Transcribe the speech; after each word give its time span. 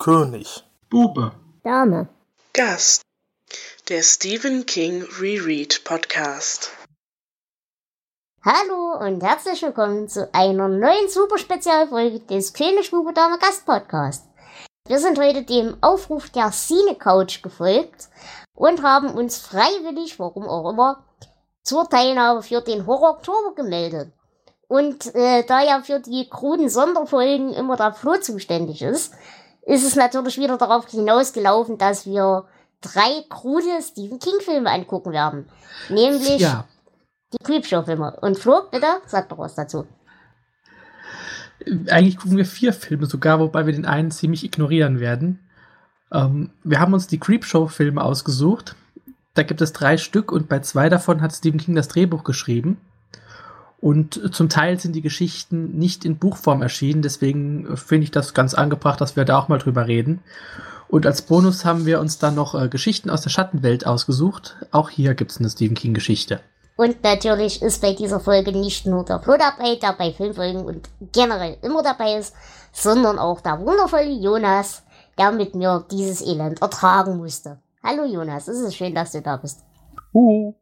König. 0.00 0.64
Bube. 0.88 1.32
Dame. 1.62 2.08
Gast. 2.54 3.02
Der 3.90 4.02
Stephen 4.02 4.64
King 4.64 5.04
Reread 5.20 5.84
Podcast. 5.84 6.70
Hallo 8.42 8.98
und 8.98 9.22
herzlich 9.22 9.60
willkommen 9.60 10.08
zu 10.08 10.32
einer 10.32 10.68
neuen 10.68 11.06
Super-Spezialfolge 11.10 12.20
des 12.20 12.54
König 12.54 12.90
Bube 12.90 13.12
Dame 13.12 13.38
Gast 13.38 13.66
Podcast. 13.66 14.24
Wir 14.88 14.98
sind 15.00 15.18
heute 15.18 15.42
dem 15.42 15.76
Aufruf 15.82 16.30
der 16.30 16.50
Cine 16.50 16.94
Couch 16.94 17.42
gefolgt 17.42 18.08
und 18.54 18.82
haben 18.82 19.10
uns 19.10 19.36
freiwillig, 19.36 20.18
warum 20.18 20.48
auch 20.48 20.70
immer, 20.70 21.04
zur 21.62 21.86
Teilnahme 21.90 22.40
für 22.40 22.62
den 22.62 22.86
Horror 22.86 23.16
Oktober 23.16 23.54
gemeldet. 23.54 24.14
Und 24.66 25.14
äh, 25.14 25.44
da 25.44 25.62
ja 25.62 25.82
für 25.82 26.00
die 26.00 26.26
kruden 26.30 26.70
Sonderfolgen 26.70 27.52
immer 27.52 27.76
der 27.76 27.92
Flo 27.92 28.16
zuständig 28.16 28.80
ist, 28.80 29.12
ist 29.70 29.86
es 29.86 29.94
natürlich 29.96 30.36
wieder 30.38 30.58
darauf 30.58 30.88
hinausgelaufen, 30.88 31.78
dass 31.78 32.06
wir 32.06 32.44
drei 32.80 33.22
krude 33.28 33.80
Stephen 33.82 34.18
King-Filme 34.18 34.70
angucken 34.70 35.12
werden. 35.12 35.48
Nämlich 35.88 36.38
Ja. 36.40 36.64
die 37.32 37.38
Creepshow-Filme. 37.44 38.18
Und 38.20 38.38
Flo, 38.38 38.62
bitte, 38.70 38.86
sag 39.06 39.28
doch 39.28 39.38
was 39.38 39.54
dazu. 39.54 39.86
Eigentlich 41.88 42.16
gucken 42.16 42.36
wir 42.38 42.46
vier 42.46 42.72
Filme 42.72 43.06
sogar, 43.06 43.38
wobei 43.38 43.66
wir 43.66 43.72
den 43.74 43.84
einen 43.84 44.10
ziemlich 44.10 44.44
ignorieren 44.44 44.98
werden. 44.98 45.38
Ähm, 46.12 46.50
wir 46.64 46.80
haben 46.80 46.94
uns 46.94 47.06
die 47.06 47.20
Creepshow-Filme 47.20 48.02
ausgesucht. 48.02 48.74
Da 49.34 49.42
gibt 49.42 49.60
es 49.60 49.72
drei 49.72 49.96
Stück 49.96 50.32
und 50.32 50.48
bei 50.48 50.60
zwei 50.60 50.88
davon 50.88 51.20
hat 51.20 51.32
Stephen 51.34 51.60
King 51.60 51.74
das 51.76 51.88
Drehbuch 51.88 52.24
geschrieben. 52.24 52.80
Und 53.80 54.34
zum 54.34 54.50
Teil 54.50 54.78
sind 54.78 54.94
die 54.94 55.00
Geschichten 55.00 55.78
nicht 55.78 56.04
in 56.04 56.18
Buchform 56.18 56.60
erschienen, 56.60 57.00
deswegen 57.00 57.66
äh, 57.66 57.76
finde 57.76 58.04
ich 58.04 58.10
das 58.10 58.34
ganz 58.34 58.54
angebracht, 58.54 59.00
dass 59.00 59.16
wir 59.16 59.24
da 59.24 59.38
auch 59.38 59.48
mal 59.48 59.58
drüber 59.58 59.86
reden. 59.86 60.20
Und 60.88 61.06
als 61.06 61.22
Bonus 61.22 61.64
haben 61.64 61.86
wir 61.86 62.00
uns 62.00 62.18
dann 62.18 62.34
noch 62.34 62.54
äh, 62.54 62.68
Geschichten 62.68 63.10
aus 63.10 63.22
der 63.22 63.30
Schattenwelt 63.30 63.86
ausgesucht. 63.86 64.56
Auch 64.70 64.90
hier 64.90 65.14
gibt 65.14 65.30
es 65.30 65.38
eine 65.38 65.48
Stephen 65.48 65.76
King-Geschichte. 65.76 66.40
Und 66.76 67.02
natürlich 67.02 67.62
ist 67.62 67.80
bei 67.80 67.94
dieser 67.94 68.20
Folge 68.20 68.52
nicht 68.52 68.86
nur 68.86 69.04
der 69.04 69.20
Flo 69.20 69.36
dabei, 69.38 69.76
der 69.76 69.92
bei 69.92 70.12
Filmfolgen 70.12 70.64
und 70.64 70.88
generell 71.12 71.56
immer 71.62 71.82
dabei 71.82 72.16
ist, 72.18 72.34
sondern 72.72 73.18
auch 73.18 73.40
der 73.40 73.60
wundervolle 73.60 74.10
Jonas, 74.10 74.82
der 75.18 75.32
mit 75.32 75.54
mir 75.54 75.84
dieses 75.90 76.22
Elend 76.22 76.60
ertragen 76.60 77.16
musste. 77.16 77.58
Hallo 77.82 78.04
Jonas, 78.04 78.48
es 78.48 78.60
ist 78.60 78.76
schön, 78.76 78.94
dass 78.94 79.12
du 79.12 79.22
da 79.22 79.36
bist. 79.36 79.60
Uh. 80.12 80.54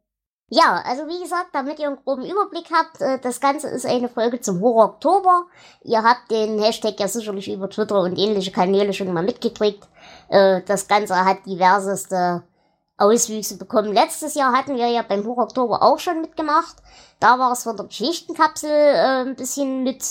Ja, 0.51 0.81
also 0.83 1.07
wie 1.07 1.21
gesagt, 1.21 1.49
damit 1.53 1.77
ihr 1.79 1.87
einen 1.87 2.03
groben 2.03 2.25
Überblick 2.25 2.71
habt, 2.73 3.01
äh, 3.01 3.19
das 3.19 3.39
Ganze 3.39 3.67
ist 3.69 3.85
eine 3.85 4.09
Folge 4.09 4.41
zum 4.41 4.61
Horror 4.61 4.85
Oktober. 4.85 5.45
Ihr 5.83 6.01
habt 6.03 6.31
den 6.31 6.59
Hashtag 6.59 6.99
ja 6.99 7.07
sicherlich 7.07 7.51
über 7.51 7.69
Twitter 7.69 8.01
und 8.01 8.17
ähnliche 8.17 8.51
Kanäle 8.51 8.93
schon 8.93 9.13
mal 9.13 9.23
mitgekriegt. 9.23 9.87
Äh, 10.29 10.61
Das 10.65 10.87
Ganze 10.87 11.23
hat 11.23 11.45
diverseste 11.45 12.43
Auswüchse 12.97 13.57
bekommen. 13.57 13.93
Letztes 13.93 14.33
Jahr 14.33 14.51
hatten 14.51 14.75
wir 14.75 14.87
ja 14.87 15.03
beim 15.03 15.23
Horror 15.25 15.43
Oktober 15.43 15.83
auch 15.83 15.99
schon 15.99 16.21
mitgemacht. 16.21 16.75
Da 17.19 17.37
war 17.37 17.51
es 17.51 17.63
von 17.63 17.77
der 17.77 17.85
Geschichtenkapsel 17.85 18.69
äh, 18.71 19.21
ein 19.21 19.35
bisschen 19.35 19.83
mit 19.83 20.03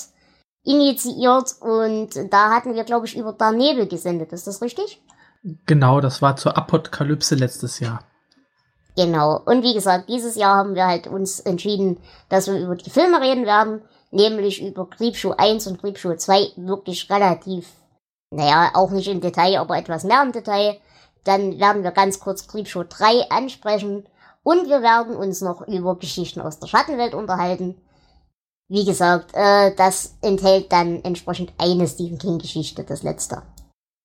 initiiert 0.62 1.54
und 1.60 2.10
da 2.30 2.50
hatten 2.50 2.74
wir, 2.74 2.84
glaube 2.84 3.06
ich, 3.06 3.16
über 3.16 3.32
Der 3.32 3.52
Nebel 3.52 3.86
gesendet. 3.88 4.32
Ist 4.32 4.46
das 4.46 4.62
richtig? 4.62 5.02
Genau, 5.66 6.00
das 6.00 6.20
war 6.20 6.36
zur 6.36 6.56
Apokalypse 6.56 7.34
letztes 7.34 7.80
Jahr. 7.80 8.04
Genau. 8.98 9.40
Und 9.44 9.62
wie 9.62 9.74
gesagt, 9.74 10.08
dieses 10.08 10.34
Jahr 10.34 10.56
haben 10.56 10.74
wir 10.74 10.84
halt 10.84 11.06
uns 11.06 11.38
entschieden, 11.38 11.98
dass 12.30 12.48
wir 12.48 12.58
über 12.58 12.74
die 12.74 12.90
Filme 12.90 13.20
reden 13.20 13.46
werden, 13.46 13.80
nämlich 14.10 14.60
über 14.60 14.90
Creepshow 14.90 15.34
1 15.38 15.68
und 15.68 15.80
Creepshow 15.80 16.16
2 16.16 16.54
wirklich 16.56 17.08
relativ, 17.08 17.68
naja, 18.34 18.72
auch 18.74 18.90
nicht 18.90 19.06
im 19.06 19.20
Detail, 19.20 19.60
aber 19.60 19.78
etwas 19.78 20.02
mehr 20.02 20.20
im 20.24 20.32
Detail. 20.32 20.80
Dann 21.22 21.60
werden 21.60 21.84
wir 21.84 21.92
ganz 21.92 22.18
kurz 22.18 22.48
Creepshow 22.48 22.82
3 22.88 23.30
ansprechen 23.30 24.04
und 24.42 24.68
wir 24.68 24.82
werden 24.82 25.14
uns 25.14 25.42
noch 25.42 25.68
über 25.68 25.94
Geschichten 25.94 26.40
aus 26.40 26.58
der 26.58 26.66
Schattenwelt 26.66 27.14
unterhalten. 27.14 27.80
Wie 28.68 28.84
gesagt, 28.84 29.30
äh, 29.34 29.76
das 29.76 30.16
enthält 30.22 30.72
dann 30.72 31.04
entsprechend 31.04 31.52
eine 31.56 31.86
Stephen 31.86 32.18
King 32.18 32.38
Geschichte, 32.38 32.82
das 32.82 33.04
letzte. 33.04 33.42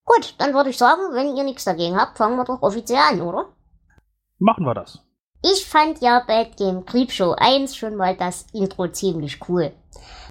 Gut, 0.06 0.36
dann 0.38 0.54
würde 0.54 0.70
ich 0.70 0.78
sagen, 0.78 1.02
wenn 1.14 1.36
ihr 1.36 1.44
nichts 1.44 1.64
dagegen 1.64 2.00
habt, 2.00 2.20
fangen 2.20 2.38
wir 2.38 2.46
doch 2.46 2.62
offiziell 2.62 3.00
an, 3.00 3.22
oder? 3.24 3.48
Machen 4.44 4.66
wir 4.66 4.74
das. 4.74 5.00
Ich 5.42 5.66
fand 5.66 6.02
ja 6.02 6.22
bei 6.28 6.44
dem 6.44 6.86
Creepshow 6.86 7.34
1 7.38 7.78
schon 7.78 7.96
mal 7.96 8.18
das 8.18 8.46
Intro 8.52 8.90
ziemlich 8.90 9.40
cool. 9.48 9.72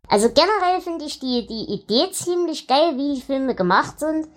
Also 0.07 0.29
generell 0.29 0.83
finde 0.83 1.07
ich 1.07 1.19
die, 1.19 1.47
die 1.47 1.73
Idee 1.73 2.11
ziemlich 2.13 2.67
geil, 2.67 2.99
wie 2.99 3.15
die 3.15 3.23
Filme 3.23 3.55
gemacht 3.55 3.99
sind, 3.99 4.29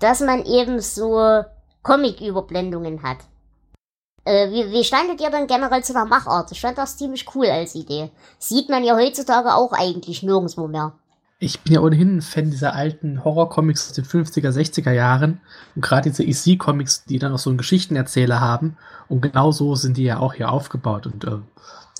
dass 0.00 0.18
man 0.18 0.44
eben 0.44 0.80
so 0.80 1.44
Comic-Überblendungen 1.84 3.04
hat. 3.04 3.18
Äh, 4.24 4.50
wie, 4.50 4.72
wie 4.72 4.82
standet 4.82 5.20
ihr 5.20 5.30
denn 5.30 5.46
generell 5.46 5.84
zu 5.84 5.92
der 5.92 6.06
Machart? 6.06 6.50
Ich 6.50 6.60
fand 6.60 6.76
das 6.76 6.96
ziemlich 6.96 7.24
cool 7.36 7.46
als 7.46 7.76
Idee. 7.76 8.10
Sieht 8.40 8.68
man 8.68 8.82
ja 8.82 8.96
heutzutage 8.96 9.54
auch 9.54 9.72
eigentlich 9.72 10.24
nirgendwo 10.24 10.66
mehr. 10.66 10.98
Ich 11.42 11.60
bin 11.60 11.72
ja 11.72 11.80
ohnehin 11.80 12.18
ein 12.18 12.22
Fan 12.22 12.50
dieser 12.50 12.74
alten 12.74 13.24
Horror-Comics 13.24 13.88
aus 13.88 13.94
den 13.94 14.04
50er, 14.04 14.50
60er 14.50 14.92
Jahren. 14.92 15.40
Und 15.74 15.82
gerade 15.82 16.10
diese 16.10 16.22
EC-Comics, 16.22 17.06
die 17.06 17.18
dann 17.18 17.32
auch 17.32 17.38
so 17.38 17.48
einen 17.48 17.56
Geschichtenerzähler 17.56 18.40
haben. 18.40 18.76
Und 19.08 19.22
genau 19.22 19.50
so 19.50 19.74
sind 19.74 19.96
die 19.96 20.04
ja 20.04 20.18
auch 20.18 20.34
hier 20.34 20.52
aufgebaut. 20.52 21.06
Und 21.06 21.24
äh, 21.24 21.38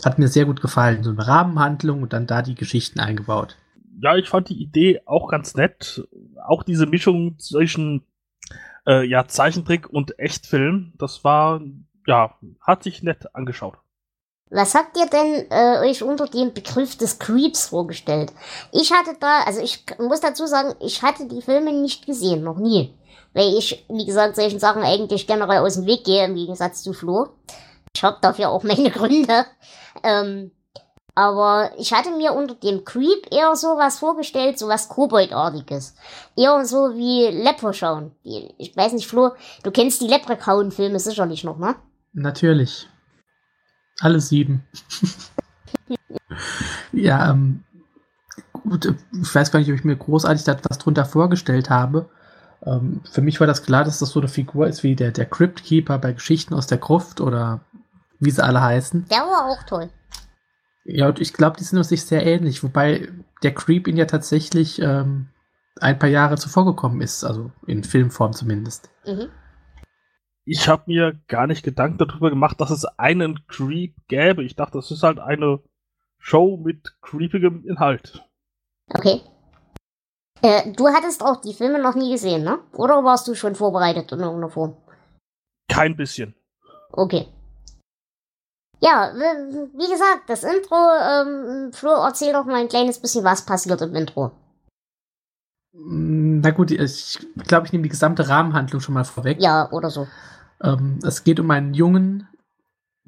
hat 0.04 0.18
mir 0.18 0.28
sehr 0.28 0.44
gut 0.44 0.60
gefallen. 0.60 1.02
So 1.02 1.10
eine 1.10 1.26
Rahmenhandlung 1.26 2.02
und 2.02 2.12
dann 2.12 2.26
da 2.26 2.42
die 2.42 2.54
Geschichten 2.54 3.00
eingebaut. 3.00 3.56
Ja, 4.02 4.14
ich 4.14 4.28
fand 4.28 4.50
die 4.50 4.60
Idee 4.60 5.00
auch 5.06 5.28
ganz 5.28 5.54
nett. 5.54 6.06
Auch 6.46 6.62
diese 6.62 6.84
Mischung 6.84 7.38
zwischen 7.38 8.02
äh, 8.86 9.06
ja, 9.06 9.26
Zeichentrick 9.26 9.88
und 9.88 10.18
Echtfilm, 10.18 10.92
das 10.98 11.24
war, 11.24 11.62
ja, 12.06 12.36
hat 12.60 12.82
sich 12.82 13.02
nett 13.02 13.34
angeschaut. 13.34 13.78
Was 14.50 14.74
habt 14.74 14.96
ihr 14.96 15.06
denn 15.06 15.46
äh, 15.50 15.88
euch 15.88 16.02
unter 16.02 16.26
dem 16.26 16.52
Begriff 16.52 16.96
des 16.98 17.20
Creeps 17.20 17.68
vorgestellt? 17.68 18.32
Ich 18.72 18.92
hatte 18.92 19.16
da, 19.18 19.42
also 19.46 19.60
ich 19.60 19.84
muss 19.98 20.20
dazu 20.20 20.46
sagen, 20.46 20.74
ich 20.80 21.02
hatte 21.02 21.26
die 21.26 21.40
Filme 21.40 21.72
nicht 21.72 22.04
gesehen, 22.04 22.42
noch 22.42 22.58
nie. 22.58 22.92
Weil 23.32 23.56
ich, 23.56 23.86
wie 23.88 24.04
gesagt, 24.04 24.34
solchen 24.34 24.58
Sachen 24.58 24.82
eigentlich 24.82 25.28
generell 25.28 25.60
aus 25.60 25.74
dem 25.74 25.86
Weg 25.86 26.04
gehe, 26.04 26.24
im 26.24 26.34
Gegensatz 26.34 26.82
zu 26.82 26.92
Flo. 26.92 27.28
Ich 27.94 28.02
habe 28.02 28.18
dafür 28.20 28.50
auch 28.50 28.64
meine 28.64 28.90
Gründe. 28.90 29.46
Ähm, 30.02 30.50
aber 31.14 31.70
ich 31.76 31.92
hatte 31.92 32.10
mir 32.10 32.32
unter 32.32 32.54
dem 32.54 32.84
Creep 32.84 33.30
eher 33.30 33.54
sowas 33.54 33.98
vorgestellt, 34.00 34.58
sowas 34.58 34.88
Koboldartiges. 34.88 35.94
Eher 36.36 36.64
so 36.64 36.94
wie 36.96 37.26
Leprechaun. 37.28 38.12
Ich 38.22 38.76
weiß 38.76 38.94
nicht, 38.94 39.06
Flo, 39.06 39.30
du 39.62 39.70
kennst 39.70 40.00
die 40.00 40.08
Leprechaun-Filme 40.08 40.98
sicherlich 40.98 41.44
noch, 41.44 41.58
ne? 41.58 41.76
Natürlich. 42.12 42.88
Alle 44.00 44.20
sieben. 44.20 44.64
ja, 46.92 47.30
ähm, 47.30 47.62
gut, 48.52 48.86
äh, 48.86 48.94
ich 49.20 49.34
weiß 49.34 49.52
gar 49.52 49.60
nicht, 49.60 49.68
ob 49.68 49.76
ich 49.76 49.84
mir 49.84 49.96
großartig 49.96 50.44
da 50.44 50.56
was 50.68 50.78
drunter 50.78 51.04
vorgestellt 51.04 51.70
habe. 51.70 52.08
Ähm, 52.64 53.00
für 53.10 53.22
mich 53.22 53.40
war 53.40 53.46
das 53.46 53.62
klar, 53.62 53.84
dass 53.84 53.98
das 53.98 54.10
so 54.10 54.20
eine 54.20 54.28
Figur 54.28 54.66
ist 54.66 54.82
wie 54.82 54.96
der, 54.96 55.12
der 55.12 55.26
Crypt 55.26 55.64
Keeper 55.64 55.98
bei 55.98 56.12
Geschichten 56.12 56.54
aus 56.54 56.66
der 56.66 56.78
Gruft 56.78 57.20
oder 57.20 57.60
wie 58.18 58.30
sie 58.30 58.44
alle 58.44 58.60
heißen. 58.60 59.06
Der 59.10 59.20
war 59.20 59.46
auch 59.46 59.62
toll. 59.64 59.90
Ja, 60.84 61.08
und 61.08 61.20
ich 61.20 61.32
glaube, 61.32 61.56
die 61.58 61.64
sind 61.64 61.78
uns 61.78 61.88
sich 61.88 62.04
sehr 62.04 62.24
ähnlich, 62.26 62.62
wobei 62.62 63.08
der 63.42 63.54
Creep 63.54 63.86
ihn 63.86 63.96
ja 63.96 64.06
tatsächlich 64.06 64.80
ähm, 64.80 65.28
ein 65.80 65.98
paar 65.98 66.08
Jahre 66.08 66.36
zuvor 66.36 66.64
gekommen 66.64 67.00
ist, 67.00 67.24
also 67.24 67.50
in 67.66 67.84
Filmform 67.84 68.32
zumindest. 68.32 68.90
Mhm. 69.06 69.28
Ich 70.52 70.66
habe 70.68 70.82
mir 70.86 71.16
gar 71.28 71.46
nicht 71.46 71.62
Gedanken 71.62 71.98
darüber 71.98 72.28
gemacht, 72.28 72.60
dass 72.60 72.70
es 72.70 72.84
einen 72.98 73.46
Creep 73.46 73.94
gäbe. 74.08 74.42
Ich 74.42 74.56
dachte, 74.56 74.78
das 74.78 74.90
ist 74.90 75.04
halt 75.04 75.20
eine 75.20 75.60
Show 76.18 76.56
mit 76.56 77.00
creepigem 77.02 77.64
Inhalt. 77.64 78.28
Okay. 78.92 79.20
Äh, 80.42 80.72
du 80.72 80.88
hattest 80.88 81.22
auch 81.22 81.40
die 81.40 81.54
Filme 81.54 81.80
noch 81.80 81.94
nie 81.94 82.10
gesehen, 82.10 82.42
ne? 82.42 82.58
Oder 82.72 83.04
warst 83.04 83.28
du 83.28 83.36
schon 83.36 83.54
vorbereitet 83.54 84.10
in 84.10 84.18
irgendeiner 84.18 84.50
Form? 84.50 84.76
Kein 85.68 85.96
bisschen. 85.96 86.34
Okay. 86.90 87.28
Ja, 88.80 89.12
wie 89.14 89.88
gesagt, 89.88 90.22
das 90.26 90.42
Intro, 90.42 90.74
ähm, 90.74 91.72
Flo, 91.72 91.92
erzähl 91.92 92.32
doch 92.32 92.44
mal 92.44 92.56
ein 92.56 92.68
kleines 92.68 92.98
bisschen, 92.98 93.22
was 93.22 93.46
passiert 93.46 93.82
im 93.82 93.94
Intro. 93.94 94.32
Mm, 95.74 96.40
Na 96.40 96.50
gut, 96.50 96.72
ich 96.72 97.18
glaube, 97.46 97.66
ich 97.66 97.72
nehme 97.72 97.84
die 97.84 97.88
gesamte 97.88 98.28
Rahmenhandlung 98.28 98.80
schon 98.80 98.94
mal 98.94 99.04
vorweg. 99.04 99.40
Ja, 99.40 99.70
oder 99.70 99.90
so. 99.90 100.08
Ähm, 100.62 100.98
es 101.02 101.24
geht 101.24 101.40
um 101.40 101.50
einen 101.50 101.74
Jungen, 101.74 102.28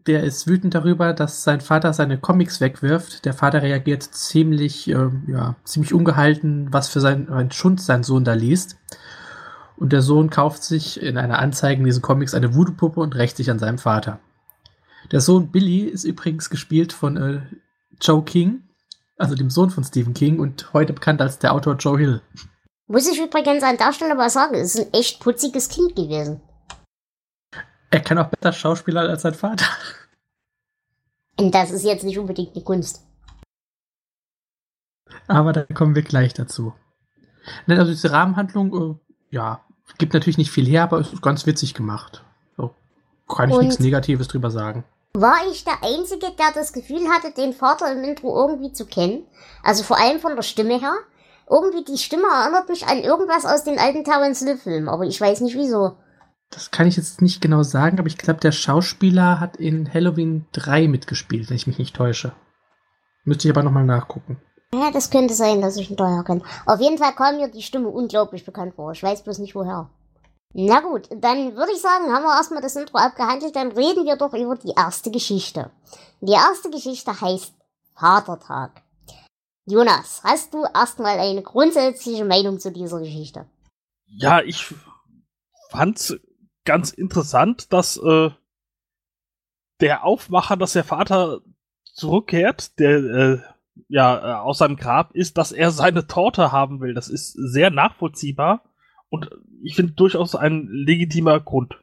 der 0.06 0.24
ist 0.24 0.48
wütend 0.48 0.74
darüber, 0.74 1.12
dass 1.12 1.44
sein 1.44 1.60
Vater 1.60 1.92
seine 1.92 2.18
Comics 2.18 2.60
wegwirft. 2.60 3.24
Der 3.24 3.34
Vater 3.34 3.62
reagiert 3.62 4.02
ziemlich, 4.02 4.88
ähm, 4.88 5.24
ja, 5.28 5.56
ziemlich 5.64 5.94
ungehalten, 5.94 6.72
was 6.72 6.88
für 6.88 7.00
sein, 7.00 7.28
ein 7.28 7.52
Schund 7.52 7.80
sein 7.80 8.02
Sohn 8.02 8.24
da 8.24 8.34
liest. 8.34 8.76
Und 9.76 9.92
der 9.92 10.02
Sohn 10.02 10.30
kauft 10.30 10.62
sich 10.62 11.00
in 11.00 11.18
einer 11.18 11.38
Anzeige 11.38 11.80
in 11.80 11.86
diesen 11.86 12.02
Comics 12.02 12.34
eine 12.34 12.54
Voodoo-Puppe 12.54 13.00
und 13.00 13.14
rächt 13.14 13.36
sich 13.36 13.50
an 13.50 13.58
seinem 13.58 13.78
Vater. 13.78 14.18
Der 15.10 15.20
Sohn 15.20 15.50
Billy 15.50 15.80
ist 15.82 16.04
übrigens 16.04 16.50
gespielt 16.50 16.92
von 16.92 17.16
äh, 17.16 17.40
Joe 18.00 18.22
King, 18.24 18.62
also 19.18 19.34
dem 19.34 19.50
Sohn 19.50 19.70
von 19.70 19.84
Stephen 19.84 20.14
King 20.14 20.40
und 20.40 20.72
heute 20.72 20.92
bekannt 20.92 21.20
als 21.20 21.38
der 21.38 21.52
Autor 21.52 21.76
Joe 21.76 21.98
Hill. 21.98 22.22
Muss 22.86 23.10
ich 23.10 23.20
übrigens 23.20 23.62
an 23.62 23.76
der 23.76 23.92
Stelle 23.92 24.14
mal 24.14 24.30
sagen, 24.30 24.54
es 24.54 24.74
ist 24.74 24.86
ein 24.86 24.92
echt 24.92 25.20
putziges 25.20 25.68
Kind 25.68 25.96
gewesen. 25.96 26.40
Er 27.92 28.00
kann 28.00 28.18
auch 28.18 28.28
besser 28.28 28.52
Schauspieler 28.52 29.02
als 29.02 29.22
sein 29.22 29.34
Vater. 29.34 29.66
Und 31.38 31.54
das 31.54 31.70
ist 31.70 31.84
jetzt 31.84 32.04
nicht 32.04 32.18
unbedingt 32.18 32.54
eine 32.54 32.64
Kunst. 32.64 33.02
Aber 35.28 35.52
da 35.52 35.64
kommen 35.64 35.94
wir 35.94 36.02
gleich 36.02 36.32
dazu. 36.34 36.72
Also 37.66 37.92
diese 37.92 38.10
Rahmenhandlung, 38.10 39.00
äh, 39.30 39.34
ja, 39.34 39.60
gibt 39.98 40.14
natürlich 40.14 40.38
nicht 40.38 40.50
viel 40.50 40.66
her, 40.66 40.84
aber 40.84 41.00
es 41.00 41.12
ist 41.12 41.22
ganz 41.22 41.44
witzig 41.46 41.74
gemacht. 41.74 42.24
So, 42.56 42.74
kann 43.28 43.50
ich 43.50 43.56
Und- 43.56 43.64
nichts 43.64 43.78
Negatives 43.80 44.28
drüber 44.28 44.50
sagen. 44.50 44.84
War 45.14 45.46
ich 45.50 45.64
der 45.64 45.82
Einzige, 45.82 46.30
der 46.38 46.52
das 46.54 46.72
Gefühl 46.72 47.06
hatte, 47.10 47.32
den 47.32 47.52
Vater 47.52 47.92
im 47.92 48.02
Intro 48.02 48.34
irgendwie 48.34 48.72
zu 48.72 48.86
kennen? 48.86 49.26
Also 49.62 49.84
vor 49.84 49.98
allem 50.00 50.18
von 50.20 50.34
der 50.34 50.42
Stimme 50.42 50.80
her. 50.80 50.94
Irgendwie 51.50 51.84
die 51.84 51.98
Stimme 51.98 52.28
erinnert 52.28 52.70
mich 52.70 52.86
an 52.86 52.98
irgendwas 53.02 53.44
aus 53.44 53.64
den 53.64 53.78
alten 53.78 54.04
Terence 54.04 54.38
Hill-Filmen, 54.38 54.88
aber 54.88 55.04
ich 55.04 55.20
weiß 55.20 55.42
nicht 55.42 55.54
wieso. 55.56 55.98
Das 56.52 56.70
kann 56.70 56.86
ich 56.86 56.96
jetzt 56.96 57.22
nicht 57.22 57.40
genau 57.40 57.62
sagen, 57.62 57.98
aber 57.98 58.08
ich 58.08 58.18
glaube, 58.18 58.40
der 58.40 58.52
Schauspieler 58.52 59.40
hat 59.40 59.56
in 59.56 59.92
Halloween 59.92 60.46
3 60.52 60.86
mitgespielt, 60.86 61.48
wenn 61.48 61.56
ich 61.56 61.66
mich 61.66 61.78
nicht 61.78 61.96
täusche. 61.96 62.32
Müsste 63.24 63.48
ich 63.48 63.54
aber 63.54 63.62
nochmal 63.62 63.86
nachgucken. 63.86 64.40
Ja, 64.74 64.90
das 64.90 65.10
könnte 65.10 65.34
sein, 65.34 65.60
dass 65.60 65.76
ich 65.76 65.90
ihn 65.90 65.96
daher 65.96 66.24
kenne. 66.24 66.42
Auf 66.66 66.80
jeden 66.80 66.98
Fall 66.98 67.14
kam 67.14 67.36
mir 67.36 67.48
die 67.48 67.62
Stimme 67.62 67.88
unglaublich 67.88 68.44
bekannt 68.44 68.74
vor. 68.74 68.92
Ich 68.92 69.02
weiß 69.02 69.22
bloß 69.22 69.38
nicht 69.38 69.54
woher. 69.54 69.90
Na 70.54 70.80
gut, 70.80 71.08
dann 71.10 71.56
würde 71.56 71.72
ich 71.72 71.80
sagen, 71.80 72.12
haben 72.12 72.24
wir 72.24 72.36
erstmal 72.36 72.60
das 72.60 72.76
Intro 72.76 72.98
abgehandelt, 72.98 73.56
dann 73.56 73.72
reden 73.72 74.04
wir 74.04 74.16
doch 74.16 74.34
über 74.34 74.56
die 74.56 74.74
erste 74.76 75.10
Geschichte. 75.10 75.70
Die 76.20 76.32
erste 76.32 76.68
Geschichte 76.68 77.18
heißt 77.18 77.54
Vatertag. 77.94 78.82
Jonas, 79.64 80.20
hast 80.24 80.52
du 80.52 80.64
erstmal 80.64 81.18
eine 81.18 81.42
grundsätzliche 81.42 82.26
Meinung 82.26 82.58
zu 82.58 82.70
dieser 82.70 83.00
Geschichte? 83.00 83.46
Ja, 84.06 84.42
ich 84.42 84.74
fand's 85.70 86.14
ganz 86.64 86.90
interessant, 86.90 87.72
dass 87.72 87.96
äh, 87.96 88.30
der 89.80 90.04
Aufmacher, 90.04 90.56
dass 90.56 90.72
der 90.72 90.84
Vater 90.84 91.40
zurückkehrt, 91.84 92.78
der 92.78 92.96
äh, 92.98 93.38
ja 93.88 94.16
äh, 94.16 94.40
aus 94.40 94.58
seinem 94.58 94.76
Grab 94.76 95.14
ist, 95.14 95.38
dass 95.38 95.52
er 95.52 95.70
seine 95.70 96.06
Torte 96.06 96.52
haben 96.52 96.80
will. 96.80 96.94
Das 96.94 97.08
ist 97.08 97.32
sehr 97.32 97.70
nachvollziehbar 97.70 98.62
und 99.08 99.30
ich 99.62 99.76
finde 99.76 99.92
durchaus 99.92 100.34
ein 100.34 100.68
legitimer 100.70 101.40
Grund. 101.40 101.78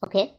Okay. 0.00 0.32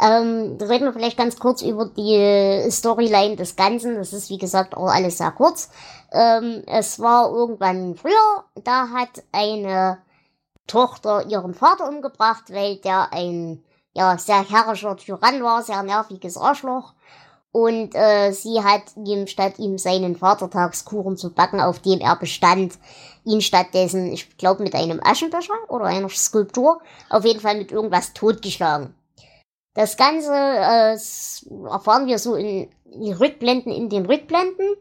Ähm, 0.00 0.56
reden 0.60 0.84
wir 0.84 0.92
vielleicht 0.92 1.18
ganz 1.18 1.38
kurz 1.38 1.62
über 1.62 1.86
die 1.86 2.14
äh, 2.14 2.70
Storyline 2.70 3.36
des 3.36 3.56
Ganzen. 3.56 3.96
Das 3.96 4.12
ist, 4.12 4.30
wie 4.30 4.38
gesagt, 4.38 4.74
auch 4.74 4.88
alles 4.88 5.18
sehr 5.18 5.30
kurz. 5.30 5.70
Ähm, 6.12 6.64
es 6.66 6.98
war 6.98 7.30
irgendwann 7.30 7.94
früher, 7.94 8.44
da 8.64 8.88
hat 8.88 9.22
eine 9.32 9.98
Tochter 10.72 11.26
ihren 11.26 11.52
Vater 11.52 11.86
umgebracht, 11.86 12.44
weil 12.48 12.76
der 12.76 13.12
ein 13.12 13.62
ja, 13.92 14.16
sehr 14.16 14.48
herrischer 14.48 14.96
Tyrann 14.96 15.42
war, 15.42 15.62
sehr 15.62 15.82
nerviges 15.82 16.38
Arschloch. 16.38 16.94
Und 17.52 17.94
äh, 17.94 18.32
sie 18.32 18.64
hat 18.64 18.84
ihm 18.96 19.26
statt 19.26 19.58
ihm 19.58 19.76
seinen 19.76 20.16
Vatertagskuchen 20.16 21.18
zu 21.18 21.34
backen, 21.34 21.60
auf 21.60 21.80
dem 21.80 22.00
er 22.00 22.16
bestand, 22.16 22.78
ihn 23.24 23.42
stattdessen, 23.42 24.10
ich 24.10 24.38
glaube, 24.38 24.62
mit 24.62 24.74
einem 24.74 25.00
Aschenbecher 25.04 25.52
oder 25.68 25.84
einer 25.84 26.08
Skulptur, 26.08 26.80
auf 27.10 27.26
jeden 27.26 27.40
Fall 27.40 27.58
mit 27.58 27.70
irgendwas 27.70 28.14
totgeschlagen. 28.14 28.94
Das 29.74 29.98
Ganze 29.98 30.32
äh, 30.32 30.96
erfahren 31.70 32.06
wir 32.06 32.18
so 32.18 32.34
in, 32.34 32.70
in 32.86 33.12
Rückblenden 33.12 33.70
in 33.72 33.90
den 33.90 34.06
Rückblenden. 34.06 34.74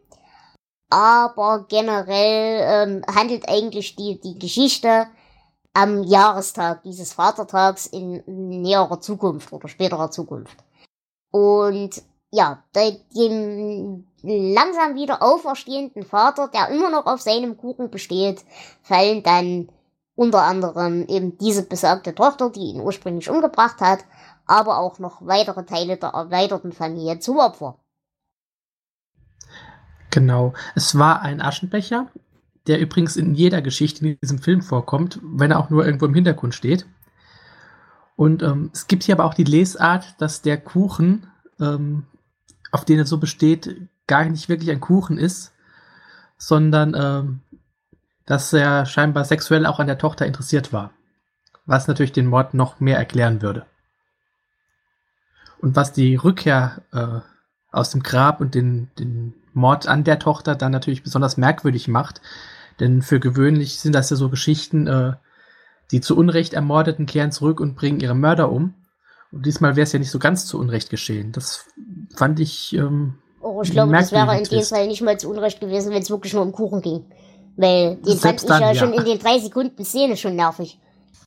Aber 0.90 1.66
generell 1.68 2.62
ähm, 2.64 3.06
handelt 3.14 3.48
eigentlich 3.50 3.96
die, 3.98 4.20
die 4.20 4.40
Geschichte 4.40 5.08
am 5.74 6.04
Jahrestag 6.04 6.84
dieses 6.84 7.14
Vatertags 7.14 7.86
in 7.86 8.24
näherer 8.26 9.00
Zukunft 9.00 9.54
oder 9.54 9.68
späterer 9.68 10.12
Zukunft. 10.12 10.58
Und 11.32 12.04
ja, 12.32 12.64
dem 12.74 14.06
langsam 14.22 14.96
wieder 14.96 15.22
auferstehenden 15.22 16.04
Vater, 16.04 16.48
der 16.48 16.70
immer 16.70 16.90
noch 16.90 17.06
auf 17.06 17.22
seinem 17.22 17.58
Kuchen 17.58 17.90
besteht, 17.90 18.44
fallen 18.84 19.24
dann 19.24 19.70
unter 20.16 20.44
anderem 20.44 21.06
eben 21.08 21.38
diese 21.38 21.64
besagte 21.64 22.14
Tochter, 22.14 22.50
die 22.50 22.72
ihn 22.72 22.82
ursprünglich 22.82 23.30
umgebracht 23.30 23.82
hat, 23.82 24.00
aber 24.46 24.78
auch 24.78 25.00
noch 25.00 25.26
weitere 25.26 25.66
Teile 25.66 25.98
der 25.98 26.10
erweiterten 26.10 26.74
Familie 26.74 27.20
zu 27.20 27.40
Opfer. 27.40 27.78
Genau. 30.10 30.54
Es 30.76 30.98
war 30.98 31.22
ein 31.22 31.42
Aschenbecher, 31.42 32.08
der 32.68 32.80
übrigens 32.80 33.16
in 33.16 33.34
jeder 33.34 33.62
Geschichte 33.62 34.08
in 34.08 34.20
diesem 34.22 34.40
Film 34.40 34.62
vorkommt, 34.62 35.20
wenn 35.24 35.52
er 35.52 35.60
auch 35.60 35.70
nur 35.70 35.86
irgendwo 35.86 36.06
im 36.06 36.14
Hintergrund 36.14 36.54
steht. 36.54 36.86
Und 38.16 38.44
ähm, 38.44 38.70
es 38.74 38.88
gibt 38.88 39.04
hier 39.04 39.16
aber 39.16 39.26
auch 39.26 39.34
die 39.34 39.44
Lesart, 39.44 40.16
dass 40.20 40.42
der 40.42 40.58
Kuchen, 40.58 41.28
ähm, 41.60 42.04
auf 42.72 42.86
den 42.86 43.00
er 43.00 43.06
so 43.06 43.18
besteht, 43.18 43.90
gar 44.06 44.26
nicht 44.26 44.50
wirklich 44.50 44.70
ein 44.70 44.80
Kuchen 44.80 45.18
ist, 45.18 45.54
sondern 46.38 46.94
ähm, 46.96 47.40
dass 48.26 48.54
er 48.54 48.86
scheinbar 48.86 49.26
sexuell 49.26 49.66
auch 49.66 49.80
an 49.80 49.88
der 49.88 49.98
Tochter 49.98 50.26
interessiert 50.26 50.72
war. 50.72 50.92
Was 51.66 51.88
natürlich 51.88 52.12
den 52.12 52.28
Mord 52.28 52.54
noch 52.54 52.80
mehr 52.80 52.98
erklären 52.98 53.42
würde. 53.42 53.66
Und 55.60 55.76
was 55.76 55.94
die 55.94 56.16
Rückkehr 56.16 56.82
äh, 56.92 57.22
aus 57.72 57.92
dem 57.92 58.04
Grab 58.04 58.42
und 58.42 58.54
den, 58.54 58.90
den 59.00 59.34
Mord 59.54 59.88
an 59.88 60.04
der 60.04 60.20
Tochter 60.20 60.56
dann 60.56 60.72
natürlich 60.72 61.04
besonders 61.04 61.38
merkwürdig 61.38 61.88
macht. 61.88 62.22
Denn 62.82 63.02
für 63.02 63.22
gewöhnlich 63.22 63.80
sind 63.80 63.94
das 63.94 64.10
ja 64.10 64.18
so 64.18 64.28
Geschichten, 64.28 64.88
äh, 64.88 65.14
die 65.92 66.02
zu 66.02 66.18
Unrecht 66.18 66.54
Ermordeten 66.54 67.06
kehren 67.06 67.32
zurück 67.32 67.62
und 67.62 67.76
bringen 67.76 68.02
ihre 68.02 68.16
Mörder 68.16 68.52
um. 68.52 68.74
Und 69.32 69.46
diesmal 69.46 69.78
wäre 69.78 69.84
es 69.84 69.94
ja 69.94 70.00
nicht 70.00 70.12
so 70.12 70.20
ganz 70.20 70.46
zu 70.46 70.60
Unrecht 70.60 70.90
geschehen. 70.90 71.32
Das 71.32 71.66
fand 72.16 72.40
ich. 72.42 72.74
Ähm, 72.74 73.18
Oh, 73.44 73.62
ich 73.64 73.72
glaube, 73.72 73.92
das 73.92 74.12
wäre 74.12 74.38
in 74.38 74.44
dem. 74.44 74.64
Fall 74.64 74.88
nicht 74.88 75.02
mal 75.02 75.20
zu 75.20 75.30
Unrecht 75.30 75.60
gewesen, 75.60 75.92
wenn 75.92 76.02
es 76.02 76.12
wirklich 76.12 76.34
nur 76.34 76.44
um 76.44 76.52
Kuchen 76.52 76.82
ging. 76.82 77.06
Weil 77.56 77.96
den 77.96 78.18
fand 78.18 78.20
Selbst 78.20 78.44
ich 78.44 78.50
dann, 78.50 78.62
ja 78.62 78.72
ja. 78.72 78.76
schon 78.76 78.94
in 78.94 79.04
den 79.04 79.20
drei 79.20 79.40
Sekunden 79.40 79.84
Szene 79.84 80.16
schon 80.16 80.36
nervig. 80.36 80.80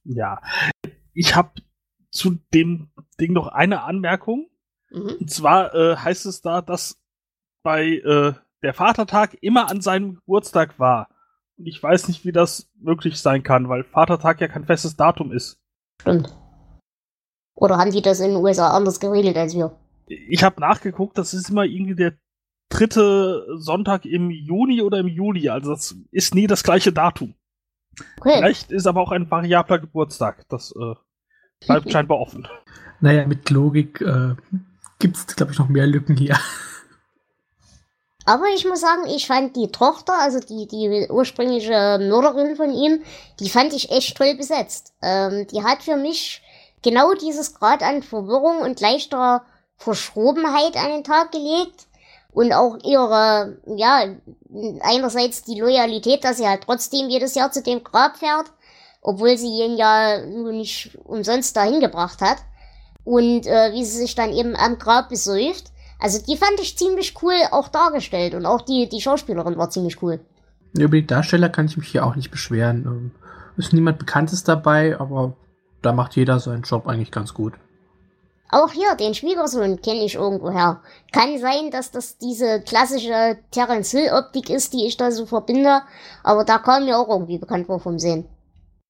Ja. 0.04 0.40
Ich 1.12 1.34
habe 1.34 1.50
zu 2.10 2.38
dem 2.52 2.90
Ding 3.20 3.32
noch 3.32 3.48
eine 3.48 3.82
Anmerkung. 3.82 4.48
Mhm. 4.90 5.16
Und 5.20 5.30
zwar 5.30 5.74
äh, 5.74 5.96
heißt 5.96 6.26
es 6.26 6.40
da, 6.40 6.62
dass 6.62 7.00
bei 7.62 7.84
äh, 7.84 8.32
der 8.62 8.74
Vatertag 8.74 9.36
immer 9.40 9.70
an 9.70 9.80
seinem 9.80 10.14
Geburtstag 10.14 10.78
war. 10.78 11.08
Und 11.56 11.66
ich 11.66 11.82
weiß 11.82 12.08
nicht, 12.08 12.24
wie 12.24 12.32
das 12.32 12.68
möglich 12.80 13.20
sein 13.20 13.42
kann, 13.42 13.68
weil 13.68 13.84
Vatertag 13.84 14.40
ja 14.40 14.48
kein 14.48 14.64
festes 14.64 14.96
Datum 14.96 15.32
ist. 15.32 15.60
Stimmt. 16.00 16.36
Oder 17.54 17.78
haben 17.78 17.92
die 17.92 18.02
das 18.02 18.20
in 18.20 18.32
den 18.32 18.42
USA 18.42 18.70
anders 18.70 18.98
geregelt 18.98 19.36
als 19.36 19.54
wir? 19.54 19.78
Ich 20.06 20.42
habe 20.42 20.60
nachgeguckt, 20.60 21.16
das 21.16 21.32
ist 21.32 21.50
immer 21.50 21.64
irgendwie 21.64 21.94
der 21.94 22.14
dritte 22.68 23.46
Sonntag 23.56 24.04
im 24.04 24.30
Juni 24.30 24.82
oder 24.82 24.98
im 24.98 25.06
Juli. 25.08 25.48
Also 25.48 25.70
das 25.70 25.94
ist 26.10 26.34
nie 26.34 26.46
das 26.46 26.64
gleiche 26.64 26.92
Datum. 26.92 27.34
Okay. 28.18 28.38
Vielleicht 28.38 28.72
ist 28.72 28.86
aber 28.86 29.00
auch 29.00 29.12
ein 29.12 29.30
variabler 29.30 29.78
Geburtstag. 29.78 30.46
Das 30.48 30.72
äh, 30.72 30.94
bleibt 31.64 31.90
scheinbar 31.92 32.18
offen. 32.18 32.48
naja, 33.00 33.26
mit 33.26 33.48
Logik 33.50 34.00
äh, 34.00 34.34
gibt 34.98 35.16
es, 35.16 35.26
glaube 35.36 35.52
ich, 35.52 35.58
noch 35.58 35.68
mehr 35.68 35.86
Lücken 35.86 36.16
hier. 36.16 36.36
Aber 38.26 38.46
ich 38.54 38.64
muss 38.64 38.80
sagen, 38.80 39.06
ich 39.06 39.26
fand 39.26 39.54
die 39.54 39.70
Tochter, 39.70 40.18
also 40.18 40.40
die, 40.40 40.66
die 40.66 41.08
ursprüngliche 41.10 41.98
Mörderin 42.00 42.56
von 42.56 42.72
ihm, 42.72 43.02
die 43.38 43.50
fand 43.50 43.74
ich 43.74 43.90
echt 43.90 44.16
toll 44.16 44.34
besetzt. 44.34 44.94
Ähm, 45.02 45.46
die 45.48 45.62
hat 45.62 45.82
für 45.82 45.96
mich 45.96 46.42
genau 46.82 47.12
dieses 47.14 47.54
Grad 47.54 47.82
an 47.82 48.02
Verwirrung 48.02 48.58
und 48.60 48.80
leichter 48.80 49.44
Verschrobenheit 49.76 50.76
an 50.76 50.90
den 50.90 51.04
Tag 51.04 51.32
gelegt. 51.32 51.86
Und 52.32 52.52
auch 52.52 52.78
ihre, 52.82 53.58
ja, 53.76 54.06
einerseits 54.80 55.44
die 55.44 55.60
Loyalität, 55.60 56.24
dass 56.24 56.38
sie 56.38 56.48
halt 56.48 56.64
trotzdem 56.64 57.08
jedes 57.08 57.34
Jahr 57.36 57.52
zu 57.52 57.62
dem 57.62 57.84
Grab 57.84 58.16
fährt, 58.16 58.46
obwohl 59.02 59.36
sie 59.38 59.60
ihn 59.60 59.76
ja 59.76 60.18
nun 60.26 60.56
nicht 60.56 60.98
umsonst 61.04 61.56
dahin 61.56 61.78
gebracht 61.78 62.20
hat. 62.20 62.38
Und 63.04 63.46
äh, 63.46 63.72
wie 63.72 63.84
sie 63.84 63.98
sich 63.98 64.14
dann 64.14 64.32
eben 64.32 64.56
am 64.56 64.78
Grab 64.78 65.10
besäuft. 65.10 65.66
Also 65.98 66.20
die 66.24 66.36
fand 66.36 66.60
ich 66.60 66.76
ziemlich 66.76 67.14
cool 67.22 67.34
auch 67.50 67.68
dargestellt 67.68 68.34
und 68.34 68.46
auch 68.46 68.60
die, 68.60 68.88
die 68.88 69.00
Schauspielerin 69.00 69.56
war 69.56 69.70
ziemlich 69.70 70.02
cool. 70.02 70.20
Über 70.76 70.96
die 70.96 71.06
Darsteller 71.06 71.48
kann 71.48 71.66
ich 71.66 71.76
mich 71.76 71.88
hier 71.88 72.04
auch 72.04 72.16
nicht 72.16 72.30
beschweren. 72.30 72.84
Ähm, 72.86 73.10
ist 73.56 73.72
niemand 73.72 73.98
Bekanntes 73.98 74.42
dabei, 74.42 74.98
aber 74.98 75.36
da 75.82 75.92
macht 75.92 76.16
jeder 76.16 76.40
seinen 76.40 76.62
Job 76.62 76.86
eigentlich 76.86 77.12
ganz 77.12 77.34
gut. 77.34 77.54
Auch 78.50 78.70
hier, 78.70 78.94
den 78.94 79.14
Schwiegersohn 79.14 79.80
kenne 79.80 80.04
ich 80.04 80.14
irgendwoher. 80.14 80.80
Kann 81.12 81.38
sein, 81.38 81.70
dass 81.70 81.90
das 81.90 82.18
diese 82.18 82.60
klassische 82.60 83.38
Terence 83.50 83.90
Hill 83.90 84.10
Optik 84.12 84.50
ist, 84.50 84.72
die 84.72 84.86
ich 84.86 84.96
da 84.96 85.10
so 85.10 85.26
verbinde, 85.26 85.82
aber 86.22 86.44
da 86.44 86.58
kam 86.58 86.84
mir 86.84 86.98
auch 86.98 87.08
irgendwie 87.08 87.38
bekannt 87.38 87.66
vor 87.66 87.80
vom 87.80 87.98
Sehen. 87.98 88.28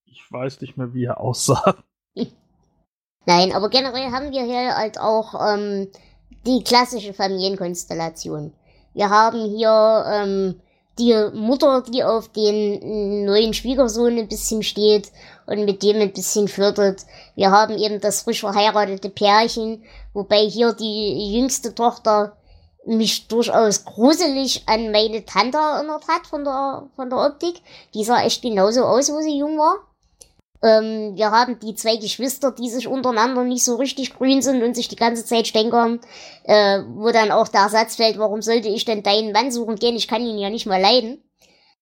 Ich 0.04 0.30
weiß 0.30 0.60
nicht 0.60 0.76
mehr, 0.76 0.92
wie 0.92 1.04
er 1.04 1.20
aussah. 1.20 1.76
Nein, 3.26 3.52
aber 3.52 3.70
generell 3.70 4.10
haben 4.10 4.32
wir 4.32 4.42
hier 4.42 4.76
halt 4.76 4.98
auch 5.00 5.34
ähm, 5.34 5.88
die 6.46 6.62
klassische 6.62 7.14
Familienkonstellation. 7.14 8.52
Wir 8.92 9.10
haben 9.10 9.44
hier 9.56 10.04
ähm, 10.08 10.60
die 10.98 11.14
Mutter, 11.32 11.82
die 11.82 12.04
auf 12.04 12.28
den 12.28 13.24
neuen 13.24 13.54
Schwiegersohn 13.54 14.18
ein 14.18 14.28
bisschen 14.28 14.62
steht 14.62 15.10
und 15.46 15.64
mit 15.64 15.82
dem 15.82 16.00
ein 16.00 16.12
bisschen 16.12 16.46
flirtet. 16.48 17.04
Wir 17.34 17.50
haben 17.50 17.76
eben 17.76 18.00
das 18.00 18.22
frisch 18.22 18.40
verheiratete 18.40 19.10
Pärchen, 19.10 19.82
wobei 20.12 20.46
hier 20.46 20.72
die 20.72 21.34
jüngste 21.34 21.74
Tochter 21.74 22.36
mich 22.86 23.28
durchaus 23.28 23.84
gruselig 23.84 24.62
an 24.66 24.92
meine 24.92 25.24
Tante 25.24 25.58
erinnert 25.58 26.06
hat 26.06 26.26
von 26.26 26.44
der, 26.44 26.84
von 26.96 27.10
der 27.10 27.18
Optik. 27.18 27.60
Die 27.94 28.04
sah 28.04 28.22
echt 28.22 28.42
genauso 28.42 28.84
aus, 28.84 29.10
wo 29.10 29.20
sie 29.20 29.38
jung 29.38 29.58
war. 29.58 29.76
Ähm, 30.62 31.12
wir 31.16 31.30
haben 31.30 31.58
die 31.58 31.74
zwei 31.74 31.96
Geschwister, 31.96 32.52
die 32.52 32.70
sich 32.70 32.88
untereinander 32.88 33.44
nicht 33.44 33.64
so 33.64 33.76
richtig 33.76 34.14
grün 34.14 34.40
sind 34.40 34.62
und 34.62 34.74
sich 34.74 34.88
die 34.88 34.96
ganze 34.96 35.24
Zeit 35.24 35.46
stänkern, 35.46 36.00
äh, 36.44 36.80
wo 36.94 37.10
dann 37.10 37.30
auch 37.30 37.48
der 37.48 37.68
Satz 37.68 37.96
fällt, 37.96 38.18
warum 38.18 38.40
sollte 38.40 38.68
ich 38.68 38.84
denn 38.84 39.02
deinen 39.02 39.32
Mann 39.32 39.50
suchen 39.50 39.76
gehen, 39.76 39.96
ich 39.96 40.08
kann 40.08 40.22
ihn 40.22 40.38
ja 40.38 40.50
nicht 40.50 40.66
mal 40.66 40.80
leiden. 40.80 41.22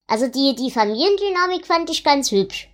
Also 0.07 0.27
die, 0.27 0.55
die 0.57 0.71
Familiendynamik 0.71 1.67
fand 1.67 1.91
ich 1.91 2.05
ganz 2.05 2.31
hübsch. 2.33 2.69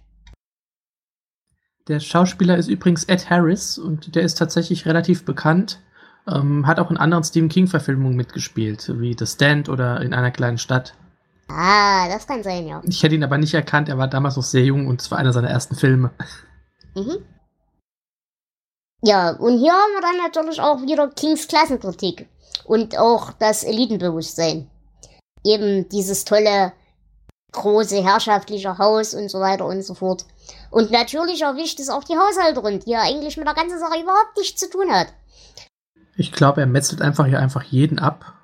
Der 1.89 2.01
Schauspieler 2.01 2.57
ist 2.57 2.69
übrigens 2.69 3.05
Ed 3.05 3.31
Harris 3.31 3.79
und 3.79 4.15
der 4.15 4.23
ist 4.23 4.37
tatsächlich 4.37 4.87
relativ 4.87 5.25
bekannt. 5.25 5.81
Ähm, 6.27 6.67
hat 6.67 6.79
auch 6.79 6.91
in 6.91 6.99
anderen 6.99 7.25
Stephen 7.25 7.49
King-Verfilmungen 7.49 8.17
mitgespielt, 8.17 8.93
wie 9.01 9.17
The 9.19 9.27
Stand 9.27 9.69
oder 9.69 10.01
in 10.03 10.13
einer 10.13 10.31
kleinen 10.31 10.59
Stadt. 10.59 10.95
Ah, 11.49 12.09
das 12.09 12.27
kann 12.27 12.43
sein, 12.43 12.67
ja. 12.67 12.83
Ich 12.85 13.03
hätte 13.03 13.15
ihn 13.15 13.25
aber 13.25 13.39
nicht 13.39 13.55
erkannt, 13.55 13.89
er 13.89 13.99
war 13.99 14.09
damals 14.09 14.37
noch 14.37 14.43
sehr 14.43 14.65
jung 14.65 14.87
und 14.87 15.01
es 15.01 15.11
war 15.11 15.19
einer 15.19 15.33
seiner 15.33 15.49
ersten 15.49 15.75
Filme. 15.75 16.11
Mhm. 16.95 17.25
Ja, 19.03 19.31
und 19.31 19.59
hier 19.59 19.73
haben 19.73 19.93
wir 19.93 20.01
dann 20.03 20.17
natürlich 20.19 20.61
auch 20.61 20.83
wieder 20.83 21.09
Kings 21.09 21.49
Klassenkritik 21.49 22.29
und 22.65 22.99
auch 22.99 23.33
das 23.33 23.65
Elitenbewusstsein. 23.65 24.69
Eben 25.45 25.89
dieses 25.89 26.25
tolle, 26.25 26.73
große, 27.53 28.03
herrschaftliche 28.03 28.77
Haus 28.77 29.15
und 29.15 29.31
so 29.31 29.41
weiter 29.41 29.65
und 29.67 29.83
so 29.83 29.95
fort. 29.95 30.27
Und 30.71 30.91
natürlich 30.91 31.43
erwischt 31.43 31.81
es 31.81 31.89
auch 31.89 32.05
die 32.05 32.17
Haushalterin, 32.17 32.81
die 32.81 32.91
ja 32.91 33.03
eigentlich 33.03 33.37
mit 33.37 33.47
der 33.47 33.55
ganzen 33.55 33.79
Sache 33.79 34.01
überhaupt 34.01 34.37
nichts 34.37 34.61
zu 34.61 34.69
tun 34.69 34.91
hat. 34.91 35.09
Ich 36.17 36.33
glaube, 36.33 36.61
er 36.61 36.67
metzelt 36.67 37.01
einfach 37.01 37.27
hier 37.27 37.39
einfach 37.39 37.63
jeden 37.63 38.01
ab 38.01 38.38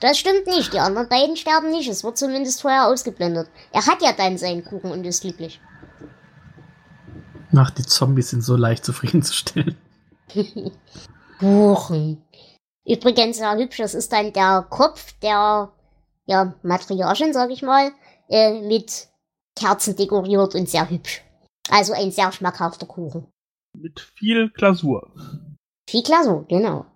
das 0.00 0.18
stimmt 0.18 0.46
nicht. 0.46 0.72
Die 0.72 0.80
anderen 0.80 1.08
beiden 1.08 1.36
sterben 1.36 1.70
nicht. 1.70 1.88
Es 1.88 2.04
wird 2.04 2.18
zumindest 2.18 2.62
vorher 2.62 2.88
ausgeblendet. 2.88 3.48
Er 3.72 3.86
hat 3.86 4.02
ja 4.02 4.12
dann 4.12 4.38
seinen 4.38 4.64
Kuchen 4.64 4.90
und 4.90 5.04
ist 5.04 5.22
glücklich. 5.22 5.60
Ach, 7.54 7.70
die 7.70 7.82
Zombies 7.82 8.30
sind 8.30 8.42
so 8.42 8.56
leicht 8.56 8.84
zufriedenzustellen. 8.84 9.76
Kuchen. 11.38 12.22
Übrigens 12.86 13.38
sehr 13.38 13.56
hübsch. 13.56 13.78
Das 13.78 13.94
ist 13.94 14.12
dann 14.12 14.32
der 14.32 14.66
Kopf 14.68 15.12
der 15.20 15.70
ja, 16.26 16.54
Matriarchin, 16.62 17.32
sag 17.32 17.50
ich 17.50 17.62
mal, 17.62 17.92
äh, 18.28 18.60
mit 18.62 19.08
Kerzen 19.56 19.96
dekoriert 19.96 20.54
und 20.54 20.68
sehr 20.68 20.88
hübsch. 20.88 21.22
Also 21.70 21.92
ein 21.92 22.10
sehr 22.10 22.30
schmackhafter 22.32 22.86
Kuchen. 22.86 23.26
Mit 23.76 24.00
viel 24.00 24.50
Glasur. 24.50 25.12
Viel 25.88 26.02
Glasur, 26.02 26.46
genau. 26.48 26.86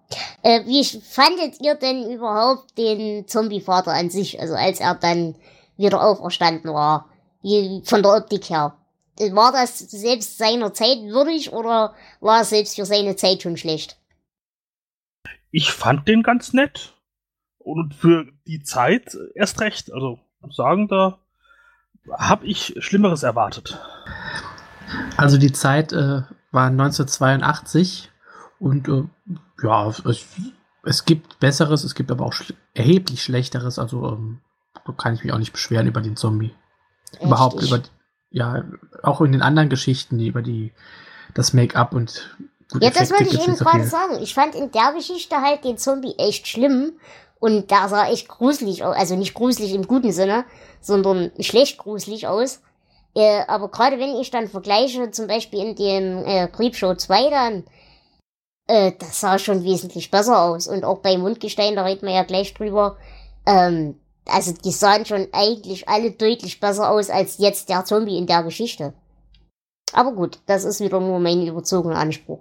Äh, 0.42 0.64
wie 0.66 0.84
fandet 0.84 1.60
ihr 1.60 1.74
denn 1.74 2.10
überhaupt 2.10 2.76
den 2.76 3.26
Zombie-Vater 3.26 3.92
an 3.92 4.10
sich, 4.10 4.40
also 4.40 4.54
als 4.54 4.80
er 4.80 4.94
dann 4.94 5.34
wieder 5.76 6.02
auferstanden 6.02 6.72
war, 6.72 7.08
wie, 7.42 7.82
von 7.84 8.02
der 8.02 8.16
Optik 8.16 8.50
her? 8.50 8.76
War 9.18 9.52
das 9.52 9.78
selbst 9.78 10.38
seiner 10.38 10.72
Zeit 10.74 10.98
würdig 11.04 11.52
oder 11.52 11.94
war 12.20 12.40
es 12.40 12.50
selbst 12.50 12.74
für 12.74 12.84
seine 12.84 13.16
Zeit 13.16 13.42
schon 13.42 13.56
schlecht? 13.56 13.96
Ich 15.50 15.70
fand 15.70 16.08
den 16.08 16.22
ganz 16.22 16.52
nett. 16.52 16.94
Und 17.58 17.94
für 17.94 18.26
die 18.46 18.62
Zeit 18.62 19.16
erst 19.34 19.60
recht. 19.60 19.92
Also 19.92 20.18
sagen, 20.50 20.88
da 20.88 21.18
habe 22.10 22.46
ich 22.46 22.74
Schlimmeres 22.78 23.22
erwartet. 23.22 23.78
Also 25.16 25.38
die 25.38 25.52
Zeit 25.52 25.92
äh, 25.92 26.22
war 26.50 26.66
1982 26.66 28.10
und 28.58 28.88
äh, 28.88 29.04
ja, 29.64 29.88
es, 29.88 30.26
es, 30.84 31.04
gibt 31.04 31.40
Besseres, 31.40 31.84
es 31.84 31.94
gibt 31.94 32.10
aber 32.10 32.26
auch 32.26 32.32
schl 32.32 32.54
erheblich 32.74 33.22
Schlechteres. 33.22 33.78
Also 33.78 34.08
ähm, 34.08 34.40
kann 34.98 35.14
ich 35.14 35.24
mich 35.24 35.32
auch 35.32 35.38
nicht 35.38 35.52
beschweren 35.52 35.86
über 35.86 36.00
den 36.00 36.16
Zombie. 36.16 36.54
Echt? 37.12 37.22
Überhaupt 37.22 37.62
über, 37.62 37.80
ja, 38.30 38.64
auch 39.02 39.20
in 39.20 39.32
den 39.32 39.42
anderen 39.42 39.68
Geschichten, 39.68 40.18
die 40.18 40.28
über 40.28 40.42
die, 40.42 40.72
das 41.34 41.52
Make-up 41.52 41.94
und 41.94 42.36
Ja, 42.80 42.90
das 42.90 43.10
wollte 43.10 43.34
ich 43.34 43.42
eben 43.42 43.56
gerade 43.56 43.84
sagen. 43.84 44.20
Ich 44.20 44.34
fand 44.34 44.54
in 44.54 44.70
der 44.70 44.92
Geschichte 44.92 45.36
halt 45.36 45.64
den 45.64 45.78
Zombie 45.78 46.14
echt 46.18 46.46
schlimm. 46.46 46.92
Und 47.40 47.70
da 47.70 47.88
sah 47.88 48.08
echt 48.08 48.28
gruselig 48.28 48.84
aus. 48.84 48.96
Also 48.96 49.16
nicht 49.16 49.34
gruselig 49.34 49.74
im 49.74 49.86
guten 49.86 50.12
Sinne, 50.12 50.44
sondern 50.80 51.30
schlecht 51.40 51.78
gruselig 51.78 52.26
aus. 52.26 52.62
Äh, 53.14 53.42
aber 53.46 53.68
gerade 53.68 53.98
wenn 53.98 54.16
ich 54.16 54.30
dann 54.30 54.48
vergleiche, 54.48 55.10
zum 55.10 55.26
Beispiel 55.26 55.60
in 55.60 55.76
dem 55.76 56.24
äh, 56.24 56.48
Creepshow 56.48 56.94
2 56.94 57.30
dann, 57.30 57.64
äh, 58.66 58.92
das 58.98 59.20
sah 59.20 59.38
schon 59.38 59.64
wesentlich 59.64 60.10
besser 60.10 60.42
aus. 60.42 60.68
Und 60.68 60.84
auch 60.84 60.98
bei 60.98 61.16
Mundgestein, 61.18 61.76
da 61.76 61.84
reden 61.84 62.06
wir 62.06 62.14
ja 62.14 62.24
gleich 62.24 62.54
drüber, 62.54 62.96
ähm, 63.46 63.98
also 64.26 64.52
die 64.52 64.72
sahen 64.72 65.04
schon 65.04 65.28
eigentlich 65.32 65.88
alle 65.88 66.10
deutlich 66.10 66.60
besser 66.60 66.90
aus 66.90 67.10
als 67.10 67.38
jetzt 67.38 67.68
der 67.68 67.84
Zombie 67.84 68.16
in 68.16 68.26
der 68.26 68.42
Geschichte. 68.42 68.94
Aber 69.92 70.12
gut, 70.12 70.40
das 70.46 70.64
ist 70.64 70.80
wieder 70.80 71.00
nur 71.00 71.20
mein 71.20 71.46
überzogener 71.46 71.98
Anspruch. 71.98 72.40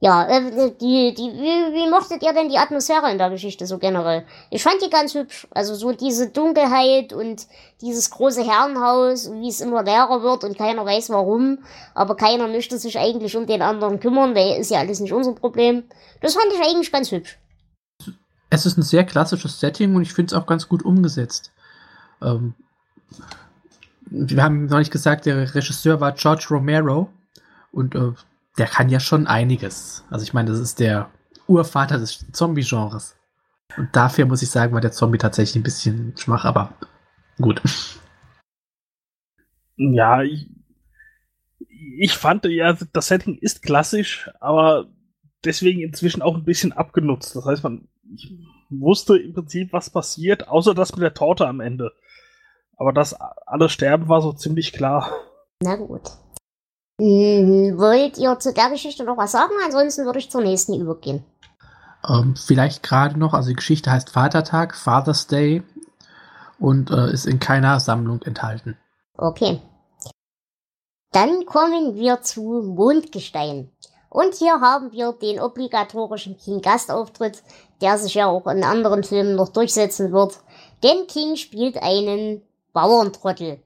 Ja, 0.00 0.28
äh, 0.28 0.70
die, 0.80 1.12
die, 1.12 1.32
wie, 1.32 1.74
wie 1.74 1.90
mochtet 1.90 2.22
ihr 2.22 2.32
denn 2.32 2.48
die 2.48 2.58
Atmosphäre 2.58 3.10
in 3.10 3.18
der 3.18 3.30
Geschichte 3.30 3.66
so 3.66 3.78
generell? 3.78 4.24
Ich 4.50 4.62
fand 4.62 4.80
die 4.80 4.90
ganz 4.90 5.14
hübsch. 5.14 5.48
Also 5.50 5.74
so 5.74 5.90
diese 5.90 6.30
Dunkelheit 6.30 7.12
und 7.12 7.48
dieses 7.80 8.08
große 8.10 8.44
Herrenhaus 8.44 9.32
wie 9.32 9.48
es 9.48 9.60
immer 9.60 9.82
leerer 9.82 10.22
wird 10.22 10.44
und 10.44 10.56
keiner 10.56 10.86
weiß 10.86 11.10
warum. 11.10 11.58
Aber 11.94 12.16
keiner 12.16 12.46
möchte 12.46 12.78
sich 12.78 12.96
eigentlich 12.96 13.36
um 13.36 13.46
den 13.46 13.60
anderen 13.60 13.98
kümmern, 13.98 14.36
weil 14.36 14.60
ist 14.60 14.70
ja 14.70 14.78
alles 14.78 15.00
nicht 15.00 15.12
unser 15.12 15.32
Problem. 15.32 15.82
Das 16.20 16.34
fand 16.34 16.46
ich 16.54 16.60
eigentlich 16.60 16.92
ganz 16.92 17.10
hübsch. 17.10 17.36
Es 18.50 18.66
ist 18.66 18.78
ein 18.78 18.82
sehr 18.82 19.04
klassisches 19.04 19.58
Setting 19.58 19.96
und 19.96 20.02
ich 20.02 20.12
finde 20.12 20.32
es 20.32 20.40
auch 20.40 20.46
ganz 20.46 20.68
gut 20.68 20.84
umgesetzt. 20.84 21.50
Ähm, 22.22 22.54
wir 24.06 24.42
haben 24.44 24.66
neulich 24.66 24.92
gesagt, 24.92 25.26
der 25.26 25.54
Regisseur 25.54 26.00
war 26.00 26.12
George 26.12 26.46
Romero 26.50 27.10
und 27.72 27.96
äh, 27.96 28.12
der 28.58 28.66
kann 28.66 28.88
ja 28.88 29.00
schon 29.00 29.26
einiges. 29.26 30.04
Also 30.10 30.24
ich 30.24 30.34
meine, 30.34 30.50
das 30.50 30.60
ist 30.60 30.80
der 30.80 31.10
Urvater 31.46 31.98
des 31.98 32.26
Zombie-Genres. 32.32 33.16
Und 33.76 33.94
dafür 33.94 34.26
muss 34.26 34.42
ich 34.42 34.50
sagen, 34.50 34.74
war 34.74 34.80
der 34.80 34.92
Zombie 34.92 35.18
tatsächlich 35.18 35.56
ein 35.56 35.62
bisschen 35.62 36.16
schwach, 36.16 36.44
aber 36.44 36.72
gut. 37.40 37.62
Ja, 39.76 40.22
ich, 40.22 40.48
ich 41.68 42.14
fand 42.14 42.44
ja, 42.46 42.76
das 42.92 43.08
Setting 43.08 43.38
ist 43.38 43.62
klassisch, 43.62 44.30
aber 44.40 44.88
deswegen 45.44 45.80
inzwischen 45.80 46.22
auch 46.22 46.34
ein 46.34 46.44
bisschen 46.44 46.72
abgenutzt. 46.72 47.36
Das 47.36 47.44
heißt, 47.44 47.62
man 47.62 47.88
ich 48.14 48.32
wusste 48.70 49.18
im 49.18 49.34
Prinzip, 49.34 49.72
was 49.72 49.90
passiert, 49.90 50.48
außer 50.48 50.74
das 50.74 50.92
mit 50.92 51.02
der 51.02 51.14
Torte 51.14 51.46
am 51.46 51.60
Ende. 51.60 51.92
Aber 52.76 52.92
das 52.92 53.14
alle 53.14 53.68
sterben 53.68 54.08
war 54.08 54.22
so 54.22 54.32
ziemlich 54.32 54.72
klar. 54.72 55.12
Na 55.62 55.76
gut. 55.76 56.02
Mhm, 57.00 57.78
wollt 57.78 58.18
ihr 58.18 58.38
zu 58.40 58.52
der 58.52 58.70
Geschichte 58.70 59.04
noch 59.04 59.16
was 59.16 59.32
sagen? 59.32 59.52
Ansonsten 59.64 60.04
würde 60.04 60.18
ich 60.18 60.30
zur 60.30 60.40
nächsten 60.40 60.74
übergehen. 60.74 61.24
Ähm, 62.08 62.34
vielleicht 62.36 62.82
gerade 62.82 63.18
noch, 63.18 63.34
also 63.34 63.50
die 63.50 63.56
Geschichte 63.56 63.90
heißt 63.90 64.10
Vatertag, 64.10 64.74
Father's 64.74 65.26
Day 65.26 65.62
und 66.58 66.90
äh, 66.90 67.12
ist 67.12 67.26
in 67.26 67.38
keiner 67.38 67.78
Sammlung 67.78 68.22
enthalten. 68.22 68.76
Okay. 69.16 69.60
Dann 71.12 71.46
kommen 71.46 71.94
wir 71.94 72.20
zu 72.22 72.62
Mondgestein. 72.62 73.70
Und 74.10 74.34
hier 74.34 74.60
haben 74.60 74.92
wir 74.92 75.12
den 75.12 75.38
obligatorischen 75.38 76.36
King-Gastauftritt, 76.36 77.42
der 77.80 77.98
sich 77.98 78.14
ja 78.14 78.26
auch 78.26 78.46
in 78.46 78.64
anderen 78.64 79.04
Filmen 79.04 79.36
noch 79.36 79.50
durchsetzen 79.50 80.12
wird. 80.12 80.38
Denn 80.82 81.06
King 81.06 81.36
spielt 81.36 81.80
einen 81.82 82.42
Bauerntrottel, 82.72 83.62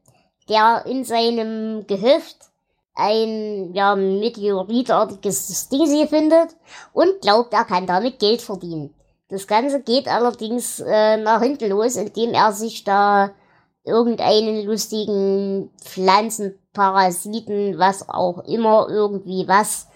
der 0.48 0.84
in 0.86 1.04
seinem 1.04 1.86
Gehöft 1.86 2.51
ein 2.94 3.72
ja, 3.74 3.94
meteoritartiges 3.96 5.68
Ding 5.68 6.08
findet 6.08 6.56
und 6.92 7.20
glaubt, 7.20 7.52
er 7.52 7.64
kann 7.64 7.86
damit 7.86 8.18
Geld 8.18 8.42
verdienen. 8.42 8.94
Das 9.28 9.46
Ganze 9.46 9.80
geht 9.80 10.08
allerdings 10.08 10.80
äh, 10.80 11.16
nach 11.16 11.40
hinten 11.40 11.70
los, 11.70 11.96
indem 11.96 12.34
er 12.34 12.52
sich 12.52 12.84
da 12.84 13.30
irgendeinen 13.84 14.66
lustigen 14.66 15.70
Pflanzenparasiten, 15.80 17.78
was 17.78 18.08
auch 18.08 18.44
immer, 18.44 18.88
irgendwie 18.88 19.48
was 19.48 19.88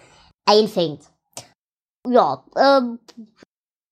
einfängt. 0.46 1.02
Ja, 2.08 2.44
ähm, 2.56 2.98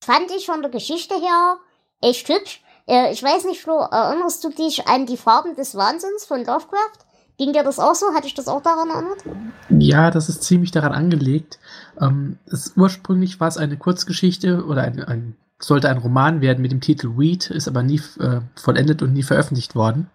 fand 0.03 0.31
ich 0.31 0.45
von 0.47 0.61
der 0.61 0.71
Geschichte 0.71 1.15
her 1.15 1.57
echt 2.01 2.27
hübsch. 2.27 2.63
Äh, 2.87 3.11
ich 3.11 3.21
weiß 3.21 3.45
nicht, 3.45 3.61
Flo, 3.61 3.77
erinnerst 3.77 4.43
du 4.43 4.49
dich 4.49 4.87
an 4.87 5.05
die 5.05 5.17
Farben 5.17 5.55
des 5.55 5.75
Wahnsinns 5.75 6.25
von 6.25 6.43
Lovecraft? 6.43 7.04
Ging 7.37 7.53
dir 7.53 7.63
das 7.63 7.79
auch 7.79 7.95
so? 7.95 8.13
Hatte 8.13 8.27
ich 8.27 8.33
das 8.33 8.47
auch 8.47 8.61
daran 8.61 8.89
erinnert? 8.89 9.23
Ja, 9.69 10.09
das 10.09 10.29
ist 10.29 10.43
ziemlich 10.43 10.71
daran 10.71 10.93
angelegt. 10.93 11.59
Ähm, 11.99 12.39
es, 12.45 12.73
ursprünglich 12.75 13.39
war 13.39 13.47
es 13.47 13.57
eine 13.57 13.77
Kurzgeschichte 13.77 14.65
oder 14.65 14.83
ein, 14.83 15.03
ein 15.03 15.35
sollte 15.59 15.89
ein 15.89 15.97
Roman 15.97 16.41
werden 16.41 16.61
mit 16.61 16.71
dem 16.71 16.81
Titel 16.81 17.17
Weed, 17.17 17.49
ist 17.49 17.67
aber 17.67 17.81
nie 17.81 18.01
äh, 18.19 18.41
vollendet 18.55 19.01
und 19.01 19.13
nie 19.13 19.23
veröffentlicht 19.23 19.75
worden. 19.75 20.09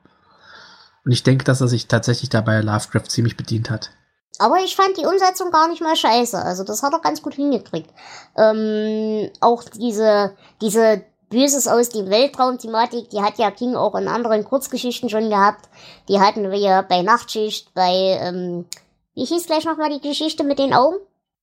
Und 1.04 1.12
ich 1.12 1.22
denke, 1.22 1.44
dass 1.44 1.60
er 1.60 1.68
sich 1.68 1.88
tatsächlich 1.88 2.28
dabei 2.28 2.60
Lovecraft 2.60 3.08
ziemlich 3.08 3.36
bedient 3.36 3.70
hat. 3.70 3.90
Aber 4.38 4.58
ich 4.64 4.76
fand 4.76 4.96
die 4.96 5.06
Umsetzung 5.06 5.50
gar 5.50 5.68
nicht 5.68 5.82
mal 5.82 5.96
scheiße. 5.96 6.38
Also 6.38 6.64
das 6.64 6.82
hat 6.82 6.92
er 6.92 7.00
ganz 7.00 7.20
gut 7.20 7.34
hingekriegt. 7.34 7.90
Ähm, 8.36 9.30
auch 9.40 9.64
diese, 9.64 10.34
diese 10.60 11.02
Böses 11.30 11.68
aus 11.68 11.90
dem 11.90 12.10
Weltraum-Thematik, 12.10 13.08
die 13.10 13.22
hat 13.22 13.38
ja 13.38 13.52
King 13.52 13.76
auch 13.76 13.94
in 13.94 14.08
anderen 14.08 14.44
Kurzgeschichten 14.44 15.08
schon 15.08 15.30
gehabt. 15.30 15.68
Die 16.08 16.18
hatten 16.18 16.50
wir 16.50 16.58
ja 16.58 16.82
bei 16.82 17.02
Nachtschicht, 17.02 17.72
bei, 17.72 18.18
ähm, 18.20 18.66
wie 19.14 19.24
hieß 19.24 19.46
gleich 19.46 19.64
nochmal 19.64 19.90
die 19.90 20.06
Geschichte 20.06 20.42
mit 20.42 20.58
den 20.58 20.74
Augen? 20.74 20.96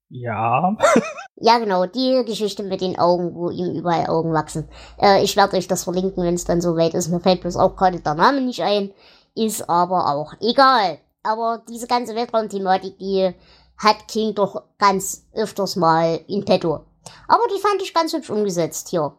Ja. 0.10 0.76
ja, 1.38 1.58
genau, 1.60 1.86
die 1.86 2.24
Geschichte 2.26 2.64
mit 2.64 2.82
den 2.82 3.00
Augen, 3.00 3.34
wo 3.34 3.50
ihm 3.50 3.76
überall 3.76 4.08
Augen 4.08 4.34
wachsen. 4.34 4.68
Äh, 5.02 5.24
ich 5.24 5.38
werde 5.38 5.56
euch 5.56 5.70
das 5.70 5.86
verlinken, 5.86 6.22
wenn 6.24 6.36
es 6.36 6.44
dann 6.44 6.60
soweit 6.60 6.94
ist. 6.94 7.08
Mir 7.08 7.22
fällt 7.22 7.42
bloß 7.42 7.56
auch 7.56 7.78
gerade 7.78 8.02
der 8.02 8.14
Name 8.14 8.42
nicht 8.42 8.62
ein. 8.62 8.92
Ist 9.36 9.70
aber 9.70 10.14
auch 10.14 10.34
egal. 10.42 11.00
Aber 11.24 11.64
diese 11.70 11.88
ganze 11.88 12.14
Weltraumthematik, 12.14 12.98
die 13.00 13.34
hat 13.78 14.08
King 14.10 14.36
doch 14.36 14.64
ganz 14.78 15.28
öfters 15.34 15.78
mal 15.78 16.20
in 16.28 16.44
petto. 16.44 16.82
Aber 17.28 17.44
die 17.56 17.62
fand 17.62 17.82
ich 17.82 17.94
ganz 17.94 18.12
hübsch 18.14 18.30
umgesetzt 18.30 18.90
hier. 18.90 19.14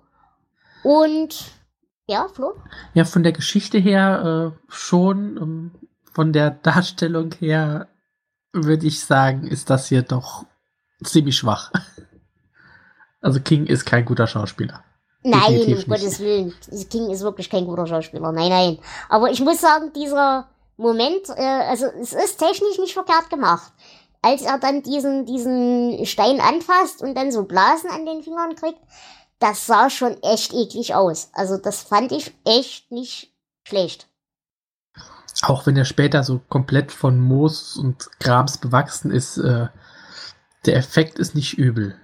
Und 0.88 1.50
ja, 2.06 2.28
Flo? 2.28 2.54
Ja, 2.94 3.04
von 3.04 3.22
der 3.22 3.32
Geschichte 3.32 3.76
her 3.76 4.54
äh, 4.56 4.72
schon. 4.72 5.36
Ähm, 5.36 5.70
von 6.14 6.32
der 6.32 6.50
Darstellung 6.50 7.30
her 7.38 7.88
würde 8.54 8.86
ich 8.86 9.04
sagen, 9.04 9.46
ist 9.46 9.68
das 9.68 9.88
hier 9.88 10.00
doch 10.00 10.46
ziemlich 11.04 11.36
schwach. 11.36 11.70
Also 13.20 13.40
King 13.40 13.66
ist 13.66 13.84
kein 13.84 14.04
guter 14.04 14.28
Schauspieler. 14.28 14.84
Nein, 15.24 15.60
um 15.66 15.84
Gottes 15.88 16.20
Willen. 16.20 16.54
King 16.88 17.10
ist 17.10 17.22
wirklich 17.22 17.50
kein 17.50 17.66
guter 17.66 17.84
Schauspieler. 17.84 18.30
Nein, 18.30 18.48
nein. 18.48 18.78
Aber 19.08 19.32
ich 19.32 19.40
muss 19.40 19.60
sagen, 19.60 19.92
dieser 19.92 20.48
Moment, 20.76 21.28
äh, 21.36 21.42
also 21.42 21.86
es 22.00 22.12
ist 22.12 22.38
technisch 22.38 22.78
nicht 22.78 22.92
verkehrt 22.92 23.28
gemacht. 23.28 23.72
Als 24.22 24.42
er 24.42 24.60
dann 24.60 24.84
diesen, 24.84 25.26
diesen 25.26 26.06
Stein 26.06 26.40
anfasst 26.40 27.02
und 27.02 27.16
dann 27.16 27.32
so 27.32 27.42
Blasen 27.42 27.90
an 27.90 28.06
den 28.06 28.22
Fingern 28.22 28.54
kriegt, 28.54 28.78
das 29.38 29.66
sah 29.66 29.90
schon 29.90 30.22
echt 30.22 30.52
eklig 30.52 30.94
aus. 30.94 31.30
Also 31.32 31.56
das 31.56 31.82
fand 31.82 32.12
ich 32.12 32.34
echt 32.44 32.90
nicht 32.90 33.32
schlecht. 33.66 34.08
Auch 35.42 35.66
wenn 35.66 35.76
er 35.76 35.84
später 35.84 36.24
so 36.24 36.40
komplett 36.48 36.90
von 36.90 37.20
Moos 37.20 37.76
und 37.76 38.08
Grams 38.18 38.58
bewachsen 38.58 39.10
ist, 39.10 39.38
äh, 39.38 39.68
der 40.66 40.76
Effekt 40.76 41.18
ist 41.18 41.34
nicht 41.34 41.56
übel. 41.56 41.96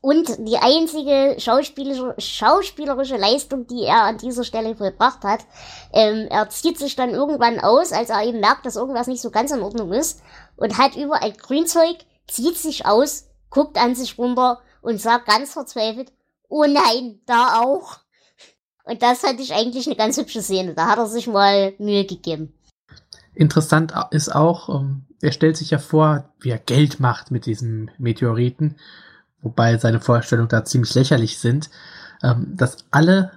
Und 0.00 0.28
die 0.38 0.58
einzige 0.58 1.34
schauspielerische, 1.40 2.14
schauspielerische 2.18 3.16
Leistung, 3.16 3.66
die 3.66 3.82
er 3.82 4.04
an 4.04 4.18
dieser 4.18 4.44
Stelle 4.44 4.76
vollbracht 4.76 5.24
hat, 5.24 5.40
ähm, 5.92 6.28
er 6.30 6.48
zieht 6.48 6.78
sich 6.78 6.94
dann 6.94 7.10
irgendwann 7.10 7.58
aus, 7.58 7.90
als 7.90 8.10
er 8.10 8.22
eben 8.22 8.38
merkt, 8.38 8.64
dass 8.66 8.76
irgendwas 8.76 9.08
nicht 9.08 9.20
so 9.20 9.32
ganz 9.32 9.50
in 9.50 9.62
Ordnung 9.62 9.92
ist, 9.92 10.22
und 10.56 10.78
hat 10.78 10.94
überall 10.94 11.32
Grünzeug, 11.32 11.96
zieht 12.28 12.56
sich 12.56 12.86
aus, 12.86 13.24
guckt 13.50 13.78
an 13.78 13.96
sich 13.96 14.16
runter 14.16 14.60
und 14.80 15.00
sagt 15.00 15.26
ganz 15.26 15.52
verzweifelt, 15.52 16.12
oh 16.48 16.64
nein, 16.64 17.20
da 17.26 17.60
auch. 17.60 17.98
Und 18.84 19.02
das 19.02 19.20
fand 19.20 19.40
ich 19.40 19.52
eigentlich 19.52 19.86
eine 19.86 19.96
ganz 19.96 20.16
hübsche 20.16 20.42
Szene. 20.42 20.74
Da 20.74 20.86
hat 20.86 20.98
er 20.98 21.06
sich 21.06 21.26
mal 21.26 21.74
Mühe 21.78 22.04
gegeben. 22.04 22.52
Interessant 23.34 23.92
ist 24.12 24.34
auch, 24.34 24.68
ähm, 24.68 25.06
er 25.20 25.32
stellt 25.32 25.56
sich 25.56 25.70
ja 25.70 25.78
vor, 25.78 26.32
wie 26.40 26.50
er 26.50 26.58
Geld 26.58 27.00
macht 27.00 27.30
mit 27.30 27.46
diesem 27.46 27.90
Meteoriten, 27.98 28.76
wobei 29.42 29.76
seine 29.76 30.00
Vorstellungen 30.00 30.48
da 30.48 30.64
ziemlich 30.64 30.94
lächerlich 30.94 31.38
sind, 31.38 31.68
ähm, 32.22 32.54
dass 32.56 32.78
alle 32.90 33.32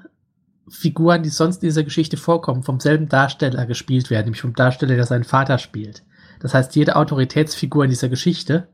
Figuren, 0.70 1.24
die 1.24 1.30
sonst 1.30 1.64
in 1.64 1.70
dieser 1.70 1.84
Geschichte 1.84 2.16
vorkommen, 2.16 2.64
vom 2.64 2.80
selben 2.80 3.10
Darsteller 3.10 3.66
gespielt 3.66 4.10
werden, 4.10 4.26
nämlich 4.26 4.42
vom 4.42 4.54
Darsteller, 4.54 4.96
der 4.96 5.06
seinen 5.06 5.24
Vater 5.24 5.58
spielt. 5.58 6.04
Das 6.40 6.54
heißt, 6.54 6.76
jede 6.76 6.96
Autoritätsfigur 6.96 7.84
in 7.84 7.90
dieser 7.90 8.08
Geschichte 8.08 8.70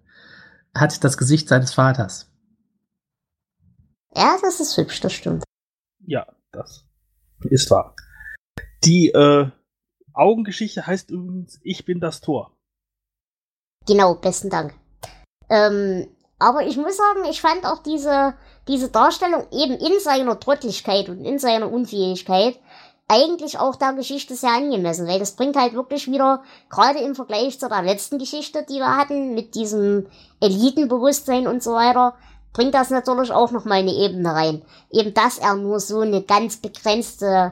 hat 0.75 1.03
das 1.03 1.17
Gesicht 1.17 1.47
seines 1.47 1.73
Vaters. 1.73 2.29
Ja, 4.15 4.38
das 4.41 4.60
ist 4.60 4.78
hübsch, 4.78 5.01
das 5.01 5.13
stimmt. 5.13 5.43
Ja, 6.06 6.25
das 6.51 6.86
ist 7.49 7.69
wahr. 7.69 7.95
Die 8.84 9.10
äh, 9.10 9.49
Augengeschichte 10.13 10.86
heißt 10.88 11.12
übrigens 11.12 11.60
Ich 11.63 11.86
bin 11.86 11.99
das 11.99 12.21
Tor. 12.21 12.51
Genau, 13.88 14.15
besten 14.15 14.49
Dank. 14.49 14.73
Ähm, 15.49 16.08
aber 16.39 16.65
ich 16.65 16.78
muss 16.78 16.97
sagen, 16.97 17.25
ich 17.30 17.41
fand 17.41 17.65
auch 17.65 17.84
diese, 17.84 18.34
diese 18.67 18.89
Darstellung 18.89 19.47
eben 19.51 19.75
in 19.75 19.99
seiner 19.99 20.39
Trottlichkeit 20.39 21.10
und 21.10 21.23
in 21.23 21.39
seiner 21.39 21.71
Unfähigkeit 21.71 22.60
eigentlich 23.08 23.60
auch 23.60 23.75
der 23.75 23.93
Geschichte 23.93 24.36
sehr 24.36 24.54
angemessen, 24.54 25.08
weil 25.08 25.19
das 25.19 25.36
bringt 25.36 25.56
halt 25.56 25.73
wirklich 25.73 26.08
wieder, 26.08 26.43
gerade 26.69 26.99
im 26.99 27.13
Vergleich 27.13 27.60
zu 27.60 27.69
der 27.69 27.84
letzten 27.84 28.17
Geschichte, 28.17 28.65
die 28.67 28.80
wir 28.80 28.97
hatten, 28.97 29.36
mit 29.36 29.54
diesem 29.54 30.08
Elitenbewusstsein 30.41 31.47
und 31.47 31.62
so 31.62 31.73
weiter, 31.73 32.15
bringt 32.55 32.73
das 32.73 32.89
natürlich 32.89 33.33
auch 33.33 33.51
nochmal 33.51 33.79
eine 33.79 33.93
Ebene 33.93 34.33
rein. 34.33 34.61
Eben, 34.89 35.13
dass 35.13 35.37
er 35.37 35.55
nur 35.55 35.81
so 35.81 35.99
eine 35.99 36.21
ganz 36.21 36.55
begrenzte 36.55 37.51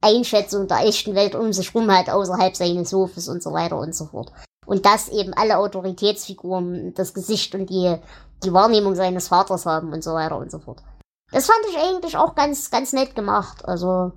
Einschätzung 0.00 0.66
der 0.68 0.86
echten 0.86 1.14
Welt 1.14 1.34
um 1.34 1.52
sich 1.52 1.74
rum 1.74 1.90
hat, 1.90 2.08
außerhalb 2.08 2.56
seines 2.56 2.94
Hofes 2.94 3.28
und 3.28 3.42
so 3.42 3.52
weiter 3.52 3.78
und 3.78 3.94
so 3.94 4.06
fort. 4.06 4.32
Und 4.64 4.86
dass 4.86 5.10
eben 5.10 5.34
alle 5.34 5.58
Autoritätsfiguren 5.58 6.94
das 6.94 7.12
Gesicht 7.12 7.54
und 7.54 7.68
die, 7.68 7.94
die 8.42 8.52
Wahrnehmung 8.54 8.94
seines 8.94 9.28
Vaters 9.28 9.66
haben 9.66 9.92
und 9.92 10.02
so 10.02 10.14
weiter 10.14 10.38
und 10.38 10.50
so 10.50 10.60
fort. 10.60 10.82
Das 11.30 11.44
fand 11.44 11.58
ich 11.68 11.76
eigentlich 11.76 12.16
auch 12.16 12.34
ganz, 12.34 12.70
ganz 12.70 12.94
nett 12.94 13.14
gemacht. 13.14 13.66
Also. 13.66 14.12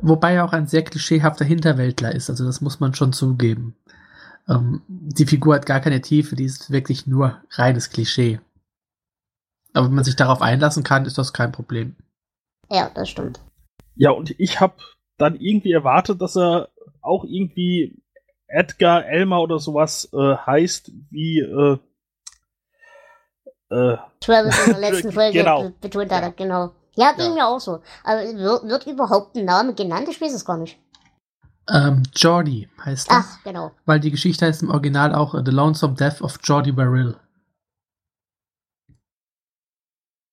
Wobei 0.00 0.34
er 0.36 0.46
auch 0.46 0.54
ein 0.54 0.66
sehr 0.66 0.84
klischeehafter 0.84 1.44
Hinterwäldler 1.44 2.14
ist, 2.14 2.30
also 2.30 2.46
das 2.46 2.62
muss 2.62 2.80
man 2.80 2.94
schon 2.94 3.12
zugeben. 3.12 3.76
Ähm, 4.48 4.80
die 4.88 5.26
Figur 5.26 5.54
hat 5.54 5.66
gar 5.66 5.80
keine 5.80 6.00
Tiefe, 6.00 6.34
die 6.34 6.44
ist 6.44 6.70
wirklich 6.70 7.06
nur 7.06 7.36
reines 7.50 7.90
Klischee. 7.90 8.40
Aber 9.74 9.86
wenn 9.86 9.94
man 9.94 10.04
sich 10.04 10.16
darauf 10.16 10.42
einlassen 10.42 10.84
kann, 10.84 11.04
ist 11.04 11.18
das 11.18 11.32
kein 11.32 11.52
Problem. 11.52 11.96
Ja, 12.70 12.90
das 12.94 13.08
stimmt. 13.08 13.40
Ja, 13.94 14.10
und 14.10 14.38
ich 14.38 14.60
habe 14.60 14.74
dann 15.18 15.36
irgendwie 15.36 15.72
erwartet, 15.72 16.20
dass 16.22 16.36
er 16.36 16.68
auch 17.00 17.24
irgendwie 17.24 18.02
Edgar 18.46 19.06
Elmer 19.06 19.40
oder 19.40 19.58
sowas 19.58 20.08
äh, 20.12 20.36
heißt, 20.36 20.90
wie 21.10 21.40
äh, 21.40 21.78
äh, 23.70 23.96
Travis 24.20 24.66
in 24.66 24.72
der 24.72 24.80
letzten 24.90 25.12
Folge 25.12 25.38
genau. 25.38 25.70
betont 25.80 26.10
hat, 26.10 26.22
ja. 26.22 26.28
genau. 26.30 26.72
Ja, 26.94 27.12
ging 27.12 27.26
ja. 27.26 27.34
mir 27.34 27.46
auch 27.46 27.60
so. 27.60 27.80
Aber 28.02 28.22
wird, 28.22 28.64
wird, 28.64 28.86
überhaupt 28.86 29.36
ein 29.36 29.44
Name 29.44 29.74
genannt? 29.74 30.08
Ich 30.08 30.20
weiß 30.20 30.32
es 30.32 30.44
gar 30.44 30.56
nicht. 30.56 30.78
Ähm, 31.70 32.02
Jordi 32.16 32.68
heißt 32.84 33.10
er. 33.10 33.18
Ach, 33.18 33.44
genau. 33.44 33.72
Weil 33.84 34.00
die 34.00 34.10
Geschichte 34.10 34.46
heißt 34.46 34.62
im 34.62 34.70
Original 34.70 35.14
auch 35.14 35.34
uh, 35.34 35.42
The 35.44 35.52
Lonesome 35.52 35.94
Death 35.94 36.22
of 36.22 36.38
Jordi 36.42 36.72
Barrill. 36.72 37.16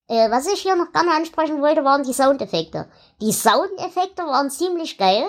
Äh, 0.08 0.30
was 0.30 0.46
ich 0.46 0.60
hier 0.60 0.76
noch 0.76 0.92
gerne 0.92 1.12
ansprechen 1.12 1.60
wollte, 1.60 1.84
waren 1.84 2.04
die 2.04 2.12
Soundeffekte. 2.12 2.88
Die 3.20 3.32
Soundeffekte 3.32 4.22
waren 4.22 4.50
ziemlich 4.50 4.98
geil 4.98 5.24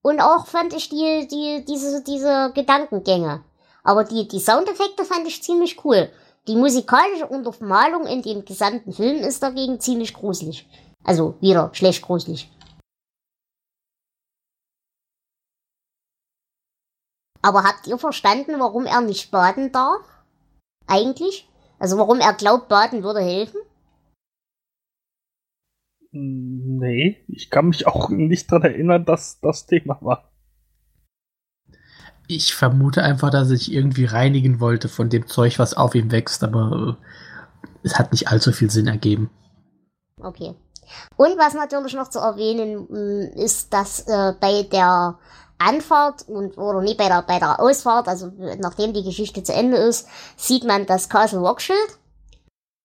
und 0.00 0.20
auch 0.20 0.46
fand 0.46 0.72
ich 0.74 0.88
die, 0.88 1.26
die, 1.26 1.64
diese, 1.64 2.02
diese 2.02 2.52
Gedankengänge. 2.54 3.44
Aber 3.82 4.04
die, 4.04 4.28
die 4.28 4.38
Soundeffekte 4.38 5.04
fand 5.04 5.26
ich 5.26 5.42
ziemlich 5.42 5.84
cool. 5.84 6.08
Die 6.46 6.56
musikalische 6.56 7.26
Untermalung 7.26 8.06
in 8.06 8.22
dem 8.22 8.44
gesamten 8.44 8.92
Film 8.92 9.18
ist 9.18 9.42
dagegen 9.42 9.80
ziemlich 9.80 10.14
gruselig. 10.14 10.68
Also 11.04 11.34
wieder 11.40 11.70
schlecht 11.72 12.02
gruselig. 12.02 12.48
Aber 17.42 17.64
habt 17.64 17.88
ihr 17.88 17.98
verstanden, 17.98 18.60
warum 18.60 18.86
er 18.86 19.00
nicht 19.00 19.32
baden 19.32 19.72
darf? 19.72 20.06
Eigentlich? 20.86 21.48
Also 21.80 21.98
warum 21.98 22.20
er 22.20 22.32
glaubt, 22.34 22.68
baden 22.68 23.02
würde 23.02 23.20
helfen? 23.20 23.60
Nee, 26.14 27.24
ich 27.26 27.48
kann 27.48 27.68
mich 27.68 27.86
auch 27.86 28.10
nicht 28.10 28.52
daran 28.52 28.70
erinnern, 28.70 29.04
dass 29.06 29.40
das 29.40 29.64
Thema 29.66 29.96
war. 30.02 30.30
Ich 32.28 32.54
vermute 32.54 33.02
einfach, 33.02 33.30
dass 33.30 33.48
er 33.48 33.56
sich 33.56 33.72
irgendwie 33.72 34.04
reinigen 34.04 34.60
wollte 34.60 34.88
von 34.88 35.08
dem 35.08 35.26
Zeug, 35.26 35.58
was 35.58 35.74
auf 35.74 35.94
ihm 35.94 36.12
wächst, 36.12 36.44
aber 36.44 36.98
äh, 37.00 37.06
es 37.82 37.98
hat 37.98 38.12
nicht 38.12 38.28
allzu 38.28 38.52
viel 38.52 38.70
Sinn 38.70 38.86
ergeben. 38.86 39.30
Okay. 40.20 40.54
Und 41.16 41.38
was 41.38 41.54
natürlich 41.54 41.94
noch 41.94 42.10
zu 42.10 42.18
erwähnen 42.18 42.86
mm, 42.88 43.38
ist, 43.38 43.72
dass 43.72 44.00
äh, 44.06 44.34
bei 44.38 44.64
der 44.64 45.18
Anfahrt 45.56 46.28
und 46.28 46.58
oder 46.58 46.82
nee, 46.82 46.94
bei 46.94 47.08
der, 47.08 47.22
bei 47.22 47.38
der 47.38 47.58
Ausfahrt, 47.58 48.06
also 48.06 48.32
nachdem 48.58 48.92
die 48.92 49.04
Geschichte 49.04 49.42
zu 49.42 49.54
Ende 49.54 49.78
ist, 49.78 50.08
sieht 50.36 50.64
man 50.64 50.84
das 50.84 51.08
Castle 51.08 51.40
Rock 51.40 51.62
Schild 51.62 51.98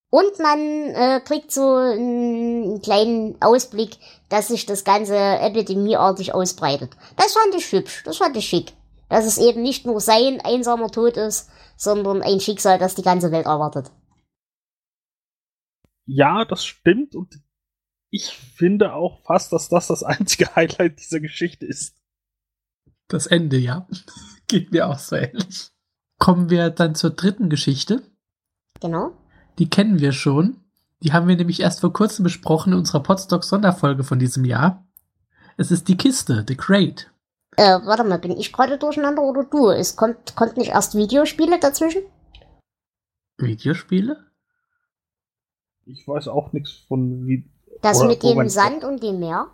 und 0.09 0.39
man 0.39 0.59
äh, 0.59 1.21
kriegt 1.23 1.51
so 1.51 1.75
einen 1.75 2.81
kleinen 2.81 3.41
Ausblick, 3.41 3.97
dass 4.29 4.47
sich 4.47 4.65
das 4.65 4.83
Ganze 4.83 5.15
epidemieartig 5.15 6.33
ausbreitet. 6.33 6.95
Das 7.17 7.33
fand 7.33 7.55
ich 7.55 7.71
hübsch, 7.71 8.03
das 8.05 8.17
fand 8.17 8.37
ich 8.37 8.47
schick. 8.47 8.73
Dass 9.09 9.25
es 9.25 9.37
eben 9.37 9.61
nicht 9.61 9.85
nur 9.85 10.01
sein 10.01 10.41
einsamer 10.41 10.89
Tod 10.91 11.15
ist, 11.15 11.49
sondern 11.77 12.21
ein 12.21 12.39
Schicksal, 12.39 12.77
das 12.77 12.95
die 12.95 13.03
ganze 13.03 13.31
Welt 13.31 13.45
erwartet. 13.45 13.91
Ja, 16.05 16.45
das 16.45 16.65
stimmt. 16.65 17.15
Und 17.15 17.41
Ich 18.09 18.31
finde 18.31 18.93
auch 18.93 19.21
fast, 19.23 19.51
dass 19.51 19.69
das 19.69 19.87
das 19.87 20.03
einzige 20.03 20.53
Highlight 20.55 20.99
dieser 20.99 21.19
Geschichte 21.19 21.65
ist. 21.65 21.95
Das 23.07 23.27
Ende, 23.27 23.57
ja. 23.57 23.87
Geht 24.47 24.71
mir 24.71 24.87
auch 24.87 24.99
so 24.99 25.15
ähnlich. 25.17 25.69
Kommen 26.19 26.49
wir 26.49 26.69
dann 26.69 26.95
zur 26.95 27.11
dritten 27.11 27.49
Geschichte. 27.49 28.01
Genau. 28.81 29.11
Die 29.59 29.69
kennen 29.69 29.99
wir 29.99 30.11
schon. 30.11 30.57
Die 31.01 31.13
haben 31.13 31.27
wir 31.27 31.35
nämlich 31.35 31.59
erst 31.59 31.81
vor 31.81 31.93
kurzem 31.93 32.23
besprochen 32.23 32.73
in 32.73 32.79
unserer 32.79 33.01
Podstock-Sonderfolge 33.03 34.03
von 34.03 34.19
diesem 34.19 34.45
Jahr. 34.45 34.85
Es 35.57 35.71
ist 35.71 35.87
die 35.87 35.97
Kiste, 35.97 36.43
The 36.47 36.55
Crate. 36.55 37.05
Äh, 37.55 37.79
warte 37.85 38.03
mal, 38.03 38.19
bin 38.19 38.37
ich 38.37 38.53
gerade 38.53 38.77
durcheinander 38.77 39.23
oder 39.23 39.43
du? 39.43 39.69
Es 39.69 39.95
kommt, 39.95 40.35
kommt 40.35 40.57
nicht 40.57 40.69
erst 40.69 40.95
Videospiele 40.95 41.59
dazwischen? 41.59 42.03
Videospiele? 43.37 44.17
Ich 45.85 46.07
weiß 46.07 46.27
auch 46.27 46.53
nichts 46.53 46.71
von 46.87 47.25
wie. 47.25 47.49
Das 47.81 47.99
Oder 47.99 48.09
mit 48.09 48.23
dem 48.23 48.49
Sand 48.49 48.83
und 48.83 49.01
dem 49.01 49.19
Meer? 49.19 49.47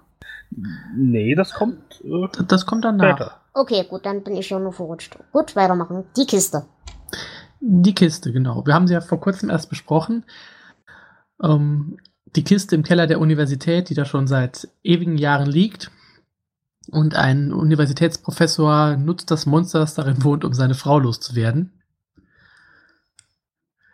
Nee, 0.95 1.35
das 1.35 1.53
kommt 1.53 2.01
äh, 2.03 2.27
Das 2.47 2.65
kommt 2.65 2.85
danach. 2.85 3.17
später. 3.17 3.41
Okay, 3.53 3.85
gut, 3.89 4.05
dann 4.05 4.23
bin 4.23 4.35
ich 4.35 4.47
schon 4.47 4.63
nur 4.63 4.73
verrutscht. 4.73 5.17
Gut, 5.31 5.55
weitermachen. 5.55 6.05
Die 6.17 6.25
Kiste. 6.25 6.65
Die 7.65 7.95
Kiste, 7.95 8.33
genau. 8.33 8.65
Wir 8.65 8.73
haben 8.73 8.87
sie 8.87 8.93
ja 8.93 8.99
vor 8.99 9.21
kurzem 9.21 9.49
erst 9.49 9.69
besprochen. 9.69 10.25
Ähm, 11.41 11.97
die 12.35 12.43
Kiste 12.43 12.75
im 12.75 12.83
Keller 12.83 13.07
der 13.07 13.21
Universität, 13.21 13.87
die 13.89 13.93
da 13.93 14.03
schon 14.03 14.27
seit 14.27 14.67
ewigen 14.83 15.17
Jahren 15.17 15.49
liegt. 15.49 15.89
Und 16.89 17.15
ein 17.15 17.53
Universitätsprofessor 17.53 18.97
nutzt 18.97 19.31
das 19.31 19.45
Monster, 19.45 19.79
das 19.79 19.93
darin 19.93 20.25
wohnt, 20.25 20.43
um 20.43 20.53
seine 20.53 20.75
Frau 20.75 20.99
loszuwerden. 20.99 21.71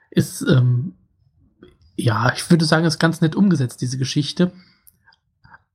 Ist, 0.09 0.41
ähm, 0.41 0.95
ja, 1.95 2.33
ich 2.33 2.49
würde 2.49 2.65
sagen, 2.65 2.85
ist 2.85 2.97
ganz 2.97 3.21
nett 3.21 3.35
umgesetzt, 3.35 3.81
diese 3.81 3.99
Geschichte. 3.99 4.51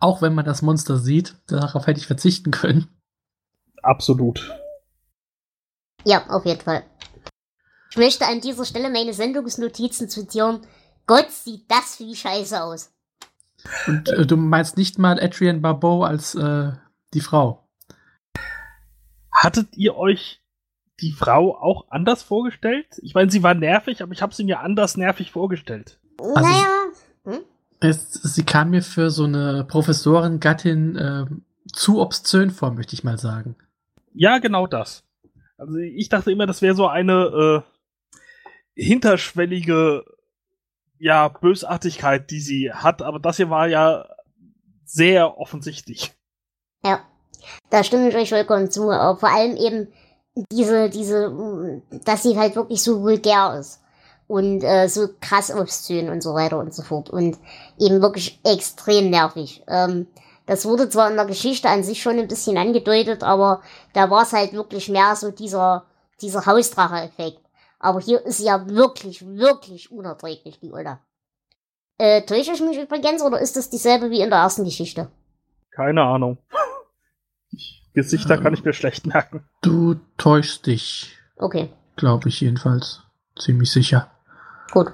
Auch 0.01 0.21
wenn 0.21 0.35
man 0.35 0.45
das 0.45 0.63
Monster 0.63 0.99
sieht, 0.99 1.37
darauf 1.47 1.87
hätte 1.87 2.01
ich 2.01 2.09
verzichten 2.09 2.51
können. 2.51 2.89
Absolut. 3.85 4.53
Ja, 6.05 6.29
auf 6.29 6.45
jeden 6.45 6.61
Fall. 6.61 6.83
Ich 7.95 7.99
möchte 7.99 8.27
an 8.27 8.41
dieser 8.41 8.65
Stelle 8.65 8.91
meine 8.91 9.15
Sendungsnotizen 9.15 10.09
zitieren. 10.09 10.63
Gott, 11.07 11.31
sieht 11.31 11.71
das 11.71 12.01
wie 12.01 12.17
scheiße 12.17 12.61
aus. 12.61 12.91
Und 13.87 14.09
äh, 14.09 14.27
du 14.27 14.37
meinst 14.37 14.77
nicht 14.77 14.99
mal 14.99 15.23
Adrienne 15.23 15.61
Barbeau 15.61 16.03
als 16.03 16.35
äh, 16.35 16.73
die 17.13 17.21
Frau. 17.21 17.69
Hattet 19.31 19.77
ihr 19.77 19.97
euch 19.97 20.43
die 21.03 21.13
Frau 21.13 21.57
auch 21.57 21.87
anders 21.89 22.25
vorgestellt? 22.25 22.87
Ich 23.01 23.15
meine, 23.15 23.31
sie 23.31 23.45
war 23.45 23.55
nervig, 23.55 24.03
aber 24.03 24.11
ich 24.11 24.23
habe 24.23 24.35
sie 24.35 24.43
mir 24.43 24.59
anders 24.59 24.97
nervig 24.97 25.31
vorgestellt. 25.31 26.01
naja, 26.19 26.67
hm? 27.23 27.43
Es, 27.79 28.13
sie 28.13 28.43
kam 28.43 28.71
mir 28.71 28.83
für 28.83 29.11
so 29.11 29.23
eine 29.23 29.63
Professorengattin 29.69 30.97
äh, 30.97 31.27
zu 31.73 32.01
obszön 32.01 32.51
vor, 32.51 32.73
möchte 32.73 32.95
ich 32.95 33.05
mal 33.05 33.19
sagen. 33.19 33.55
Ja, 34.15 34.39
genau 34.39 34.67
das. 34.67 35.05
Also 35.57 35.77
ich 35.77 36.09
dachte 36.09 36.33
immer, 36.33 36.47
das 36.47 36.61
wäre 36.61 36.75
so 36.75 36.89
eine 36.89 37.63
äh, 37.63 37.74
hinterschwellige 38.75 40.05
ja, 40.99 41.29
Bösartigkeit, 41.29 42.31
die 42.31 42.41
sie 42.41 42.73
hat, 42.73 43.03
aber 43.03 43.19
das 43.19 43.37
hier 43.37 43.51
war 43.51 43.67
ja 43.67 44.07
sehr 44.85 45.39
offensichtlich. 45.39 46.13
ja. 46.85 47.01
Da 47.71 47.85
stimme 47.85 48.09
ich 48.09 48.17
euch 48.17 48.31
vollkommen 48.31 48.71
zu. 48.71 48.91
Aber 48.91 49.19
vor 49.19 49.31
allem 49.31 49.57
eben 49.57 49.89
diese, 50.51 50.89
diese, 50.89 51.83
dass 52.05 52.23
sie 52.23 52.39
halt 52.39 52.57
wirklich 52.57 52.83
so 52.83 53.03
vulgär 53.03 53.57
ist. 53.59 53.81
Und 54.27 54.63
äh, 54.63 54.89
so 54.89 55.09
krass 55.21 55.55
obszön 55.55 56.09
und 56.09 56.23
so 56.23 56.33
weiter 56.33 56.59
und 56.59 56.75
so 56.75 56.83
fort. 56.83 57.11
Und 57.11 57.39
eben 57.79 58.01
wirklich 58.01 58.41
extrem 58.43 59.11
nervig. 59.11 59.63
Ähm, 59.69 60.07
das 60.47 60.65
wurde 60.65 60.89
zwar 60.89 61.11
in 61.11 61.17
der 61.17 61.27
Geschichte 61.27 61.69
an 61.69 61.83
sich 61.83 62.03
schon 62.03 62.19
ein 62.19 62.29
bisschen 62.29 62.57
angedeutet, 62.57 63.23
aber 63.23 63.61
da 63.93 64.11
war 64.11 64.23
es 64.23 64.33
halt 64.33 64.55
wirklich 64.55 64.89
mehr 64.89 65.15
so 65.15 65.31
dieser, 65.31 65.85
dieser 66.23 66.47
Hausdrache-Effekt. 66.47 67.41
Aber 67.85 68.01
hier 68.01 68.25
ist 68.25 68.39
sie 68.39 68.47
ja 68.47 68.67
wirklich, 68.67 69.27
wirklich 69.27 69.93
unerträglich, 69.93 70.59
die 70.59 70.73
Ulda. 70.73 71.01
Äh, 71.99 72.23
täusche 72.23 72.53
ich 72.53 72.63
mich 72.63 72.79
übrigens 72.79 73.21
oder 73.23 73.39
ist 73.39 73.57
das 73.57 73.69
dieselbe 73.69 74.11
wie 74.11 74.23
in 74.23 74.31
der 74.31 74.39
ersten 74.39 74.65
Geschichte? 74.65 75.11
Keine 75.71 76.03
Ahnung. 76.03 76.39
Gesichter 77.93 78.39
kann 78.39 78.55
ich 78.55 78.65
mir 78.65 78.73
schlecht 78.73 79.07
merken. 79.07 79.47
Du 79.61 79.97
täuschst 80.17 80.67
dich, 80.67 81.15
Okay, 81.37 81.69
glaube 81.97 82.31
ich 82.31 82.41
jedenfalls. 82.41 83.03
Ziemlich 83.39 83.71
sicher. 83.71 84.11
gut. 84.73 84.91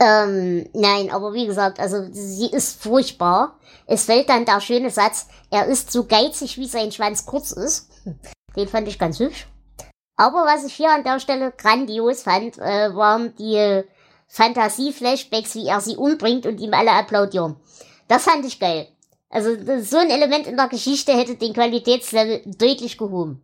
Ähm, 0.00 0.68
nein, 0.74 1.10
aber 1.12 1.32
wie 1.34 1.46
gesagt, 1.46 1.78
also 1.78 2.08
sie 2.10 2.50
ist 2.50 2.82
furchtbar. 2.82 3.60
Es 3.86 4.06
fällt 4.06 4.28
dann 4.28 4.44
der 4.44 4.60
schöne 4.60 4.90
Satz, 4.90 5.28
er 5.50 5.66
ist 5.66 5.92
so 5.92 6.04
geizig, 6.04 6.58
wie 6.58 6.66
sein 6.66 6.90
Schwanz 6.90 7.24
kurz 7.24 7.52
ist. 7.52 7.90
Den 8.56 8.66
fand 8.68 8.88
ich 8.88 8.98
ganz 8.98 9.20
hübsch. 9.20 9.46
Aber 10.16 10.44
was 10.46 10.64
ich 10.64 10.74
hier 10.74 10.90
an 10.90 11.04
der 11.04 11.20
Stelle 11.20 11.52
grandios 11.52 12.22
fand, 12.22 12.58
äh, 12.58 12.94
waren 12.94 13.34
die 13.36 13.82
Fantasie-Flashbacks, 14.28 15.54
wie 15.54 15.66
er 15.66 15.80
sie 15.80 15.96
umbringt 15.96 16.46
und 16.46 16.58
ihm 16.58 16.72
alle 16.72 16.92
applaudieren. 16.92 17.56
Das 18.08 18.24
fand 18.24 18.44
ich 18.44 18.58
geil. 18.58 18.88
Also 19.28 19.50
so 19.82 19.98
ein 19.98 20.10
Element 20.10 20.46
in 20.46 20.56
der 20.56 20.68
Geschichte 20.68 21.12
hätte 21.12 21.36
den 21.36 21.52
Qualitätslevel 21.52 22.42
deutlich 22.58 22.96
gehoben. 22.96 23.42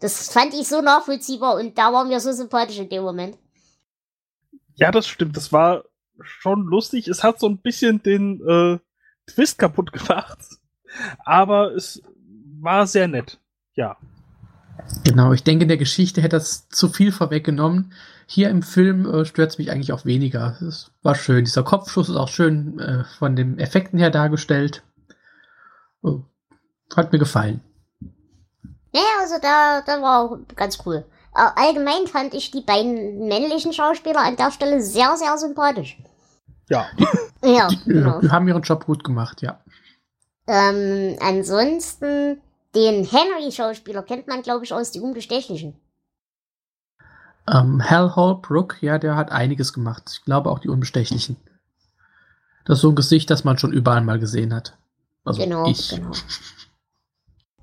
Das 0.00 0.32
fand 0.32 0.54
ich 0.54 0.66
so 0.68 0.80
nachvollziehbar 0.80 1.56
und 1.56 1.76
da 1.76 1.92
war 1.92 2.04
mir 2.04 2.20
so 2.20 2.32
sympathisch 2.32 2.78
in 2.78 2.88
dem 2.88 3.02
Moment. 3.02 3.36
Ja, 4.74 4.90
das 4.90 5.06
stimmt. 5.06 5.36
Das 5.36 5.52
war 5.52 5.84
schon 6.20 6.62
lustig. 6.62 7.08
Es 7.08 7.22
hat 7.22 7.40
so 7.40 7.48
ein 7.48 7.58
bisschen 7.58 8.02
den 8.02 8.40
äh, 8.46 8.78
Twist 9.30 9.58
kaputt 9.58 9.92
gemacht. 9.92 10.38
Aber 11.24 11.74
es 11.74 12.02
war 12.60 12.86
sehr 12.86 13.08
nett. 13.08 13.38
Ja. 13.74 13.96
Genau, 15.04 15.32
ich 15.32 15.44
denke, 15.44 15.62
in 15.64 15.68
der 15.68 15.76
Geschichte 15.76 16.20
hätte 16.20 16.36
das 16.36 16.68
zu 16.68 16.88
viel 16.88 17.12
vorweggenommen. 17.12 17.92
Hier 18.26 18.50
im 18.50 18.62
Film 18.62 19.06
äh, 19.06 19.24
stört 19.24 19.50
es 19.50 19.58
mich 19.58 19.70
eigentlich 19.70 19.92
auch 19.92 20.04
weniger. 20.04 20.56
Es 20.60 20.90
war 21.02 21.14
schön. 21.14 21.44
Dieser 21.44 21.62
Kopfschuss 21.62 22.08
ist 22.08 22.16
auch 22.16 22.28
schön 22.28 22.78
äh, 22.78 23.04
von 23.18 23.36
den 23.36 23.58
Effekten 23.58 23.98
her 23.98 24.10
dargestellt. 24.10 24.82
Oh, 26.02 26.20
hat 26.94 27.12
mir 27.12 27.18
gefallen. 27.18 27.60
Ja, 28.92 29.02
also 29.20 29.36
da, 29.40 29.82
da 29.82 30.02
war 30.02 30.20
auch 30.20 30.38
ganz 30.56 30.78
cool. 30.86 31.04
Allgemein 31.32 32.06
fand 32.06 32.34
ich 32.34 32.50
die 32.50 32.62
beiden 32.62 33.28
männlichen 33.28 33.72
Schauspieler 33.72 34.20
an 34.20 34.36
der 34.36 34.50
Stelle 34.50 34.80
sehr, 34.82 35.16
sehr 35.16 35.36
sympathisch. 35.38 35.98
Ja. 36.68 36.86
Ja, 36.98 37.08
Ja, 37.42 37.68
genau. 37.86 38.20
die 38.20 38.30
haben 38.30 38.48
ihren 38.48 38.62
Job 38.62 38.86
gut 38.86 39.04
gemacht, 39.04 39.42
ja. 39.42 39.60
Ähm, 40.46 41.16
ansonsten, 41.20 42.40
den 42.78 43.04
Henry-Schauspieler 43.04 44.02
kennt 44.02 44.28
man, 44.28 44.42
glaube 44.42 44.64
ich, 44.64 44.72
aus 44.72 44.92
Die 44.92 45.00
Unbestechlichen. 45.00 45.78
Ähm, 47.52 47.82
Hal 47.82 48.14
Holbrook, 48.14 48.82
ja, 48.82 48.98
der 48.98 49.16
hat 49.16 49.32
einiges 49.32 49.72
gemacht. 49.72 50.10
Ich 50.12 50.24
glaube 50.24 50.50
auch 50.50 50.58
die 50.58 50.68
Unbestechlichen. 50.68 51.36
Das 52.64 52.78
ist 52.78 52.82
so 52.82 52.90
ein 52.90 52.96
Gesicht, 52.96 53.30
das 53.30 53.44
man 53.44 53.58
schon 53.58 53.72
überall 53.72 54.02
mal 54.02 54.18
gesehen 54.18 54.54
hat. 54.54 54.76
Also 55.24 55.42
Genau, 55.42 55.66
ich. 55.66 55.88
genau. 55.90 56.12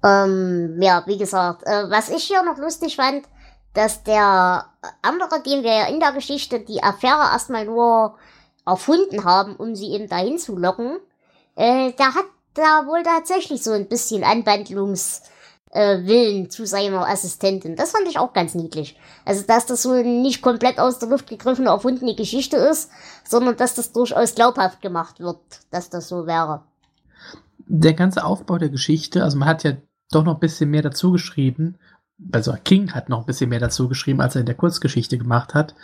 Ähm, 0.03 0.81
ja, 0.81 1.03
wie 1.05 1.17
gesagt, 1.17 1.63
äh, 1.65 1.89
was 1.89 2.09
ich 2.09 2.23
hier 2.23 2.43
noch 2.43 2.57
lustig 2.57 2.95
fand, 2.95 3.25
dass 3.73 4.03
der 4.03 4.65
andere, 5.01 5.41
den 5.41 5.63
wir 5.63 5.73
ja 5.73 5.85
in 5.87 5.99
der 5.99 6.11
Geschichte 6.11 6.59
die 6.59 6.81
Affäre 6.83 7.31
erstmal 7.31 7.65
nur 7.65 8.17
erfunden 8.65 9.23
haben, 9.23 9.55
um 9.55 9.75
sie 9.75 9.91
eben 9.91 10.09
dahin 10.09 10.37
zu 10.39 10.57
locken, 10.57 10.97
äh, 11.55 11.91
der 11.93 12.15
hat 12.15 12.25
da 12.55 12.87
wohl 12.87 13.03
tatsächlich 13.03 13.61
so 13.61 13.71
ein 13.71 13.87
bisschen 13.87 14.23
Anwandlungswillen 14.23 16.45
äh, 16.45 16.49
zu 16.49 16.65
seiner 16.65 17.07
Assistentin. 17.07 17.75
Das 17.75 17.91
fand 17.91 18.07
ich 18.07 18.17
auch 18.17 18.33
ganz 18.33 18.55
niedlich. 18.55 18.97
Also, 19.25 19.43
dass 19.45 19.65
das 19.65 19.83
so 19.83 19.93
nicht 19.93 20.41
komplett 20.41 20.79
aus 20.79 20.99
der 20.99 21.09
Luft 21.09 21.27
gegriffene, 21.27 21.69
erfundene 21.69 22.15
Geschichte 22.15 22.57
ist, 22.57 22.89
sondern 23.23 23.57
dass 23.57 23.75
das 23.75 23.91
durchaus 23.91 24.35
glaubhaft 24.35 24.81
gemacht 24.81 25.19
wird, 25.19 25.39
dass 25.71 25.89
das 25.89 26.07
so 26.07 26.25
wäre. 26.25 26.63
Der 27.67 27.93
ganze 27.93 28.23
Aufbau 28.23 28.57
der 28.57 28.69
Geschichte, 28.69 29.23
also 29.23 29.37
man 29.37 29.47
hat 29.47 29.63
ja 29.63 29.73
doch 30.11 30.23
noch 30.23 30.35
ein 30.35 30.39
bisschen 30.39 30.69
mehr 30.69 30.83
dazu 30.83 31.11
geschrieben. 31.11 31.77
Also 32.31 32.55
King 32.63 32.93
hat 32.93 33.09
noch 33.09 33.19
ein 33.19 33.25
bisschen 33.25 33.49
mehr 33.49 33.59
dazu 33.59 33.89
geschrieben, 33.89 34.21
als 34.21 34.35
er 34.35 34.41
in 34.41 34.45
der 34.45 34.55
Kurzgeschichte 34.55 35.17
gemacht 35.17 35.53
hat. 35.53 35.75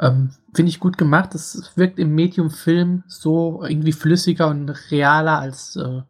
Ähm, 0.00 0.30
Finde 0.52 0.70
ich 0.70 0.80
gut 0.80 0.98
gemacht. 0.98 1.34
Es 1.34 1.70
wirkt 1.76 2.00
im 2.00 2.14
Medium-Film 2.14 3.04
so 3.06 3.62
irgendwie 3.62 3.92
flüssiger 3.92 4.48
und 4.48 4.70
realer, 4.90 5.38
als 5.38 5.76
äh, 5.76 6.02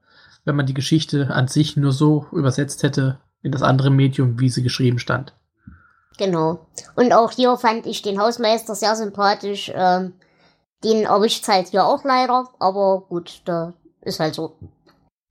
wenn 0.47 0.57
man 0.57 0.65
die 0.65 0.75
Geschichte 0.75 1.29
an 1.31 1.49
sich 1.49 1.77
nur 1.77 1.93
so 1.93 2.27
übersetzt 2.33 2.83
hätte 2.83 3.19
in 3.43 3.53
das 3.53 3.63
andere 3.63 3.91
Medium, 3.91 4.41
wie 4.41 4.49
sie 4.49 4.63
geschrieben 4.63 4.99
stand. 4.99 5.35
Genau. 6.17 6.67
Und 6.95 7.13
auch 7.13 7.33
hier 7.33 7.59
fand 7.59 7.85
ich 7.85 8.01
den 8.01 8.19
Hausmeister 8.19 8.75
sehr 8.75 8.97
sympathisch. 8.97 9.71
Ähm, 9.75 10.15
den 10.83 11.05
erwischt's 11.05 11.49
halt 11.49 11.69
hier 11.69 11.85
auch 11.85 12.05
leider, 12.05 12.49
aber 12.59 13.05
gut, 13.09 13.43
da 13.45 13.75
ist 14.01 14.21
halt 14.21 14.35
so. 14.35 14.57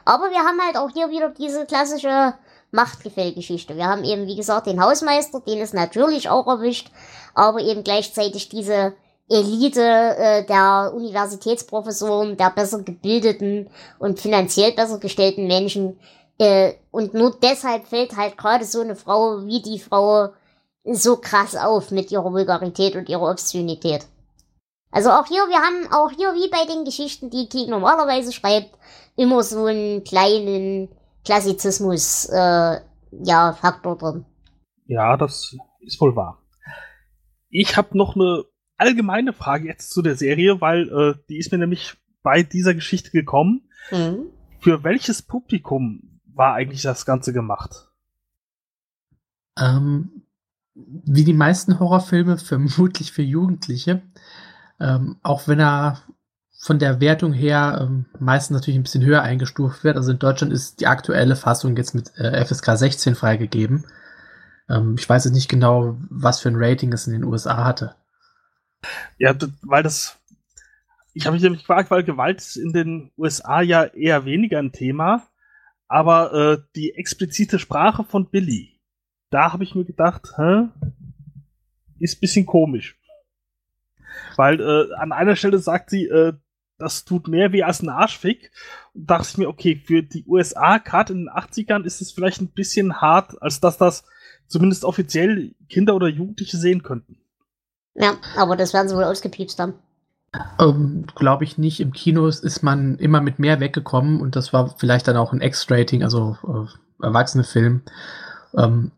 Aber 0.03 0.29
wir 0.29 0.39
haben 0.39 0.59
halt 0.61 0.77
auch 0.77 0.91
hier 0.91 1.09
wieder 1.09 1.29
diese 1.29 1.65
klassische 1.65 2.35
Machtgefällgeschichte. 2.71 3.75
Wir 3.75 3.85
haben 3.85 4.03
eben, 4.03 4.27
wie 4.27 4.35
gesagt, 4.35 4.67
den 4.67 4.83
Hausmeister, 4.83 5.39
den 5.39 5.59
es 5.59 5.73
natürlich 5.73 6.29
auch 6.29 6.45
erwischt, 6.45 6.91
aber 7.33 7.61
eben 7.61 7.83
gleichzeitig 7.83 8.49
diese 8.49 8.93
Elite 9.29 9.81
äh, 9.81 10.45
der 10.45 10.91
Universitätsprofessoren, 10.95 12.37
der 12.37 12.51
besser 12.51 12.83
gebildeten 12.83 13.69
und 13.97 14.19
finanziell 14.19 14.71
besser 14.73 14.99
gestellten 14.99 15.47
Menschen. 15.47 15.99
Äh, 16.37 16.73
und 16.91 17.13
nur 17.13 17.35
deshalb 17.41 17.87
fällt 17.87 18.15
halt 18.15 18.37
gerade 18.37 18.65
so 18.65 18.81
eine 18.81 18.95
Frau 18.95 19.45
wie 19.45 19.61
die 19.61 19.79
Frau 19.79 20.29
so 20.83 21.17
krass 21.17 21.55
auf 21.55 21.91
mit 21.91 22.11
ihrer 22.11 22.31
Vulgarität 22.31 22.95
und 22.95 23.09
ihrer 23.09 23.31
Obszönität. 23.31 24.05
Also 24.91 25.09
auch 25.09 25.25
hier, 25.25 25.41
wir 25.47 25.57
haben 25.57 25.91
auch 25.91 26.11
hier 26.15 26.33
wie 26.35 26.49
bei 26.49 26.71
den 26.71 26.85
Geschichten, 26.85 27.29
die 27.29 27.49
King 27.49 27.69
normalerweise 27.69 28.31
schreibt, 28.31 28.77
immer 29.15 29.41
so 29.43 29.65
einen 29.65 30.03
kleinen 30.03 30.89
Klassizismus, 31.25 32.25
äh, 32.31 32.79
ja, 33.11 33.53
Faktor 33.53 33.97
drin. 33.97 34.25
Ja, 34.85 35.17
das 35.17 35.55
ist 35.81 35.99
wohl 35.99 36.15
wahr. 36.15 36.37
Ich 37.49 37.75
habe 37.75 37.97
noch 37.97 38.15
eine 38.15 38.45
allgemeine 38.77 39.33
Frage 39.33 39.67
jetzt 39.67 39.91
zu 39.91 40.01
der 40.01 40.15
Serie, 40.15 40.61
weil 40.61 40.89
äh, 40.89 41.15
die 41.29 41.37
ist 41.37 41.51
mir 41.51 41.57
nämlich 41.57 41.95
bei 42.23 42.43
dieser 42.43 42.73
Geschichte 42.73 43.11
gekommen. 43.11 43.69
Mhm. 43.91 44.27
Für 44.59 44.83
welches 44.83 45.21
Publikum 45.21 46.19
war 46.33 46.53
eigentlich 46.55 46.81
das 46.81 47.05
Ganze 47.05 47.33
gemacht? 47.33 47.89
Ähm, 49.57 50.23
wie 50.73 51.23
die 51.23 51.33
meisten 51.33 51.79
Horrorfilme 51.79 52.37
vermutlich 52.37 53.11
für 53.11 53.21
Jugendliche. 53.21 54.01
Ähm, 54.79 55.17
auch 55.23 55.47
wenn 55.47 55.59
er 55.59 56.01
von 56.65 56.79
der 56.79 56.99
Wertung 56.99 57.31
her 57.31 57.79
ähm, 57.81 58.05
meistens 58.19 58.55
natürlich 58.55 58.79
ein 58.79 58.83
bisschen 58.83 59.05
höher 59.05 59.21
eingestuft 59.21 59.83
wird. 59.83 59.97
Also 59.97 60.11
in 60.11 60.19
Deutschland 60.19 60.51
ist 60.51 60.81
die 60.81 60.87
aktuelle 60.87 61.35
Fassung 61.35 61.77
jetzt 61.77 61.93
mit 61.93 62.17
äh, 62.17 62.43
FSK 62.43 62.75
16 62.75 63.15
freigegeben. 63.15 63.85
Ähm, 64.67 64.95
ich 64.97 65.07
weiß 65.07 65.25
jetzt 65.25 65.33
nicht 65.33 65.47
genau, 65.47 65.97
was 66.09 66.39
für 66.39 66.49
ein 66.49 66.57
Rating 66.57 66.91
es 66.91 67.07
in 67.07 67.13
den 67.13 67.23
USA 67.23 67.63
hatte. 67.63 67.95
Ja, 69.17 69.35
weil 69.61 69.83
das. 69.83 70.19
Ich 71.13 71.25
habe 71.25 71.35
mich 71.35 71.43
nämlich 71.43 71.61
gefragt, 71.61 71.91
weil 71.91 72.03
Gewalt 72.03 72.39
ist 72.39 72.57
in 72.57 72.73
den 72.73 73.11
USA 73.17 73.61
ja 73.61 73.85
eher 73.85 74.25
weniger 74.25 74.59
ein 74.59 74.73
Thema, 74.73 75.25
aber 75.87 76.33
äh, 76.33 76.63
die 76.75 76.93
explizite 76.95 77.57
Sprache 77.57 78.03
von 78.03 78.29
Billy, 78.29 78.81
da 79.29 79.53
habe 79.53 79.63
ich 79.63 79.75
mir 79.75 79.85
gedacht, 79.85 80.33
hä? 80.37 80.67
Ist 81.99 82.17
ein 82.17 82.19
bisschen 82.19 82.45
komisch. 82.45 82.97
Weil 84.35 84.59
äh, 84.59 84.93
an 84.95 85.13
einer 85.13 85.35
Stelle 85.37 85.59
sagt 85.59 85.89
sie, 85.89 86.05
äh, 86.07 86.33
das 86.77 87.05
tut 87.05 87.27
mehr 87.27 87.53
wie 87.53 87.63
als 87.63 87.81
ein 87.81 87.89
Arschfick. 87.89 88.51
Und 88.93 89.09
dachte 89.09 89.27
ich 89.29 89.37
mir, 89.37 89.47
okay, 89.47 89.75
für 89.75 90.03
die 90.03 90.25
USA, 90.25 90.77
gerade 90.77 91.13
in 91.13 91.19
den 91.19 91.29
80ern, 91.29 91.83
ist 91.83 92.01
es 92.01 92.11
vielleicht 92.11 92.41
ein 92.41 92.51
bisschen 92.51 93.01
hart, 93.01 93.41
als 93.41 93.61
dass 93.61 93.77
das 93.77 94.03
zumindest 94.47 94.83
offiziell 94.83 95.55
Kinder 95.69 95.95
oder 95.95 96.07
Jugendliche 96.07 96.57
sehen 96.57 96.83
könnten. 96.83 97.17
Ja, 97.95 98.15
aber 98.35 98.55
das 98.55 98.73
werden 98.73 98.89
sie 98.89 98.95
wohl 98.95 99.05
ausgepiepst 99.05 99.59
haben. 99.59 99.73
Ähm, 100.59 101.05
Glaube 101.15 101.45
ich 101.45 101.57
nicht. 101.57 101.79
Im 101.79 101.93
Kino 101.93 102.27
ist 102.27 102.61
man 102.61 102.97
immer 102.97 103.21
mit 103.21 103.39
mehr 103.39 103.59
weggekommen 103.59 104.19
und 104.21 104.35
das 104.35 104.53
war 104.53 104.75
vielleicht 104.77 105.07
dann 105.07 105.17
auch 105.17 105.33
ein 105.33 105.41
X-Rating, 105.41 106.03
also 106.03 106.37
äh, 106.43 107.03
erwachsene 107.03 107.43
Film. 107.43 107.83
Ähm, 108.57 108.91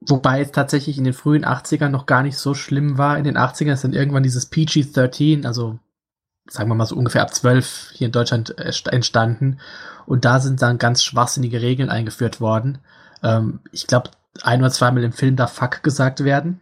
wobei 0.00 0.40
es 0.40 0.52
tatsächlich 0.52 0.98
in 0.98 1.04
den 1.04 1.14
frühen 1.14 1.44
80ern 1.44 1.88
noch 1.88 2.06
gar 2.06 2.22
nicht 2.22 2.36
so 2.36 2.54
schlimm 2.54 2.98
war. 2.98 3.16
In 3.18 3.24
den 3.24 3.38
80ern 3.38 3.72
ist 3.72 3.84
dann 3.84 3.94
irgendwann 3.94 4.22
dieses 4.22 4.50
PG-13, 4.50 5.46
also 5.46 5.78
sagen 6.48 6.68
wir 6.68 6.74
mal 6.74 6.86
so 6.86 6.96
ungefähr 6.96 7.22
ab 7.22 7.34
12 7.34 7.92
hier 7.92 8.06
in 8.06 8.12
Deutschland 8.12 8.58
entstanden. 8.58 9.58
Und 10.04 10.26
da 10.26 10.40
sind 10.40 10.60
dann 10.60 10.76
ganz 10.76 11.02
schwachsinnige 11.02 11.62
Regeln 11.62 11.88
eingeführt 11.88 12.40
worden. 12.42 12.78
Ähm, 13.22 13.60
ich 13.72 13.86
glaube, 13.86 14.10
ein 14.42 14.60
oder 14.60 14.70
zweimal 14.70 15.02
im 15.04 15.12
Film 15.12 15.36
darf 15.36 15.52
Fuck 15.52 15.82
gesagt 15.82 16.24
werden. 16.24 16.60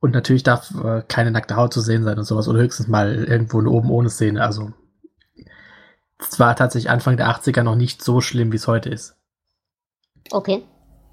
Und 0.00 0.12
natürlich 0.12 0.42
darf 0.42 0.70
äh, 0.82 1.02
keine 1.08 1.30
nackte 1.30 1.56
Haut 1.56 1.72
zu 1.72 1.80
sehen 1.80 2.04
sein 2.04 2.18
und 2.18 2.24
sowas. 2.24 2.48
Oder 2.48 2.60
höchstens 2.60 2.88
mal 2.88 3.14
irgendwo 3.14 3.58
eine 3.58 3.70
oben 3.70 3.90
ohne 3.90 4.10
Szene. 4.10 4.42
Also 4.42 4.72
es 6.18 6.38
war 6.38 6.56
tatsächlich 6.56 6.90
Anfang 6.90 7.16
der 7.16 7.28
80er 7.28 7.62
noch 7.62 7.76
nicht 7.76 8.02
so 8.02 8.20
schlimm, 8.20 8.52
wie 8.52 8.56
es 8.56 8.68
heute 8.68 8.90
ist. 8.90 9.16
Okay. 10.30 10.64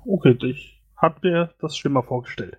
Okay, 0.05 0.37
ich 0.43 0.81
hab 0.97 1.23
mir 1.23 1.53
das 1.59 1.77
schlimmer 1.77 2.03
vorgestellt. 2.03 2.57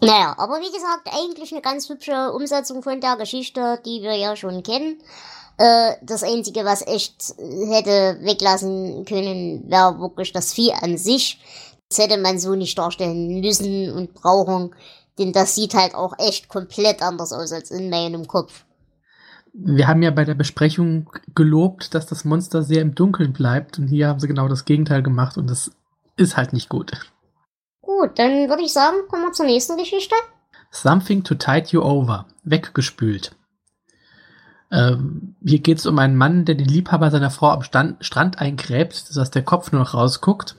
Naja, 0.00 0.34
aber 0.36 0.60
wie 0.60 0.72
gesagt, 0.72 1.08
eigentlich 1.10 1.52
eine 1.52 1.62
ganz 1.62 1.88
hübsche 1.88 2.32
Umsetzung 2.32 2.82
von 2.82 3.00
der 3.00 3.16
Geschichte, 3.16 3.80
die 3.84 4.02
wir 4.02 4.14
ja 4.14 4.36
schon 4.36 4.62
kennen. 4.62 5.00
Äh, 5.58 5.94
das 6.02 6.22
Einzige, 6.22 6.64
was 6.64 6.86
echt 6.86 7.34
hätte 7.38 8.18
weglassen 8.20 9.04
können, 9.06 9.70
wäre 9.70 9.98
wirklich 9.98 10.32
das 10.32 10.52
Vieh 10.52 10.72
an 10.72 10.98
sich. 10.98 11.40
Das 11.88 11.98
hätte 11.98 12.18
man 12.18 12.38
so 12.38 12.54
nicht 12.54 12.76
darstellen 12.78 13.40
müssen 13.40 13.92
und 13.92 14.12
brauchen, 14.12 14.74
denn 15.18 15.32
das 15.32 15.54
sieht 15.54 15.74
halt 15.74 15.94
auch 15.94 16.14
echt 16.18 16.48
komplett 16.48 17.02
anders 17.02 17.32
aus 17.32 17.52
als 17.52 17.70
in 17.70 17.90
meinem 17.90 18.26
Kopf. 18.26 18.64
Wir 19.52 19.88
haben 19.88 20.02
ja 20.02 20.10
bei 20.10 20.24
der 20.24 20.34
Besprechung 20.34 21.08
gelobt, 21.34 21.94
dass 21.94 22.06
das 22.06 22.24
Monster 22.24 22.62
sehr 22.62 22.82
im 22.82 22.94
Dunkeln 22.94 23.32
bleibt 23.32 23.78
und 23.78 23.88
hier 23.88 24.08
haben 24.08 24.20
sie 24.20 24.28
genau 24.28 24.48
das 24.48 24.66
Gegenteil 24.66 25.02
gemacht 25.02 25.38
und 25.38 25.48
das 25.48 25.70
ist 26.16 26.36
halt 26.36 26.52
nicht 26.52 26.68
gut. 26.68 26.92
Gut, 27.80 28.18
dann 28.18 28.48
würde 28.48 28.62
ich 28.62 28.72
sagen, 28.72 28.96
kommen 29.08 29.22
wir 29.22 29.32
zur 29.32 29.46
nächsten 29.46 29.78
Geschichte. 29.78 30.14
Something 30.70 31.24
to 31.24 31.34
tide 31.34 31.68
you 31.70 31.80
over. 31.80 32.26
Weggespült. 32.42 33.34
Ähm, 34.70 35.36
hier 35.42 35.60
geht 35.60 35.78
es 35.78 35.86
um 35.86 35.98
einen 35.98 36.16
Mann, 36.16 36.44
der 36.44 36.56
den 36.56 36.68
Liebhaber 36.68 37.10
seiner 37.10 37.30
Frau 37.30 37.50
am 37.50 37.62
Stand, 37.62 38.04
Strand 38.04 38.38
eingräbt, 38.38 39.16
dass 39.16 39.30
der 39.30 39.44
Kopf 39.44 39.72
nur 39.72 39.80
noch 39.80 39.94
rausguckt. 39.94 40.56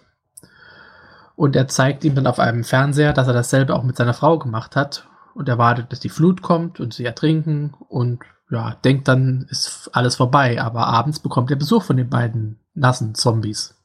Und 1.38 1.56
er 1.56 1.68
zeigt 1.68 2.04
ihm 2.04 2.16
dann 2.16 2.26
auf 2.26 2.40
einem 2.40 2.64
Fernseher, 2.64 3.14
dass 3.14 3.28
er 3.28 3.34
dasselbe 3.34 3.76
auch 3.76 3.84
mit 3.84 3.96
seiner 3.96 4.16
Frau 4.16 4.40
gemacht 4.40 4.76
hat. 4.76 5.08
Und 5.36 5.48
er 5.48 5.60
wartet, 5.60 5.88
bis 5.88 6.00
die 6.00 6.10
Flut 6.10 6.42
kommt 6.42 6.80
und 6.80 6.96
sie 6.96 7.06
ertrinken. 7.06 7.76
Und 7.90 8.24
ja, 8.50 8.76
denkt 8.84 9.08
dann, 9.08 9.46
ist 9.52 9.92
alles 9.94 10.16
vorbei. 10.16 10.60
Aber 10.60 10.88
abends 10.88 11.20
bekommt 11.20 11.52
er 11.52 11.58
Besuch 11.58 11.84
von 11.84 11.96
den 11.96 12.10
beiden 12.10 12.60
nassen 12.74 13.14
Zombies. 13.14 13.76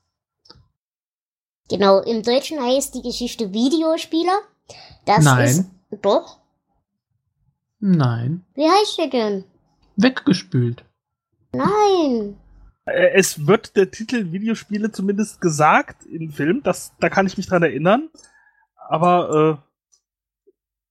Genau, 1.68 2.00
im 2.00 2.22
Deutschen 2.22 2.58
heißt 2.58 2.94
die 2.94 3.02
Geschichte 3.02 3.52
Videospieler. 3.52 4.38
Das 5.04 5.22
Nein. 5.22 5.44
ist. 5.44 5.70
Doch? 6.00 6.38
Nein. 7.80 8.46
Wie 8.54 8.66
heißt 8.66 8.96
der 8.96 9.08
denn? 9.08 9.44
Weggespült. 9.96 10.86
Nein. 11.52 12.38
Äh, 12.84 13.10
es 13.14 13.46
wird 13.46 13.76
der 13.76 13.90
Titel 13.90 14.32
Videospiele 14.32 14.90
zumindest 14.92 15.40
gesagt 15.40 16.06
im 16.06 16.30
Film, 16.30 16.62
das, 16.62 16.92
da 17.00 17.08
kann 17.08 17.26
ich 17.26 17.36
mich 17.36 17.46
dran 17.46 17.62
erinnern. 17.62 18.08
Aber 18.88 19.60
äh, 19.60 19.72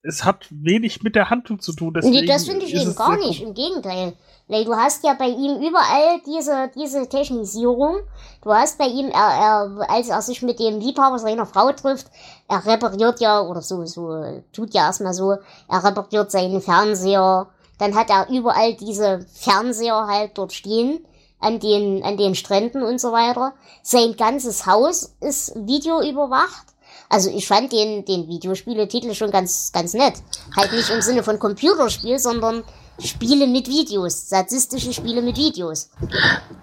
es 0.04 0.26
hat 0.26 0.48
wenig 0.50 1.04
mit 1.04 1.16
der 1.16 1.30
Handlung 1.30 1.60
zu 1.60 1.74
tun. 1.74 1.94
Nee, 2.02 2.26
das 2.26 2.46
finde 2.46 2.66
ich 2.66 2.74
eben 2.74 2.96
gar 2.96 3.18
nicht, 3.18 3.42
im 3.42 3.54
Gegenteil. 3.54 4.14
Weil 4.48 4.66
du 4.66 4.76
hast 4.76 5.04
ja 5.04 5.14
bei 5.14 5.28
ihm 5.28 5.62
überall 5.62 6.20
diese, 6.26 6.72
diese 6.76 7.08
Technisierung. 7.08 7.98
Du 8.42 8.52
hast 8.52 8.78
bei 8.78 8.88
ihm, 8.88 9.08
er, 9.08 9.14
er, 9.14 9.90
als 9.90 10.10
er 10.10 10.22
sich 10.22 10.42
mit 10.42 10.60
dem 10.60 10.80
Liebhaber 10.80 11.20
seiner 11.20 11.46
Frau 11.46 11.72
trifft, 11.72 12.08
er 12.48 12.66
repariert 12.66 13.22
ja, 13.22 13.42
oder 13.42 13.62
so, 13.62 13.86
so, 13.86 14.42
tut 14.52 14.74
ja 14.74 14.88
erstmal 14.88 15.14
so, 15.14 15.38
er 15.70 15.84
repariert 15.84 16.32
seinen 16.32 16.62
Fernseher. 16.62 17.48
Dann 17.78 17.96
hat 17.96 18.10
er 18.10 18.28
überall 18.30 18.74
diese 18.74 19.26
Fernseher 19.34 20.08
halt 20.08 20.38
dort 20.38 20.54
stehen, 20.54 21.06
an 21.42 21.60
den, 21.60 22.04
an 22.04 22.18
den 22.18 22.36
Stränden 22.36 22.84
und 22.84 23.02
so 23.02 23.12
weiter. 23.12 23.54
Sein 23.84 24.16
ganzes 24.16 24.66
Haus 24.66 25.16
ist 25.20 25.54
videoüberwacht. 25.56 26.68
Also 27.10 27.30
ich 27.30 27.48
fand 27.48 27.74
den, 27.74 28.06
den 28.06 28.28
Videospieletitel 28.28 29.14
schon 29.14 29.32
ganz, 29.32 29.72
ganz 29.74 29.94
nett. 29.94 30.14
Halt 30.56 30.72
nicht 30.72 30.90
im 30.90 31.02
Sinne 31.02 31.24
von 31.24 31.40
Computerspiel, 31.40 32.20
sondern 32.20 32.64
Spiele 33.00 33.48
mit 33.48 33.68
Videos, 33.68 34.30
sadistische 34.30 34.94
Spiele 34.94 35.22
mit 35.22 35.36
Videos. 35.36 35.90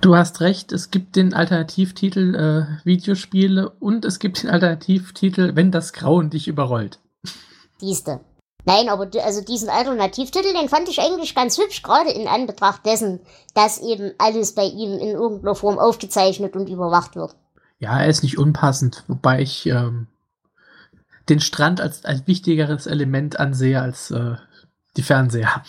Du 0.00 0.16
hast 0.16 0.40
recht, 0.40 0.72
es 0.72 0.90
gibt 0.90 1.16
den 1.16 1.34
Alternativtitel 1.34 2.34
äh, 2.34 2.86
Videospiele 2.86 3.70
und 3.80 4.04
es 4.04 4.18
gibt 4.18 4.42
den 4.42 4.50
Alternativtitel 4.50 5.54
Wenn 5.54 5.72
das 5.72 5.92
Grauen 5.92 6.30
dich 6.30 6.48
überrollt. 6.48 6.98
Siehste. 7.78 8.20
Nein, 8.68 8.90
aber 8.90 9.09
also 9.24 9.40
diesen 9.40 9.70
Alternativtitel, 9.70 10.52
den 10.52 10.68
fand 10.68 10.90
ich 10.90 11.00
eigentlich 11.00 11.35
ganz 11.35 11.57
hübsch, 11.57 11.83
gerade 11.83 12.11
in 12.11 12.28
Anbetracht 12.28 12.85
dessen, 12.85 13.18
dass 13.54 13.81
eben 13.81 14.12
alles 14.18 14.54
bei 14.54 14.64
ihm 14.64 14.92
in 14.92 15.09
irgendeiner 15.09 15.54
Form 15.54 15.78
aufgezeichnet 15.78 16.54
und 16.54 16.68
überwacht 16.68 17.16
wird. 17.16 17.35
Ja, 17.78 17.98
er 17.98 18.09
ist 18.09 18.22
nicht 18.22 18.37
unpassend, 18.37 19.04
wobei 19.09 19.40
ich 19.40 19.64
ähm, 19.64 20.07
den 21.31 21.40
Strand 21.40 21.81
als, 21.81 22.04
als 22.04 22.26
wichtigeres 22.26 22.87
Element 22.87 23.40
ansehe 23.40 23.81
als 23.81 24.11
äh, 24.11 24.35
die 24.98 25.02
Fernseher. 25.02 25.62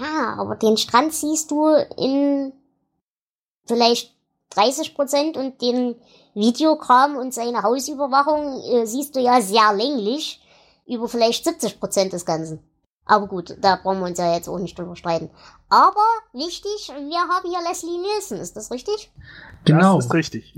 Ja, 0.00 0.34
aber 0.36 0.56
den 0.56 0.78
Strand 0.78 1.12
siehst 1.12 1.52
du 1.52 1.76
in 1.96 2.52
vielleicht 3.66 4.16
30 4.50 4.96
Prozent 4.96 5.36
und 5.36 5.62
den 5.62 5.94
Videokram 6.34 7.14
und 7.14 7.32
seine 7.32 7.62
Hausüberwachung 7.62 8.62
äh, 8.62 8.84
siehst 8.84 9.14
du 9.14 9.20
ja 9.20 9.40
sehr 9.40 9.72
länglich 9.74 10.40
über 10.88 11.08
vielleicht 11.08 11.44
70 11.44 11.78
Prozent 11.78 12.12
des 12.12 12.24
Ganzen. 12.24 12.60
Aber 13.04 13.26
gut, 13.26 13.56
da 13.60 13.76
brauchen 13.76 14.00
wir 14.00 14.06
uns 14.06 14.18
ja 14.18 14.34
jetzt 14.34 14.48
auch 14.48 14.58
nicht 14.58 14.78
drüber 14.78 14.94
streiten. 14.94 15.30
Aber 15.70 16.04
wichtig, 16.32 16.88
wir 16.88 17.20
haben 17.20 17.48
hier 17.48 17.66
Leslie 17.66 17.98
Nielsen, 17.98 18.38
ist 18.38 18.56
das 18.56 18.70
richtig? 18.70 19.10
Genau. 19.64 19.96
Das 19.96 20.06
ist 20.06 20.14
richtig. 20.14 20.54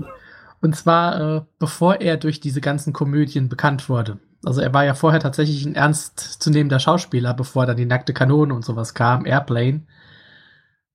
Und 0.61 0.75
zwar, 0.75 1.37
äh, 1.37 1.41
bevor 1.59 2.01
er 2.01 2.17
durch 2.17 2.39
diese 2.39 2.61
ganzen 2.61 2.93
Komödien 2.93 3.47
bekannt 3.49 3.89
wurde. 3.89 4.19
Also 4.43 4.59
er 4.61 4.73
war 4.73 4.83
ja 4.83 4.95
vorher 4.95 5.19
tatsächlich 5.19 5.65
ein 5.65 5.75
ernstzunehmender 5.75 6.79
Schauspieler, 6.79 7.33
bevor 7.33 7.65
dann 7.65 7.77
die 7.77 7.85
nackte 7.85 8.13
Kanone 8.13 8.53
und 8.53 8.65
sowas 8.65 8.93
kam, 8.93 9.25
Airplane. 9.25 9.85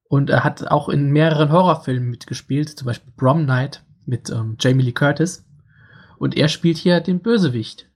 Und 0.09 0.31
er 0.31 0.44
hat 0.44 0.68
auch 0.68 0.88
in 0.88 1.11
mehreren 1.11 1.51
Horrorfilmen 1.51 2.11
mitgespielt, 2.11 2.68
zum 2.68 2.87
Beispiel 2.87 3.12
Prom 3.16 3.44
Night 3.44 3.83
mit 4.05 4.31
ähm, 4.31 4.57
Jamie 4.61 4.85
Lee 4.85 4.92
Curtis. 4.92 5.44
Und 6.18 6.37
er 6.37 6.49
spielt 6.49 6.77
hier 6.77 7.01
den 7.01 7.20
Bösewicht. 7.20 7.90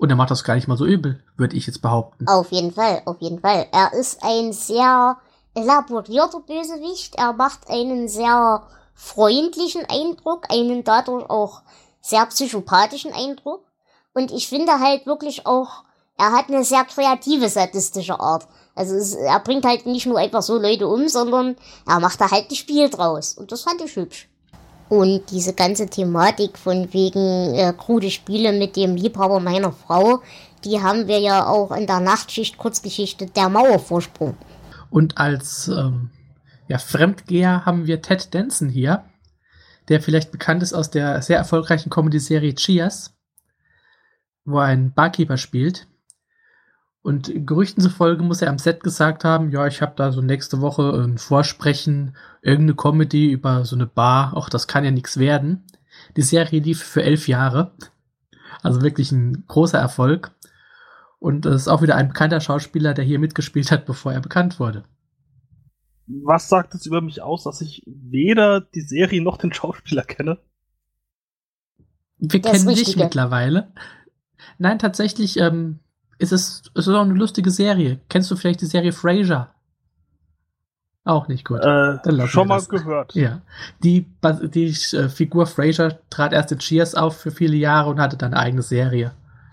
Und 0.00 0.08
er 0.08 0.16
macht 0.16 0.30
das 0.30 0.44
gar 0.44 0.54
nicht 0.54 0.66
mal 0.66 0.78
so 0.78 0.86
übel, 0.86 1.22
würde 1.36 1.54
ich 1.56 1.66
jetzt 1.66 1.82
behaupten. 1.82 2.26
Auf 2.26 2.50
jeden 2.52 2.72
Fall, 2.72 3.02
auf 3.04 3.20
jeden 3.20 3.38
Fall. 3.38 3.66
Er 3.70 3.92
ist 3.92 4.22
ein 4.22 4.54
sehr 4.54 5.18
elaborierter 5.54 6.40
Bösewicht. 6.40 7.16
Er 7.16 7.34
macht 7.34 7.68
einen 7.68 8.08
sehr 8.08 8.62
freundlichen 8.94 9.84
Eindruck, 9.90 10.46
einen 10.50 10.84
dadurch 10.84 11.28
auch 11.28 11.60
sehr 12.00 12.24
psychopathischen 12.24 13.12
Eindruck. 13.12 13.66
Und 14.14 14.32
ich 14.32 14.48
finde 14.48 14.80
halt 14.80 15.04
wirklich 15.04 15.46
auch, 15.46 15.84
er 16.16 16.32
hat 16.32 16.48
eine 16.48 16.64
sehr 16.64 16.84
kreative 16.84 17.50
sadistische 17.50 18.18
Art. 18.18 18.48
Also 18.74 18.94
es, 18.94 19.14
er 19.14 19.40
bringt 19.40 19.66
halt 19.66 19.84
nicht 19.84 20.06
nur 20.06 20.18
einfach 20.18 20.40
so 20.40 20.56
Leute 20.56 20.88
um, 20.88 21.08
sondern 21.08 21.56
er 21.86 22.00
macht 22.00 22.22
da 22.22 22.30
halt 22.30 22.50
ein 22.50 22.56
Spiel 22.56 22.88
draus. 22.88 23.34
Und 23.34 23.52
das 23.52 23.64
fand 23.64 23.82
ich 23.82 23.96
hübsch. 23.96 24.29
Und 24.90 25.30
diese 25.30 25.54
ganze 25.54 25.86
Thematik 25.86 26.58
von 26.58 26.92
wegen 26.92 27.54
äh, 27.54 27.72
krude 27.72 28.10
Spiele 28.10 28.52
mit 28.52 28.74
dem 28.74 28.96
Liebhaber 28.96 29.38
meiner 29.38 29.70
Frau, 29.70 30.20
die 30.64 30.80
haben 30.80 31.06
wir 31.06 31.20
ja 31.20 31.46
auch 31.46 31.70
in 31.70 31.86
der 31.86 32.00
Nachtschicht 32.00 32.58
Kurzgeschichte 32.58 33.26
Der 33.26 33.48
Mauervorsprung. 33.48 34.36
Und 34.90 35.16
als 35.16 35.68
ähm, 35.68 36.10
ja, 36.66 36.78
Fremdgeher 36.78 37.64
haben 37.64 37.86
wir 37.86 38.02
Ted 38.02 38.34
Danson 38.34 38.68
hier, 38.68 39.04
der 39.88 40.02
vielleicht 40.02 40.32
bekannt 40.32 40.64
ist 40.64 40.72
aus 40.72 40.90
der 40.90 41.22
sehr 41.22 41.38
erfolgreichen 41.38 41.90
Comedy-Serie 41.90 42.56
Cheers, 42.56 43.14
wo 44.44 44.58
er 44.58 44.64
einen 44.64 44.92
Barkeeper 44.92 45.36
spielt. 45.36 45.86
Und 47.02 47.32
Gerüchten 47.46 47.82
zufolge 47.82 48.22
muss 48.22 48.42
er 48.42 48.50
am 48.50 48.58
Set 48.58 48.82
gesagt 48.82 49.24
haben, 49.24 49.50
ja, 49.50 49.66
ich 49.66 49.80
habe 49.80 49.94
da 49.96 50.12
so 50.12 50.20
nächste 50.20 50.60
Woche 50.60 50.92
ein 51.02 51.16
Vorsprechen, 51.16 52.14
irgendeine 52.42 52.76
Comedy 52.76 53.30
über 53.30 53.64
so 53.64 53.74
eine 53.74 53.86
Bar, 53.86 54.36
auch 54.36 54.50
das 54.50 54.66
kann 54.68 54.84
ja 54.84 54.90
nichts 54.90 55.18
werden. 55.18 55.64
Die 56.16 56.22
Serie 56.22 56.60
lief 56.60 56.82
für 56.82 57.02
elf 57.02 57.26
Jahre. 57.26 57.72
Also 58.62 58.82
wirklich 58.82 59.12
ein 59.12 59.44
großer 59.46 59.78
Erfolg. 59.78 60.32
Und 61.18 61.46
es 61.46 61.62
ist 61.62 61.68
auch 61.68 61.82
wieder 61.82 61.96
ein 61.96 62.08
bekannter 62.08 62.40
Schauspieler, 62.40 62.92
der 62.92 63.04
hier 63.04 63.18
mitgespielt 63.18 63.70
hat, 63.70 63.86
bevor 63.86 64.12
er 64.12 64.20
bekannt 64.20 64.60
wurde. 64.60 64.84
Was 66.06 66.48
sagt 66.48 66.74
es 66.74 66.86
über 66.86 67.00
mich 67.00 67.22
aus, 67.22 67.44
dass 67.44 67.60
ich 67.60 67.82
weder 67.86 68.60
die 68.60 68.80
Serie 68.80 69.22
noch 69.22 69.36
den 69.36 69.52
Schauspieler 69.52 70.02
kenne? 70.02 70.38
Wir 72.18 72.42
kennen 72.42 72.68
dich 72.68 72.96
mittlerweile. 72.96 73.72
Nein, 74.58 74.78
tatsächlich 74.78 75.38
ähm, 75.38 75.78
ist 76.20 76.32
es, 76.32 76.62
es 76.74 76.86
ist 76.86 76.94
auch 76.94 77.02
eine 77.02 77.14
lustige 77.14 77.50
Serie. 77.50 77.98
Kennst 78.08 78.30
du 78.30 78.36
vielleicht 78.36 78.60
die 78.60 78.66
Serie 78.66 78.92
Frasier? 78.92 79.48
Auch 81.04 81.28
nicht 81.28 81.46
gut. 81.48 81.60
Äh, 81.60 82.26
schon 82.26 82.46
mal 82.46 82.56
das. 82.56 82.68
gehört. 82.68 83.14
Ja. 83.14 83.40
Die, 83.82 84.06
die 84.22 84.68
äh, 84.68 85.08
Figur 85.08 85.46
Frasier 85.46 85.98
trat 86.10 86.34
erst 86.34 86.52
in 86.52 86.58
Cheers 86.58 86.94
auf 86.94 87.16
für 87.16 87.30
viele 87.30 87.56
Jahre 87.56 87.88
und 87.88 88.00
hatte 88.00 88.18
dann 88.18 88.34
eine 88.34 88.42
eigene 88.42 88.62
Serie. 88.62 89.12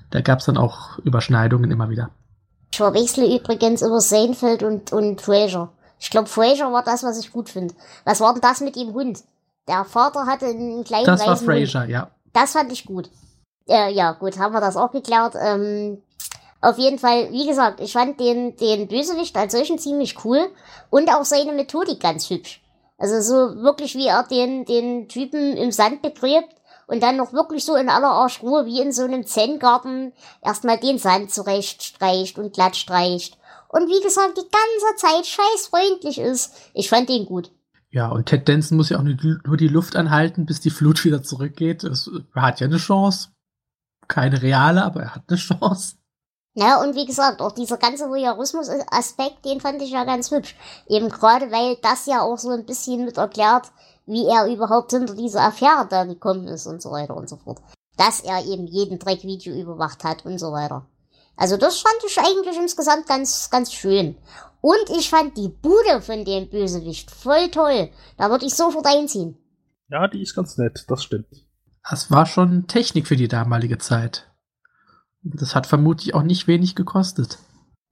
Da 0.09 0.19
gab 0.19 0.39
es 0.39 0.45
dann 0.45 0.57
auch 0.57 0.99
Überschneidungen 0.99 1.71
immer 1.71 1.89
wieder. 1.89 2.09
Ich 2.71 2.77
verwechsle 2.77 3.33
übrigens 3.33 3.81
über 3.81 4.01
Seinfeld 4.01 4.61
und, 4.61 4.91
und 4.91 5.21
Frasier. 5.21 5.69
Ich 5.99 6.09
glaube, 6.09 6.27
Frasier 6.27 6.71
war 6.71 6.83
das, 6.83 7.03
was 7.03 7.17
ich 7.17 7.31
gut 7.31 7.49
finde. 7.49 7.73
Was 8.03 8.19
war 8.19 8.33
denn 8.33 8.41
das 8.41 8.59
mit 8.59 8.75
dem 8.75 8.93
Hund? 8.93 9.23
Der 9.69 9.85
Vater 9.85 10.25
hatte 10.25 10.47
einen 10.47 10.83
kleinen 10.83 11.05
Das 11.05 11.25
war 11.25 11.37
Frasier, 11.37 11.85
ja. 11.85 12.11
Das 12.33 12.51
fand 12.51 12.73
ich 12.73 12.85
gut. 12.85 13.09
Äh, 13.69 13.93
ja, 13.93 14.11
gut, 14.11 14.37
haben 14.37 14.53
wir 14.53 14.61
das 14.61 14.75
auch 14.75 14.91
geklärt. 14.91 15.35
Ähm, 15.41 16.01
auf 16.61 16.77
jeden 16.77 16.99
Fall, 16.99 17.31
wie 17.31 17.45
gesagt, 17.45 17.79
ich 17.79 17.93
fand 17.93 18.19
den, 18.19 18.55
den 18.55 18.87
Bösewicht 18.87 19.35
als 19.37 19.53
solchen 19.53 19.77
ziemlich 19.77 20.23
cool 20.25 20.49
und 20.89 21.09
auch 21.09 21.23
seine 21.23 21.53
Methodik 21.53 21.99
ganz 21.99 22.29
hübsch. 22.29 22.61
Also 22.97 23.21
so 23.21 23.61
wirklich, 23.61 23.95
wie 23.95 24.07
er 24.07 24.23
den, 24.23 24.65
den 24.65 25.07
Typen 25.07 25.55
im 25.55 25.71
Sand 25.71 26.01
begräbt 26.01 26.49
und 26.87 27.03
dann 27.03 27.17
noch 27.17 27.31
wirklich 27.33 27.63
so 27.63 27.75
in 27.75 27.89
aller 27.89 28.09
Arschruhe 28.09 28.65
wie 28.65 28.81
in 28.81 28.91
so 28.91 29.03
einem 29.03 29.25
Zen-Garten 29.25 30.13
erstmal 30.43 30.79
den 30.79 30.97
Sand 30.97 31.31
zurechtstreicht 31.31 32.39
und 32.39 32.53
glatt 32.53 32.75
streicht. 32.75 33.37
Und 33.69 33.87
wie 33.87 34.01
gesagt, 34.01 34.37
die 34.37 34.41
ganze 34.41 34.95
Zeit 34.95 35.27
scheißfreundlich 35.27 36.17
ist. 36.19 36.53
Ich 36.73 36.89
fand 36.89 37.09
den 37.09 37.25
gut. 37.25 37.51
Ja, 37.89 38.09
und 38.09 38.25
Ted 38.25 38.47
Danson 38.49 38.77
muss 38.77 38.89
ja 38.89 38.97
auch 38.97 39.03
nur 39.03 39.57
die 39.57 39.67
Luft 39.67 39.95
anhalten, 39.95 40.45
bis 40.45 40.59
die 40.59 40.69
Flut 40.69 41.03
wieder 41.05 41.21
zurückgeht. 41.21 41.83
Er 41.83 42.41
hat 42.41 42.59
ja 42.59 42.67
eine 42.67 42.77
Chance. 42.77 43.29
Keine 44.07 44.41
reale, 44.41 44.83
aber 44.83 45.01
er 45.01 45.15
hat 45.15 45.23
eine 45.27 45.37
Chance. 45.37 45.97
Ja, 46.59 46.81
und 46.81 46.95
wie 46.95 47.05
gesagt, 47.05 47.39
auch 47.39 47.51
dieser 47.51 47.77
ganze 47.77 48.09
Voyeurismus-Aspekt, 48.09 49.45
den 49.45 49.61
fand 49.61 49.79
ich 49.79 49.91
ja 49.91 50.05
ganz 50.05 50.31
hübsch. 50.31 50.55
Eben 50.87 51.07
gerade, 51.07 51.51
weil 51.51 51.77
das 51.83 52.07
ja 52.07 52.23
auch 52.23 52.39
so 52.39 52.49
ein 52.49 52.65
bisschen 52.65 53.05
mit 53.05 53.17
erklärt, 53.17 53.67
wie 54.07 54.25
er 54.25 54.47
überhaupt 54.51 54.89
hinter 54.89 55.13
diese 55.13 55.39
Affäre 55.39 55.85
da 55.87 56.05
gekommen 56.05 56.47
ist 56.47 56.65
und 56.65 56.81
so 56.81 56.89
weiter 56.89 57.15
und 57.15 57.29
so 57.29 57.37
fort. 57.37 57.59
Dass 57.95 58.21
er 58.21 58.43
eben 58.43 58.65
jeden 58.65 58.97
Dreck 58.97 59.21
Video 59.21 59.53
überwacht 59.53 60.03
hat 60.03 60.25
und 60.25 60.39
so 60.39 60.51
weiter. 60.51 60.87
Also 61.35 61.57
das 61.57 61.77
fand 61.77 61.97
ich 62.07 62.17
eigentlich 62.17 62.57
insgesamt 62.57 63.05
ganz, 63.05 63.51
ganz 63.51 63.71
schön. 63.71 64.17
Und 64.59 64.89
ich 64.97 65.11
fand 65.11 65.37
die 65.37 65.49
Bude 65.49 66.01
von 66.01 66.25
dem 66.25 66.49
Bösewicht 66.49 67.11
voll 67.11 67.51
toll. 67.51 67.91
Da 68.17 68.31
würde 68.31 68.47
ich 68.47 68.55
sofort 68.55 68.87
einziehen. 68.87 69.37
Ja, 69.89 70.07
die 70.07 70.23
ist 70.23 70.35
ganz 70.35 70.57
nett, 70.57 70.85
das 70.87 71.03
stimmt. 71.03 71.27
Das 71.87 72.09
war 72.09 72.25
schon 72.25 72.65
Technik 72.65 73.05
für 73.05 73.15
die 73.15 73.27
damalige 73.27 73.77
Zeit. 73.77 74.27
Das 75.35 75.55
hat 75.55 75.67
vermutlich 75.67 76.13
auch 76.13 76.23
nicht 76.23 76.47
wenig 76.47 76.75
gekostet. 76.75 77.37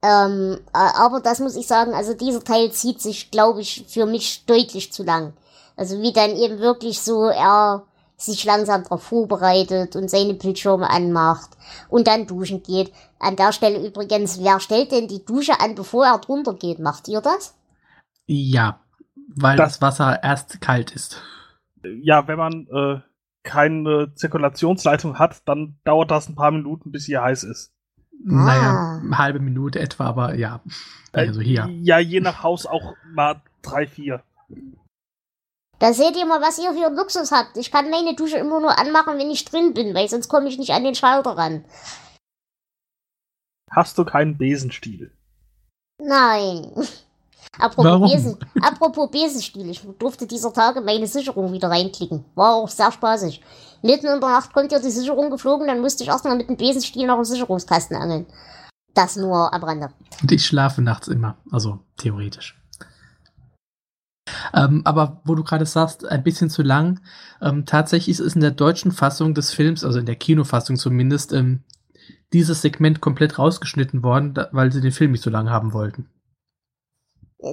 Ähm, 0.02 0.58
aber 0.72 1.20
das 1.20 1.40
muss 1.40 1.56
ich 1.56 1.66
sagen, 1.66 1.92
also 1.94 2.14
dieser 2.14 2.44
Teil 2.44 2.70
zieht 2.70 3.00
sich, 3.00 3.30
glaube 3.30 3.60
ich, 3.60 3.86
für 3.88 4.06
mich 4.06 4.44
deutlich 4.46 4.92
zu 4.92 5.02
lang. 5.02 5.32
Also 5.76 6.00
wie 6.00 6.12
dann 6.12 6.36
eben 6.36 6.58
wirklich 6.60 7.00
so 7.00 7.24
er 7.24 7.84
sich 8.16 8.44
langsam 8.44 8.82
darauf 8.82 9.02
vorbereitet 9.02 9.94
und 9.94 10.10
seine 10.10 10.34
Bildschirme 10.34 10.88
anmacht 10.88 11.50
und 11.88 12.06
dann 12.06 12.26
duschen 12.26 12.62
geht. 12.62 12.92
An 13.18 13.36
der 13.36 13.52
Stelle 13.52 13.86
übrigens, 13.86 14.42
wer 14.42 14.58
stellt 14.60 14.92
denn 14.92 15.08
die 15.08 15.24
Dusche 15.24 15.60
an, 15.60 15.74
bevor 15.74 16.06
er 16.06 16.18
drunter 16.18 16.54
geht? 16.54 16.78
Macht 16.78 17.08
ihr 17.08 17.20
das? 17.20 17.54
Ja, 18.26 18.80
weil 19.34 19.56
das, 19.56 19.74
das 19.74 19.82
Wasser 19.82 20.22
erst 20.22 20.60
kalt 20.60 20.92
ist. 20.92 21.20
Ja, 22.02 22.26
wenn 22.26 22.38
man 22.38 22.66
äh, 22.72 23.00
keine 23.46 24.12
Zirkulationsleitung 24.14 25.18
hat, 25.18 25.48
dann 25.48 25.78
dauert 25.84 26.10
das 26.10 26.28
ein 26.28 26.34
paar 26.34 26.50
Minuten, 26.50 26.92
bis 26.92 27.06
hier 27.06 27.22
heiß 27.22 27.44
ist. 27.44 27.72
Naja, 28.22 28.72
ah. 28.72 29.00
eine 29.02 29.18
halbe 29.18 29.40
Minute 29.40 29.78
etwa, 29.78 30.06
aber 30.06 30.34
ja. 30.34 30.60
Also 31.12 31.40
hier. 31.40 31.68
Ja, 31.80 31.98
je 31.98 32.20
nach 32.20 32.42
Haus 32.42 32.66
auch 32.66 32.94
mal 33.14 33.40
drei, 33.62 33.86
vier. 33.86 34.22
Da 35.78 35.92
seht 35.92 36.16
ihr 36.16 36.26
mal, 36.26 36.40
was 36.40 36.58
ihr 36.58 36.72
für 36.72 36.94
Luxus 36.94 37.32
habt. 37.32 37.56
Ich 37.56 37.70
kann 37.70 37.90
meine 37.90 38.14
Dusche 38.16 38.38
immer 38.38 38.60
nur 38.60 38.78
anmachen, 38.78 39.18
wenn 39.18 39.30
ich 39.30 39.44
drin 39.44 39.74
bin, 39.74 39.94
weil 39.94 40.08
sonst 40.08 40.28
komme 40.28 40.48
ich 40.48 40.58
nicht 40.58 40.72
an 40.72 40.84
den 40.84 40.94
Schalter 40.94 41.36
ran. 41.36 41.64
Hast 43.70 43.98
du 43.98 44.04
keinen 44.04 44.38
Besenstiel? 44.38 45.12
Nein. 46.02 46.72
Apropos, 47.58 48.12
Besen, 48.12 48.36
apropos 48.60 49.10
Besenstiel, 49.10 49.70
ich 49.70 49.82
durfte 49.98 50.26
dieser 50.26 50.52
Tage 50.52 50.80
meine 50.80 51.06
Sicherung 51.06 51.52
wieder 51.52 51.70
reinklicken. 51.70 52.24
War 52.34 52.54
auch 52.54 52.68
sehr 52.68 52.92
spaßig. 52.92 53.42
Mitten 53.82 54.06
in 54.06 54.20
der 54.20 54.30
Nacht 54.30 54.52
kommt 54.52 54.72
ja 54.72 54.78
die 54.78 54.90
Sicherung 54.90 55.30
geflogen, 55.30 55.66
dann 55.66 55.80
musste 55.80 56.02
ich 56.02 56.08
erstmal 56.08 56.36
mit 56.36 56.48
dem 56.48 56.56
Besenstiel 56.56 57.06
nach 57.06 57.16
dem 57.16 57.24
Sicherungskasten 57.24 57.96
angeln. 57.96 58.26
Das 58.94 59.16
nur 59.16 59.52
am 59.52 59.62
Rande. 59.62 59.90
Und 60.22 60.32
ich 60.32 60.44
schlafe 60.44 60.82
nachts 60.82 61.08
immer, 61.08 61.36
also 61.50 61.80
theoretisch. 61.96 62.60
Ähm, 64.52 64.82
aber 64.84 65.20
wo 65.24 65.34
du 65.34 65.44
gerade 65.44 65.66
sagst, 65.66 66.06
ein 66.06 66.22
bisschen 66.22 66.50
zu 66.50 66.62
lang. 66.62 67.00
Ähm, 67.40 67.64
tatsächlich 67.64 68.18
ist 68.18 68.26
es 68.26 68.34
in 68.34 68.40
der 68.40 68.50
deutschen 68.50 68.92
Fassung 68.92 69.34
des 69.34 69.52
Films, 69.52 69.84
also 69.84 69.98
in 69.98 70.06
der 70.06 70.16
Kinofassung 70.16 70.76
zumindest, 70.76 71.32
ähm, 71.32 71.62
dieses 72.32 72.62
Segment 72.62 73.00
komplett 73.00 73.38
rausgeschnitten 73.38 74.02
worden, 74.02 74.34
da, 74.34 74.48
weil 74.52 74.72
sie 74.72 74.80
den 74.80 74.92
Film 74.92 75.12
nicht 75.12 75.22
so 75.22 75.30
lang 75.30 75.48
haben 75.48 75.72
wollten 75.72 76.08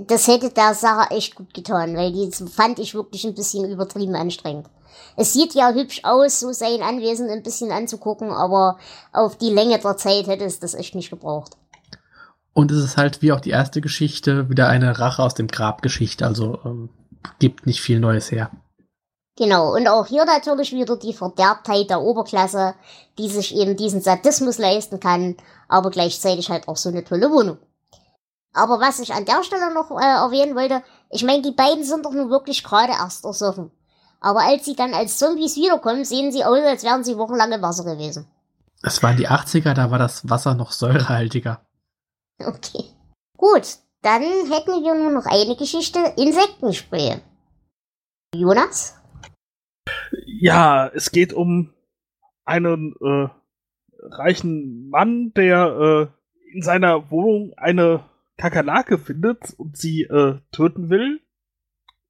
das 0.07 0.27
hätte 0.27 0.49
der 0.49 0.73
Sache 0.73 1.11
echt 1.11 1.35
gut 1.35 1.53
getan, 1.53 1.95
weil 1.95 2.11
die 2.11 2.31
fand 2.31 2.79
ich 2.79 2.93
wirklich 2.93 3.25
ein 3.25 3.35
bisschen 3.35 3.69
übertrieben 3.69 4.15
anstrengend. 4.15 4.67
Es 5.15 5.33
sieht 5.33 5.53
ja 5.53 5.71
hübsch 5.71 6.01
aus, 6.03 6.39
so 6.39 6.51
sein 6.51 6.81
Anwesen 6.81 7.29
ein 7.29 7.43
bisschen 7.43 7.71
anzugucken, 7.71 8.31
aber 8.31 8.77
auf 9.11 9.37
die 9.37 9.49
Länge 9.49 9.79
der 9.79 9.97
Zeit 9.97 10.27
hätte 10.27 10.45
es 10.45 10.59
das 10.59 10.73
echt 10.73 10.95
nicht 10.95 11.09
gebraucht. 11.09 11.57
Und 12.53 12.71
es 12.71 12.83
ist 12.83 12.97
halt 12.97 13.21
wie 13.21 13.31
auch 13.31 13.39
die 13.39 13.49
erste 13.49 13.81
Geschichte 13.81 14.49
wieder 14.49 14.67
eine 14.67 14.99
Rache 14.99 15.23
aus 15.23 15.33
dem 15.33 15.47
Grab-Geschichte, 15.47 16.25
also 16.25 16.59
ähm, 16.65 16.89
gibt 17.39 17.65
nicht 17.65 17.81
viel 17.81 17.99
Neues 17.99 18.31
her. 18.31 18.51
Genau, 19.35 19.73
und 19.73 19.87
auch 19.87 20.05
hier 20.05 20.25
natürlich 20.25 20.71
wieder 20.71 20.95
die 20.95 21.13
Verderbtheit 21.13 21.89
der 21.89 22.01
Oberklasse, 22.01 22.75
die 23.17 23.29
sich 23.29 23.55
eben 23.55 23.75
diesen 23.75 24.01
Sadismus 24.01 24.59
leisten 24.59 24.99
kann, 24.99 25.35
aber 25.67 25.89
gleichzeitig 25.89 26.51
halt 26.51 26.67
auch 26.67 26.77
so 26.77 26.89
eine 26.89 27.03
tolle 27.03 27.31
Wohnung. 27.31 27.57
Aber 28.53 28.79
was 28.79 28.99
ich 28.99 29.13
an 29.13 29.25
der 29.25 29.43
Stelle 29.43 29.73
noch 29.73 29.91
äh, 29.91 30.03
erwähnen 30.03 30.55
wollte, 30.55 30.83
ich 31.09 31.23
meine, 31.23 31.41
die 31.41 31.51
beiden 31.51 31.83
sind 31.83 32.05
doch 32.05 32.13
nun 32.13 32.29
wirklich 32.29 32.63
gerade 32.63 32.93
erst 32.93 33.25
ersoffen. 33.25 33.71
Aber 34.19 34.41
als 34.41 34.65
sie 34.65 34.75
dann 34.75 34.93
als 34.93 35.17
Zombies 35.17 35.57
wiederkommen, 35.57 36.05
sehen 36.05 36.31
sie 36.31 36.45
aus, 36.45 36.59
als 36.59 36.83
wären 36.83 37.03
sie 37.03 37.17
wochenlang 37.17 37.51
im 37.51 37.61
Wasser 37.61 37.83
gewesen. 37.83 38.27
Das 38.81 39.01
waren 39.01 39.17
die 39.17 39.27
80er, 39.27 39.73
da 39.73 39.91
war 39.91 39.99
das 39.99 40.29
Wasser 40.29 40.55
noch 40.55 40.71
säurehaltiger. 40.71 41.61
Okay. 42.39 42.85
Gut, 43.37 43.77
dann 44.01 44.21
hätten 44.21 44.83
wir 44.83 44.95
nur 44.95 45.11
noch 45.11 45.25
eine 45.25 45.55
Geschichte: 45.55 45.99
Insektenspray. 46.17 47.21
Jonas? 48.35 48.95
Ja, 50.25 50.87
es 50.87 51.11
geht 51.11 51.33
um 51.33 51.73
einen 52.45 52.95
äh, 53.01 53.29
reichen 54.01 54.89
Mann, 54.89 55.33
der 55.35 56.09
äh, 56.11 56.53
in 56.53 56.61
seiner 56.61 57.09
Wohnung 57.11 57.53
eine 57.57 58.03
Kakerlake 58.37 58.97
findet 58.97 59.53
und 59.57 59.77
sie 59.77 60.03
äh, 60.03 60.39
töten 60.51 60.89
will. 60.89 61.21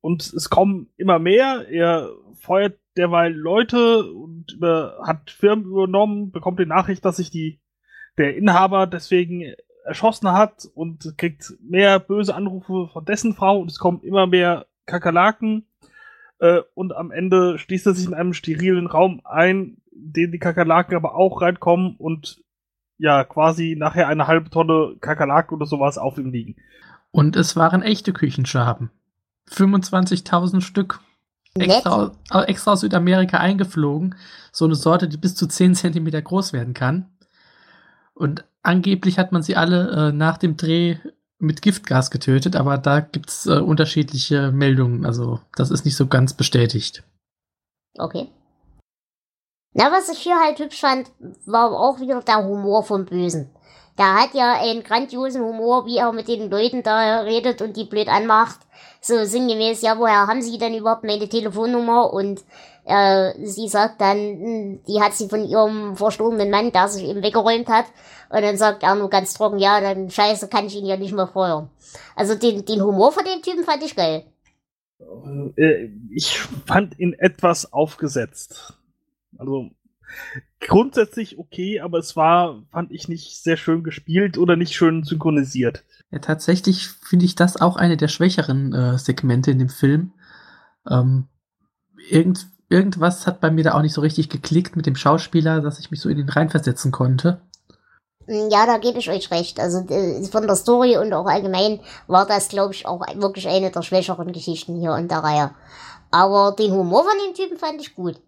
Und 0.01 0.21
es 0.33 0.49
kommen 0.49 0.89
immer 0.97 1.19
mehr. 1.19 1.67
Er 1.69 2.09
feuert 2.39 2.77
derweil 2.97 3.33
Leute 3.33 4.11
und 4.11 4.53
über, 4.53 4.99
hat 5.05 5.31
Firmen 5.31 5.65
übernommen, 5.65 6.31
bekommt 6.31 6.59
die 6.59 6.65
Nachricht, 6.65 7.05
dass 7.05 7.17
sich 7.17 7.31
die, 7.31 7.61
der 8.17 8.35
Inhaber 8.35 8.85
deswegen 8.87 9.53
erschossen 9.85 10.31
hat 10.31 10.67
und 10.75 11.17
kriegt 11.17 11.53
mehr 11.61 11.99
böse 11.99 12.35
Anrufe 12.35 12.89
von 12.91 13.05
dessen 13.05 13.33
Frau 13.33 13.59
und 13.59 13.71
es 13.71 13.79
kommen 13.79 14.01
immer 14.01 14.27
mehr 14.27 14.67
Kakerlaken. 14.85 15.67
Äh, 16.39 16.61
und 16.73 16.93
am 16.93 17.11
Ende 17.11 17.57
schließt 17.57 17.87
er 17.87 17.93
sich 17.93 18.07
in 18.07 18.13
einem 18.13 18.33
sterilen 18.33 18.87
Raum 18.87 19.21
ein, 19.23 19.77
in 19.91 20.13
den 20.13 20.31
die 20.31 20.39
Kakerlaken 20.39 20.95
aber 20.95 21.15
auch 21.15 21.41
reinkommen 21.41 21.95
und 21.97 22.43
ja, 22.97 23.23
quasi 23.23 23.75
nachher 23.77 24.07
eine 24.07 24.27
halbe 24.27 24.49
Tonne 24.49 24.95
Kakerlaken 24.99 25.55
oder 25.55 25.65
sowas 25.65 25.97
auf 25.97 26.17
ihm 26.17 26.31
liegen. 26.31 26.55
Und 27.11 27.35
es 27.35 27.55
waren 27.55 27.81
echte 27.81 28.13
Küchenschaben. 28.13 28.89
25.000 29.49 30.61
Stück. 30.61 30.99
Extra, 31.55 32.11
extra 32.47 32.71
aus 32.71 32.81
Südamerika 32.81 33.37
eingeflogen. 33.37 34.15
So 34.51 34.65
eine 34.65 34.75
Sorte, 34.75 35.07
die 35.07 35.17
bis 35.17 35.35
zu 35.35 35.47
10 35.47 35.75
Zentimeter 35.75 36.21
groß 36.21 36.53
werden 36.53 36.73
kann. 36.73 37.11
Und 38.15 38.45
angeblich 38.63 39.19
hat 39.19 39.31
man 39.31 39.43
sie 39.43 39.55
alle 39.55 40.09
äh, 40.09 40.11
nach 40.11 40.37
dem 40.37 40.57
Dreh 40.57 40.97
mit 41.37 41.61
Giftgas 41.61 42.09
getötet, 42.09 42.55
aber 42.55 42.77
da 42.77 43.01
gibt 43.01 43.29
es 43.29 43.45
äh, 43.45 43.59
unterschiedliche 43.59 44.51
Meldungen. 44.51 45.05
Also 45.05 45.41
das 45.55 45.69
ist 45.69 45.85
nicht 45.85 45.95
so 45.95 46.07
ganz 46.07 46.33
bestätigt. 46.33 47.03
Okay. 47.97 48.29
Na, 49.73 49.91
was 49.91 50.09
ich 50.09 50.19
hier 50.19 50.39
halt 50.39 50.59
hübsch 50.59 50.81
fand, 50.81 51.09
war 51.45 51.71
auch 51.71 51.99
wieder 51.99 52.21
der 52.21 52.45
Humor 52.45 52.83
vom 52.83 53.05
Bösen. 53.05 53.49
Der 53.97 54.15
hat 54.15 54.33
ja 54.33 54.59
einen 54.59 54.83
grandiosen 54.83 55.43
Humor, 55.43 55.85
wie 55.85 55.97
er 55.97 56.11
mit 56.13 56.27
den 56.27 56.49
Leuten 56.49 56.81
da 56.81 57.21
redet 57.21 57.61
und 57.61 57.77
die 57.77 57.85
blöd 57.85 58.07
anmacht. 58.07 58.59
So 59.01 59.23
sinngemäß, 59.23 59.81
ja, 59.81 59.99
woher 59.99 60.27
haben 60.27 60.41
Sie 60.41 60.57
denn 60.57 60.73
überhaupt 60.73 61.03
meine 61.03 61.29
Telefonnummer? 61.29 62.11
Und 62.11 62.43
äh, 62.85 63.33
sie 63.45 63.67
sagt 63.67 64.01
dann, 64.01 64.17
hm, 64.17 64.79
die 64.87 64.99
hat 64.99 65.13
sie 65.13 65.29
von 65.29 65.45
ihrem 65.45 65.95
verstorbenen 65.95 66.49
Mann, 66.49 66.71
der 66.71 66.87
sich 66.87 67.07
eben 67.07 67.23
weggeräumt 67.23 67.67
hat. 67.67 67.85
Und 68.29 68.41
dann 68.41 68.57
sagt 68.57 68.83
er 68.83 68.95
nur 68.95 69.09
ganz 69.09 69.33
trocken, 69.35 69.59
ja, 69.59 69.79
dann 69.79 70.09
scheiße, 70.09 70.47
kann 70.47 70.65
ich 70.65 70.75
ihn 70.75 70.85
ja 70.85 70.97
nicht 70.97 71.13
mehr 71.13 71.27
feuern. 71.27 71.69
Also 72.15 72.35
den, 72.35 72.65
den 72.65 72.81
Humor 72.81 73.11
von 73.11 73.23
dem 73.23 73.41
Typen 73.41 73.63
fand 73.63 73.83
ich 73.83 73.95
geil. 73.95 74.25
Äh, 75.55 75.89
ich 76.11 76.39
fand 76.65 76.99
ihn 76.99 77.13
etwas 77.13 77.71
aufgesetzt. 77.71 78.73
Also 79.43 79.71
grundsätzlich 80.61 81.37
okay, 81.37 81.81
aber 81.81 81.97
es 81.97 82.15
war, 82.15 82.63
fand 82.71 82.91
ich 82.91 83.09
nicht 83.09 83.43
sehr 83.43 83.57
schön 83.57 83.83
gespielt 83.83 84.37
oder 84.37 84.55
nicht 84.55 84.73
schön 84.73 85.03
synchronisiert. 85.03 85.83
Ja, 86.11 86.19
tatsächlich 86.19 86.87
finde 86.87 87.25
ich 87.25 87.35
das 87.35 87.59
auch 87.59 87.75
eine 87.75 87.97
der 87.97 88.07
schwächeren 88.07 88.73
äh, 88.73 88.97
Segmente 88.97 89.51
in 89.51 89.59
dem 89.59 89.67
Film. 89.67 90.13
Ähm, 90.89 91.27
irgend, 92.09 92.47
irgendwas 92.69 93.27
hat 93.27 93.41
bei 93.41 93.51
mir 93.51 93.65
da 93.65 93.73
auch 93.73 93.81
nicht 93.81 93.93
so 93.93 93.99
richtig 93.99 94.29
geklickt 94.29 94.77
mit 94.77 94.85
dem 94.85 94.95
Schauspieler, 94.95 95.59
dass 95.59 95.79
ich 95.79 95.91
mich 95.91 95.99
so 95.99 96.07
in 96.07 96.19
ihn 96.19 96.29
reinversetzen 96.29 96.93
konnte. 96.93 97.41
Ja, 98.27 98.65
da 98.65 98.77
gebe 98.77 98.99
ich 98.99 99.09
euch 99.09 99.29
recht. 99.31 99.59
Also 99.59 99.85
von 100.31 100.47
der 100.47 100.55
Story 100.55 100.95
und 100.95 101.11
auch 101.11 101.25
allgemein 101.25 101.81
war 102.07 102.25
das, 102.25 102.47
glaube 102.47 102.73
ich, 102.73 102.85
auch 102.85 103.01
wirklich 103.15 103.49
eine 103.49 103.71
der 103.71 103.81
schwächeren 103.81 104.31
Geschichten 104.31 104.79
hier 104.79 104.95
in 104.95 105.09
der 105.09 105.17
Reihe. 105.17 105.51
Aber 106.11 106.55
den 106.57 106.71
Humor 106.71 107.03
von 107.03 107.17
dem 107.25 107.33
Typen 107.33 107.57
fand 107.57 107.81
ich 107.81 107.95
gut. 107.95 108.21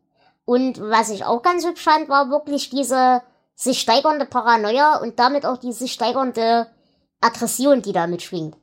Und 0.45 0.79
was 0.79 1.09
ich 1.09 1.25
auch 1.25 1.41
ganz 1.41 1.65
hübsch 1.65 1.83
fand, 1.83 2.07
war 2.07 2.29
wirklich 2.29 2.69
diese 2.69 3.21
sich 3.55 3.79
steigernde 3.79 4.25
Paranoia 4.25 4.97
und 4.97 5.17
damit 5.19 5.45
auch 5.45 5.57
diese 5.57 5.87
steigernde 5.87 6.67
Aggression, 7.21 7.81
die 7.81 7.93
damit 7.93 8.21
schwingt. 8.21 8.55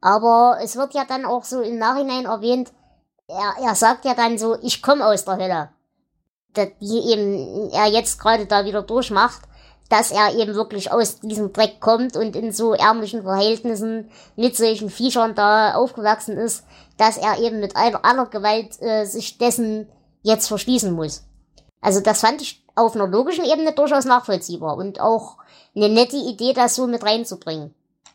Aber 0.00 0.58
es 0.62 0.76
wird 0.76 0.94
ja 0.94 1.04
dann 1.04 1.24
auch 1.24 1.44
so 1.44 1.60
im 1.60 1.78
Nachhinein 1.78 2.24
erwähnt, 2.24 2.72
er, 3.28 3.62
er 3.62 3.74
sagt 3.74 4.04
ja 4.04 4.14
dann 4.14 4.38
so, 4.38 4.56
ich 4.62 4.82
komme 4.82 5.06
aus 5.06 5.24
der 5.24 5.36
Hölle. 5.36 5.68
Die 6.80 7.12
eben 7.12 7.70
er 7.70 7.86
jetzt 7.86 8.18
gerade 8.18 8.46
da 8.46 8.64
wieder 8.64 8.82
durchmacht, 8.82 9.42
dass 9.88 10.10
er 10.10 10.34
eben 10.34 10.54
wirklich 10.54 10.90
aus 10.90 11.20
diesem 11.20 11.52
Dreck 11.52 11.80
kommt 11.80 12.16
und 12.16 12.34
in 12.34 12.52
so 12.52 12.72
ärmlichen 12.74 13.22
Verhältnissen 13.22 14.10
mit 14.34 14.56
solchen 14.56 14.90
Viechern 14.90 15.34
da 15.34 15.74
aufgewachsen 15.74 16.36
ist, 16.36 16.64
dass 16.96 17.16
er 17.16 17.38
eben 17.38 17.60
mit 17.60 17.76
aller, 17.76 18.04
aller 18.04 18.26
Gewalt 18.26 18.80
äh, 18.80 19.04
sich 19.04 19.38
dessen 19.38 19.88
jetzt 20.22 20.48
verschließen 20.48 20.92
muss. 20.92 21.27
Also 21.80 22.00
das 22.00 22.20
fand 22.20 22.42
ich 22.42 22.64
auf 22.74 22.94
einer 22.94 23.06
logischen 23.06 23.44
Ebene 23.44 23.72
durchaus 23.72 24.04
nachvollziehbar 24.04 24.76
und 24.76 25.00
auch 25.00 25.36
eine 25.74 25.88
nette 25.88 26.16
Idee, 26.16 26.52
das 26.52 26.74
so 26.74 26.86
mit 26.86 27.04
reinzubringen. 27.04 27.74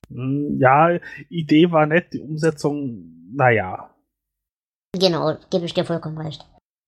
Hm, 0.09 0.59
ja, 0.59 0.97
Idee 1.29 1.71
war 1.71 1.85
nett, 1.85 2.13
die 2.13 2.19
Umsetzung, 2.19 3.31
naja. 3.33 3.89
Genau, 4.97 5.35
gebe 5.49 5.65
ich 5.65 5.73
dir 5.73 5.85
vollkommen 5.85 6.17
recht. 6.17 6.45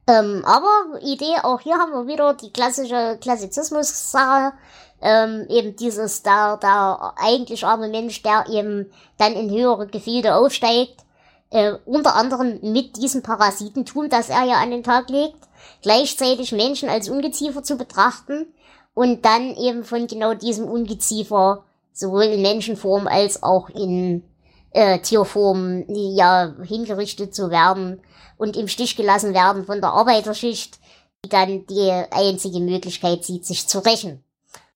Ähm, 0.08 0.44
aber 0.46 1.00
Idee, 1.02 1.38
auch 1.42 1.60
hier 1.62 1.78
haben 1.78 1.92
wir 1.92 2.08
wieder 2.08 2.34
die 2.36 2.52
klassische 2.52 3.18
Klassizismus-Sache. 3.20 4.54
Ähm, 5.02 5.46
eben 5.50 5.76
dieses, 5.76 6.22
da, 6.22 6.58
da 6.58 7.14
eigentlich 7.18 7.66
arme 7.66 7.90
Mensch, 7.90 8.22
der 8.22 8.46
eben 8.50 8.92
dann 9.18 9.34
in 9.34 9.50
höhere 9.50 9.88
Gefilde 9.88 10.36
aufsteigt. 10.36 11.04
Äh, 11.50 11.74
unter 11.86 12.16
anderem 12.16 12.60
mit 12.62 12.98
diesem 12.98 13.24
Parasitentum, 13.24 14.10
das 14.10 14.30
er 14.30 14.44
ja 14.44 14.56
an 14.62 14.72
den 14.72 14.84
Tag 14.84 15.10
legt. 15.10 15.38
Gleichzeitig 15.86 16.52
Menschen 16.52 16.90
als 16.90 17.10
Ungeziefer 17.10 17.62
zu 17.62 17.78
betrachten. 17.78 18.48
Und 18.96 19.24
dann 19.24 19.56
eben 19.56 19.84
von 19.84 20.08
genau 20.08 20.34
diesem 20.34 20.66
Ungeziefer 20.66 21.64
sowohl 21.94 22.24
in 22.24 22.42
Menschenform 22.42 23.06
als 23.06 23.44
auch 23.44 23.70
in 23.70 24.24
äh, 24.72 24.98
Tierform 24.98 25.86
ja 25.88 26.56
hingerichtet 26.64 27.36
zu 27.36 27.52
werden 27.52 28.02
und 28.38 28.58
im 28.58 28.68
Stich 28.68 28.96
gelassen 28.96 29.36
werden 29.36 29.64
von 29.64 29.80
der 29.80 29.92
Arbeiterschicht, 29.92 30.80
die 31.24 31.30
dann 31.30 31.68
die 31.68 31.92
einzige 32.10 32.62
Möglichkeit 32.62 33.24
sieht, 33.24 33.46
sich 33.46 33.68
zu 33.68 33.78
rächen. 33.78 34.24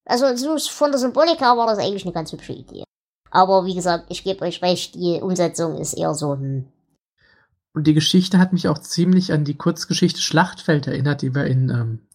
Also 0.06 0.36
so 0.36 0.60
von 0.60 0.92
der 0.92 1.00
Symbolik 1.00 1.42
her 1.42 1.58
war 1.58 1.66
das 1.66 1.80
eigentlich 1.80 2.06
eine 2.06 2.14
ganz 2.14 2.32
hübsche 2.32 2.54
Idee. 2.54 2.84
Aber 3.32 3.66
wie 3.66 3.74
gesagt, 3.74 4.06
ich 4.10 4.24
gebe 4.24 4.46
euch 4.46 4.62
recht, 4.62 4.94
die 4.94 5.22
Umsetzung 5.22 5.76
ist 5.76 5.96
eher 5.96 6.14
so 6.14 6.34
hm. 6.34 6.68
Und 7.74 7.86
die 7.86 7.94
Geschichte 7.94 8.40
hat 8.40 8.54
mich 8.54 8.68
auch 8.68 8.80
ziemlich 8.80 9.32
an 9.32 9.44
die 9.44 9.58
Kurzgeschichte 9.58 10.22
Schlachtfeld 10.22 10.88
erinnert, 10.88 11.22
die 11.22 11.36
wir 11.36 11.46
in, 11.46 11.70
ähm, 11.70 12.08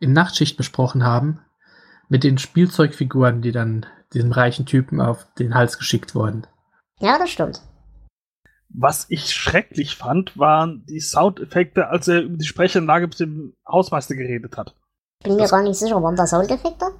in 0.00 0.12
Nachtschicht 0.12 0.56
besprochen 0.56 1.04
haben. 1.04 1.40
Mit 2.08 2.24
den 2.24 2.38
Spielzeugfiguren, 2.38 3.42
die 3.42 3.52
dann 3.52 3.86
diesem 4.12 4.32
reichen 4.32 4.66
Typen 4.66 5.00
auf 5.00 5.26
den 5.38 5.54
Hals 5.54 5.78
geschickt 5.78 6.14
wurden. 6.14 6.46
Ja, 7.00 7.18
das 7.18 7.30
stimmt. 7.30 7.60
Was 8.70 9.06
ich 9.08 9.32
schrecklich 9.32 9.96
fand, 9.96 10.38
waren 10.38 10.84
die 10.86 11.00
Soundeffekte, 11.00 11.88
als 11.88 12.08
er 12.08 12.22
über 12.22 12.36
die 12.36 12.46
Sprechanlage 12.46 13.06
mit 13.06 13.20
dem 13.20 13.54
Hausmeister 13.66 14.14
geredet 14.14 14.56
hat. 14.56 14.74
Ich 15.20 15.24
bin 15.24 15.36
mir 15.36 15.42
das 15.42 15.50
gar 15.50 15.62
nicht 15.62 15.78
sicher, 15.78 16.02
waren 16.02 16.16
da 16.16 16.26
Soundeffekte? 16.26 16.92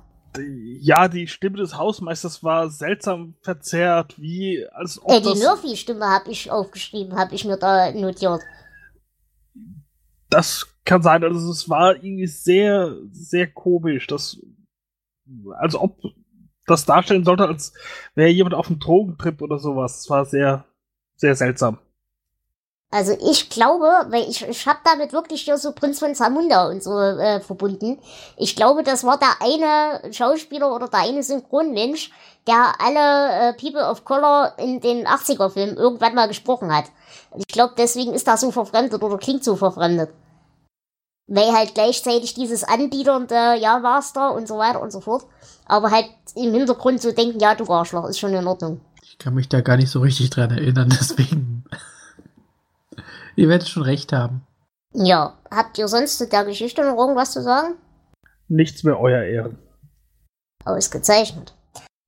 Ja, 0.42 1.08
die 1.08 1.26
Stimme 1.26 1.58
des 1.58 1.76
Hausmeisters 1.76 2.42
war 2.42 2.70
seltsam 2.70 3.34
verzerrt, 3.42 4.14
wie 4.18 4.66
als 4.70 5.02
ob. 5.02 5.10
Äh, 5.10 5.20
die 5.20 5.38
Murphy-Stimme 5.38 6.06
habe 6.06 6.30
ich 6.30 6.50
aufgeschrieben, 6.50 7.16
habe 7.16 7.34
ich 7.34 7.44
mir 7.44 7.56
da 7.56 7.90
notiert. 7.92 8.40
Das 10.30 10.66
kann 10.84 11.02
sein, 11.02 11.24
also 11.24 11.50
es 11.50 11.68
war 11.68 11.96
irgendwie 11.96 12.26
sehr, 12.26 12.96
sehr 13.10 13.46
komisch. 13.46 14.06
Das, 14.06 14.38
als 15.58 15.74
ob 15.74 15.98
das 16.66 16.84
darstellen 16.84 17.24
sollte, 17.24 17.46
als 17.46 17.72
wäre 18.14 18.28
jemand 18.28 18.54
auf 18.54 18.68
einem 18.68 18.78
Drogentrip 18.78 19.40
oder 19.42 19.58
sowas. 19.58 20.00
Es 20.00 20.10
war 20.10 20.24
sehr, 20.24 20.64
sehr 21.16 21.34
seltsam. 21.34 21.78
Also 22.90 23.12
ich 23.20 23.50
glaube, 23.50 23.86
weil 24.08 24.22
ich, 24.30 24.48
ich 24.48 24.66
habe 24.66 24.78
damit 24.82 25.12
wirklich 25.12 25.42
hier 25.42 25.58
so 25.58 25.72
Prinz 25.72 25.98
von 25.98 26.14
Zamunda 26.14 26.68
und 26.68 26.82
so 26.82 26.98
äh, 26.98 27.40
verbunden. 27.40 27.98
Ich 28.38 28.56
glaube, 28.56 28.82
das 28.82 29.04
war 29.04 29.18
der 29.18 29.34
eine 29.40 30.12
Schauspieler 30.12 30.74
oder 30.74 30.88
der 30.88 31.00
eine 31.00 31.22
Synchronmensch, 31.22 32.10
der 32.46 32.74
alle 32.78 33.50
äh, 33.50 33.52
People 33.52 33.86
of 33.86 34.06
Color 34.06 34.54
in 34.56 34.80
den 34.80 35.06
80er-Filmen 35.06 35.76
irgendwann 35.76 36.14
mal 36.14 36.28
gesprochen 36.28 36.74
hat. 36.74 36.86
Ich 37.36 37.46
glaube, 37.46 37.74
deswegen 37.76 38.14
ist 38.14 38.26
das 38.26 38.40
so 38.40 38.50
verfremdet 38.50 39.02
oder 39.02 39.18
klingt 39.18 39.44
so 39.44 39.54
verfremdet. 39.54 40.08
Weil 41.26 41.52
halt 41.52 41.74
gleichzeitig 41.74 42.32
dieses 42.32 42.64
anbieternde, 42.64 43.56
ja, 43.60 43.82
war's 43.82 44.14
da 44.14 44.28
und 44.28 44.48
so 44.48 44.56
weiter 44.56 44.80
und 44.80 44.92
so 44.92 45.02
fort. 45.02 45.26
Aber 45.66 45.90
halt 45.90 46.06
im 46.34 46.54
Hintergrund 46.54 47.02
so 47.02 47.12
denken, 47.12 47.38
ja, 47.38 47.54
du 47.54 47.70
Arschloch, 47.70 48.08
ist 48.08 48.18
schon 48.18 48.32
in 48.32 48.46
Ordnung. 48.46 48.80
Ich 49.02 49.18
kann 49.18 49.34
mich 49.34 49.50
da 49.50 49.60
gar 49.60 49.76
nicht 49.76 49.90
so 49.90 50.00
richtig 50.00 50.30
dran 50.30 50.50
erinnern, 50.50 50.88
deswegen. 50.98 51.64
Ihr 53.38 53.48
werdet 53.48 53.68
schon 53.68 53.84
recht 53.84 54.12
haben. 54.12 54.46
Ja, 54.92 55.38
habt 55.50 55.78
ihr 55.78 55.86
sonst 55.86 56.18
zu 56.18 56.26
der 56.26 56.44
Geschichte 56.44 56.82
noch 56.82 56.96
irgendwas 56.96 57.32
zu 57.32 57.42
sagen? 57.42 57.76
Nichts 58.48 58.82
mehr, 58.82 58.98
euer 58.98 59.22
Ehren. 59.22 59.58
Ausgezeichnet. 60.64 61.54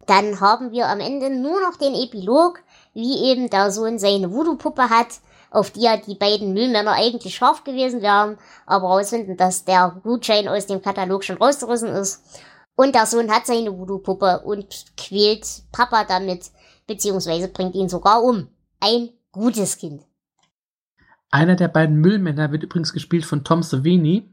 Dann 0.07 0.41
haben 0.41 0.72
wir 0.72 0.89
am 0.89 0.99
Ende 0.99 1.31
nur 1.31 1.61
noch 1.61 1.76
den 1.76 1.95
Epilog, 1.95 2.61
wie 2.95 3.31
eben 3.31 3.49
der 3.49 3.70
Sohn 3.70 3.99
seine 3.99 4.33
Voodoo-Puppe 4.33 4.91
hat, 4.91 5.20
auf 5.51 5.70
die 5.70 5.83
ja 5.83 5.97
die 5.97 6.16
beiden 6.16 6.53
Müllmänner 6.53 6.93
eigentlich 6.93 7.35
scharf 7.35 7.62
gewesen 7.62 8.03
wären, 8.03 8.37
aber 8.66 8.89
herausfinden, 8.89 9.37
dass 9.37 9.64
der 9.64 10.01
Gutschein 10.03 10.49
aus 10.49 10.66
dem 10.66 10.83
Katalog 10.83 11.22
schon 11.22 11.37
rausgerissen 11.37 11.91
ist. 11.91 12.24
Und 12.76 12.95
der 12.95 13.07
Sohn 13.07 13.31
hat 13.31 13.47
seine 13.47 13.76
Voodoo-Puppe 13.76 14.41
und 14.45 14.97
quält 14.97 15.47
Papa 15.70 16.05
damit, 16.05 16.51
beziehungsweise 16.87 17.49
bringt 17.49 17.74
ihn 17.74 17.89
sogar 17.89 18.22
um. 18.22 18.49
Ein 18.81 19.11
gutes 19.33 19.76
Kind. 19.76 20.03
Einer 21.31 21.57
der 21.57 21.68
beiden 21.68 21.97
Müllmänner 21.97 22.53
wird 22.53 22.62
übrigens 22.62 22.93
gespielt 22.93 23.24
von 23.24 23.45
Tom 23.45 23.62
Savini, 23.62 24.28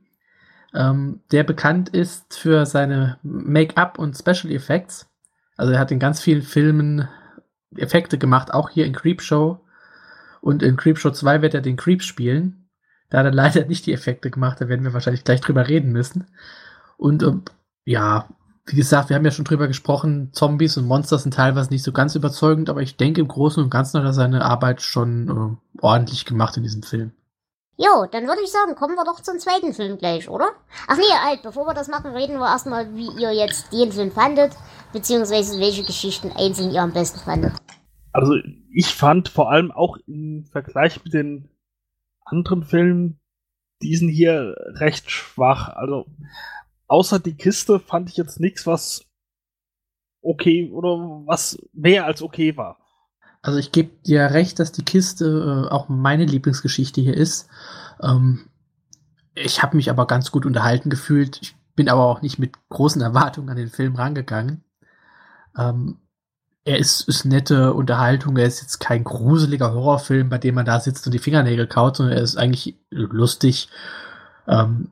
ähm, 0.74 1.22
der 1.32 1.44
bekannt 1.44 1.90
ist 1.90 2.38
für 2.38 2.66
seine 2.66 3.18
Make-up 3.24 4.00
und 4.00 4.18
Special 4.18 4.52
Effects. 4.52 5.08
Also 5.56 5.74
er 5.74 5.80
hat 5.80 5.92
in 5.92 6.00
ganz 6.00 6.22
vielen 6.22 6.42
Filmen 6.42 7.08
Effekte 7.76 8.18
gemacht, 8.18 8.54
auch 8.54 8.70
hier 8.70 8.86
in 8.86 8.94
Creepshow. 8.94 9.60
Und 10.42 10.64
in 10.64 10.78
Creepshow 10.78 11.12
2 11.12 11.42
wird 11.42 11.54
er 11.54 11.62
den 11.62 11.78
Creep 11.78 12.02
spielen. 12.02 12.70
Da 13.10 13.20
hat 13.20 13.26
er 13.26 13.34
leider 13.34 13.66
nicht 13.66 13.86
die 13.86 13.94
Effekte 13.94 14.30
gemacht, 14.30 14.60
da 14.60 14.68
werden 14.68 14.84
wir 14.84 14.94
wahrscheinlich 14.94 15.24
gleich 15.24 15.42
drüber 15.42 15.68
reden 15.68 15.92
müssen. 15.92 16.28
Und 16.98 17.24
ähm, 17.24 17.44
ja, 17.86 18.28
wie 18.68 18.76
gesagt, 18.76 19.10
wir 19.10 19.16
haben 19.16 19.24
ja 19.24 19.32
schon 19.32 19.46
drüber 19.46 19.68
gesprochen, 19.68 20.30
Zombies 20.34 20.78
und 20.78 20.86
Monster 20.86 21.18
sind 21.18 21.34
teilweise 21.34 21.70
nicht 21.70 21.84
so 21.84 21.94
ganz 21.94 22.16
überzeugend, 22.16 22.70
aber 22.70 22.82
ich 22.82 22.98
denke 22.98 23.22
im 23.22 23.28
Großen 23.28 23.64
und 23.64 23.70
Ganzen 23.70 23.98
hat 23.98 24.06
er 24.06 24.14
seine 24.14 24.44
Arbeit 24.44 24.82
schon 24.82 25.30
äh, 25.30 25.82
ordentlich 25.82 26.26
gemacht 26.26 26.58
in 26.58 26.64
diesem 26.64 26.84
Film. 26.84 27.12
Jo, 27.78 28.08
dann 28.12 28.26
würde 28.28 28.42
ich 28.44 28.52
sagen, 28.52 28.76
kommen 28.76 28.96
wir 28.96 29.06
doch 29.06 29.22
zum 29.22 29.38
zweiten 29.40 29.74
Film 29.74 29.98
gleich, 29.98 30.30
oder? 30.30 30.50
Ach 30.88 30.98
nee, 30.98 31.04
halt, 31.24 31.44
bevor 31.44 31.66
wir 31.66 31.76
das 31.76 31.88
machen, 31.88 32.12
reden 32.12 32.40
wir 32.40 32.48
erstmal, 32.48 32.94
wie 32.96 33.10
ihr 33.22 33.32
jetzt 33.32 33.72
den 33.72 33.92
Film 33.92 34.12
fandet, 34.12 34.54
beziehungsweise 34.92 35.60
welche 35.60 35.84
Geschichten 35.84 36.32
einzeln 36.36 36.72
ihr 36.72 36.82
am 36.82 36.92
besten 36.92 37.20
fandet. 37.20 37.54
Also 38.12 38.34
ich 38.74 38.88
fand 38.88 39.30
vor 39.30 39.52
allem 39.52 39.72
auch 39.72 39.98
im 40.08 40.44
Vergleich 40.52 41.04
mit 41.04 41.14
den 41.14 41.50
anderen 42.26 42.64
Filmen 42.64 43.20
diesen 43.82 44.10
hier 44.10 44.56
recht 44.80 45.12
schwach. 45.12 45.70
Also 45.70 46.08
außer 46.88 47.20
die 47.20 47.36
Kiste 47.36 47.80
fand 47.80 48.10
ich 48.10 48.18
jetzt 48.18 48.40
nichts, 48.40 48.66
was 48.66 49.06
okay 50.22 50.70
oder 50.72 50.90
was 51.26 51.58
mehr 51.74 52.06
als 52.06 52.22
okay 52.22 52.58
war. 52.58 52.78
Also 53.42 53.60
ich 53.60 53.72
gebe 53.72 53.92
dir 54.06 54.32
recht, 54.32 54.60
dass 54.60 54.72
die 54.72 54.84
Kiste 54.84 55.68
äh, 55.68 55.72
auch 55.72 55.90
meine 55.90 56.26
Lieblingsgeschichte 56.26 57.02
hier 57.02 57.16
ist. 57.16 57.48
Ähm, 58.02 58.50
ich 59.36 59.62
habe 59.62 59.78
mich 59.78 59.90
aber 59.90 60.08
ganz 60.08 60.32
gut 60.32 60.46
unterhalten 60.46 60.90
gefühlt. 60.90 61.40
Ich 61.42 61.56
bin 61.76 61.90
aber 61.90 62.06
auch 62.06 62.22
nicht 62.22 62.40
mit 62.40 62.56
großen 62.70 63.02
Erwartungen 63.02 63.50
an 63.50 63.58
den 63.58 63.70
Film 63.70 63.96
rangegangen. 63.96 64.64
Ähm, 65.58 66.00
er 66.66 66.80
ist, 66.80 67.08
ist 67.08 67.24
nette 67.24 67.74
Unterhaltung. 67.74 68.36
Er 68.36 68.48
ist 68.48 68.62
jetzt 68.62 68.80
kein 68.80 69.04
gruseliger 69.04 69.74
Horrorfilm, 69.74 70.28
bei 70.28 70.38
dem 70.38 70.56
man 70.56 70.66
da 70.66 70.82
sitzt 70.82 71.06
und 71.06 71.14
die 71.14 71.20
Fingernägel 71.20 71.68
kaut, 71.68 71.96
sondern 71.96 72.18
er 72.18 72.24
ist 72.24 72.36
eigentlich 72.36 72.78
lustig. 72.90 73.70
Ähm, 74.48 74.92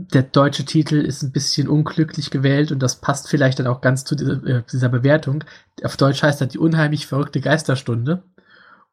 der 0.00 0.22
deutsche 0.22 0.64
Titel 0.64 0.96
ist 0.96 1.24
ein 1.24 1.32
bisschen 1.32 1.68
unglücklich 1.68 2.30
gewählt 2.30 2.70
und 2.70 2.78
das 2.78 3.00
passt 3.00 3.28
vielleicht 3.28 3.58
dann 3.58 3.66
auch 3.66 3.80
ganz 3.80 4.04
zu 4.04 4.14
dieser, 4.14 4.44
äh, 4.44 4.62
dieser 4.70 4.88
Bewertung. 4.88 5.42
Auf 5.82 5.96
Deutsch 5.96 6.22
heißt 6.22 6.40
das 6.40 6.48
die 6.48 6.58
unheimlich 6.58 7.08
verrückte 7.08 7.40
Geisterstunde. 7.40 8.22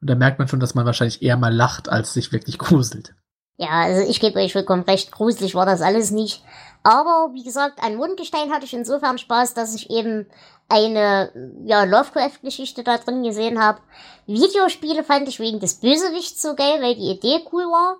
Und 0.00 0.10
da 0.10 0.16
merkt 0.16 0.40
man 0.40 0.48
schon, 0.48 0.58
dass 0.58 0.74
man 0.74 0.84
wahrscheinlich 0.84 1.22
eher 1.22 1.36
mal 1.36 1.54
lacht, 1.54 1.88
als 1.88 2.12
sich 2.12 2.32
wirklich 2.32 2.58
gruselt. 2.58 3.14
Ja, 3.56 3.82
also 3.82 4.10
ich 4.10 4.18
gebe 4.18 4.40
euch 4.40 4.52
vollkommen 4.52 4.82
recht, 4.82 5.12
gruselig 5.12 5.54
war 5.54 5.64
das 5.64 5.80
alles 5.80 6.10
nicht. 6.10 6.42
Aber 6.82 7.30
wie 7.32 7.44
gesagt, 7.44 7.82
an 7.82 7.96
Mondgestein 7.96 8.50
hatte 8.50 8.64
ich 8.64 8.74
insofern 8.74 9.18
Spaß, 9.18 9.54
dass 9.54 9.76
ich 9.76 9.90
eben 9.90 10.26
eine 10.68 11.30
ja, 11.64 11.84
Lovecraft-Geschichte 11.84 12.82
da 12.82 12.98
drin 12.98 13.22
gesehen 13.22 13.62
habe. 13.62 13.80
Videospiele 14.26 15.04
fand 15.04 15.28
ich 15.28 15.38
wegen 15.38 15.60
des 15.60 15.74
Bösewichts 15.74 16.42
so 16.42 16.56
geil, 16.56 16.82
weil 16.82 16.96
die 16.96 17.12
Idee 17.12 17.44
cool 17.52 17.62
war. 17.62 17.96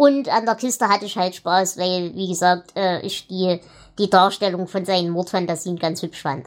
Und 0.00 0.30
an 0.30 0.46
der 0.46 0.54
Kiste 0.54 0.88
hatte 0.88 1.04
ich 1.04 1.18
halt 1.18 1.34
Spaß, 1.34 1.76
weil, 1.76 2.14
wie 2.14 2.26
gesagt, 2.26 2.72
äh, 2.74 3.02
ich 3.02 3.26
die, 3.26 3.60
die 3.98 4.08
Darstellung 4.08 4.66
von 4.66 4.86
seinen 4.86 5.10
Mordfantasien 5.10 5.78
ganz 5.78 6.00
hübsch 6.00 6.22
fand. 6.22 6.46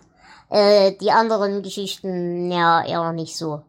Äh, 0.49 0.93
die 0.93 1.11
anderen 1.11 1.61
Geschichten, 1.61 2.51
ja, 2.51 2.83
eher 2.83 3.13
nicht 3.13 3.37
so. 3.37 3.61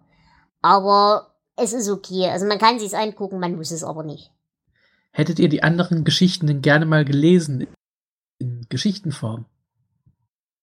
Aber 0.63 1.35
es 1.55 1.75
ist 1.75 1.91
okay. 1.91 2.31
Also 2.31 2.47
man 2.47 2.59
kann 2.59 2.79
sich's 2.79 2.95
angucken, 2.95 3.39
man 3.39 3.57
muss 3.57 3.73
es 3.73 3.85
aber 3.85 4.05
nicht. 4.05 4.31
Hättet 5.11 5.39
ihr 5.39 5.51
die 5.51 5.63
anderen 5.63 6.03
Geschichten 6.05 6.47
denn 6.47 6.63
gerne 6.63 6.87
mal 6.87 7.05
gelesen? 7.05 7.67
In 8.39 8.65
Geschichtenform? 8.71 9.45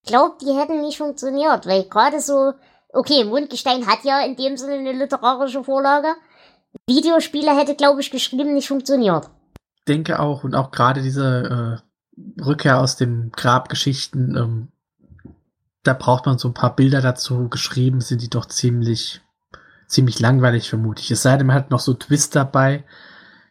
Ich 0.02 0.10
glaube, 0.10 0.38
die 0.42 0.58
hätten 0.58 0.82
nicht 0.82 0.98
funktioniert, 0.98 1.68
weil 1.68 1.84
gerade 1.84 2.22
so, 2.22 2.54
okay, 2.92 3.24
Mundgestein 3.26 3.86
hat 3.86 4.04
ja 4.04 4.26
in 4.26 4.36
dem 4.36 4.58
Sinne 4.58 4.80
eine 4.80 4.94
literarische 4.94 5.64
Vorlage, 5.64 6.16
Videospiele 6.88 7.56
hätte, 7.58 7.76
glaube 7.76 8.02
ich, 8.02 8.12
geschrieben 8.12 8.54
nicht 8.54 8.68
funktioniert. 8.68 9.30
Denke 9.88 10.20
auch. 10.20 10.44
Und 10.44 10.56
auch 10.56 10.72
gerade 10.72 11.02
diese 11.02 11.82
äh, 12.18 12.42
Rückkehr 12.42 12.80
aus 12.80 12.96
den 12.96 13.32
Grabgeschichten, 13.32 14.36
ähm, 14.36 14.68
da 15.84 15.94
braucht 15.94 16.26
man 16.26 16.38
so 16.38 16.48
ein 16.50 16.54
paar 16.54 16.76
Bilder 16.76 17.02
dazu. 17.02 17.50
Geschrieben 17.50 18.02
sind 18.02 18.22
die 18.22 18.30
doch 18.30 18.46
ziemlich, 18.46 19.22
ziemlich 19.88 20.20
langweilig, 20.20 20.70
vermute 20.70 21.02
ich. 21.02 21.12
Es 21.12 21.24
sei 21.24 21.38
denn, 21.38 21.48
man 21.48 21.56
hat 21.56 21.72
noch 21.72 21.80
so 21.80 21.94
Twist 21.94 22.36
dabei, 22.36 22.84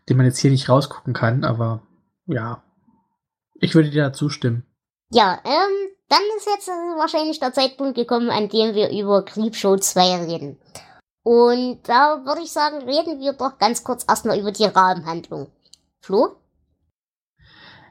den 0.08 0.16
man 0.16 0.26
jetzt 0.26 0.38
hier 0.38 0.50
nicht 0.50 0.68
rausgucken 0.68 1.12
kann, 1.12 1.44
aber 1.44 1.82
ja. 2.26 2.62
Ich 3.54 3.74
würde 3.74 3.90
dir 3.90 4.04
da 4.04 4.12
zustimmen. 4.12 4.64
Ja, 5.12 5.40
ähm, 5.44 5.90
dann 6.08 6.22
ist 6.36 6.46
jetzt 6.46 6.68
wahrscheinlich 6.68 7.40
der 7.40 7.52
Zeitpunkt 7.52 7.96
gekommen, 7.96 8.30
an 8.30 8.48
dem 8.48 8.74
wir 8.74 8.90
über 8.90 9.24
Creepshow 9.24 9.76
2 9.76 10.24
reden. 10.24 10.58
Und 11.22 11.80
da 11.84 12.22
würde 12.24 12.42
ich 12.42 12.52
sagen, 12.52 12.78
reden 12.78 13.20
wir 13.20 13.34
doch 13.34 13.58
ganz 13.58 13.84
kurz 13.84 14.04
erstmal 14.08 14.38
über 14.38 14.52
die 14.52 14.64
Rahmenhandlung. 14.64 15.48
Flo? 16.00 16.36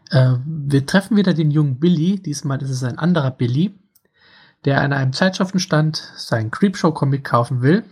Äh, 0.09 0.35
wir 0.45 0.85
treffen 0.85 1.15
wieder 1.15 1.33
den 1.33 1.51
jungen 1.51 1.79
Billy. 1.79 2.19
Diesmal 2.19 2.61
ist 2.61 2.71
es 2.71 2.83
ein 2.83 2.97
anderer 2.97 3.31
Billy, 3.31 3.77
der 4.65 4.81
an 4.81 4.93
einem 4.93 5.13
Zeitschriftenstand 5.13 5.97
seinen 6.15 6.49
Creepshow-Comic 6.49 7.23
kaufen 7.23 7.61
will. 7.61 7.83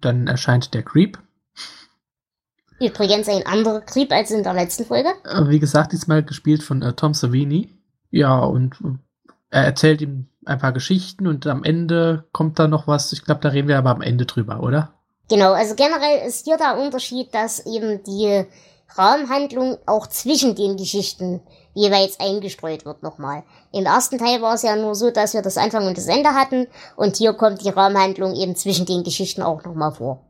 Dann 0.00 0.28
erscheint 0.28 0.74
der 0.74 0.82
Creep. 0.82 1.18
Übrigens 2.80 3.28
ein 3.28 3.46
anderer 3.46 3.80
Creep 3.80 4.12
als 4.12 4.30
in 4.30 4.42
der 4.42 4.54
letzten 4.54 4.84
Folge. 4.84 5.08
Äh, 5.24 5.48
wie 5.48 5.58
gesagt, 5.58 5.92
diesmal 5.92 6.22
gespielt 6.22 6.62
von 6.62 6.82
äh, 6.82 6.92
Tom 6.92 7.14
Savini. 7.14 7.70
Ja, 8.10 8.38
und 8.38 8.76
er 9.50 9.64
erzählt 9.64 10.00
ihm 10.00 10.28
ein 10.46 10.58
paar 10.58 10.72
Geschichten 10.72 11.26
und 11.26 11.46
am 11.46 11.64
Ende 11.64 12.24
kommt 12.32 12.58
da 12.58 12.68
noch 12.68 12.86
was. 12.86 13.12
Ich 13.12 13.24
glaube, 13.24 13.40
da 13.40 13.50
reden 13.50 13.68
wir 13.68 13.78
aber 13.78 13.90
am 13.90 14.02
Ende 14.02 14.26
drüber, 14.26 14.60
oder? 14.60 14.92
Genau, 15.28 15.52
also 15.52 15.74
generell 15.74 16.26
ist 16.26 16.44
hier 16.44 16.56
der 16.56 16.78
Unterschied, 16.78 17.34
dass 17.34 17.64
eben 17.66 18.02
die 18.04 18.44
Rahmenhandlung 18.90 19.78
auch 19.86 20.06
zwischen 20.06 20.54
den 20.54 20.76
Geschichten 20.76 21.40
jeweils 21.72 22.20
eingestreut 22.20 22.84
wird 22.84 23.02
nochmal. 23.02 23.42
Im 23.72 23.86
ersten 23.86 24.18
Teil 24.18 24.40
war 24.42 24.54
es 24.54 24.62
ja 24.62 24.76
nur 24.76 24.94
so, 24.94 25.10
dass 25.10 25.34
wir 25.34 25.42
das 25.42 25.56
Anfang 25.56 25.86
und 25.86 25.96
das 25.96 26.06
Ende 26.06 26.30
hatten 26.30 26.66
und 26.96 27.16
hier 27.16 27.32
kommt 27.32 27.64
die 27.64 27.70
Rahmenhandlung 27.70 28.34
eben 28.34 28.54
zwischen 28.54 28.86
den 28.86 29.02
Geschichten 29.02 29.42
auch 29.42 29.64
nochmal 29.64 29.92
vor. 29.92 30.24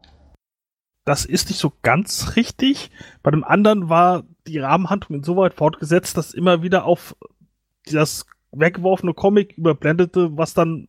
Das 1.04 1.26
ist 1.26 1.50
nicht 1.50 1.58
so 1.58 1.72
ganz 1.82 2.34
richtig. 2.36 2.90
Bei 3.22 3.30
dem 3.30 3.44
anderen 3.44 3.90
war 3.90 4.22
die 4.46 4.58
Rahmenhandlung 4.58 5.18
insoweit 5.18 5.52
fortgesetzt, 5.52 6.16
dass 6.16 6.32
immer 6.32 6.62
wieder 6.62 6.86
auf 6.86 7.14
das 7.84 8.24
weggeworfene 8.56 9.14
Comic 9.14 9.56
überblendete, 9.56 10.36
was 10.36 10.54
dann 10.54 10.88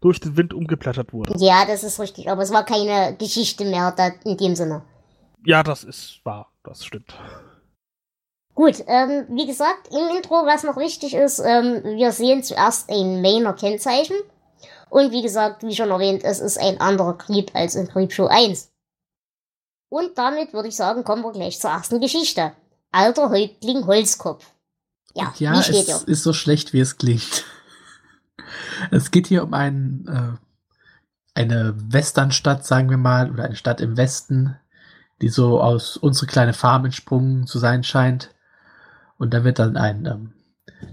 durch 0.00 0.20
den 0.20 0.36
Wind 0.36 0.54
umgeblättert 0.54 1.12
wurde. 1.12 1.34
Ja, 1.38 1.64
das 1.66 1.84
ist 1.84 2.00
richtig, 2.00 2.30
aber 2.30 2.42
es 2.42 2.52
war 2.52 2.64
keine 2.64 3.16
Geschichte 3.16 3.64
mehr 3.64 3.92
da 3.92 4.10
in 4.24 4.36
dem 4.36 4.54
Sinne. 4.54 4.82
Ja, 5.44 5.62
das 5.62 5.84
ist 5.84 6.20
wahr, 6.24 6.52
das 6.62 6.84
stimmt. 6.84 7.14
Gut, 8.54 8.84
ähm, 8.86 9.26
wie 9.30 9.46
gesagt, 9.46 9.88
im 9.90 10.16
Intro, 10.16 10.46
was 10.46 10.62
noch 10.62 10.76
wichtig 10.76 11.14
ist, 11.14 11.40
ähm, 11.40 11.82
wir 11.82 12.12
sehen 12.12 12.42
zuerst 12.42 12.88
ein 12.88 13.20
Mainer 13.20 13.52
Kennzeichen. 13.52 14.16
Und 14.90 15.10
wie 15.10 15.22
gesagt, 15.22 15.64
wie 15.64 15.74
schon 15.74 15.90
erwähnt, 15.90 16.22
es 16.22 16.38
ist 16.38 16.56
ein 16.56 16.80
anderer 16.80 17.18
Creep 17.18 17.50
als 17.52 17.74
in 17.74 17.88
Creepshow 17.88 18.26
1. 18.26 18.70
Und 19.88 20.16
damit 20.16 20.52
würde 20.52 20.68
ich 20.68 20.76
sagen, 20.76 21.02
kommen 21.02 21.22
wir 21.22 21.32
gleich 21.32 21.60
zur 21.60 21.70
ersten 21.70 22.00
Geschichte. 22.00 22.52
Alter 22.92 23.30
Häuptling 23.30 23.86
Holzkopf. 23.86 24.53
Ja, 25.14 25.32
ja 25.38 25.58
es 25.58 25.86
ja. 25.86 25.98
ist 26.06 26.22
so 26.22 26.32
schlecht, 26.32 26.72
wie 26.72 26.80
es 26.80 26.98
klingt. 26.98 27.44
Es 28.90 29.10
geht 29.10 29.26
hier 29.26 29.42
um 29.44 29.54
ein, 29.54 30.06
äh, 30.08 31.38
eine 31.38 31.74
Westernstadt, 31.76 32.66
sagen 32.66 32.90
wir 32.90 32.96
mal, 32.96 33.30
oder 33.30 33.44
eine 33.44 33.56
Stadt 33.56 33.80
im 33.80 33.96
Westen, 33.96 34.56
die 35.22 35.28
so 35.28 35.60
aus 35.60 35.96
unsere 35.96 36.26
kleine 36.26 36.52
Farm 36.52 36.84
entsprungen 36.84 37.46
zu 37.46 37.58
sein 37.58 37.84
scheint. 37.84 38.34
Und 39.16 39.32
da 39.32 39.44
wird 39.44 39.58
dann 39.58 39.76
ein 39.76 40.06
ähm, 40.06 40.32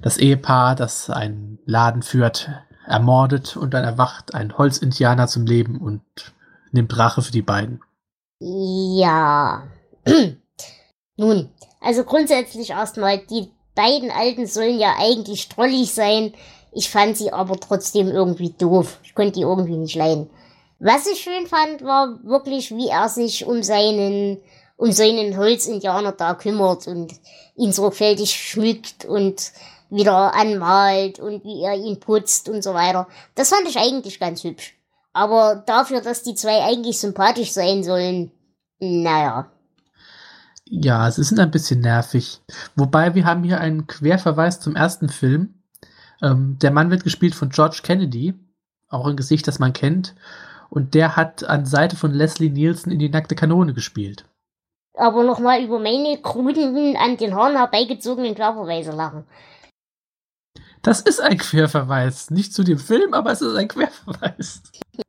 das 0.01 0.17
Ehepaar, 0.17 0.76
das 0.76 1.09
einen 1.09 1.59
Laden 1.65 2.01
führt, 2.01 2.49
ermordet 2.86 3.57
und 3.57 3.74
dann 3.74 3.84
erwacht 3.84 4.34
ein 4.34 4.57
Holzindianer 4.57 5.28
zum 5.28 5.45
Leben 5.45 5.80
und 5.80 6.01
nimmt 6.72 6.97
Rache 6.97 7.22
für 7.22 7.32
die 7.32 7.41
beiden. 7.41 7.82
Ja. 8.39 9.63
Nun, 11.17 11.49
also 11.80 12.03
grundsätzlich 12.03 12.72
erstmal 12.72 13.19
die 13.19 13.51
beiden 13.82 14.12
Alten 14.12 14.46
sollen 14.46 14.80
ja 14.80 14.96
eigentlich 15.00 15.42
strollig 15.42 15.92
sein. 15.92 16.34
Ich 16.72 16.90
fand 16.90 17.18
sie 17.18 17.34
aber 17.34 17.60
trotzdem 17.60 18.10
irgendwie 18.10 18.52
doof. 18.52 19.00
Ich 19.04 19.16
konnte 19.16 19.34
die 19.34 19.42
irgendwie 19.42 19.78
nicht 19.78 19.96
leiden. 19.96 20.30
Was 20.80 21.08
ich 21.08 21.20
schön 21.20 21.48
fand, 21.48 21.84
war 21.84 22.20
wirklich, 22.24 22.72
wie 22.72 22.90
er 22.90 23.10
sich 23.10 23.46
um 23.46 23.62
seinen, 23.64 24.40
um 24.78 24.92
seinen 24.92 25.38
Holzindianer 25.38 26.12
da 26.12 26.34
kümmert 26.34 26.88
und 26.88 27.14
ihn 27.56 27.72
sorgfältig 27.72 28.32
schmückt 28.32 29.06
und 29.06 29.52
wieder 29.90 30.34
anmalt 30.34 31.20
und 31.20 31.44
wie 31.44 31.62
er 31.64 31.76
ihn 31.76 32.00
putzt 32.00 32.50
und 32.50 32.64
so 32.64 32.74
weiter. 32.74 33.08
Das 33.36 33.50
fand 33.50 33.68
ich 33.68 33.78
eigentlich 33.78 34.20
ganz 34.20 34.44
hübsch. 34.44 34.76
Aber 35.14 35.62
dafür, 35.66 36.02
dass 36.02 36.24
die 36.24 36.36
zwei 36.36 36.64
eigentlich 36.64 37.00
sympathisch 37.00 37.52
sein 37.52 37.84
sollen, 37.84 38.32
naja. 38.80 39.51
Ja, 40.74 41.05
es 41.05 41.19
ist 41.19 41.38
ein 41.38 41.51
bisschen 41.51 41.82
nervig. 41.82 42.41
Wobei 42.78 43.13
wir 43.13 43.26
haben 43.26 43.43
hier 43.43 43.59
einen 43.59 43.88
Querverweis 43.88 44.61
zum 44.61 44.74
ersten 44.74 45.09
Film. 45.09 45.55
Ähm, 46.22 46.57
der 46.61 46.72
Mann 46.72 46.89
wird 46.89 47.03
gespielt 47.03 47.36
von 47.36 47.49
George 47.49 47.82
Kennedy, 47.84 48.36
auch 48.88 49.05
ein 49.05 49.17
Gesicht, 49.17 49.49
das 49.49 49.59
man 49.59 49.74
kennt. 49.74 50.15
Und 50.69 50.93
der 50.93 51.17
hat 51.17 51.43
an 51.43 51.65
Seite 51.65 51.97
von 51.97 52.13
Leslie 52.13 52.49
Nielsen 52.49 52.89
in 52.89 52.99
die 52.99 53.09
nackte 53.09 53.36
Kanone 53.36 53.74
gespielt. 53.74 54.24
Aber 54.95 55.26
nochmal 55.26 55.61
über 55.61 55.78
meine 55.78 56.22
kruden, 56.22 56.95
an 56.95 57.17
den 57.17 57.36
Haaren 57.36 57.57
herbeigezogenen 57.57 58.34
Querverweise 58.34 58.91
lachen. 58.91 59.26
Das 60.84 61.01
ist 61.01 61.19
ein 61.19 61.38
Querverweis. 61.38 62.32
Nicht 62.32 62.53
zu 62.53 62.63
dem 62.63 62.80
Film, 62.80 63.13
aber 63.13 63.34
es 63.34 63.41
ist 63.41 63.57
ein 63.57 63.67
Querverweis. 63.67 64.63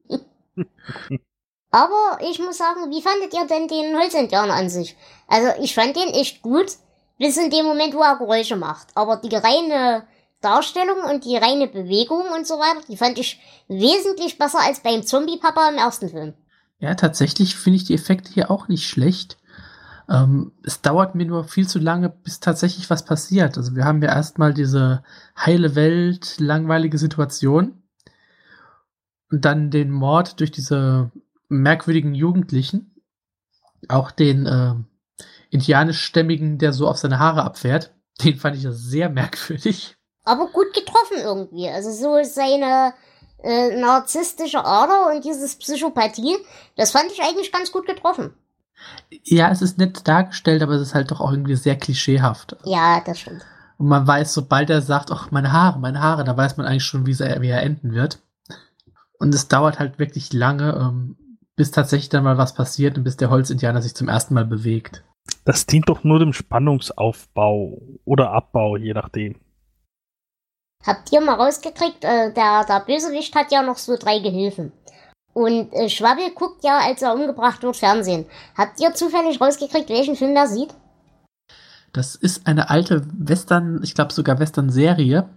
aber 1.72 2.18
ich 2.20 2.38
muss 2.38 2.58
sagen, 2.58 2.90
wie 2.90 3.00
fandet 3.00 3.32
ihr 3.32 3.46
denn 3.46 3.66
den 3.66 3.98
Holzindianer 3.98 4.52
an 4.52 4.68
sich? 4.68 4.94
Also 5.26 5.48
ich 5.60 5.74
fand 5.74 5.96
den 5.96 6.10
echt 6.10 6.42
gut, 6.42 6.66
bis 7.18 7.38
in 7.38 7.50
dem 7.50 7.64
Moment, 7.64 7.94
wo 7.94 8.02
er 8.02 8.18
Geräusche 8.18 8.56
macht. 8.56 8.88
Aber 8.94 9.16
die 9.16 9.34
reine 9.34 10.04
Darstellung 10.42 10.98
und 11.10 11.24
die 11.24 11.36
reine 11.36 11.68
Bewegung 11.68 12.24
und 12.36 12.46
so 12.46 12.54
weiter, 12.58 12.84
die 12.88 12.98
fand 12.98 13.18
ich 13.18 13.40
wesentlich 13.68 14.36
besser 14.36 14.58
als 14.60 14.80
beim 14.80 15.02
Zombie-Papa 15.02 15.70
im 15.70 15.78
ersten 15.78 16.10
Film. 16.10 16.34
Ja, 16.78 16.94
tatsächlich 16.94 17.56
finde 17.56 17.78
ich 17.78 17.84
die 17.84 17.94
Effekte 17.94 18.30
hier 18.30 18.50
auch 18.50 18.68
nicht 18.68 18.86
schlecht. 18.86 19.38
Ähm, 20.10 20.52
es 20.64 20.82
dauert 20.82 21.14
mir 21.14 21.24
nur 21.24 21.44
viel 21.44 21.66
zu 21.66 21.78
lange, 21.78 22.10
bis 22.10 22.40
tatsächlich 22.40 22.90
was 22.90 23.04
passiert. 23.04 23.56
Also 23.56 23.74
wir 23.74 23.86
haben 23.86 24.02
ja 24.02 24.10
erstmal 24.10 24.52
diese 24.52 25.04
heile 25.38 25.74
Welt, 25.74 26.34
langweilige 26.38 26.98
Situation 26.98 27.82
und 29.30 29.44
dann 29.46 29.70
den 29.70 29.90
Mord 29.90 30.38
durch 30.40 30.50
diese 30.50 31.10
merkwürdigen 31.60 32.14
Jugendlichen, 32.14 32.94
auch 33.88 34.10
den 34.10 34.46
äh, 34.46 34.74
indianischstämmigen, 35.50 36.58
der 36.58 36.72
so 36.72 36.88
auf 36.88 36.98
seine 36.98 37.18
Haare 37.18 37.42
abfährt. 37.44 37.94
Den 38.22 38.38
fand 38.38 38.56
ich 38.56 38.62
ja 38.62 38.72
sehr 38.72 39.08
merkwürdig. 39.08 39.96
Aber 40.24 40.46
gut 40.48 40.72
getroffen 40.74 41.18
irgendwie. 41.18 41.68
Also 41.68 41.90
so 41.90 42.22
seine 42.22 42.94
äh, 43.42 43.76
narzisstische 43.80 44.64
Ader 44.64 45.12
und 45.12 45.24
dieses 45.24 45.56
Psychopathie, 45.56 46.36
das 46.76 46.92
fand 46.92 47.10
ich 47.10 47.22
eigentlich 47.22 47.50
ganz 47.52 47.72
gut 47.72 47.86
getroffen. 47.86 48.34
Ja, 49.24 49.50
es 49.50 49.62
ist 49.62 49.78
nett 49.78 50.06
dargestellt, 50.06 50.62
aber 50.62 50.72
es 50.74 50.82
ist 50.82 50.94
halt 50.94 51.10
doch 51.10 51.20
auch 51.20 51.30
irgendwie 51.30 51.56
sehr 51.56 51.76
klischeehaft. 51.76 52.56
Ja, 52.64 53.00
das 53.04 53.20
stimmt. 53.20 53.44
Und 53.78 53.88
man 53.88 54.06
weiß, 54.06 54.32
sobald 54.32 54.70
er 54.70 54.80
sagt, 54.80 55.10
ach, 55.10 55.30
meine 55.30 55.52
Haare, 55.52 55.78
meine 55.78 56.00
Haare, 56.00 56.24
da 56.24 56.36
weiß 56.36 56.56
man 56.56 56.66
eigentlich 56.66 56.84
schon, 56.84 57.06
wie, 57.06 57.20
er, 57.20 57.40
wie 57.40 57.48
er 57.48 57.62
enden 57.62 57.92
wird. 57.92 58.20
Und 59.18 59.34
es 59.34 59.48
dauert 59.48 59.78
halt 59.78 59.98
wirklich 59.98 60.32
lange, 60.32 60.72
ähm, 60.74 61.16
bis 61.62 61.70
tatsächlich 61.70 62.08
dann 62.08 62.24
mal 62.24 62.38
was 62.38 62.54
passiert 62.54 62.98
und 62.98 63.04
bis 63.04 63.16
der 63.16 63.30
Holzindianer 63.30 63.80
sich 63.80 63.94
zum 63.94 64.08
ersten 64.08 64.34
Mal 64.34 64.44
bewegt. 64.44 65.04
Das 65.44 65.64
dient 65.64 65.88
doch 65.88 66.02
nur 66.02 66.18
dem 66.18 66.32
Spannungsaufbau 66.32 67.80
oder 68.04 68.32
Abbau, 68.32 68.76
je 68.76 68.92
nachdem. 68.92 69.36
Habt 70.84 71.12
ihr 71.12 71.20
mal 71.20 71.36
rausgekriegt, 71.36 72.02
äh, 72.02 72.32
der, 72.34 72.64
der 72.64 72.80
Bösewicht 72.84 73.36
hat 73.36 73.52
ja 73.52 73.62
noch 73.62 73.78
so 73.78 73.96
drei 73.96 74.18
Gehilfen. 74.18 74.72
Und 75.34 75.72
äh, 75.72 75.88
Schwabbel 75.88 76.32
guckt 76.34 76.64
ja, 76.64 76.80
als 76.80 77.00
er 77.00 77.14
umgebracht 77.14 77.62
wird, 77.62 77.76
Fernsehen. 77.76 78.26
Habt 78.58 78.80
ihr 78.80 78.92
zufällig 78.92 79.40
rausgekriegt, 79.40 79.88
welchen 79.88 80.16
Film 80.16 80.34
er 80.34 80.48
sieht? 80.48 80.74
Das 81.92 82.16
ist 82.16 82.48
eine 82.48 82.70
alte 82.70 83.06
Western, 83.16 83.84
ich 83.84 83.94
glaube 83.94 84.12
sogar 84.12 84.40
Western-Serie. 84.40 85.28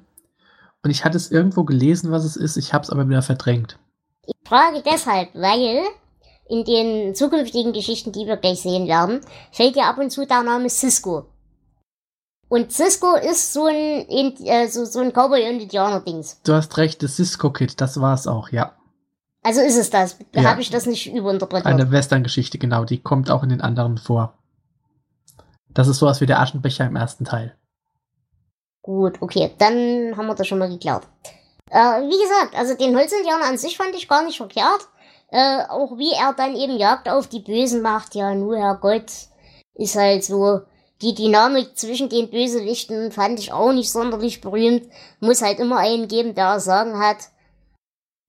Und 0.83 0.89
ich 0.89 1.05
hatte 1.05 1.17
es 1.17 1.29
irgendwo 1.29 1.65
gelesen, 1.65 2.09
was 2.09 2.25
es 2.25 2.35
ist. 2.35 2.57
Ich 2.57 2.73
habe 2.73 2.81
es 2.81 2.89
aber 2.89 3.07
wieder 3.07 3.21
verdrängt. 3.21 3.77
Ich 4.25 4.33
frage 4.43 4.81
deshalb, 4.83 5.29
weil 5.35 5.85
in 6.47 6.63
den 6.63 7.15
zukünftigen 7.15 7.73
Geschichten, 7.73 8.11
die 8.11 8.27
wir 8.27 8.37
gleich 8.37 8.61
sehen 8.61 8.87
werden, 8.87 9.21
fällt 9.51 9.75
ja 9.75 9.89
ab 9.89 9.97
und 9.97 10.11
zu 10.11 10.25
der 10.25 10.43
Name 10.43 10.69
Cisco. 10.69 11.25
Und 12.47 12.71
Cisco 12.71 13.15
ist 13.15 13.53
so 13.53 13.65
ein, 13.65 14.07
äh, 14.09 14.67
so, 14.67 14.85
so 14.85 14.99
ein 14.99 15.11
Cowboy- 15.11 15.49
und 15.49 15.61
Indianer-Dings. 15.61 16.41
Du 16.43 16.53
hast 16.53 16.77
recht, 16.77 17.01
das 17.01 17.15
Cisco-Kid, 17.15 17.81
das 17.81 17.99
war 17.99 18.13
es 18.13 18.27
auch, 18.27 18.49
ja. 18.49 18.75
Also 19.41 19.61
ist 19.61 19.77
es 19.77 19.89
das. 19.89 20.17
Ja. 20.33 20.43
Habe 20.43 20.61
ich 20.61 20.69
das 20.69 20.85
nicht 20.85 21.11
überinterpretiert? 21.11 21.67
Eine 21.67 21.91
Western-Geschichte, 21.91 22.57
genau. 22.57 22.83
Die 22.83 22.99
kommt 22.99 23.29
auch 23.29 23.43
in 23.43 23.49
den 23.49 23.61
anderen 23.61 23.97
vor. 23.97 24.37
Das 25.69 25.87
ist 25.87 25.99
sowas 25.99 26.21
wie 26.21 26.25
der 26.25 26.39
Aschenbecher 26.39 26.85
im 26.85 26.95
ersten 26.95 27.25
Teil. 27.25 27.55
Gut, 28.81 29.21
okay. 29.21 29.51
Dann 29.57 30.15
haben 30.15 30.27
wir 30.27 30.35
das 30.35 30.47
schon 30.47 30.57
mal 30.57 30.69
geklärt. 30.69 31.07
Äh, 31.69 31.77
wie 31.77 32.21
gesagt, 32.21 32.55
also 32.55 32.75
den 32.75 32.95
Holzindianer 32.95 33.45
an 33.45 33.57
sich 33.57 33.77
fand 33.77 33.93
ich 33.95 34.07
gar 34.07 34.23
nicht 34.23 34.37
verkehrt. 34.37 34.87
Äh, 35.35 35.67
auch 35.67 35.97
wie 35.97 36.13
er 36.13 36.31
dann 36.31 36.55
eben 36.55 36.77
Jagd 36.77 37.09
auf 37.09 37.27
die 37.27 37.41
Bösen 37.41 37.81
macht. 37.81 38.15
Ja, 38.15 38.33
nur 38.33 38.57
Herrgott. 38.57 39.11
Ist 39.73 39.97
halt 39.97 40.23
so. 40.23 40.61
Die 41.01 41.13
Dynamik 41.13 41.77
zwischen 41.77 42.07
den 42.07 42.29
Bösewichten 42.29 43.11
fand 43.11 43.37
ich 43.39 43.51
auch 43.51 43.73
nicht 43.73 43.91
sonderlich 43.91 44.39
berühmt. 44.39 44.83
Muss 45.19 45.41
halt 45.41 45.59
immer 45.59 45.79
einen 45.79 46.07
geben, 46.07 46.35
der 46.35 46.61
Sagen 46.61 46.99
hat. 46.99 47.17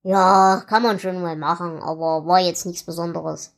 Ja, 0.03 0.65
kann 0.67 0.83
man 0.83 0.99
schon 0.99 1.23
mal 1.23 1.37
machen, 1.37 1.81
aber 1.81 2.27
war 2.27 2.41
jetzt 2.41 2.67
nichts 2.67 2.83
Besonderes. 2.83 3.55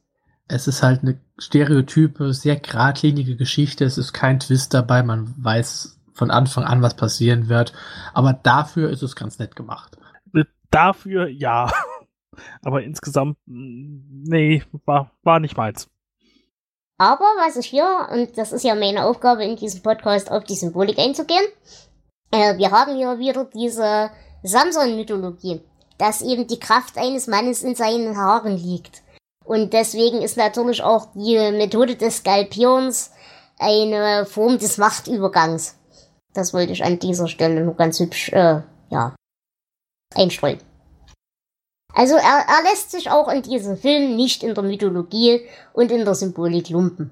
Es 0.47 0.69
ist 0.69 0.83
halt 0.83 1.01
eine 1.03 1.19
stereotype, 1.39 2.35
sehr 2.35 2.57
geradlinige 2.57 3.37
Geschichte. 3.37 3.87
Es 3.87 3.97
ist 3.97 4.13
kein 4.13 4.41
Twist 4.41 4.75
dabei. 4.75 5.03
Man 5.03 5.35
weiß 5.39 5.99
von 6.13 6.31
Anfang 6.31 6.65
an, 6.65 6.83
was 6.83 6.97
passieren 6.97 7.49
wird. 7.49 7.73
Aber 8.13 8.35
dafür 8.35 8.91
ist 8.91 9.03
es 9.03 9.17
ganz 9.17 9.39
nett 9.39 9.57
gemacht. 9.57 9.97
Dafür 10.71 11.29
ja. 11.29 11.73
Aber 12.63 12.83
insgesamt, 12.83 13.37
nee, 13.47 14.63
war, 14.85 15.11
war 15.23 15.41
nicht 15.41 15.57
meins. 15.57 15.89
Aber 16.99 17.25
was 17.39 17.57
ich 17.57 17.67
hier, 17.67 18.09
und 18.13 18.37
das 18.37 18.53
ist 18.53 18.65
ja 18.65 18.75
meine 18.75 19.05
Aufgabe 19.05 19.45
in 19.45 19.57
diesem 19.57 19.83
Podcast, 19.83 20.31
auf 20.31 20.45
die 20.45 20.57
Symbolik 20.57 20.99
einzugehen, 20.99 21.45
äh, 22.33 22.57
wir 22.59 22.71
haben 22.71 22.97
hier 22.97 23.19
wieder 23.19 23.45
diese 23.45 24.11
Samson-Mythologie 24.43 25.61
dass 25.99 26.23
eben 26.23 26.47
die 26.47 26.61
Kraft 26.61 26.97
eines 26.97 27.27
Mannes 27.27 27.63
in 27.63 27.75
seinen 27.75 28.17
Haaren 28.17 28.57
liegt. 28.57 29.03
Und 29.45 29.73
deswegen 29.73 30.23
ist 30.23 30.37
natürlich 30.37 30.83
auch 30.83 31.09
die 31.15 31.37
Methode 31.53 31.97
des 31.97 32.19
Skalpierens 32.19 33.11
eine 33.59 34.25
Form 34.25 34.59
des 34.59 34.79
Machtübergangs. 34.79 35.77
Das 36.33 36.55
wollte 36.55 36.73
ich 36.73 36.85
an 36.85 36.99
dieser 36.99 37.27
Stelle 37.27 37.65
nur 37.65 37.75
ganz 37.75 37.99
hübsch, 37.99 38.33
äh, 38.33 38.63
ja, 38.91 39.17
einstreuen. 40.15 40.61
Also 41.95 42.15
er, 42.15 42.45
er 42.49 42.63
lässt 42.71 42.91
sich 42.91 43.11
auch 43.11 43.29
in 43.29 43.43
diesem 43.43 43.77
Film 43.77 44.17
nicht 44.17 44.43
in 44.43 44.55
der 44.55 44.65
Mythologie 44.65 45.43
und 45.73 45.91
in 45.91 46.05
der 46.05 46.15
Symbolik 46.15 46.69
lumpen. 46.71 47.11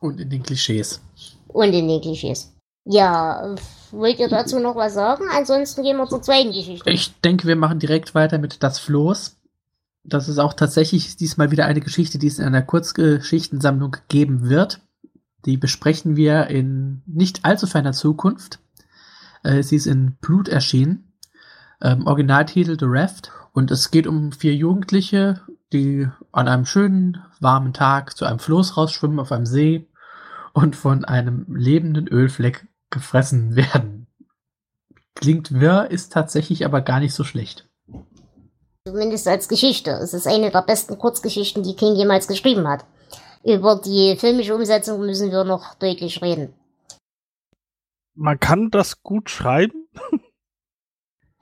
Und 0.00 0.20
in 0.20 0.30
den 0.30 0.42
Klischees. 0.42 1.00
Und 1.48 1.72
in 1.72 1.88
den 1.88 2.00
Klischees. 2.00 2.52
Ja, 2.84 3.54
wollt 3.92 4.18
ihr 4.18 4.28
dazu 4.28 4.58
noch 4.58 4.74
was 4.74 4.94
sagen? 4.94 5.24
Ansonsten 5.32 5.82
gehen 5.82 5.96
wir 5.96 6.08
zur 6.08 6.22
zweiten 6.22 6.52
Geschichte. 6.52 6.90
Ich 6.90 7.12
denke, 7.20 7.46
wir 7.46 7.56
machen 7.56 7.78
direkt 7.78 8.14
weiter 8.14 8.38
mit 8.38 8.62
Das 8.62 8.78
Floß. 8.78 9.36
Das 10.04 10.28
ist 10.28 10.38
auch 10.38 10.54
tatsächlich 10.54 11.16
diesmal 11.16 11.52
wieder 11.52 11.66
eine 11.66 11.80
Geschichte, 11.80 12.18
die 12.18 12.26
es 12.26 12.40
in 12.40 12.46
einer 12.46 12.62
Kurzgeschichtensammlung 12.62 13.96
geben 14.08 14.48
wird. 14.48 14.80
Die 15.44 15.56
besprechen 15.56 16.16
wir 16.16 16.48
in 16.48 17.02
nicht 17.06 17.44
allzu 17.44 17.66
ferner 17.66 17.92
Zukunft. 17.92 18.58
Äh, 19.44 19.62
sie 19.62 19.76
ist 19.76 19.86
in 19.86 20.16
Blut 20.20 20.48
erschienen. 20.48 21.12
Ähm, 21.80 22.06
Originaltitel 22.06 22.76
The 22.78 22.86
Raft. 22.88 23.30
Und 23.52 23.70
es 23.70 23.90
geht 23.90 24.06
um 24.06 24.32
vier 24.32 24.54
Jugendliche, 24.54 25.42
die 25.72 26.08
an 26.32 26.48
einem 26.48 26.64
schönen, 26.64 27.22
warmen 27.40 27.72
Tag 27.72 28.16
zu 28.16 28.24
einem 28.24 28.38
Floß 28.38 28.76
rausschwimmen 28.76 29.20
auf 29.20 29.30
einem 29.30 29.46
See 29.46 29.86
und 30.54 30.74
von 30.74 31.04
einem 31.04 31.46
lebenden 31.54 32.08
Ölfleck 32.08 32.66
gefressen 32.90 33.54
werden. 33.56 34.06
Klingt 35.14 35.60
wirr, 35.60 35.90
ist 35.90 36.12
tatsächlich 36.12 36.64
aber 36.64 36.80
gar 36.80 36.98
nicht 36.98 37.14
so 37.14 37.24
schlecht. 37.24 37.68
Zumindest 38.86 39.28
als 39.28 39.48
Geschichte. 39.48 39.90
Es 39.92 40.14
ist 40.14 40.26
eine 40.26 40.50
der 40.50 40.62
besten 40.62 40.98
Kurzgeschichten, 40.98 41.62
die 41.62 41.76
King 41.76 41.94
jemals 41.94 42.26
geschrieben 42.26 42.66
hat. 42.66 42.84
Über 43.44 43.76
die 43.76 44.16
filmische 44.16 44.54
Umsetzung 44.54 45.00
müssen 45.00 45.30
wir 45.30 45.44
noch 45.44 45.74
deutlich 45.74 46.22
reden. 46.22 46.54
Man 48.14 48.40
kann 48.40 48.70
das 48.70 49.02
gut 49.02 49.30
schreiben. 49.30 49.88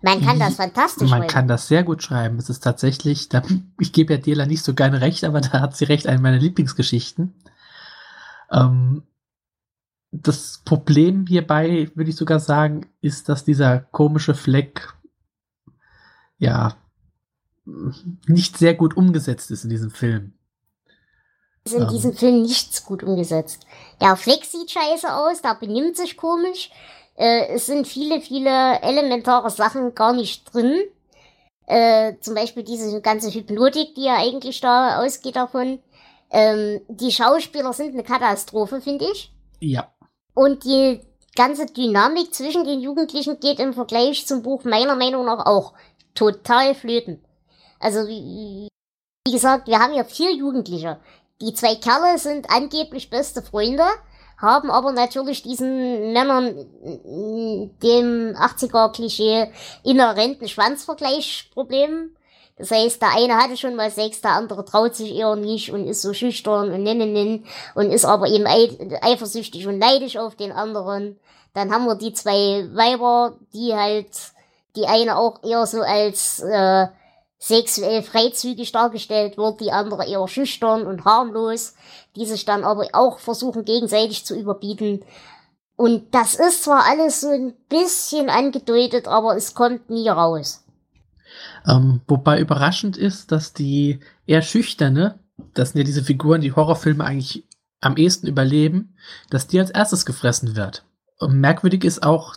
Man 0.02 0.22
kann 0.22 0.38
das 0.38 0.54
fantastisch 0.56 1.10
Man 1.10 1.20
schreiben. 1.20 1.32
kann 1.32 1.48
das 1.48 1.68
sehr 1.68 1.82
gut 1.84 2.02
schreiben. 2.02 2.38
Es 2.38 2.48
ist 2.48 2.60
tatsächlich, 2.60 3.28
da, 3.28 3.42
ich 3.78 3.92
gebe 3.92 4.14
ja 4.14 4.18
Dela 4.18 4.46
nicht 4.46 4.64
so 4.64 4.74
gerne 4.74 5.00
recht, 5.00 5.24
aber 5.24 5.40
da 5.40 5.60
hat 5.60 5.76
sie 5.76 5.84
recht, 5.84 6.06
eine 6.06 6.20
meiner 6.20 6.38
Lieblingsgeschichten. 6.38 7.34
Ähm, 8.50 9.02
das 10.12 10.62
Problem 10.64 11.26
hierbei, 11.26 11.90
würde 11.94 12.10
ich 12.10 12.16
sogar 12.16 12.40
sagen, 12.40 12.86
ist, 13.00 13.28
dass 13.28 13.44
dieser 13.44 13.78
komische 13.78 14.34
Fleck 14.34 14.94
ja, 16.38 16.74
nicht 18.26 18.56
sehr 18.56 18.74
gut 18.74 18.96
umgesetzt 18.96 19.50
ist 19.50 19.64
in 19.64 19.70
diesem 19.70 19.90
Film. 19.90 20.32
Ist 21.64 21.74
in 21.74 21.82
Ähm. 21.82 21.88
diesem 21.88 22.14
Film 22.14 22.42
nichts 22.42 22.84
gut 22.84 23.02
umgesetzt. 23.02 23.66
Der 24.00 24.16
Flex 24.16 24.50
sieht 24.50 24.70
scheiße 24.70 25.14
aus, 25.14 25.42
der 25.42 25.54
benimmt 25.54 25.96
sich 25.96 26.16
komisch. 26.16 26.70
Äh, 27.20 27.48
es 27.48 27.66
sind 27.66 27.86
viele, 27.86 28.22
viele 28.22 28.80
elementare 28.80 29.50
Sachen 29.50 29.94
gar 29.94 30.14
nicht 30.14 30.54
drin. 30.54 30.80
Äh, 31.66 32.14
zum 32.20 32.34
Beispiel 32.34 32.62
diese 32.62 33.02
ganze 33.02 33.30
Hypnotik, 33.30 33.94
die 33.94 34.04
ja 34.04 34.16
eigentlich 34.16 34.62
da 34.62 35.02
ausgeht 35.02 35.36
davon. 35.36 35.80
Ähm, 36.30 36.80
die 36.88 37.12
Schauspieler 37.12 37.74
sind 37.74 37.92
eine 37.92 38.04
Katastrophe, 38.04 38.80
finde 38.80 39.04
ich. 39.12 39.30
Ja. 39.60 39.92
Und 40.32 40.64
die 40.64 41.00
ganze 41.36 41.66
Dynamik 41.66 42.32
zwischen 42.34 42.64
den 42.64 42.80
Jugendlichen 42.80 43.38
geht 43.38 43.60
im 43.60 43.74
Vergleich 43.74 44.26
zum 44.26 44.42
Buch 44.42 44.64
meiner 44.64 44.96
Meinung 44.96 45.26
nach 45.26 45.44
auch 45.44 45.74
total 46.14 46.74
flöten. 46.74 47.22
Also 47.80 48.08
wie, 48.08 48.68
wie 49.26 49.32
gesagt, 49.32 49.68
wir 49.68 49.78
haben 49.78 49.92
hier 49.92 50.06
vier 50.06 50.32
Jugendliche. 50.32 50.98
Die 51.42 51.52
zwei 51.52 51.74
Kerle 51.74 52.16
sind 52.18 52.50
angeblich 52.50 53.10
beste 53.10 53.42
Freunde, 53.42 53.84
haben 54.40 54.70
aber 54.70 54.92
natürlich 54.92 55.42
diesen 55.42 56.12
Männern 56.12 56.54
dem 57.82 58.34
80er-Klischee 58.36 59.48
inhärenten 59.84 60.48
Schwanzvergleichsproblem. 60.48 62.16
Das 62.56 62.70
heißt, 62.70 63.00
der 63.00 63.14
eine 63.16 63.36
hatte 63.36 63.56
schon 63.56 63.74
mal 63.74 63.90
Sex, 63.90 64.20
der 64.20 64.32
andere 64.32 64.64
traut 64.64 64.94
sich 64.94 65.14
eher 65.14 65.34
nicht 65.36 65.72
und 65.72 65.86
ist 65.86 66.02
so 66.02 66.12
schüchtern 66.12 66.70
und 66.72 66.82
nennen 66.82 67.44
und 67.74 67.90
ist 67.90 68.04
aber 68.04 68.28
eben 68.28 68.46
ei- 68.46 68.98
eifersüchtig 69.00 69.66
und 69.66 69.78
neidisch 69.78 70.16
auf 70.18 70.36
den 70.36 70.52
anderen. 70.52 71.18
Dann 71.54 71.72
haben 71.72 71.86
wir 71.86 71.94
die 71.96 72.12
zwei 72.12 72.68
Weiber, 72.74 73.36
die 73.54 73.74
halt 73.74 74.10
die 74.76 74.86
eine 74.86 75.16
auch 75.16 75.42
eher 75.42 75.66
so 75.66 75.80
als 75.80 76.40
äh, 76.40 76.86
sexuell 77.38 78.02
freizügig 78.02 78.70
dargestellt 78.72 79.38
wird, 79.38 79.60
die 79.60 79.72
andere 79.72 80.06
eher 80.06 80.28
schüchtern 80.28 80.86
und 80.86 81.04
harmlos, 81.06 81.74
die 82.16 82.26
sich 82.26 82.44
dann 82.44 82.64
aber 82.64 82.88
auch 82.92 83.18
versuchen 83.18 83.64
gegenseitig 83.64 84.24
zu 84.24 84.38
überbieten. 84.38 85.02
Und 85.76 86.14
das 86.14 86.34
ist 86.34 86.64
zwar 86.64 86.84
alles 86.84 87.20
so 87.20 87.28
ein 87.28 87.54
bisschen 87.68 88.28
angedeutet, 88.28 89.08
aber 89.08 89.36
es 89.36 89.54
kommt 89.54 89.88
nie 89.88 90.08
raus. 90.08 90.64
Ähm, 91.66 92.00
wobei 92.06 92.40
überraschend 92.40 92.96
ist, 92.96 93.32
dass 93.32 93.52
die 93.52 94.00
eher 94.26 94.42
schüchterne, 94.42 95.18
das 95.54 95.70
sind 95.70 95.78
ja 95.78 95.84
diese 95.84 96.02
Figuren, 96.02 96.40
die 96.40 96.52
Horrorfilme 96.52 97.04
eigentlich 97.04 97.46
am 97.80 97.96
ehesten 97.96 98.26
überleben, 98.26 98.94
dass 99.30 99.46
die 99.46 99.58
als 99.58 99.70
erstes 99.70 100.04
gefressen 100.04 100.56
wird. 100.56 100.84
Und 101.18 101.40
merkwürdig 101.40 101.84
ist 101.84 102.02
auch, 102.02 102.36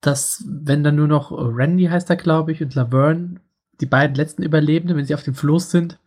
dass 0.00 0.44
wenn 0.46 0.84
dann 0.84 0.96
nur 0.96 1.08
noch 1.08 1.32
Randy 1.32 1.86
heißt 1.86 2.10
er, 2.10 2.16
glaube 2.16 2.52
ich, 2.52 2.62
und 2.62 2.74
Laverne, 2.74 3.40
die 3.80 3.86
beiden 3.86 4.14
letzten 4.14 4.42
Überlebenden, 4.42 4.96
wenn 4.96 5.04
sie 5.04 5.14
auf 5.14 5.22
dem 5.22 5.34
Floß 5.34 5.70
sind, 5.70 5.98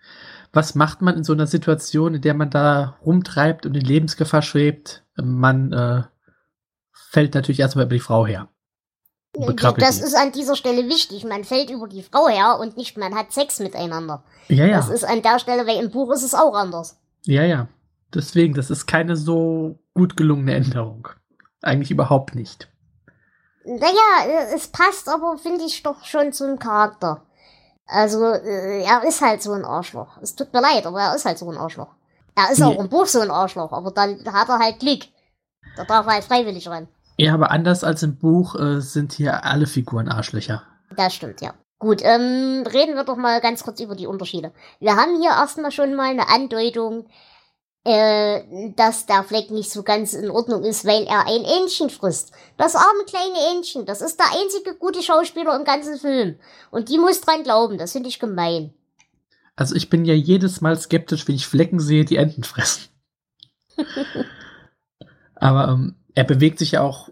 was 0.54 0.76
macht 0.76 1.02
man 1.02 1.18
in 1.18 1.24
so 1.24 1.34
einer 1.34 1.48
Situation, 1.48 2.16
in 2.16 2.22
der 2.22 2.34
man 2.34 2.50
da 2.50 2.98
rumtreibt 3.06 3.66
und 3.66 3.76
in 3.76 3.82
Lebensgefahr 3.82 4.42
schwebt? 4.42 5.04
Man 5.16 5.74
äh, 5.74 6.04
fällt 6.92 7.34
natürlich 7.36 7.60
erstmal 7.60 7.86
über 7.86 7.96
die 7.96 8.02
Frau 8.02 8.26
her. 8.26 8.50
Das 9.78 10.02
ist 10.02 10.16
an 10.16 10.32
dieser 10.32 10.56
Stelle 10.56 10.88
wichtig. 10.90 11.24
Man 11.24 11.44
fällt 11.44 11.70
über 11.70 11.88
die 11.88 12.02
Frau 12.02 12.28
her 12.28 12.58
und 12.60 12.76
nicht 12.78 12.98
man 12.98 13.14
hat 13.14 13.32
Sex 13.32 13.60
miteinander. 13.60 14.24
ja, 14.48 14.66
ja. 14.66 14.78
Das 14.78 14.90
ist 14.90 15.04
an 15.04 15.22
der 15.22 15.40
Stelle, 15.40 15.68
weil 15.68 15.84
im 15.84 15.92
Buch 15.92 16.12
ist 16.12 16.24
es 16.24 16.34
auch 16.34 16.56
anders. 16.56 16.98
Ja, 17.24 17.44
ja. 17.44 17.68
Deswegen, 18.14 18.54
das 18.54 18.72
ist 18.72 18.88
keine 18.88 19.16
so 19.16 19.80
gut 19.94 20.18
gelungene 20.18 20.56
Änderung. 20.56 21.10
Eigentlich 21.62 21.92
überhaupt 21.92 22.36
nicht. 22.36 22.70
Naja, 23.66 24.26
äh, 24.26 24.56
es 24.56 24.70
passt 24.70 25.10
aber, 25.10 25.38
finde 25.38 25.66
ich, 25.66 25.84
doch 25.84 26.06
schon 26.06 26.32
zum 26.32 26.58
Charakter. 26.58 27.27
Also, 27.88 28.24
äh, 28.26 28.84
er 28.84 29.04
ist 29.04 29.22
halt 29.22 29.42
so 29.42 29.54
ein 29.54 29.64
Arschloch. 29.66 30.18
Es 30.22 30.36
tut 30.36 30.54
mir 30.54 30.62
leid, 30.62 30.86
aber 30.86 31.02
er 31.02 31.16
ist 31.16 31.26
halt 31.26 31.38
so 31.38 31.50
ein 31.50 31.58
Arschloch. 31.58 31.88
Er 32.36 32.52
ist 32.52 32.60
Nee. 32.60 32.66
auch 32.66 32.80
im 32.80 32.90
Buch 32.90 33.06
so 33.06 33.20
ein 33.22 33.32
Arschloch, 33.32 33.72
aber 33.72 33.92
dann 33.92 34.20
hat 34.32 34.50
er 34.50 34.60
halt 34.60 34.80
Glück. 34.80 35.04
Da 35.76 35.86
darf 35.86 36.06
er 36.06 36.14
halt 36.14 36.24
freiwillig 36.24 36.68
ran. 36.68 36.88
Ja, 37.18 37.34
aber 37.34 37.50
anders 37.52 37.84
als 37.84 38.04
im 38.04 38.18
Buch 38.18 38.56
äh, 38.56 38.80
sind 38.82 39.14
hier 39.14 39.44
alle 39.46 39.66
Figuren 39.66 40.08
Arschlöcher. 40.10 40.62
Das 40.96 41.14
stimmt, 41.16 41.42
ja. 41.42 41.54
Gut, 41.80 42.02
ähm, 42.04 42.64
reden 42.72 42.96
wir 42.96 43.04
doch 43.04 43.18
mal 43.18 43.40
ganz 43.42 43.64
kurz 43.64 43.80
über 43.80 43.96
die 43.96 44.08
Unterschiede. 44.08 44.52
Wir 44.80 44.96
haben 44.96 45.20
hier 45.22 45.30
erstmal 45.32 45.72
schon 45.72 45.94
mal 45.96 46.10
eine 46.10 46.28
Andeutung, 46.30 47.06
äh, 47.88 48.74
dass 48.76 49.06
der 49.06 49.24
Fleck 49.24 49.50
nicht 49.50 49.72
so 49.72 49.82
ganz 49.82 50.14
in 50.14 50.30
Ordnung 50.30 50.64
ist, 50.64 50.84
weil 50.84 51.04
er 51.04 51.26
ein 51.26 51.46
Entchen 51.46 51.90
frisst. 51.90 52.34
Das 52.58 52.76
arme 52.76 53.06
kleine 53.06 53.56
Entchen, 53.56 53.86
das 53.86 54.02
ist 54.02 54.20
der 54.20 54.28
einzige 54.38 54.76
gute 54.76 55.02
Schauspieler 55.02 55.56
im 55.56 55.64
ganzen 55.64 55.98
Film. 55.98 56.36
Und 56.70 56.90
die 56.90 56.98
muss 56.98 57.22
dran 57.22 57.44
glauben, 57.44 57.78
das 57.78 57.94
finde 57.94 58.10
ich 58.10 58.20
gemein. 58.20 58.74
Also 59.56 59.74
ich 59.74 59.90
bin 59.90 60.04
ja 60.04 60.14
jedes 60.14 60.60
Mal 60.60 60.78
skeptisch, 60.78 61.30
wenn 61.30 61.36
ich 61.36 61.48
Flecken 61.48 61.80
sehe, 61.80 62.04
die 62.04 62.18
Enten 62.18 62.44
fressen. 62.44 62.90
aber 65.36 65.70
ähm, 65.70 65.96
er 66.14 66.26
bewegt 66.26 66.60
sich 66.60 66.72
ja 66.72 66.82
auch, 66.82 67.08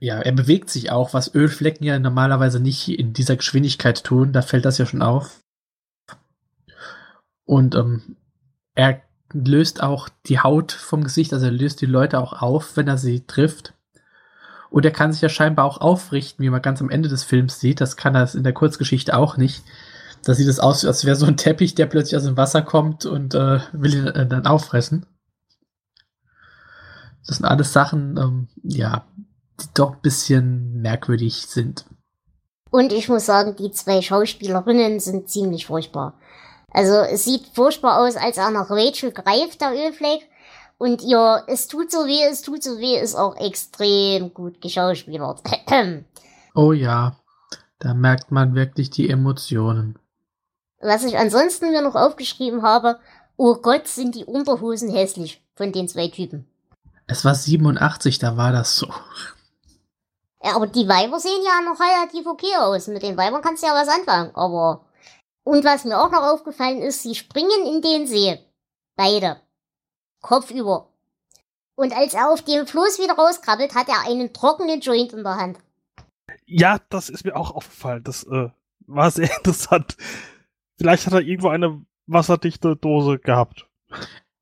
ja, 0.00 0.18
er 0.18 0.32
bewegt 0.32 0.68
sich 0.68 0.90
auch, 0.90 1.14
was 1.14 1.34
Ölflecken 1.34 1.86
ja 1.86 1.98
normalerweise 1.98 2.60
nicht 2.60 2.90
in 2.90 3.14
dieser 3.14 3.36
Geschwindigkeit 3.36 4.04
tun. 4.04 4.34
Da 4.34 4.42
fällt 4.42 4.66
das 4.66 4.76
ja 4.76 4.84
schon 4.84 5.00
auf. 5.00 5.40
Und 7.46 7.74
ähm, 7.74 8.16
er 8.74 9.07
löst 9.32 9.82
auch 9.82 10.08
die 10.26 10.40
Haut 10.40 10.72
vom 10.72 11.04
Gesicht, 11.04 11.32
also 11.32 11.46
er 11.46 11.52
löst 11.52 11.80
die 11.80 11.86
Leute 11.86 12.18
auch 12.18 12.40
auf, 12.40 12.76
wenn 12.76 12.88
er 12.88 12.98
sie 12.98 13.26
trifft. 13.26 13.74
Und 14.70 14.84
er 14.84 14.90
kann 14.90 15.12
sich 15.12 15.22
ja 15.22 15.28
scheinbar 15.28 15.64
auch 15.64 15.80
aufrichten, 15.80 16.44
wie 16.44 16.50
man 16.50 16.62
ganz 16.62 16.80
am 16.80 16.90
Ende 16.90 17.08
des 17.08 17.24
Films 17.24 17.58
sieht. 17.58 17.80
Das 17.80 17.96
kann 17.96 18.14
er 18.14 18.34
in 18.34 18.44
der 18.44 18.52
Kurzgeschichte 18.52 19.16
auch 19.16 19.36
nicht. 19.36 19.64
Da 20.24 20.34
sieht 20.34 20.48
es 20.48 20.60
aus, 20.60 20.84
als 20.84 21.04
wäre 21.04 21.16
so 21.16 21.26
ein 21.26 21.36
Teppich, 21.36 21.74
der 21.74 21.86
plötzlich 21.86 22.16
aus 22.16 22.24
dem 22.24 22.36
Wasser 22.36 22.60
kommt 22.62 23.06
und 23.06 23.34
äh, 23.34 23.60
will 23.72 23.94
ihn 23.94 24.06
äh, 24.06 24.26
dann 24.26 24.46
auffressen. 24.46 25.06
Das 27.26 27.36
sind 27.36 27.46
alles 27.46 27.72
Sachen, 27.72 28.16
ähm, 28.18 28.48
ja, 28.62 29.06
die 29.60 29.66
doch 29.74 29.94
ein 29.94 30.00
bisschen 30.00 30.80
merkwürdig 30.80 31.46
sind. 31.46 31.86
Und 32.70 32.92
ich 32.92 33.08
muss 33.08 33.26
sagen, 33.26 33.56
die 33.56 33.70
zwei 33.70 34.02
Schauspielerinnen 34.02 35.00
sind 35.00 35.28
ziemlich 35.30 35.66
furchtbar. 35.66 36.18
Also 36.72 36.94
es 36.94 37.24
sieht 37.24 37.46
furchtbar 37.54 38.00
aus, 38.00 38.16
als 38.16 38.36
er 38.36 38.50
nach 38.50 38.70
Rachel 38.70 39.12
greift, 39.12 39.60
der 39.60 39.72
Ölfleck. 39.72 40.28
Und 40.76 41.02
ihr, 41.02 41.42
es 41.48 41.66
tut 41.66 41.90
so 41.90 42.06
weh, 42.06 42.22
es 42.30 42.42
tut 42.42 42.62
so 42.62 42.78
weh, 42.78 42.98
ist 42.98 43.16
auch 43.16 43.36
extrem 43.36 44.32
gut 44.32 44.60
geschauspielert. 44.60 45.42
Oh 46.54 46.72
ja, 46.72 47.14
da 47.78 47.94
merkt 47.94 48.32
man 48.32 48.56
wirklich 48.56 48.90
die 48.90 49.08
Emotionen. 49.08 49.96
Was 50.80 51.04
ich 51.04 51.16
ansonsten 51.16 51.70
mir 51.70 51.82
noch 51.82 51.94
aufgeschrieben 51.94 52.62
habe, 52.62 52.98
oh 53.36 53.54
Gott, 53.56 53.86
sind 53.86 54.16
die 54.16 54.24
Unterhosen 54.24 54.90
hässlich 54.90 55.40
von 55.54 55.70
den 55.70 55.86
zwei 55.86 56.08
Typen. 56.08 56.48
Es 57.06 57.24
war 57.24 57.34
87, 57.34 58.18
da 58.18 58.36
war 58.36 58.50
das 58.50 58.76
so. 58.76 58.88
Ja, 60.42 60.56
aber 60.56 60.66
die 60.66 60.88
Weiber 60.88 61.20
sehen 61.20 61.42
ja 61.44 61.60
noch 61.68 61.78
relativ 61.80 62.26
okay 62.26 62.56
aus. 62.58 62.88
Mit 62.88 63.02
den 63.02 63.16
Weibern 63.16 63.42
kannst 63.42 63.62
du 63.62 63.66
ja 63.66 63.74
was 63.74 63.88
anfangen, 63.88 64.34
aber. 64.34 64.84
Und 65.48 65.64
was 65.64 65.86
mir 65.86 65.98
auch 65.98 66.10
noch 66.10 66.24
aufgefallen 66.24 66.82
ist, 66.82 67.02
sie 67.02 67.14
springen 67.14 67.64
in 67.66 67.80
den 67.80 68.06
See. 68.06 68.38
Beide. 68.96 69.40
Kopfüber. 70.20 70.90
Und 71.74 71.96
als 71.96 72.12
er 72.12 72.30
auf 72.30 72.42
dem 72.42 72.66
Floß 72.66 72.98
wieder 72.98 73.14
rauskrabbelt, 73.14 73.74
hat 73.74 73.88
er 73.88 74.06
einen 74.06 74.34
trockenen 74.34 74.80
Joint 74.80 75.14
in 75.14 75.22
der 75.22 75.36
Hand. 75.36 75.58
Ja, 76.44 76.78
das 76.90 77.08
ist 77.08 77.24
mir 77.24 77.34
auch 77.34 77.50
aufgefallen. 77.52 78.04
Das 78.04 78.24
äh, 78.24 78.50
war 78.86 79.10
sehr 79.10 79.34
interessant. 79.38 79.96
Vielleicht 80.76 81.06
hat 81.06 81.14
er 81.14 81.22
irgendwo 81.22 81.48
eine 81.48 81.80
wasserdichte 82.06 82.76
Dose 82.76 83.18
gehabt. 83.18 83.66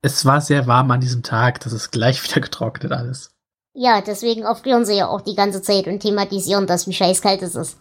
Es 0.02 0.24
war 0.24 0.40
sehr 0.40 0.66
warm 0.66 0.90
an 0.90 1.00
diesem 1.00 1.22
Tag, 1.22 1.60
das 1.60 1.72
ist 1.72 1.92
gleich 1.92 2.20
wieder 2.28 2.40
getrocknet 2.40 2.90
alles. 2.90 3.30
Ja, 3.74 4.00
deswegen 4.00 4.42
erfrieren 4.42 4.84
sie 4.84 4.96
ja 4.96 5.06
auch 5.06 5.20
die 5.20 5.36
ganze 5.36 5.62
Zeit 5.62 5.86
und 5.86 6.00
thematisieren 6.00 6.66
das, 6.66 6.88
wie 6.88 6.94
scheißkalt 6.94 7.42
es 7.42 7.54
ist. 7.54 7.78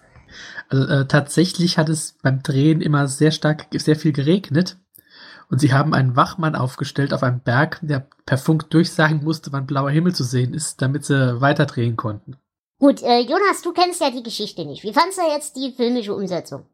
Also 0.69 0.87
äh, 0.87 1.07
tatsächlich 1.07 1.77
hat 1.77 1.89
es 1.89 2.17
beim 2.21 2.41
Drehen 2.41 2.81
immer 2.81 3.07
sehr 3.07 3.31
stark, 3.31 3.67
sehr 3.71 3.95
viel 3.95 4.13
geregnet. 4.13 4.77
Und 5.49 5.59
sie 5.59 5.73
haben 5.73 5.93
einen 5.93 6.15
Wachmann 6.15 6.55
aufgestellt 6.55 7.13
auf 7.13 7.21
einem 7.21 7.39
Berg, 7.39 7.79
der 7.83 8.07
per 8.25 8.37
Funk 8.37 8.69
durchsagen 8.71 9.23
musste, 9.23 9.51
wann 9.51 9.67
blauer 9.67 9.91
Himmel 9.91 10.15
zu 10.15 10.23
sehen 10.23 10.53
ist, 10.53 10.81
damit 10.81 11.05
sie 11.05 11.39
weiter 11.39 11.67
drehen 11.67 11.95
konnten. 11.95 12.37
Gut, 12.79 13.03
äh, 13.03 13.19
Jonas, 13.19 13.61
du 13.61 13.71
kennst 13.71 14.01
ja 14.01 14.09
die 14.09 14.23
Geschichte 14.23 14.65
nicht. 14.65 14.83
Wie 14.83 14.93
fandst 14.93 15.19
du 15.19 15.21
jetzt 15.21 15.55
die 15.55 15.71
filmische 15.71 16.15
Umsetzung? 16.15 16.65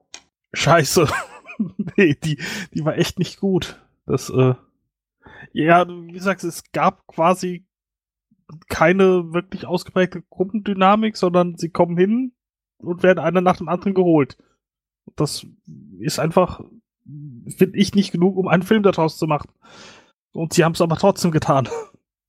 Scheiße. 0.53 1.07
nee, 1.97 2.17
die, 2.23 2.39
die 2.73 2.85
war 2.85 2.97
echt 2.97 3.19
nicht 3.19 3.39
gut. 3.39 3.79
Das, 4.05 4.29
äh, 4.29 4.55
ja, 5.53 5.87
wie 5.87 6.13
gesagt, 6.13 6.43
es 6.43 6.63
gab 6.71 7.05
quasi 7.07 7.65
keine 8.67 9.33
wirklich 9.33 9.65
ausgeprägte 9.65 10.23
Gruppendynamik, 10.29 11.17
sondern 11.17 11.57
sie 11.57 11.69
kommen 11.69 11.97
hin 11.97 12.33
und 12.81 13.03
werden 13.03 13.19
einer 13.19 13.41
nach 13.41 13.57
dem 13.57 13.69
anderen 13.69 13.93
geholt. 13.93 14.37
Das 15.15 15.45
ist 15.99 16.19
einfach, 16.19 16.61
finde 17.57 17.77
ich, 17.77 17.95
nicht 17.95 18.11
genug, 18.11 18.37
um 18.37 18.47
einen 18.47 18.63
Film 18.63 18.83
daraus 18.83 19.17
zu 19.17 19.27
machen. 19.27 19.49
Und 20.33 20.53
sie 20.53 20.63
haben 20.63 20.73
es 20.73 20.81
aber 20.81 20.97
trotzdem 20.97 21.31
getan. 21.31 21.67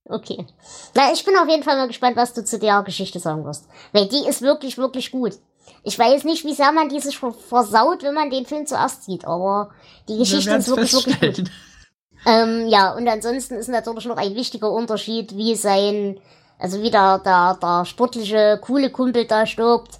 Okay. 0.04 0.46
Na, 0.94 1.12
ich 1.12 1.24
bin 1.24 1.36
auf 1.36 1.48
jeden 1.48 1.62
Fall 1.62 1.76
mal 1.76 1.86
gespannt, 1.86 2.16
was 2.16 2.34
du 2.34 2.44
zu 2.44 2.58
der 2.58 2.82
Geschichte 2.82 3.20
sagen 3.20 3.44
wirst. 3.44 3.68
Weil 3.92 4.08
die 4.08 4.28
ist 4.28 4.42
wirklich, 4.42 4.76
wirklich 4.76 5.12
gut. 5.12 5.38
ich 5.84 5.98
weiß 5.98 6.24
nicht, 6.24 6.44
wie 6.44 6.54
sehr 6.54 6.72
man 6.72 6.88
dieses 6.88 7.14
versaut, 7.14 8.02
wenn 8.02 8.12
man 8.12 8.28
den 8.28 8.44
Film 8.44 8.66
zuerst 8.66 9.04
sieht, 9.04 9.24
aber 9.24 9.70
die 10.08 10.18
Geschichte 10.18 10.50
ist 10.54 10.68
wirklich, 10.68 10.92
wirklich 10.92 11.36
gut. 11.36 11.50
Ähm, 12.24 12.68
ja, 12.68 12.94
und 12.94 13.08
ansonsten 13.08 13.54
ist 13.54 13.68
natürlich 13.68 14.04
noch 14.06 14.16
ein 14.16 14.36
wichtiger 14.36 14.70
Unterschied, 14.70 15.36
wie 15.36 15.56
sein, 15.56 16.20
also 16.58 16.80
wie 16.80 16.90
der, 16.90 17.18
der, 17.18 17.58
der 17.60 17.84
sportliche, 17.84 18.60
coole 18.62 18.90
Kumpel 18.90 19.26
da 19.26 19.44
stirbt. 19.44 19.98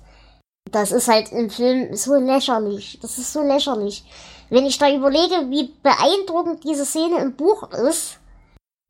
Das 0.71 0.93
ist 0.93 1.09
halt 1.09 1.33
im 1.33 1.51
Film 1.51 1.95
so 1.95 2.15
lächerlich. 2.15 2.99
Das 3.01 3.19
ist 3.19 3.33
so 3.33 3.43
lächerlich. 3.43 4.05
Wenn 4.49 4.67
ich 4.67 4.79
da 4.79 4.95
überlege, 4.95 5.51
wie 5.51 5.73
beeindruckend 5.83 6.65
diese 6.65 6.85
Szene 6.85 7.21
im 7.21 7.37
Buch 7.37 7.71
ist, 7.73 8.19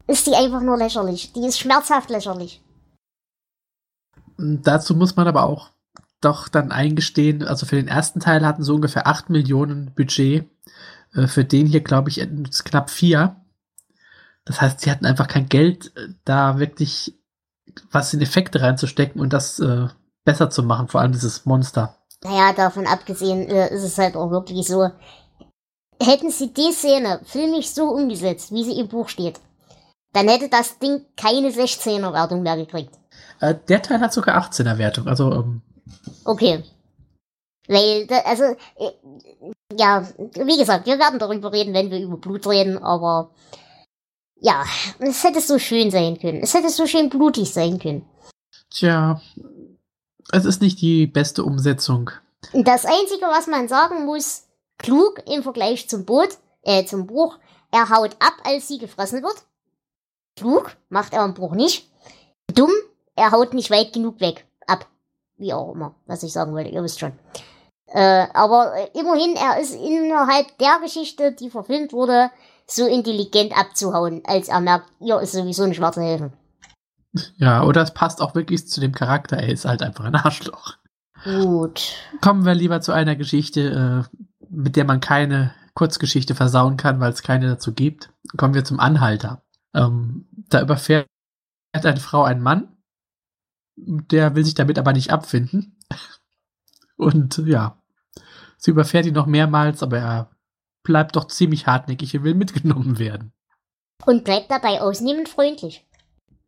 ist 0.06 0.26
die 0.26 0.34
einfach 0.34 0.60
nur 0.60 0.76
lächerlich. 0.76 1.32
Die 1.32 1.46
ist 1.46 1.58
schmerzhaft 1.58 2.10
lächerlich. 2.10 2.60
Dazu 4.36 4.94
muss 4.94 5.16
man 5.16 5.28
aber 5.28 5.44
auch 5.44 5.70
doch 6.20 6.48
dann 6.48 6.72
eingestehen, 6.72 7.42
also 7.42 7.66
für 7.66 7.76
den 7.76 7.88
ersten 7.88 8.20
Teil 8.20 8.46
hatten 8.46 8.62
sie 8.62 8.72
ungefähr 8.72 9.06
8 9.06 9.28
Millionen 9.28 9.92
Budget. 9.94 10.48
Äh, 11.14 11.26
für 11.26 11.44
den 11.44 11.66
hier, 11.66 11.80
glaube 11.80 12.10
ich, 12.10 12.26
knapp 12.64 12.90
4. 12.90 13.36
Das 14.44 14.60
heißt, 14.60 14.80
sie 14.80 14.90
hatten 14.90 15.06
einfach 15.06 15.28
kein 15.28 15.48
Geld, 15.48 15.96
äh, 15.96 16.08
da 16.24 16.58
wirklich 16.58 17.18
was 17.90 18.12
in 18.12 18.20
Effekte 18.20 18.60
reinzustecken 18.60 19.20
und 19.20 19.32
das 19.32 19.58
äh, 19.60 19.88
besser 20.24 20.50
zu 20.50 20.62
machen, 20.62 20.88
vor 20.88 21.00
allem 21.00 21.12
dieses 21.12 21.44
Monster. 21.46 21.96
Naja, 22.22 22.52
davon 22.52 22.86
abgesehen 22.86 23.48
äh, 23.48 23.74
ist 23.74 23.82
es 23.82 23.98
halt 23.98 24.16
auch 24.16 24.30
wirklich 24.30 24.66
so, 24.66 24.90
hätten 26.00 26.30
sie 26.30 26.52
die 26.52 26.72
Szene 26.72 27.20
filmisch 27.24 27.68
so 27.68 27.84
umgesetzt, 27.84 28.52
wie 28.52 28.64
sie 28.64 28.78
im 28.78 28.88
Buch 28.88 29.08
steht, 29.08 29.40
dann 30.12 30.28
hätte 30.28 30.48
das 30.48 30.78
Ding 30.78 31.04
keine 31.16 31.48
16er 31.48 32.12
Wertung 32.12 32.42
mehr 32.42 32.56
gekriegt. 32.56 32.94
Äh, 33.40 33.54
der 33.68 33.82
Teil 33.82 34.00
hat 34.00 34.12
sogar 34.12 34.40
18er 34.40 34.78
Wertung, 34.78 35.08
also. 35.08 35.32
Ähm 35.32 35.62
okay. 36.24 36.62
Weil, 37.68 38.06
also, 38.24 38.44
äh, 38.76 38.92
ja, 39.76 40.06
wie 40.18 40.58
gesagt, 40.58 40.86
wir 40.86 40.98
werden 40.98 41.18
darüber 41.18 41.52
reden, 41.52 41.74
wenn 41.74 41.90
wir 41.90 42.00
über 42.00 42.16
Blut 42.16 42.46
reden, 42.46 42.78
aber 42.78 43.30
ja, 44.40 44.64
es 44.98 45.24
hätte 45.24 45.40
so 45.40 45.58
schön 45.58 45.90
sein 45.90 46.18
können. 46.18 46.42
Es 46.42 46.54
hätte 46.54 46.68
so 46.68 46.86
schön 46.86 47.08
blutig 47.08 47.52
sein 47.52 47.78
können. 47.78 48.04
Tja, 48.70 49.20
es 50.32 50.44
ist 50.44 50.62
nicht 50.62 50.80
die 50.80 51.06
beste 51.06 51.44
Umsetzung. 51.44 52.10
Das 52.52 52.84
Einzige, 52.84 53.26
was 53.26 53.46
man 53.46 53.68
sagen 53.68 54.04
muss, 54.04 54.48
klug 54.78 55.22
im 55.26 55.42
Vergleich 55.42 55.88
zum 55.88 56.04
Boot, 56.04 56.30
äh, 56.62 56.84
zum 56.84 57.06
Buch, 57.06 57.38
er 57.70 57.88
haut 57.90 58.16
ab, 58.18 58.34
als 58.44 58.66
sie 58.66 58.78
gefressen 58.78 59.22
wird. 59.22 59.44
Klug, 60.36 60.76
macht 60.88 61.12
er 61.12 61.24
im 61.24 61.34
Buch 61.34 61.52
nicht. 61.52 61.88
Dumm, 62.52 62.72
er 63.14 63.30
haut 63.30 63.54
nicht 63.54 63.70
weit 63.70 63.92
genug 63.92 64.20
weg. 64.20 64.46
Ab. 64.66 64.86
Wie 65.36 65.52
auch 65.52 65.74
immer, 65.74 65.94
was 66.06 66.22
ich 66.22 66.32
sagen 66.32 66.52
wollte, 66.52 66.70
ihr 66.70 66.82
wisst 66.82 67.00
schon. 67.00 67.12
Äh, 67.86 68.26
aber 68.32 68.74
äh, 68.74 68.98
immerhin, 68.98 69.36
er 69.36 69.60
ist 69.60 69.74
innerhalb 69.74 70.56
der 70.58 70.80
Geschichte, 70.82 71.32
die 71.32 71.50
verfilmt 71.50 71.92
wurde, 71.92 72.30
so 72.66 72.86
intelligent 72.86 73.56
abzuhauen, 73.56 74.22
als 74.24 74.48
er 74.48 74.60
merkt, 74.60 74.88
ihr 75.00 75.20
ist 75.20 75.32
sowieso 75.32 75.64
ein 75.64 75.74
schwarzer 75.74 76.02
Helfen. 76.02 76.32
Ja, 77.36 77.62
oder 77.62 77.82
es 77.82 77.92
passt 77.92 78.22
auch 78.22 78.34
wirklich 78.34 78.66
zu 78.68 78.80
dem 78.80 78.92
Charakter, 78.92 79.36
er 79.36 79.48
ist 79.48 79.64
halt 79.64 79.82
einfach 79.82 80.04
ein 80.04 80.14
Arschloch. 80.14 80.76
Gut. 81.24 81.94
Kommen 82.20 82.44
wir 82.44 82.54
lieber 82.54 82.80
zu 82.80 82.92
einer 82.92 83.16
Geschichte, 83.16 84.08
äh, 84.10 84.16
mit 84.48 84.76
der 84.76 84.84
man 84.84 85.00
keine 85.00 85.54
Kurzgeschichte 85.74 86.34
versauen 86.34 86.76
kann, 86.76 87.00
weil 87.00 87.12
es 87.12 87.22
keine 87.22 87.48
dazu 87.48 87.72
gibt. 87.72 88.10
Kommen 88.36 88.54
wir 88.54 88.64
zum 88.64 88.80
Anhalter. 88.80 89.42
Ähm, 89.74 90.26
da 90.48 90.60
überfährt 90.60 91.06
eine 91.72 92.00
Frau 92.00 92.24
einen 92.24 92.42
Mann, 92.42 92.76
der 93.76 94.34
will 94.34 94.44
sich 94.44 94.54
damit 94.54 94.78
aber 94.78 94.92
nicht 94.92 95.12
abfinden. 95.12 95.78
Und 96.96 97.38
ja, 97.38 97.82
sie 98.58 98.70
überfährt 98.70 99.06
ihn 99.06 99.14
noch 99.14 99.26
mehrmals, 99.26 99.82
aber 99.82 99.98
er 99.98 100.30
bleibt 100.82 101.16
doch 101.16 101.26
ziemlich 101.26 101.66
hartnäckig 101.66 102.16
und 102.16 102.24
will 102.24 102.34
mitgenommen 102.34 102.98
werden. 102.98 103.32
Und 104.04 104.24
bleibt 104.24 104.50
dabei 104.50 104.80
ausnehmend 104.80 105.28
freundlich. 105.28 105.86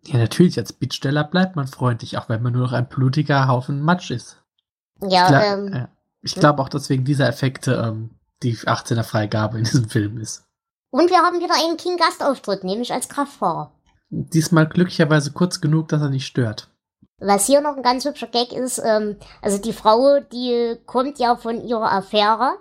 Ja, 0.06 0.18
natürlich, 0.18 0.58
als 0.58 0.72
Bittsteller 0.72 1.24
bleibt 1.24 1.56
man 1.56 1.66
freundlich, 1.66 2.18
auch 2.18 2.28
wenn 2.28 2.42
man 2.42 2.52
nur 2.52 2.62
noch 2.62 2.72
ein 2.72 2.88
blutiger 2.88 3.48
Haufen 3.48 3.80
Matsch 3.80 4.10
ist. 4.10 4.42
Ja, 5.00 5.24
ich 5.24 5.28
glaub, 5.28 5.42
ähm. 5.42 5.74
Ja. 5.74 5.88
Ich 6.22 6.34
glaube 6.34 6.62
auch, 6.62 6.68
dass 6.68 6.88
wegen 6.88 7.04
dieser 7.04 7.28
Effekte 7.28 7.74
ähm, 7.74 8.10
die 8.42 8.56
18er 8.56 9.02
Freigabe 9.02 9.58
in 9.58 9.64
diesem 9.64 9.88
Film 9.88 10.18
ist. 10.18 10.44
Und 10.90 11.10
wir 11.10 11.18
haben 11.18 11.40
wieder 11.40 11.54
einen 11.54 11.76
King-Gastauftritt, 11.76 12.64
nämlich 12.64 12.92
als 12.92 13.08
Kraftfahrer. 13.08 13.72
Diesmal 14.10 14.68
glücklicherweise 14.68 15.32
kurz 15.32 15.60
genug, 15.60 15.88
dass 15.88 16.00
er 16.00 16.10
nicht 16.10 16.26
stört. 16.26 16.68
Was 17.18 17.46
hier 17.46 17.60
noch 17.60 17.76
ein 17.76 17.82
ganz 17.82 18.04
hübscher 18.04 18.26
Gag 18.26 18.52
ist, 18.52 18.80
ähm, 18.84 19.16
also 19.42 19.58
die 19.58 19.72
Frau, 19.72 20.20
die 20.20 20.76
kommt 20.86 21.18
ja 21.18 21.36
von 21.36 21.64
ihrer 21.64 21.92
Affäre. 21.92 22.58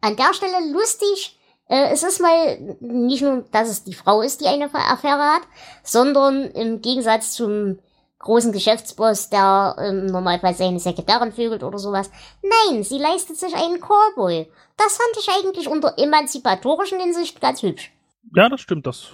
An 0.00 0.16
der 0.16 0.34
Stelle 0.34 0.72
lustig, 0.72 1.38
äh, 1.68 1.90
es 1.90 2.02
ist 2.02 2.20
mal 2.20 2.58
nicht 2.80 3.22
nur, 3.22 3.44
dass 3.50 3.68
es 3.68 3.84
die 3.84 3.94
Frau 3.94 4.22
ist, 4.22 4.40
die 4.40 4.46
eine 4.46 4.72
Affäre 4.72 5.34
hat, 5.34 5.42
sondern 5.82 6.44
im 6.50 6.80
Gegensatz 6.80 7.32
zum 7.32 7.78
großen 8.18 8.52
Geschäftsboss, 8.52 9.30
der 9.30 9.76
im 9.78 10.06
Normalfall 10.06 10.54
seine 10.54 10.80
Sekretärin 10.80 11.32
vögelt 11.32 11.62
oder 11.62 11.78
sowas. 11.78 12.10
Nein, 12.42 12.82
sie 12.82 12.98
leistet 12.98 13.36
sich 13.36 13.54
einen 13.54 13.80
Callboy. 13.80 14.50
Das 14.76 14.96
fand 14.96 15.16
ich 15.18 15.28
eigentlich 15.30 15.68
unter 15.68 15.98
emanzipatorischen 15.98 17.00
Hinsicht 17.00 17.40
ganz 17.40 17.62
hübsch. 17.62 17.92
Ja, 18.34 18.48
das 18.48 18.60
stimmt. 18.60 18.86
Das 18.86 19.12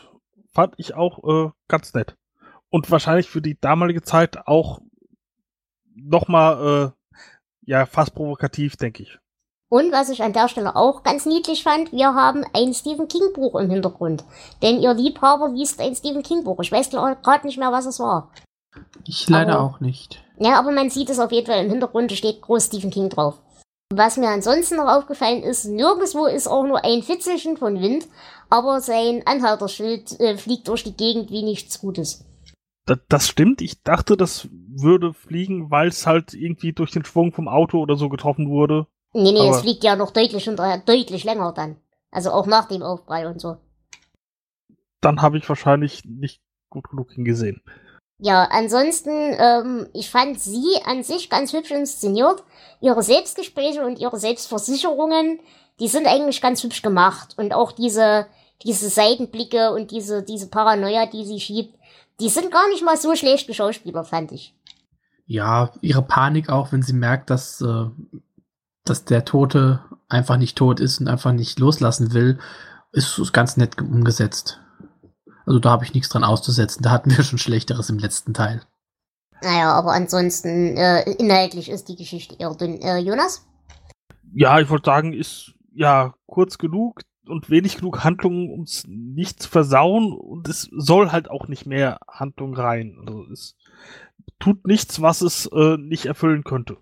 fand 0.52 0.74
ich 0.76 0.94
auch 0.94 1.24
äh, 1.24 1.50
ganz 1.68 1.94
nett. 1.94 2.16
Und 2.70 2.90
wahrscheinlich 2.90 3.28
für 3.28 3.42
die 3.42 3.58
damalige 3.60 4.02
Zeit 4.02 4.46
auch 4.46 4.80
nochmal, 5.94 6.94
äh, 6.94 7.20
ja, 7.70 7.86
fast 7.86 8.14
provokativ, 8.14 8.76
denke 8.76 9.02
ich. 9.02 9.18
Und 9.72 9.90
was 9.90 10.10
ich 10.10 10.22
an 10.22 10.34
der 10.34 10.48
Stelle 10.48 10.76
auch 10.76 11.02
ganz 11.02 11.24
niedlich 11.24 11.62
fand, 11.62 11.92
wir 11.92 12.12
haben 12.12 12.44
ein 12.52 12.74
Stephen 12.74 13.08
King 13.08 13.32
Buch 13.32 13.58
im 13.58 13.70
Hintergrund. 13.70 14.22
Denn 14.60 14.78
ihr 14.78 14.92
Liebhaber 14.92 15.48
liest 15.48 15.80
ein 15.80 15.96
Stephen 15.96 16.22
King 16.22 16.44
Buch. 16.44 16.60
Ich 16.60 16.70
weiß 16.70 16.90
gerade 16.90 17.46
nicht 17.46 17.56
mehr, 17.56 17.72
was 17.72 17.86
es 17.86 17.98
war. 17.98 18.30
Ich 19.06 19.30
leider 19.30 19.54
aber, 19.54 19.62
auch 19.62 19.80
nicht. 19.80 20.22
Ja, 20.38 20.58
aber 20.58 20.72
man 20.72 20.90
sieht 20.90 21.08
es 21.08 21.18
auf 21.18 21.32
jeden 21.32 21.46
Fall 21.46 21.64
im 21.64 21.70
Hintergrund, 21.70 22.12
steht 22.12 22.42
groß 22.42 22.66
Stephen 22.66 22.90
King 22.90 23.08
drauf. 23.08 23.40
Was 23.94 24.18
mir 24.18 24.28
ansonsten 24.28 24.76
noch 24.76 24.88
aufgefallen 24.88 25.42
ist, 25.42 25.64
nirgendwo 25.64 26.26
ist 26.26 26.48
auch 26.48 26.66
nur 26.66 26.84
ein 26.84 27.02
Fitzelchen 27.02 27.56
von 27.56 27.80
Wind, 27.80 28.08
aber 28.50 28.82
sein 28.82 29.22
Anhalterschild 29.24 30.20
äh, 30.20 30.36
fliegt 30.36 30.68
durch 30.68 30.84
die 30.84 30.98
Gegend 30.98 31.30
wie 31.30 31.44
nichts 31.44 31.80
Gutes. 31.80 32.26
Das, 32.84 32.98
das 33.08 33.26
stimmt. 33.26 33.62
Ich 33.62 33.82
dachte, 33.82 34.18
das 34.18 34.50
würde 34.52 35.14
fliegen, 35.14 35.70
weil 35.70 35.88
es 35.88 36.06
halt 36.06 36.34
irgendwie 36.34 36.74
durch 36.74 36.90
den 36.90 37.06
Schwung 37.06 37.32
vom 37.32 37.48
Auto 37.48 37.78
oder 37.78 37.96
so 37.96 38.10
getroffen 38.10 38.50
wurde. 38.50 38.86
Nee, 39.14 39.32
nee, 39.32 39.48
es 39.48 39.60
fliegt 39.60 39.84
ja 39.84 39.96
noch 39.96 40.10
deutlich 40.10 40.44
hinterher, 40.44 40.78
deutlich 40.78 41.24
länger 41.24 41.52
dann. 41.52 41.76
Also 42.10 42.30
auch 42.30 42.46
nach 42.46 42.66
dem 42.66 42.82
Aufprall 42.82 43.26
und 43.26 43.40
so. 43.40 43.56
Dann 45.00 45.20
habe 45.20 45.38
ich 45.38 45.48
wahrscheinlich 45.48 46.04
nicht 46.04 46.40
gut 46.70 46.88
genug 46.88 47.12
hingesehen. 47.12 47.62
Ja, 48.18 48.44
ansonsten, 48.50 49.10
ähm, 49.10 49.88
ich 49.92 50.08
fand 50.08 50.38
sie 50.38 50.64
an 50.84 51.02
sich 51.02 51.28
ganz 51.28 51.52
hübsch 51.52 51.72
inszeniert. 51.72 52.44
Ihre 52.80 53.02
Selbstgespräche 53.02 53.84
und 53.84 53.98
ihre 53.98 54.18
Selbstversicherungen, 54.18 55.40
die 55.80 55.88
sind 55.88 56.06
eigentlich 56.06 56.40
ganz 56.40 56.62
hübsch 56.62 56.82
gemacht. 56.82 57.34
Und 57.36 57.52
auch 57.52 57.72
diese, 57.72 58.26
diese 58.62 58.88
Seitenblicke 58.88 59.72
und 59.72 59.90
diese, 59.90 60.22
diese 60.22 60.48
Paranoia, 60.48 61.06
die 61.06 61.24
sie 61.24 61.40
schiebt, 61.40 61.76
die 62.20 62.28
sind 62.28 62.52
gar 62.52 62.68
nicht 62.68 62.84
mal 62.84 62.96
so 62.96 63.16
schlecht 63.16 63.48
geschauspielert, 63.48 64.06
fand 64.06 64.30
ich. 64.30 64.54
Ja, 65.26 65.72
ihre 65.80 66.02
Panik 66.02 66.48
auch, 66.48 66.72
wenn 66.72 66.82
sie 66.82 66.92
merkt, 66.92 67.28
dass, 67.30 67.60
äh, 67.60 67.86
dass 68.84 69.04
der 69.04 69.24
Tote 69.24 69.84
einfach 70.08 70.36
nicht 70.36 70.56
tot 70.56 70.80
ist 70.80 71.00
und 71.00 71.08
einfach 71.08 71.32
nicht 71.32 71.58
loslassen 71.58 72.12
will, 72.12 72.38
ist 72.92 73.32
ganz 73.32 73.56
nett 73.56 73.80
umgesetzt. 73.80 74.60
Also 75.46 75.58
da 75.58 75.70
habe 75.70 75.84
ich 75.84 75.94
nichts 75.94 76.08
dran 76.08 76.24
auszusetzen. 76.24 76.82
Da 76.82 76.90
hatten 76.90 77.10
wir 77.16 77.24
schon 77.24 77.38
Schlechteres 77.38 77.90
im 77.90 77.98
letzten 77.98 78.34
Teil. 78.34 78.62
Naja, 79.42 79.72
aber 79.72 79.92
ansonsten 79.92 80.76
äh, 80.76 81.02
inhaltlich 81.12 81.68
ist 81.68 81.88
die 81.88 81.96
Geschichte 81.96 82.36
eher 82.38 82.54
dünn. 82.54 82.80
Äh, 82.80 82.98
Jonas? 82.98 83.44
Ja, 84.34 84.60
ich 84.60 84.70
wollte 84.70 84.86
sagen, 84.86 85.12
ist 85.12 85.52
ja 85.74 86.14
kurz 86.26 86.58
genug 86.58 87.00
und 87.26 87.50
wenig 87.50 87.76
genug 87.76 88.04
Handlung, 88.04 88.50
um 88.50 88.62
es 88.62 88.84
nicht 88.86 89.42
zu 89.42 89.48
versauen. 89.48 90.12
Und 90.12 90.48
es 90.48 90.68
soll 90.72 91.10
halt 91.10 91.28
auch 91.28 91.48
nicht 91.48 91.66
mehr 91.66 91.98
Handlung 92.08 92.54
rein. 92.54 92.96
Also 93.00 93.24
es 93.32 93.56
tut 94.38 94.66
nichts, 94.66 95.02
was 95.02 95.22
es 95.22 95.46
äh, 95.46 95.76
nicht 95.76 96.06
erfüllen 96.06 96.44
könnte. 96.44 96.76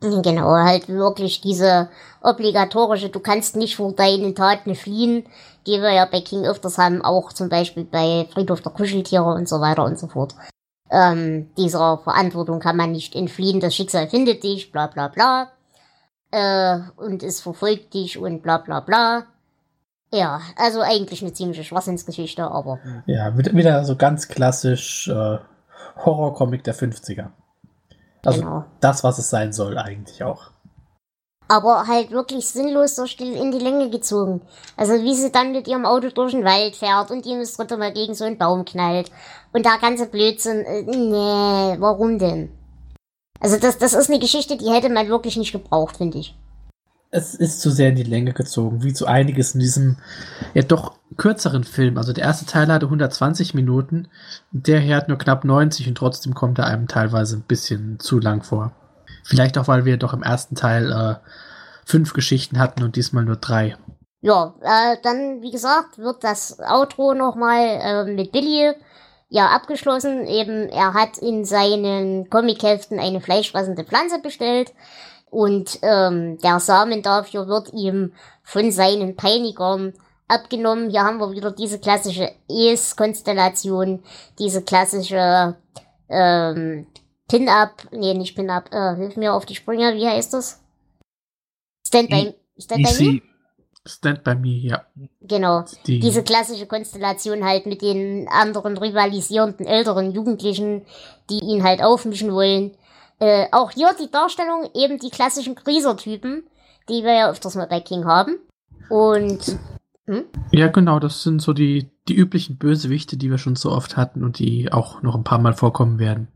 Genau, 0.00 0.50
halt 0.50 0.88
wirklich 0.88 1.40
diese 1.40 1.88
obligatorische, 2.22 3.08
du 3.08 3.20
kannst 3.20 3.56
nicht 3.56 3.76
vor 3.76 3.92
deinen 3.92 4.34
Taten 4.34 4.74
fliehen, 4.74 5.24
die 5.66 5.80
wir 5.80 5.92
ja 5.92 6.04
bei 6.04 6.20
King 6.20 6.44
öfters 6.44 6.78
haben, 6.78 7.02
auch 7.02 7.32
zum 7.32 7.48
Beispiel 7.48 7.84
bei 7.84 8.28
Friedhof 8.32 8.60
der 8.60 8.72
Kuscheltiere 8.72 9.32
und 9.34 9.48
so 9.48 9.60
weiter 9.60 9.84
und 9.84 9.98
so 9.98 10.08
fort. 10.08 10.34
Ähm, 10.90 11.48
dieser 11.56 11.98
Verantwortung 11.98 12.60
kann 12.60 12.76
man 12.76 12.92
nicht 12.92 13.14
entfliehen, 13.14 13.60
das 13.60 13.74
Schicksal 13.74 14.08
findet 14.08 14.42
dich, 14.42 14.70
bla 14.72 14.88
bla 14.88 15.08
bla. 15.08 15.50
Äh, 16.30 16.80
und 16.96 17.22
es 17.22 17.40
verfolgt 17.40 17.94
dich 17.94 18.18
und 18.18 18.42
bla 18.42 18.58
bla 18.58 18.80
bla. 18.80 19.24
Ja, 20.12 20.40
also 20.56 20.80
eigentlich 20.80 21.22
eine 21.22 21.32
ziemliche 21.32 21.64
Schwachsinnsgeschichte, 21.64 22.44
aber. 22.44 22.78
Ja, 23.06 23.36
wieder 23.36 23.84
so 23.84 23.96
ganz 23.96 24.28
klassisch 24.28 25.08
äh, 25.08 25.38
Horrorcomic 25.96 26.62
der 26.62 26.74
50er. 26.74 27.30
Also 28.24 28.40
genau. 28.40 28.64
das, 28.80 29.04
was 29.04 29.18
es 29.18 29.30
sein 29.30 29.52
soll, 29.52 29.78
eigentlich 29.78 30.22
auch. 30.24 30.50
aber 31.48 31.86
halt 31.86 32.10
wirklich 32.10 32.48
sinnlos 32.48 32.96
durch 32.96 33.16
die, 33.16 33.32
in 33.34 33.52
die 33.52 33.58
Länge 33.58 33.90
gezogen. 33.90 34.40
Also 34.76 34.94
wie 34.94 35.14
sie 35.14 35.30
dann 35.30 35.52
mit 35.52 35.68
ihrem 35.68 35.84
Auto 35.84 36.08
durch 36.08 36.32
den 36.32 36.44
Wald 36.44 36.74
fährt 36.76 37.10
und 37.10 37.24
die 37.24 37.36
das 37.38 37.56
dritte 37.56 37.76
Mal 37.76 37.92
gegen 37.92 38.14
so 38.14 38.24
einen 38.24 38.38
Baum 38.38 38.64
knallt. 38.64 39.10
Und 39.52 39.64
der 39.64 39.78
ganze 39.78 40.06
Blödsinn, 40.06 40.64
äh, 40.64 40.82
nee, 40.82 41.76
warum 41.78 42.18
denn? 42.18 42.50
Also 43.40 43.58
das, 43.58 43.78
das 43.78 43.92
ist 43.92 44.08
eine 44.08 44.20
Geschichte, 44.20 44.56
die 44.56 44.70
hätte 44.70 44.88
man 44.88 45.08
wirklich 45.08 45.36
nicht 45.36 45.52
gebraucht, 45.52 45.98
finde 45.98 46.18
ich. 46.18 46.34
Es 47.16 47.32
ist 47.32 47.60
zu 47.60 47.70
sehr 47.70 47.90
in 47.90 47.94
die 47.94 48.02
Länge 48.02 48.32
gezogen, 48.32 48.82
wie 48.82 48.92
zu 48.92 49.06
einiges 49.06 49.54
in 49.54 49.60
diesem 49.60 49.98
ja 50.52 50.62
doch 50.62 50.96
kürzeren 51.16 51.62
Film. 51.62 51.96
Also 51.96 52.12
der 52.12 52.24
erste 52.24 52.44
Teil 52.44 52.66
hatte 52.66 52.86
120 52.86 53.54
Minuten, 53.54 54.08
der 54.50 54.80
hier 54.80 54.96
hat 54.96 55.06
nur 55.06 55.16
knapp 55.16 55.44
90 55.44 55.86
und 55.86 55.94
trotzdem 55.94 56.34
kommt 56.34 56.58
er 56.58 56.66
einem 56.66 56.88
teilweise 56.88 57.36
ein 57.36 57.42
bisschen 57.42 58.00
zu 58.00 58.18
lang 58.18 58.42
vor. 58.42 58.72
Vielleicht 59.22 59.56
auch, 59.58 59.68
weil 59.68 59.84
wir 59.84 59.96
doch 59.96 60.12
im 60.12 60.24
ersten 60.24 60.56
Teil 60.56 60.90
äh, 60.90 61.14
fünf 61.86 62.14
Geschichten 62.14 62.58
hatten 62.58 62.82
und 62.82 62.96
diesmal 62.96 63.24
nur 63.24 63.36
drei. 63.36 63.76
Ja, 64.20 64.56
äh, 64.60 64.96
dann, 65.04 65.40
wie 65.40 65.52
gesagt, 65.52 65.98
wird 65.98 66.24
das 66.24 66.58
Outro 66.58 67.14
nochmal 67.14 67.60
äh, 67.60 68.04
mit 68.12 68.32
Billy 68.32 68.72
ja 69.28 69.50
abgeschlossen. 69.50 70.26
Eben, 70.26 70.68
er 70.68 70.94
hat 70.94 71.18
in 71.18 71.44
seinen 71.44 72.28
Comicheften 72.28 72.98
eine 72.98 73.20
fleischfressende 73.20 73.84
Pflanze 73.84 74.18
bestellt 74.20 74.72
und 75.34 75.80
ähm, 75.82 76.38
der 76.38 76.60
Samen 76.60 77.02
dafür 77.02 77.48
wird 77.48 77.72
ihm 77.72 78.12
von 78.44 78.70
seinen 78.70 79.16
Peinigern 79.16 79.92
abgenommen. 80.28 80.90
Hier 80.90 81.02
haben 81.02 81.18
wir 81.18 81.32
wieder 81.32 81.50
diese 81.50 81.80
klassische 81.80 82.30
Es-Konstellation, 82.48 84.02
diese 84.38 84.62
klassische 84.62 85.56
ähm, 86.08 86.86
Pin-Up, 87.28 87.88
nee, 87.90 88.14
nicht 88.14 88.36
Pin-Up, 88.36 88.72
äh, 88.72 88.94
hilf 88.94 89.16
mir 89.16 89.34
auf 89.34 89.44
die 89.44 89.56
Sprünge, 89.56 89.94
wie 89.96 90.06
heißt 90.06 90.34
das? 90.34 90.60
Stand 91.84 92.10
by, 92.10 92.32
Stand 92.56 92.84
by 92.84 93.04
Me? 93.04 93.22
Stand 93.84 94.22
by 94.22 94.34
Me, 94.36 94.60
ja. 94.60 94.84
Genau. 95.20 95.64
Die. 95.86 95.98
Diese 95.98 96.22
klassische 96.22 96.66
Konstellation 96.66 97.44
halt 97.44 97.66
mit 97.66 97.82
den 97.82 98.28
anderen 98.28 98.78
rivalisierenden 98.78 99.66
älteren 99.66 100.12
Jugendlichen, 100.12 100.86
die 101.28 101.40
ihn 101.40 101.64
halt 101.64 101.82
aufmischen 101.82 102.32
wollen. 102.32 102.76
Äh, 103.18 103.46
auch 103.52 103.70
hier 103.70 103.94
die 103.98 104.10
Darstellung 104.10 104.68
eben 104.74 104.98
die 104.98 105.10
klassischen 105.10 105.54
Kriesertypen, 105.54 106.44
die 106.88 107.04
wir 107.04 107.14
ja 107.14 107.30
öfters 107.30 107.54
mal 107.54 107.66
bei 107.66 107.80
King 107.80 108.04
haben. 108.04 108.38
Und 108.90 109.58
hm? 110.06 110.24
Ja, 110.52 110.68
genau, 110.68 110.98
das 110.98 111.22
sind 111.22 111.40
so 111.40 111.52
die, 111.52 111.90
die 112.08 112.14
üblichen 112.14 112.58
Bösewichte, 112.58 113.16
die 113.16 113.30
wir 113.30 113.38
schon 113.38 113.56
so 113.56 113.70
oft 113.72 113.96
hatten 113.96 114.22
und 114.22 114.38
die 114.38 114.70
auch 114.70 115.02
noch 115.02 115.14
ein 115.14 115.24
paar 115.24 115.38
Mal 115.38 115.54
vorkommen 115.54 115.98
werden. 115.98 116.28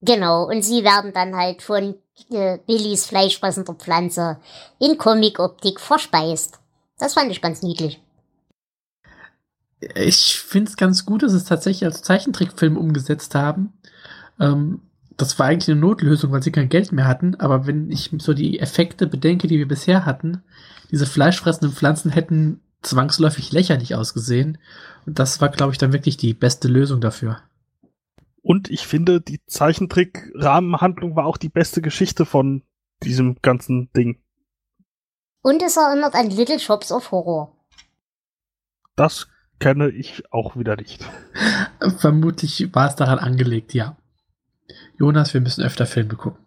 Genau, 0.00 0.44
und 0.44 0.62
sie 0.62 0.84
werden 0.84 1.12
dann 1.14 1.34
halt 1.36 1.62
von 1.62 1.94
äh, 2.30 2.58
Billys 2.66 3.06
fleischfressender 3.06 3.74
Pflanze 3.74 4.38
in 4.78 4.98
Comic-Optik 4.98 5.80
verspeist. 5.80 6.58
Das 6.98 7.14
fand 7.14 7.30
ich 7.30 7.40
ganz 7.40 7.62
niedlich. 7.62 8.00
Ich 9.94 10.40
finde 10.40 10.70
es 10.70 10.76
ganz 10.76 11.06
gut, 11.06 11.22
dass 11.22 11.32
sie 11.32 11.38
es 11.38 11.44
tatsächlich 11.44 11.84
als 11.84 12.02
Zeichentrickfilm 12.02 12.76
umgesetzt 12.76 13.34
haben. 13.34 13.72
Ähm, 14.40 14.82
das 15.16 15.38
war 15.38 15.46
eigentlich 15.46 15.70
eine 15.70 15.80
Notlösung, 15.80 16.32
weil 16.32 16.42
sie 16.42 16.52
kein 16.52 16.68
Geld 16.68 16.92
mehr 16.92 17.06
hatten. 17.06 17.34
Aber 17.36 17.66
wenn 17.66 17.90
ich 17.90 18.10
so 18.18 18.34
die 18.34 18.58
Effekte 18.58 19.06
bedenke, 19.06 19.46
die 19.46 19.58
wir 19.58 19.68
bisher 19.68 20.04
hatten, 20.04 20.42
diese 20.90 21.06
fleischfressenden 21.06 21.74
Pflanzen 21.74 22.10
hätten 22.10 22.60
zwangsläufig 22.82 23.52
lächerlich 23.52 23.94
ausgesehen. 23.94 24.58
Und 25.06 25.18
das 25.18 25.40
war, 25.40 25.48
glaube 25.48 25.72
ich, 25.72 25.78
dann 25.78 25.92
wirklich 25.92 26.16
die 26.16 26.34
beste 26.34 26.68
Lösung 26.68 27.00
dafür. 27.00 27.40
Und 28.42 28.70
ich 28.70 28.86
finde, 28.86 29.20
die 29.20 29.40
Zeichentrick-Rahmenhandlung 29.46 31.16
war 31.16 31.24
auch 31.26 31.38
die 31.38 31.48
beste 31.48 31.80
Geschichte 31.80 32.26
von 32.26 32.62
diesem 33.02 33.36
ganzen 33.40 33.90
Ding. 33.92 34.18
Und 35.42 35.62
es 35.62 35.76
erinnert 35.76 36.14
an 36.14 36.30
Little 36.30 36.58
Shops 36.58 36.92
of 36.92 37.10
Horror. 37.10 37.56
Das 38.96 39.28
kenne 39.58 39.88
ich 39.88 40.22
auch 40.30 40.56
wieder 40.56 40.76
nicht. 40.76 41.04
Vermutlich 41.98 42.74
war 42.74 42.88
es 42.88 42.96
daran 42.96 43.18
angelegt, 43.18 43.74
ja. 43.74 43.96
Jonas, 44.98 45.34
wir 45.34 45.40
müssen 45.40 45.64
öfter 45.64 45.86
Filme 45.86 46.14
gucken. 46.14 46.44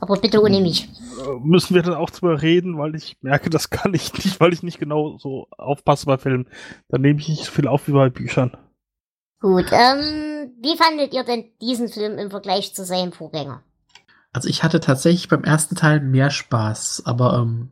Aber 0.00 0.16
bitte 0.20 0.42
ohne 0.42 0.60
mich. 0.60 0.88
Äh, 1.18 1.40
müssen 1.42 1.74
wir 1.74 1.82
dann 1.82 1.94
auch 1.94 2.10
drüber 2.10 2.42
reden, 2.42 2.76
weil 2.78 2.94
ich 2.94 3.16
merke, 3.22 3.50
das 3.50 3.70
kann 3.70 3.94
ich 3.94 4.12
nicht, 4.12 4.40
weil 4.40 4.52
ich 4.52 4.62
nicht 4.62 4.78
genau 4.78 5.18
so 5.18 5.48
aufpasse 5.50 6.06
bei 6.06 6.18
Filmen. 6.18 6.48
Dann 6.88 7.00
nehme 7.00 7.20
ich 7.20 7.28
nicht 7.28 7.44
so 7.44 7.52
viel 7.52 7.68
auf 7.68 7.88
wie 7.88 7.92
bei 7.92 8.10
Büchern. 8.10 8.56
Gut, 9.40 9.66
ähm, 9.70 10.52
wie 10.60 10.76
fandet 10.76 11.12
ihr 11.14 11.24
denn 11.24 11.44
diesen 11.60 11.88
Film 11.88 12.18
im 12.18 12.30
Vergleich 12.30 12.74
zu 12.74 12.84
seinem 12.84 13.12
Vorgänger? 13.12 13.62
Also 14.32 14.48
ich 14.48 14.62
hatte 14.62 14.80
tatsächlich 14.80 15.28
beim 15.28 15.44
ersten 15.44 15.76
Teil 15.76 16.00
mehr 16.00 16.30
Spaß, 16.30 17.02
aber 17.06 17.38
ähm, 17.38 17.70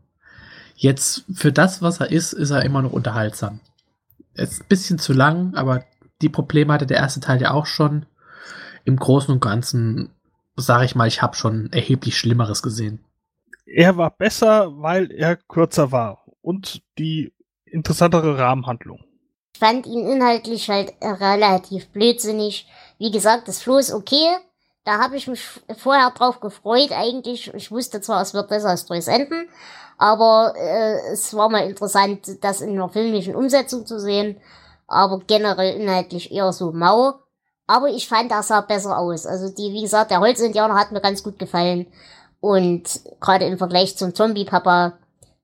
jetzt 0.76 1.24
für 1.32 1.52
das, 1.52 1.82
was 1.82 2.00
er 2.00 2.10
ist, 2.10 2.32
ist 2.32 2.50
er 2.50 2.64
immer 2.64 2.82
noch 2.82 2.92
unterhaltsam. 2.92 3.60
Er 4.34 4.44
ist 4.44 4.62
ein 4.62 4.68
bisschen 4.68 4.98
zu 4.98 5.12
lang, 5.12 5.54
aber 5.54 5.84
die 6.22 6.28
Probleme 6.28 6.72
hatte 6.72 6.86
der 6.86 6.98
erste 6.98 7.20
Teil 7.20 7.40
ja 7.40 7.50
auch 7.50 7.66
schon. 7.66 8.06
Im 8.84 8.96
Großen 8.96 9.32
und 9.32 9.40
Ganzen 9.40 10.14
sage 10.56 10.84
ich 10.84 10.94
mal, 10.94 11.08
ich 11.08 11.22
habe 11.22 11.36
schon 11.36 11.72
erheblich 11.72 12.16
Schlimmeres 12.16 12.62
gesehen. 12.62 13.04
Er 13.66 13.96
war 13.96 14.10
besser, 14.10 14.70
weil 14.76 15.10
er 15.10 15.36
kürzer 15.36 15.90
war 15.90 16.24
und 16.42 16.82
die 16.98 17.32
interessantere 17.64 18.38
Rahmenhandlung. 18.38 19.00
Ich 19.54 19.60
fand 19.60 19.86
ihn 19.86 20.06
inhaltlich 20.06 20.68
halt 20.68 20.92
relativ 21.02 21.88
blödsinnig. 21.88 22.68
Wie 22.98 23.10
gesagt, 23.10 23.48
das 23.48 23.62
Floh 23.62 23.78
ist 23.78 23.92
okay. 23.92 24.36
Da 24.84 24.98
habe 24.98 25.16
ich 25.16 25.26
mich 25.26 25.42
vorher 25.78 26.10
drauf 26.10 26.40
gefreut 26.40 26.92
eigentlich. 26.92 27.52
Ich 27.54 27.70
wusste 27.70 28.00
zwar, 28.00 28.20
es 28.20 28.34
wird 28.34 28.50
desaströs 28.50 29.08
enden, 29.08 29.48
aber 29.96 30.54
äh, 30.56 31.12
es 31.12 31.34
war 31.34 31.48
mal 31.48 31.66
interessant, 31.66 32.44
das 32.44 32.60
in 32.60 32.70
einer 32.70 32.90
filmischen 32.90 33.34
Umsetzung 33.34 33.86
zu 33.86 33.98
sehen. 33.98 34.36
Aber 34.86 35.20
generell 35.26 35.80
inhaltlich 35.80 36.30
eher 36.30 36.52
so 36.52 36.72
mau. 36.72 37.23
Aber 37.66 37.88
ich 37.88 38.08
fand, 38.08 38.30
das 38.30 38.48
sah 38.48 38.60
besser 38.60 38.98
aus. 38.98 39.26
Also 39.26 39.48
die, 39.48 39.72
wie 39.72 39.82
gesagt, 39.82 40.10
der 40.10 40.20
Holzindianer 40.20 40.74
hat 40.74 40.92
mir 40.92 41.00
ganz 41.00 41.22
gut 41.22 41.38
gefallen. 41.38 41.86
Und 42.40 43.00
gerade 43.20 43.46
im 43.46 43.56
Vergleich 43.56 43.96
zum 43.96 44.14
Zombie-Papa. 44.14 44.98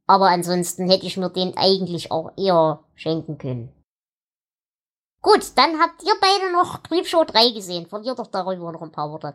Aber 0.06 0.28
ansonsten 0.28 0.90
hätte 0.90 1.06
ich 1.06 1.16
mir 1.16 1.30
den 1.30 1.56
eigentlich 1.56 2.10
auch 2.10 2.32
eher 2.36 2.80
schenken 2.94 3.38
können. 3.38 3.72
Gut, 5.22 5.52
dann 5.56 5.78
habt 5.78 6.02
ihr 6.02 6.14
beide 6.20 6.52
noch 6.52 6.82
Creepshow 6.82 7.24
3 7.24 7.52
gesehen. 7.52 7.86
Verliert 7.86 8.18
doch 8.18 8.26
darüber 8.26 8.72
noch 8.72 8.82
ein 8.82 8.92
paar 8.92 9.10
Worte. 9.10 9.34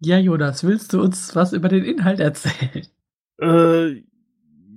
Ja, 0.00 0.18
Jonas, 0.18 0.64
willst 0.64 0.92
du 0.92 1.00
uns 1.00 1.34
was 1.34 1.52
über 1.52 1.68
den 1.68 1.84
Inhalt 1.84 2.20
erzählen? 2.20 2.86
Äh, 3.40 4.04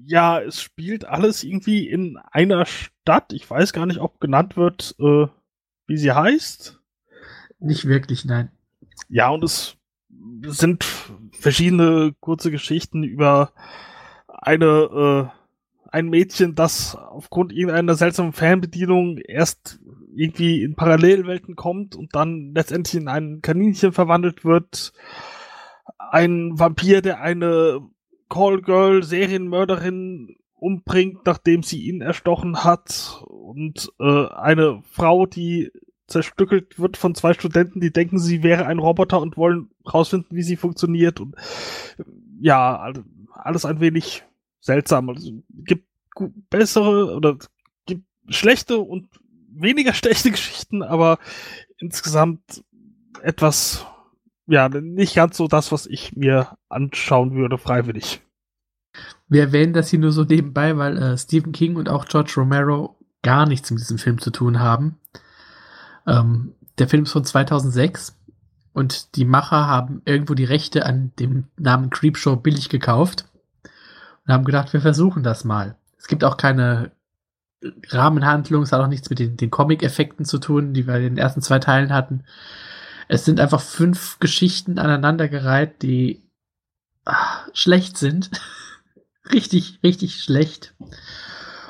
ja, 0.06 0.40
es 0.40 0.62
spielt 0.62 1.06
alles 1.06 1.44
irgendwie 1.44 1.88
in 1.88 2.18
einer 2.32 2.66
Stadt. 2.66 3.34
Ich 3.34 3.50
weiß 3.50 3.74
gar 3.74 3.86
nicht, 3.86 4.00
ob 4.00 4.20
genannt 4.20 4.56
wird, 4.56 4.96
äh, 5.00 5.28
wie 5.88 5.98
sie 5.98 6.12
heißt. 6.12 6.77
Nicht 7.60 7.86
wirklich, 7.86 8.26
nein. 8.26 8.52
Ja, 9.10 9.30
und 9.30 9.44
es 9.44 9.78
sind 10.46 10.84
verschiedene 11.32 12.14
kurze 12.20 12.52
Geschichten 12.52 13.04
über 13.04 13.52
eine, 14.28 15.32
äh, 15.34 15.90
ein 15.90 16.10
Mädchen, 16.10 16.56
das 16.56 16.96
aufgrund 16.96 17.52
irgendeiner 17.52 17.96
seltsamen 17.96 18.34
Fernbedienung 18.34 19.18
erst 19.18 19.80
irgendwie 20.16 20.64
in 20.64 20.76
Parallelwelten 20.76 21.56
kommt 21.56 21.96
und 21.96 22.16
dann 22.16 22.54
letztendlich 22.54 23.02
in 23.02 23.08
ein 23.08 23.42
Kaninchen 23.42 23.94
verwandelt 23.94 24.44
wird. 24.44 24.94
Ein 25.98 26.60
Vampir, 26.60 27.02
der 27.02 27.22
eine 27.22 27.82
Callgirl, 28.30 29.04
Serienmörderin 29.04 30.36
umbringt, 30.56 31.26
nachdem 31.26 31.64
sie 31.64 31.84
ihn 31.84 32.02
erstochen 32.02 32.64
hat. 32.64 33.24
Und 33.28 33.92
äh, 34.00 34.28
eine 34.28 34.82
Frau, 34.92 35.26
die 35.26 35.72
zerstückelt 36.08 36.80
wird 36.80 36.98
von 36.98 37.16
zwei 37.16 37.34
Studenten, 37.34 37.82
die 37.82 37.92
denken, 37.92 38.18
sie 38.18 38.44
wäre 38.44 38.66
ein 38.66 38.80
Roboter 38.80 39.22
und 39.22 39.38
wollen 39.38 39.70
rausfinden, 39.92 40.36
wie 40.36 40.44
sie 40.44 40.56
funktioniert. 40.56 41.20
Und 41.20 41.36
ja, 42.40 42.92
alles 43.34 43.66
ein 43.66 43.80
wenig 43.80 44.24
seltsam. 44.62 45.10
Also, 45.10 45.32
gibt 45.50 45.86
bessere 46.50 47.16
oder 47.16 47.38
gibt 47.86 48.06
schlechte 48.30 48.80
und 48.80 49.10
weniger 49.50 49.94
schlechte 49.96 50.32
Geschichten, 50.32 50.82
aber 50.82 51.20
insgesamt 51.78 52.64
etwas, 53.22 53.86
ja, 54.48 54.70
nicht 54.70 55.16
ganz 55.16 55.38
so 55.38 55.48
das, 55.48 55.72
was 55.72 55.88
ich 55.88 56.16
mir 56.16 56.58
anschauen 56.70 57.34
würde, 57.34 57.58
freiwillig. 57.58 58.22
Wir 59.28 59.42
erwähnen 59.42 59.74
das 59.74 59.90
hier 59.90 60.00
nur 60.00 60.12
so 60.12 60.24
nebenbei, 60.24 60.78
weil 60.78 60.98
äh, 60.98 61.18
Stephen 61.18 61.52
King 61.52 61.76
und 61.76 61.90
auch 61.90 62.06
George 62.06 62.34
Romero 62.38 62.98
gar 63.22 63.46
nichts 63.46 63.70
mit 63.72 63.82
diesem 63.82 63.98
Film 63.98 64.20
zu 64.20 64.32
tun 64.32 64.60
haben. 64.60 64.98
Ähm, 66.08 66.54
der 66.80 66.88
Film 66.88 67.04
ist 67.04 67.12
von 67.12 67.26
2006 67.26 68.16
und 68.74 69.16
die 69.16 69.26
Macher 69.26 69.68
haben 69.68 70.02
irgendwo 70.06 70.34
die 70.34 70.46
Rechte 70.46 70.86
an 70.86 71.12
dem 71.20 71.46
Namen 71.58 71.90
Creepshow 71.90 72.36
billig 72.36 72.70
gekauft 72.70 73.26
und 74.26 74.34
haben 74.34 74.46
gedacht, 74.46 74.74
wir 74.74 74.82
versuchen 74.82 75.24
das 75.24 75.44
mal. 75.44 75.76
Es 75.98 76.08
gibt 76.08 76.24
auch 76.24 76.38
keine 76.38 76.92
Rahmenhandlung, 77.90 78.64
es 78.64 78.72
hat 78.72 78.82
auch 78.82 78.88
nichts 78.88 79.10
mit 79.10 79.20
den, 79.20 79.36
den 79.36 79.50
Comic-Effekten 79.50 80.26
zu 80.26 80.38
tun, 80.38 80.74
die 80.74 80.86
wir 80.86 80.96
in 80.98 81.04
den 81.04 81.18
ersten 81.18 81.42
zwei 81.42 81.60
Teilen 81.60 81.92
hatten. 81.92 82.24
Es 83.08 83.26
sind 83.26 83.40
einfach 83.40 83.62
fünf 83.62 84.20
Geschichten 84.20 84.80
aneinandergereiht, 84.80 85.82
die 85.82 86.22
ah, 87.06 87.40
schlecht 87.54 87.98
sind. 87.98 88.30
richtig, 89.32 89.80
richtig 89.84 90.22
schlecht. 90.22 90.76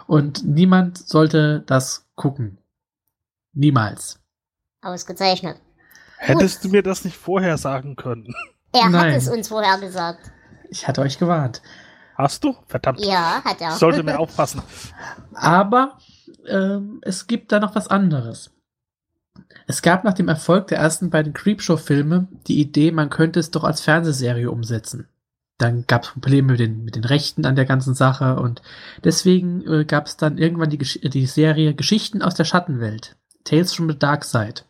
Und 0.07 0.43
niemand 0.45 0.97
sollte 0.97 1.63
das 1.65 2.07
gucken. 2.15 2.57
Niemals. 3.53 4.19
Ausgezeichnet. 4.87 5.57
Hättest 6.17 6.63
du 6.63 6.69
mir 6.69 6.81
das 6.81 7.05
nicht 7.05 7.17
vorher 7.17 7.57
sagen 7.57 7.95
können? 7.95 8.33
Er 8.73 8.89
Nein. 8.89 9.11
hat 9.11 9.17
es 9.17 9.27
uns 9.27 9.47
vorher 9.47 9.77
gesagt. 9.79 10.31
Ich 10.69 10.87
hatte 10.87 11.01
euch 11.01 11.19
gewarnt. 11.19 11.61
Hast 12.15 12.43
du? 12.43 12.55
Verdammt. 12.67 12.99
Ja, 12.99 13.41
hat 13.43 13.61
er. 13.61 13.69
Ich 13.69 13.75
sollte 13.75 14.03
mir 14.03 14.19
aufpassen. 14.19 14.61
Aber 15.33 15.97
ähm, 16.47 16.99
es 17.03 17.27
gibt 17.27 17.51
da 17.51 17.59
noch 17.59 17.75
was 17.75 17.87
anderes. 17.87 18.51
Es 19.67 19.81
gab 19.81 20.03
nach 20.03 20.13
dem 20.13 20.27
Erfolg 20.27 20.67
der 20.67 20.79
ersten 20.79 21.09
beiden 21.09 21.33
Creepshow-Filme 21.33 22.27
die 22.47 22.59
Idee, 22.59 22.91
man 22.91 23.09
könnte 23.09 23.39
es 23.39 23.51
doch 23.51 23.63
als 23.63 23.81
Fernsehserie 23.81 24.49
umsetzen. 24.49 25.07
Dann 25.57 25.85
gab 25.87 26.03
es 26.03 26.11
Probleme 26.11 26.53
mit 26.53 26.59
den, 26.59 26.83
mit 26.83 26.95
den 26.95 27.03
Rechten 27.03 27.45
an 27.45 27.55
der 27.55 27.65
ganzen 27.65 27.93
Sache 27.93 28.39
und 28.39 28.61
deswegen 29.03 29.61
äh, 29.67 29.85
gab 29.85 30.05
es 30.05 30.17
dann 30.17 30.37
irgendwann 30.37 30.69
die, 30.69 30.77
die 30.77 31.25
Serie 31.25 31.73
Geschichten 31.73 32.21
aus 32.21 32.35
der 32.35 32.45
Schattenwelt. 32.45 33.15
Tales 33.43 33.73
from 33.73 33.89
the 33.89 33.97
Dark 33.97 34.23
Side. 34.23 34.61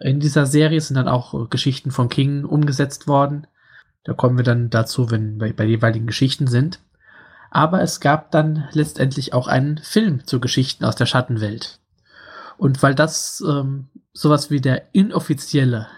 In 0.00 0.18
dieser 0.18 0.46
Serie 0.46 0.80
sind 0.80 0.96
dann 0.96 1.08
auch 1.08 1.34
äh, 1.34 1.46
Geschichten 1.48 1.90
von 1.90 2.08
King 2.08 2.44
umgesetzt 2.44 3.06
worden. 3.06 3.46
Da 4.04 4.14
kommen 4.14 4.38
wir 4.38 4.44
dann 4.44 4.70
dazu, 4.70 5.10
wenn 5.10 5.40
wir 5.40 5.54
bei 5.54 5.64
jeweiligen 5.64 6.06
Geschichten 6.06 6.46
sind. 6.46 6.80
Aber 7.50 7.82
es 7.82 8.00
gab 8.00 8.30
dann 8.30 8.68
letztendlich 8.72 9.34
auch 9.34 9.46
einen 9.46 9.78
Film 9.78 10.26
zu 10.26 10.40
Geschichten 10.40 10.84
aus 10.84 10.96
der 10.96 11.06
Schattenwelt. 11.06 11.80
Und 12.56 12.82
weil 12.82 12.94
das 12.94 13.42
ähm, 13.46 13.88
sowas 14.12 14.50
wie 14.50 14.60
der 14.60 14.94
inoffizielle 14.94 15.88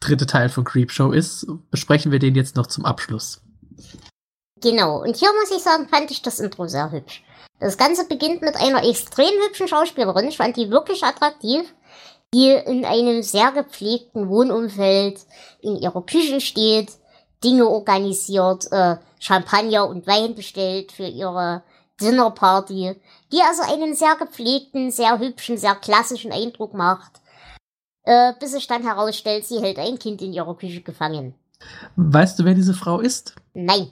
dritte 0.00 0.26
Teil 0.26 0.48
von 0.48 0.64
Creepshow 0.64 1.12
ist, 1.12 1.46
besprechen 1.70 2.12
wir 2.12 2.18
den 2.18 2.34
jetzt 2.34 2.56
noch 2.56 2.66
zum 2.66 2.84
Abschluss. 2.84 3.40
Genau, 4.60 5.02
und 5.02 5.16
hier 5.16 5.28
muss 5.40 5.50
ich 5.56 5.62
sagen, 5.62 5.88
fand 5.88 6.10
ich 6.10 6.22
das 6.22 6.40
Intro 6.40 6.66
sehr 6.66 6.90
hübsch. 6.90 7.22
Das 7.60 7.76
Ganze 7.76 8.06
beginnt 8.06 8.42
mit 8.42 8.56
einer 8.56 8.84
extrem 8.84 9.32
hübschen 9.46 9.68
Schauspielerin, 9.68 10.28
ich 10.28 10.36
fand 10.36 10.56
die 10.56 10.70
wirklich 10.70 11.04
attraktiv, 11.04 11.62
die 12.34 12.50
in 12.50 12.84
einem 12.84 13.22
sehr 13.22 13.52
gepflegten 13.52 14.28
Wohnumfeld 14.28 15.20
in 15.60 15.76
ihrer 15.76 16.02
Küche 16.02 16.40
steht, 16.40 16.92
Dinge 17.44 17.68
organisiert, 17.68 18.70
äh, 18.70 18.96
Champagner 19.18 19.88
und 19.88 20.06
Wein 20.06 20.34
bestellt 20.34 20.92
für 20.92 21.06
ihre 21.06 21.62
Dinnerparty, 22.00 22.96
die 23.32 23.40
also 23.42 23.62
einen 23.62 23.94
sehr 23.94 24.16
gepflegten, 24.16 24.90
sehr 24.90 25.18
hübschen, 25.18 25.58
sehr 25.58 25.74
klassischen 25.74 26.32
Eindruck 26.32 26.74
macht, 26.74 27.20
äh, 28.04 28.32
bis 28.40 28.52
sich 28.52 28.66
dann 28.66 28.82
herausstellt, 28.82 29.44
sie 29.46 29.60
hält 29.60 29.78
ein 29.78 29.98
Kind 29.98 30.22
in 30.22 30.32
ihrer 30.32 30.56
Küche 30.56 30.80
gefangen. 30.80 31.34
Weißt 31.96 32.38
du, 32.38 32.44
wer 32.44 32.54
diese 32.54 32.74
Frau 32.74 32.98
ist? 33.00 33.34
Nein, 33.54 33.90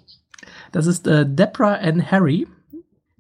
Das 0.73 0.87
ist 0.87 1.07
äh, 1.07 1.25
Deborah 1.27 1.75
Ann 1.75 2.11
Harry, 2.11 2.49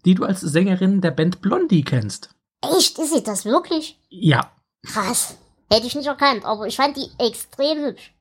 die 0.04 0.14
du 0.14 0.24
als 0.24 0.40
Sängerin 0.40 1.00
der 1.00 1.10
Band 1.10 1.40
Blondie 1.40 1.82
kennst. 1.84 2.30
echt, 2.62 2.98
ist 2.98 3.14
sie 3.14 3.22
das 3.22 3.44
wirklich? 3.44 4.00
Ja. 4.08 4.50
Krass. 4.86 5.36
Hätte 5.70 5.86
ich 5.86 5.94
nicht 5.94 6.06
erkannt, 6.06 6.44
aber 6.44 6.66
ich 6.66 6.76
fand 6.76 6.96
die 6.96 7.10
extrem 7.18 7.84
hübsch. 7.84 8.12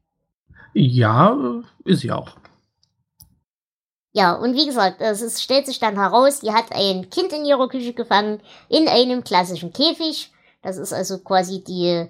Ja, 0.73 1.33
äh, 1.33 1.91
ist 1.91 2.01
sie 2.01 2.11
auch. 2.11 2.35
Ja, 4.11 4.33
und 4.33 4.55
wie 4.55 4.65
gesagt, 4.65 5.01
es 5.01 5.21
ist, 5.21 5.41
stellt 5.41 5.65
sich 5.65 5.79
dann 5.79 5.95
heraus, 5.95 6.39
die 6.39 6.51
hat 6.51 6.71
ein 6.71 7.09
Kind 7.09 7.31
in 7.31 7.45
ihrer 7.45 7.67
Küche 7.69 7.93
gefangen, 7.93 8.41
in 8.67 8.87
einem 8.87 9.23
klassischen 9.23 9.71
Käfig. 9.71 10.31
Das 10.61 10.77
ist 10.77 10.93
also 10.93 11.19
quasi 11.19 11.63
die, 11.63 12.07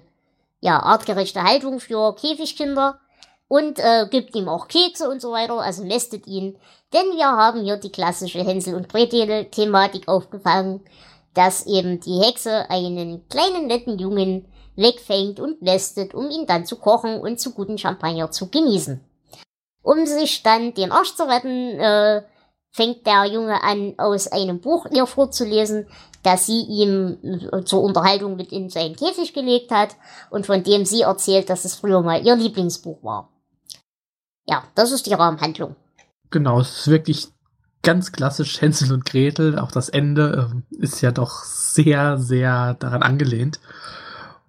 ja, 0.60 0.82
artgerechte 0.82 1.42
Haltung 1.42 1.78
für 1.80 2.14
Käfigkinder. 2.14 2.98
Und 3.48 3.78
äh, 3.80 4.06
gibt 4.08 4.36
ihm 4.36 4.48
auch 4.48 4.68
Kekse 4.68 5.10
und 5.10 5.20
so 5.20 5.32
weiter, 5.32 5.60
also 5.60 5.84
mästet 5.84 6.26
ihn. 6.26 6.56
Denn 6.92 7.06
wir 7.16 7.26
haben 7.26 7.62
hier 7.64 7.76
die 7.76 7.90
klassische 7.90 8.44
Hänsel- 8.44 8.76
und 8.76 8.88
Gretel-Thematik 8.88 10.06
aufgefangen, 10.06 10.80
dass 11.34 11.66
eben 11.66 12.00
die 12.00 12.20
Hexe 12.20 12.68
einen 12.70 13.26
kleinen 13.28 13.66
netten 13.66 13.98
Jungen 13.98 14.46
wegfängt 14.76 15.40
und 15.40 15.62
mästet, 15.62 16.14
um 16.14 16.30
ihn 16.30 16.46
dann 16.46 16.64
zu 16.64 16.76
kochen 16.76 17.20
und 17.20 17.40
zu 17.40 17.52
guten 17.52 17.78
Champagner 17.78 18.30
zu 18.30 18.48
genießen. 18.48 19.00
Um 19.82 20.06
sich 20.06 20.42
dann 20.42 20.74
den 20.74 20.92
Arsch 20.92 21.14
zu 21.14 21.24
retten, 21.24 21.78
äh, 21.78 22.22
fängt 22.70 23.06
der 23.06 23.24
Junge 23.26 23.62
an, 23.62 23.94
aus 23.98 24.28
einem 24.28 24.60
Buch 24.60 24.86
ihr 24.92 25.06
vorzulesen, 25.06 25.86
das 26.22 26.46
sie 26.46 26.62
ihm 26.62 27.18
äh, 27.52 27.64
zur 27.64 27.82
Unterhaltung 27.82 28.36
mit 28.36 28.52
in 28.52 28.68
seinen 28.68 28.96
Käfig 28.96 29.32
gelegt 29.32 29.70
hat 29.70 29.96
und 30.30 30.46
von 30.46 30.62
dem 30.62 30.84
sie 30.84 31.02
erzählt, 31.02 31.50
dass 31.50 31.64
es 31.64 31.74
früher 31.74 32.02
mal 32.02 32.24
ihr 32.24 32.36
Lieblingsbuch 32.36 33.02
war. 33.02 33.30
Ja, 34.46 34.64
das 34.74 34.92
ist 34.92 35.06
die 35.06 35.14
Rahmenhandlung. 35.14 35.76
Genau, 36.30 36.60
es 36.60 36.80
ist 36.80 36.88
wirklich 36.88 37.28
ganz 37.82 38.12
klassisch 38.12 38.60
Hänsel 38.60 38.92
und 38.92 39.04
Gretel. 39.04 39.58
Auch 39.58 39.72
das 39.72 39.88
Ende 39.88 40.50
ähm, 40.50 40.62
ist 40.78 41.00
ja 41.00 41.12
doch 41.12 41.44
sehr, 41.44 42.18
sehr 42.18 42.74
daran 42.74 43.02
angelehnt. 43.02 43.60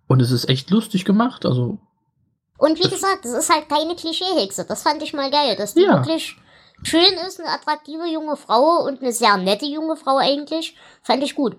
Und 0.07 0.21
es 0.21 0.31
ist 0.31 0.49
echt 0.49 0.69
lustig 0.71 1.05
gemacht. 1.05 1.45
Also, 1.45 1.79
Und 2.57 2.77
wie 2.83 2.89
gesagt, 2.89 3.25
es 3.25 3.33
ist 3.33 3.49
halt 3.49 3.69
keine 3.69 3.95
Klischeehexe. 3.95 4.65
Das 4.65 4.83
fand 4.83 5.01
ich 5.01 5.13
mal 5.13 5.31
geil, 5.31 5.55
dass 5.55 5.73
die 5.73 5.83
Ja. 5.83 5.97
wirklich 5.97 6.37
schön 6.83 7.13
ist, 7.27 7.39
eine 7.39 7.49
attraktive 7.49 8.07
junge 8.11 8.35
Frau 8.35 8.83
und 8.85 9.01
eine 9.01 9.13
sehr 9.13 9.37
nette 9.37 9.65
junge 9.65 9.95
Frau 9.95 10.17
eigentlich. 10.17 10.75
Fand 11.03 11.23
ich 11.23 11.35
gut. 11.35 11.57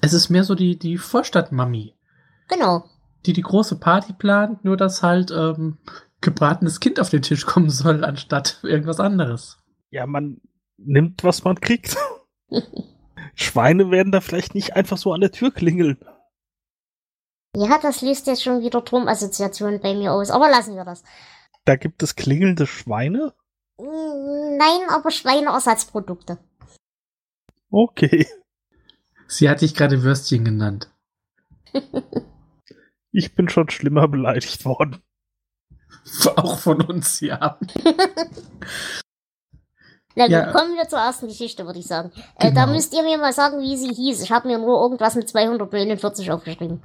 es 0.00 0.12
ist 0.12 0.30
mehr 0.30 0.44
so 0.44 0.54
die, 0.54 0.78
die 0.78 0.98
Vorstadtmami, 0.98 1.94
Genau. 2.48 2.84
die 3.26 3.32
die 3.32 3.42
große 3.42 3.76
Party 3.76 4.12
plant, 4.12 4.64
nur 4.64 4.76
dass 4.76 5.02
halt 5.02 5.30
ähm, 5.30 5.78
gebratenes 6.20 6.80
Kind 6.80 6.98
auf 7.00 7.10
den 7.10 7.22
Tisch 7.22 7.44
kommen 7.46 7.70
soll, 7.70 8.04
anstatt 8.04 8.58
irgendwas 8.62 9.00
anderes. 9.00 9.58
Ja, 9.96 10.06
man 10.06 10.42
nimmt, 10.76 11.24
was 11.24 11.42
man 11.42 11.58
kriegt. 11.58 11.96
Schweine 13.34 13.90
werden 13.90 14.12
da 14.12 14.20
vielleicht 14.20 14.54
nicht 14.54 14.76
einfach 14.76 14.98
so 14.98 15.14
an 15.14 15.22
der 15.22 15.32
Tür 15.32 15.50
klingeln. 15.50 15.98
Ja, 17.56 17.78
das 17.78 18.02
löst 18.02 18.26
jetzt 18.26 18.42
schon 18.42 18.60
wieder 18.60 18.84
Turmassoziationen 18.84 19.80
bei 19.80 19.94
mir 19.94 20.12
aus. 20.12 20.30
Aber 20.30 20.50
lassen 20.50 20.74
wir 20.76 20.84
das. 20.84 21.02
Da 21.64 21.76
gibt 21.76 22.02
es 22.02 22.14
klingelnde 22.14 22.66
Schweine? 22.66 23.32
Mm, 23.78 24.58
Nein, 24.58 24.90
aber 24.90 25.10
Schweineersatzprodukte. 25.10 26.36
Okay. 27.70 28.26
Sie 29.28 29.48
hat 29.48 29.62
dich 29.62 29.74
gerade 29.74 30.02
Würstchen 30.02 30.44
genannt. 30.44 30.92
Ich 33.12 33.34
bin 33.34 33.48
schon 33.48 33.70
schlimmer 33.70 34.08
beleidigt 34.08 34.66
worden. 34.66 35.02
Auch 36.36 36.58
von 36.58 36.82
uns, 36.82 37.20
ja. 37.20 37.58
Na 40.16 40.24
gut, 40.24 40.32
Ja. 40.32 40.50
kommen 40.52 40.74
wir 40.76 40.88
zur 40.88 40.98
ersten 40.98 41.28
Geschichte, 41.28 41.66
würde 41.66 41.78
ich 41.78 41.86
sagen. 41.86 42.10
Äh, 42.36 42.52
da 42.52 42.62
Genau. 42.64 42.74
müsst 42.74 42.94
ihr 42.94 43.02
mir 43.02 43.18
mal 43.18 43.32
sagen, 43.32 43.60
wie 43.60 43.76
sie 43.76 43.92
hieß. 43.92 44.22
Ich 44.22 44.32
habe 44.32 44.48
mir 44.48 44.58
nur 44.58 44.80
irgendwas 44.80 45.14
mit 45.14 45.28
249 45.28 46.30
aufgeschrieben. 46.32 46.82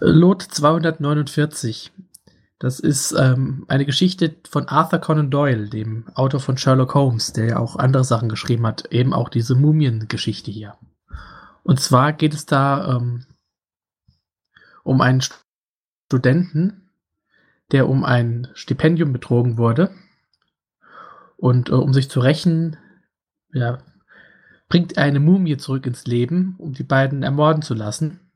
Lot 0.00 0.42
249. 0.42 1.92
Das 2.58 2.80
ist 2.80 3.12
ähm, 3.12 3.64
eine 3.68 3.84
Geschichte 3.84 4.34
von 4.48 4.68
Arthur 4.68 4.98
Conan 4.98 5.30
Doyle, 5.30 5.68
dem 5.68 6.06
Autor 6.14 6.40
von 6.40 6.56
Sherlock 6.56 6.94
Holmes, 6.94 7.32
der 7.32 7.44
ja 7.46 7.58
auch 7.58 7.76
andere 7.76 8.04
Sachen 8.04 8.28
geschrieben 8.28 8.66
hat, 8.66 8.86
eben 8.92 9.12
auch 9.12 9.28
diese 9.28 9.54
Mumien-Geschichte 9.54 10.50
hier. 10.50 10.74
Und 11.62 11.80
zwar 11.80 12.12
geht 12.12 12.34
es 12.34 12.46
da 12.46 12.96
ähm, 12.96 13.26
um 14.82 15.00
einen 15.00 15.22
Studenten, 16.08 16.90
der 17.72 17.88
um 17.88 18.04
ein 18.04 18.48
Stipendium 18.54 19.12
betrogen 19.12 19.56
wurde. 19.58 19.90
Und 21.44 21.68
äh, 21.68 21.72
um 21.72 21.92
sich 21.92 22.08
zu 22.08 22.20
rächen, 22.20 22.78
ja, 23.52 23.76
bringt 24.70 24.96
eine 24.96 25.20
Mumie 25.20 25.58
zurück 25.58 25.84
ins 25.84 26.06
Leben, 26.06 26.56
um 26.58 26.72
die 26.72 26.84
beiden 26.84 27.22
ermorden 27.22 27.60
zu 27.60 27.74
lassen. 27.74 28.32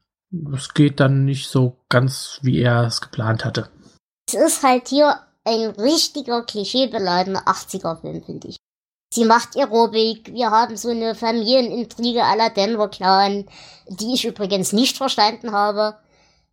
Es 0.54 0.74
geht 0.74 1.00
dann 1.00 1.24
nicht 1.24 1.48
so 1.48 1.78
ganz, 1.88 2.38
wie 2.42 2.60
er 2.60 2.82
es 2.82 3.00
geplant 3.00 3.46
hatte. 3.46 3.70
Es 4.26 4.34
ist 4.34 4.62
halt 4.62 4.88
hier 4.88 5.14
ein 5.44 5.70
richtiger 5.70 6.42
klischeebeladener 6.42 7.46
80er-Film, 7.46 8.24
finde 8.24 8.48
ich. 8.48 8.56
Sie 9.10 9.24
macht 9.24 9.56
Aerobik, 9.56 10.30
wir 10.34 10.50
haben 10.50 10.76
so 10.76 10.90
eine 10.90 11.14
Familienintrige 11.14 12.18
la 12.18 12.50
Denver 12.50 12.90
Clan, 12.90 13.46
die 13.88 14.12
ich 14.12 14.26
übrigens 14.26 14.74
nicht 14.74 14.98
verstanden 14.98 15.52
habe. 15.52 15.96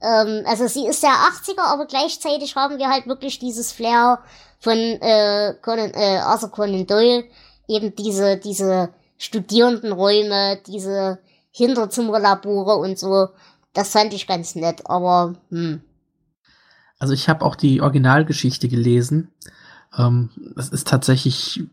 Ähm, 0.02 0.46
also 0.46 0.68
sie 0.68 0.88
ist 0.88 1.02
sehr 1.02 1.10
80er, 1.10 1.64
aber 1.64 1.86
gleichzeitig 1.86 2.56
haben 2.56 2.78
wir 2.78 2.88
halt 2.88 3.08
wirklich 3.08 3.40
dieses 3.40 3.74
Flair 3.74 4.24
von 4.60 4.78
äh, 4.78 5.54
Conan, 5.62 5.92
äh, 5.94 6.18
Arthur 6.18 6.52
Conan 6.52 6.88
Doyle, 6.88 7.26
eben 7.68 7.96
diese, 7.96 8.38
diese 8.38 8.90
Studierendenräume, 9.18 10.60
diese 10.68 11.20
Hinterzimmerlabore 11.52 12.76
und 12.76 13.00
so. 13.00 13.30
Das 13.74 13.92
fand 13.92 14.14
ich 14.14 14.28
ganz 14.28 14.56
nett, 14.56 14.84
aber 14.86 15.36
hm. 15.50 15.82
Also 16.98 17.14
ich 17.14 17.28
habe 17.28 17.44
auch 17.44 17.56
die 17.56 17.82
Originalgeschichte 17.82 18.70
gelesen. 18.70 19.32
Ähm, 19.98 20.30
das 20.56 20.70
ist 20.70 20.88
tatsächlich 20.88 21.64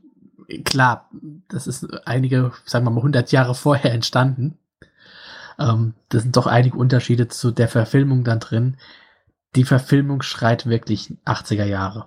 klar, 0.64 1.08
das 1.48 1.66
ist 1.66 1.86
einige, 2.06 2.52
sagen 2.66 2.84
wir 2.84 2.90
mal, 2.90 2.98
100 3.00 3.32
Jahre 3.32 3.54
vorher 3.54 3.92
entstanden. 3.92 4.58
Ähm, 5.58 5.94
das 6.08 6.22
sind 6.22 6.36
doch 6.36 6.46
einige 6.46 6.76
Unterschiede 6.76 7.28
zu 7.28 7.50
der 7.50 7.68
Verfilmung 7.68 8.24
dann 8.24 8.40
drin. 8.40 8.76
Die 9.54 9.64
Verfilmung 9.64 10.22
schreit 10.22 10.66
wirklich 10.66 11.14
80er 11.24 11.64
Jahre. 11.64 12.06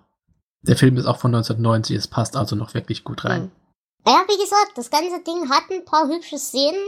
Der 0.67 0.75
Film 0.75 0.97
ist 0.97 1.05
auch 1.05 1.17
von 1.17 1.33
1990, 1.33 1.95
es 1.95 2.07
passt 2.07 2.35
also 2.35 2.55
noch 2.55 2.73
wirklich 2.73 3.03
gut 3.03 3.25
rein. 3.25 3.43
Hm. 3.43 3.51
Ja, 4.07 4.23
wie 4.27 4.37
gesagt, 4.37 4.73
das 4.75 4.89
ganze 4.89 5.23
Ding 5.23 5.49
hat 5.49 5.63
ein 5.71 5.85
paar 5.85 6.07
hübsche 6.07 6.37
Szenen 6.37 6.81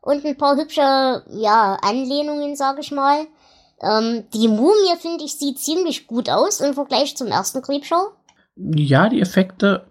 und 0.00 0.24
ein 0.24 0.36
paar 0.36 0.56
hübsche, 0.56 0.80
ja, 0.80 1.78
Anlehnungen, 1.82 2.56
sag 2.56 2.78
ich 2.78 2.90
mal. 2.90 3.26
Ähm, 3.80 4.24
die 4.32 4.48
Mumie, 4.48 4.96
finde 4.98 5.24
ich, 5.24 5.34
sieht 5.34 5.58
ziemlich 5.58 6.06
gut 6.06 6.30
aus 6.30 6.60
im 6.60 6.74
Vergleich 6.74 7.16
zum 7.16 7.28
ersten 7.28 7.62
Creepshow. 7.62 8.12
Ja, 8.56 9.08
die 9.08 9.20
Effekte, 9.20 9.86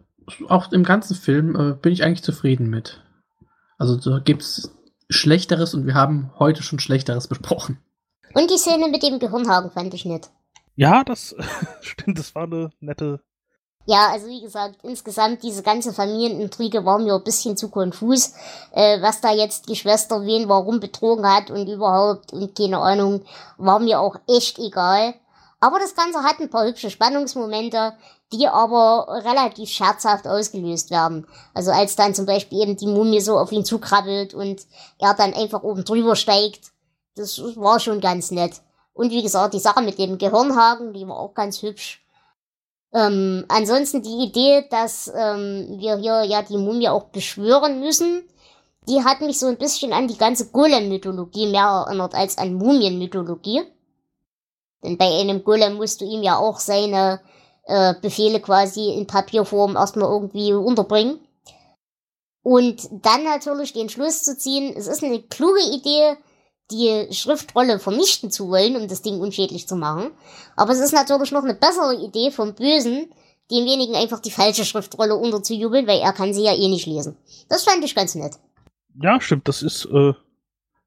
auch 0.49 0.71
im 0.71 0.83
ganzen 0.83 1.15
Film, 1.15 1.55
äh, 1.55 1.73
bin 1.73 1.93
ich 1.93 2.03
eigentlich 2.03 2.23
zufrieden 2.23 2.69
mit. 2.69 3.01
Also 3.77 3.97
da 3.97 4.19
gibt's 4.19 4.71
Schlechteres 5.09 5.73
und 5.73 5.85
wir 5.85 5.93
haben 5.93 6.31
heute 6.39 6.63
schon 6.63 6.79
Schlechteres 6.79 7.27
besprochen. 7.27 7.79
Und 8.33 8.49
die 8.49 8.57
Szene 8.57 8.89
mit 8.89 9.03
dem 9.03 9.19
Gehirnhaken 9.19 9.71
fand 9.71 9.93
ich 9.93 10.05
nett. 10.05 10.29
Ja, 10.75 11.03
das 11.03 11.35
stimmt, 11.81 12.19
das 12.19 12.35
war 12.35 12.43
eine 12.43 12.71
nette. 12.79 13.21
Ja, 13.87 14.09
also 14.11 14.27
wie 14.27 14.41
gesagt, 14.41 14.77
insgesamt 14.83 15.43
diese 15.43 15.61
ganze 15.61 15.93
Familienintrige 15.93 16.85
war 16.85 16.97
mir 16.97 17.13
ein 17.13 17.23
bisschen 17.23 17.55
zu 17.55 17.69
konfus, 17.69 18.33
äh, 18.71 18.99
was 19.01 19.21
da 19.21 19.31
jetzt 19.31 19.69
die 19.69 19.75
Schwester 19.75 20.25
wen 20.25 20.49
warum 20.49 20.79
betrogen 20.79 21.31
hat 21.31 21.51
und 21.51 21.67
überhaupt 21.67 22.33
und 22.33 22.55
keine 22.55 22.79
Ahnung, 22.79 23.23
war 23.57 23.79
mir 23.79 23.99
auch 23.99 24.15
echt 24.27 24.57
egal. 24.57 25.13
Aber 25.59 25.79
das 25.79 25.95
Ganze 25.95 26.23
hat 26.23 26.39
ein 26.39 26.49
paar 26.49 26.65
hübsche 26.65 26.89
Spannungsmomente, 26.89 27.93
die 28.33 28.47
aber 28.47 29.07
relativ 29.23 29.69
scherzhaft 29.69 30.27
ausgelöst 30.27 30.89
werden. 30.89 31.27
Also 31.53 31.71
als 31.71 31.95
dann 31.95 32.15
zum 32.15 32.25
Beispiel 32.25 32.61
eben 32.61 32.75
die 32.75 32.87
Mumie 32.87 33.21
so 33.21 33.37
auf 33.37 33.51
ihn 33.51 33.65
zukrabbelt 33.65 34.33
und 34.33 34.61
er 34.97 35.13
dann 35.13 35.33
einfach 35.33 35.61
oben 35.61 35.85
drüber 35.85 36.15
steigt, 36.15 36.71
das 37.15 37.39
war 37.55 37.79
schon 37.79 38.01
ganz 38.01 38.31
nett. 38.31 38.61
Und 38.95 39.11
wie 39.11 39.21
gesagt, 39.21 39.53
die 39.53 39.59
Sache 39.59 39.83
mit 39.83 39.99
dem 39.99 40.17
Gehirnhaken, 40.17 40.93
die 40.93 41.07
war 41.07 41.19
auch 41.19 41.33
ganz 41.33 41.61
hübsch. 41.61 42.01
Ähm, 42.93 43.43
ansonsten 43.49 44.01
die 44.01 44.23
Idee, 44.23 44.65
dass 44.71 45.11
ähm, 45.13 45.75
wir 45.77 45.97
hier 45.97 46.23
ja 46.23 46.41
die 46.41 46.57
Mumie 46.57 46.87
auch 46.87 47.03
beschwören 47.05 47.81
müssen, 47.81 48.23
die 48.87 49.03
hat 49.03 49.19
mich 49.19 49.37
so 49.37 49.47
ein 49.47 49.57
bisschen 49.57 49.91
an 49.91 50.07
die 50.07 50.17
ganze 50.17 50.47
Golem-Mythologie 50.47 51.47
mehr 51.47 51.85
erinnert 51.85 52.15
als 52.15 52.37
an 52.37 52.53
Mumien-Mythologie. 52.53 53.63
Denn 54.81 54.97
bei 54.97 55.19
einem 55.19 55.43
Golem 55.43 55.75
musst 55.75 55.99
du 55.99 56.05
ihm 56.05 56.23
ja 56.23 56.37
auch 56.37 56.59
seine 56.59 57.19
äh, 57.63 57.95
Befehle 58.01 58.39
quasi 58.39 58.93
in 58.93 59.07
Papierform 59.07 59.75
erstmal 59.75 60.09
irgendwie 60.09 60.53
unterbringen. 60.53 61.19
Und 62.43 62.87
dann 62.91 63.25
natürlich 63.25 63.73
den 63.73 63.89
Schluss 63.89 64.23
zu 64.23 64.37
ziehen, 64.37 64.73
es 64.77 64.87
ist 64.87 65.03
eine 65.03 65.21
kluge 65.21 65.63
Idee, 65.73 66.15
die 66.71 67.07
Schriftrolle 67.11 67.79
vernichten 67.79 68.31
zu 68.31 68.49
wollen, 68.49 68.75
um 68.75 68.87
das 68.87 69.01
Ding 69.01 69.19
unschädlich 69.19 69.67
zu 69.67 69.75
machen. 69.75 70.11
Aber 70.55 70.71
es 70.71 70.79
ist 70.79 70.93
natürlich 70.93 71.31
noch 71.31 71.43
eine 71.43 71.53
bessere 71.55 71.95
Idee 71.95 72.31
vom 72.31 72.55
Bösen, 72.55 73.07
demjenigen 73.51 73.95
einfach 73.95 74.19
die 74.19 74.31
falsche 74.31 74.65
Schriftrolle 74.65 75.15
unterzujubeln, 75.15 75.85
weil 75.87 75.99
er 75.99 76.13
kann 76.13 76.33
sie 76.33 76.43
ja 76.43 76.53
eh 76.55 76.67
nicht 76.67 76.87
lesen. 76.87 77.17
Das 77.49 77.63
fand 77.63 77.83
ich 77.83 77.93
ganz 77.93 78.15
nett. 78.15 78.33
Ja, 78.99 79.21
stimmt, 79.21 79.47
das 79.47 79.61
ist, 79.61 79.85
äh, 79.85 80.13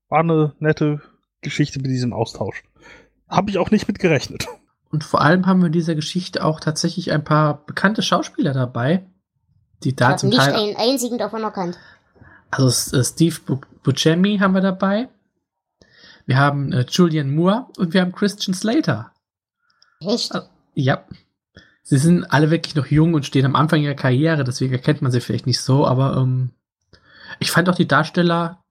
war 0.08 0.20
eine 0.20 0.54
nette 0.58 1.00
Geschichte 1.42 1.78
mit 1.78 1.90
diesem 1.90 2.12
Austausch. 2.12 2.64
Habe 3.28 3.50
ich 3.50 3.58
auch 3.58 3.70
nicht 3.70 3.86
mit 3.86 3.98
gerechnet. 4.00 4.48
Und 4.90 5.04
vor 5.04 5.20
allem 5.20 5.46
haben 5.46 5.60
wir 5.60 5.66
in 5.66 5.72
dieser 5.72 5.94
Geschichte 5.94 6.42
auch 6.44 6.60
tatsächlich 6.60 7.12
ein 7.12 7.22
paar 7.22 7.64
bekannte 7.66 8.02
Schauspieler 8.02 8.54
dabei, 8.54 9.06
die 9.84 9.94
da 9.94 10.12
ich 10.12 10.16
zum 10.16 10.30
nicht 10.30 10.38
Teil. 10.40 10.54
einen 10.54 10.76
einzigen 10.76 11.18
davon 11.18 11.42
erkannt. 11.44 11.78
Also 12.50 12.96
äh, 12.96 13.04
Steve 13.04 13.36
Bu- 13.46 13.60
Buscemi 13.84 14.38
haben 14.38 14.54
wir 14.54 14.62
dabei. 14.62 15.08
Wir 16.28 16.36
haben 16.36 16.72
äh, 16.74 16.84
Julian 16.86 17.34
Moore 17.34 17.68
und 17.78 17.94
wir 17.94 18.02
haben 18.02 18.12
Christian 18.12 18.52
Slater. 18.52 19.12
Echt? 19.98 20.34
Ah. 20.34 20.46
Ja. 20.74 21.04
Sie 21.82 21.96
sind 21.96 22.24
alle 22.24 22.50
wirklich 22.50 22.74
noch 22.74 22.86
jung 22.86 23.14
und 23.14 23.24
stehen 23.24 23.46
am 23.46 23.56
Anfang 23.56 23.80
ihrer 23.80 23.94
Karriere, 23.94 24.44
deswegen 24.44 24.74
erkennt 24.74 25.00
man 25.00 25.10
sie 25.10 25.22
vielleicht 25.22 25.46
nicht 25.46 25.62
so, 25.62 25.86
aber 25.86 26.18
ähm, 26.18 26.50
ich 27.38 27.50
fand 27.50 27.70
auch 27.70 27.74
die 27.74 27.88
Darsteller 27.88 28.62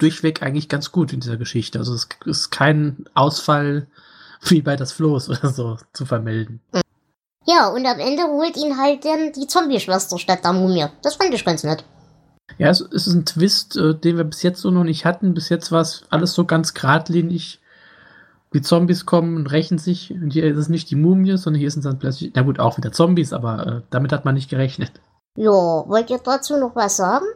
durchweg 0.00 0.42
eigentlich 0.42 0.68
ganz 0.68 0.90
gut 0.90 1.12
in 1.12 1.20
dieser 1.20 1.36
Geschichte. 1.36 1.78
Also 1.78 1.94
es 1.94 2.08
ist 2.24 2.50
kein 2.50 3.04
Ausfall 3.14 3.86
wie 4.42 4.60
bei 4.60 4.74
das 4.74 4.90
Floß 4.90 5.28
oder 5.28 5.50
so 5.50 5.78
zu 5.92 6.06
vermelden. 6.06 6.60
Ja, 7.46 7.68
und 7.68 7.86
am 7.86 8.00
Ende 8.00 8.24
holt 8.24 8.56
ihn 8.56 8.76
halt 8.76 9.04
dann 9.04 9.32
die 9.32 9.46
Zombie-Schwester 9.46 10.18
statt 10.18 10.42
der 10.42 10.52
Mumie. 10.52 10.86
Das 11.02 11.14
fand 11.14 11.32
ich 11.32 11.44
ganz 11.44 11.62
nett. 11.62 11.84
Ja, 12.58 12.68
es, 12.68 12.80
ist 12.80 13.06
ein 13.08 13.24
Twist, 13.24 13.76
äh, 13.76 13.94
den 13.94 14.16
wir 14.16 14.24
bis 14.24 14.42
jetzt 14.42 14.60
so 14.60 14.70
noch 14.70 14.84
nicht 14.84 15.04
hatten. 15.04 15.34
Bis 15.34 15.48
jetzt 15.48 15.72
war 15.72 15.80
es 15.80 16.04
alles 16.10 16.34
so 16.34 16.44
ganz 16.44 16.74
geradlinig. 16.74 17.60
Die 18.52 18.62
Zombies 18.62 19.06
kommen 19.06 19.36
und 19.36 19.50
rächen 19.50 19.78
sich. 19.78 20.12
Und 20.12 20.32
hier 20.32 20.44
ist 20.44 20.56
es 20.56 20.68
nicht 20.68 20.90
die 20.90 20.96
Mumie, 20.96 21.36
sondern 21.36 21.60
hier 21.60 21.70
sind 21.70 21.80
es 21.80 21.90
dann 21.90 21.98
plötzlich, 21.98 22.32
na 22.34 22.42
gut, 22.42 22.60
auch 22.60 22.76
wieder 22.76 22.92
Zombies, 22.92 23.32
aber 23.32 23.66
äh, 23.66 23.80
damit 23.90 24.12
hat 24.12 24.24
man 24.24 24.34
nicht 24.34 24.48
gerechnet. 24.48 24.92
Ja, 25.36 25.50
wollt 25.50 26.10
ihr 26.10 26.20
dazu 26.22 26.56
noch 26.56 26.76
was 26.76 26.96
sagen? 26.96 27.26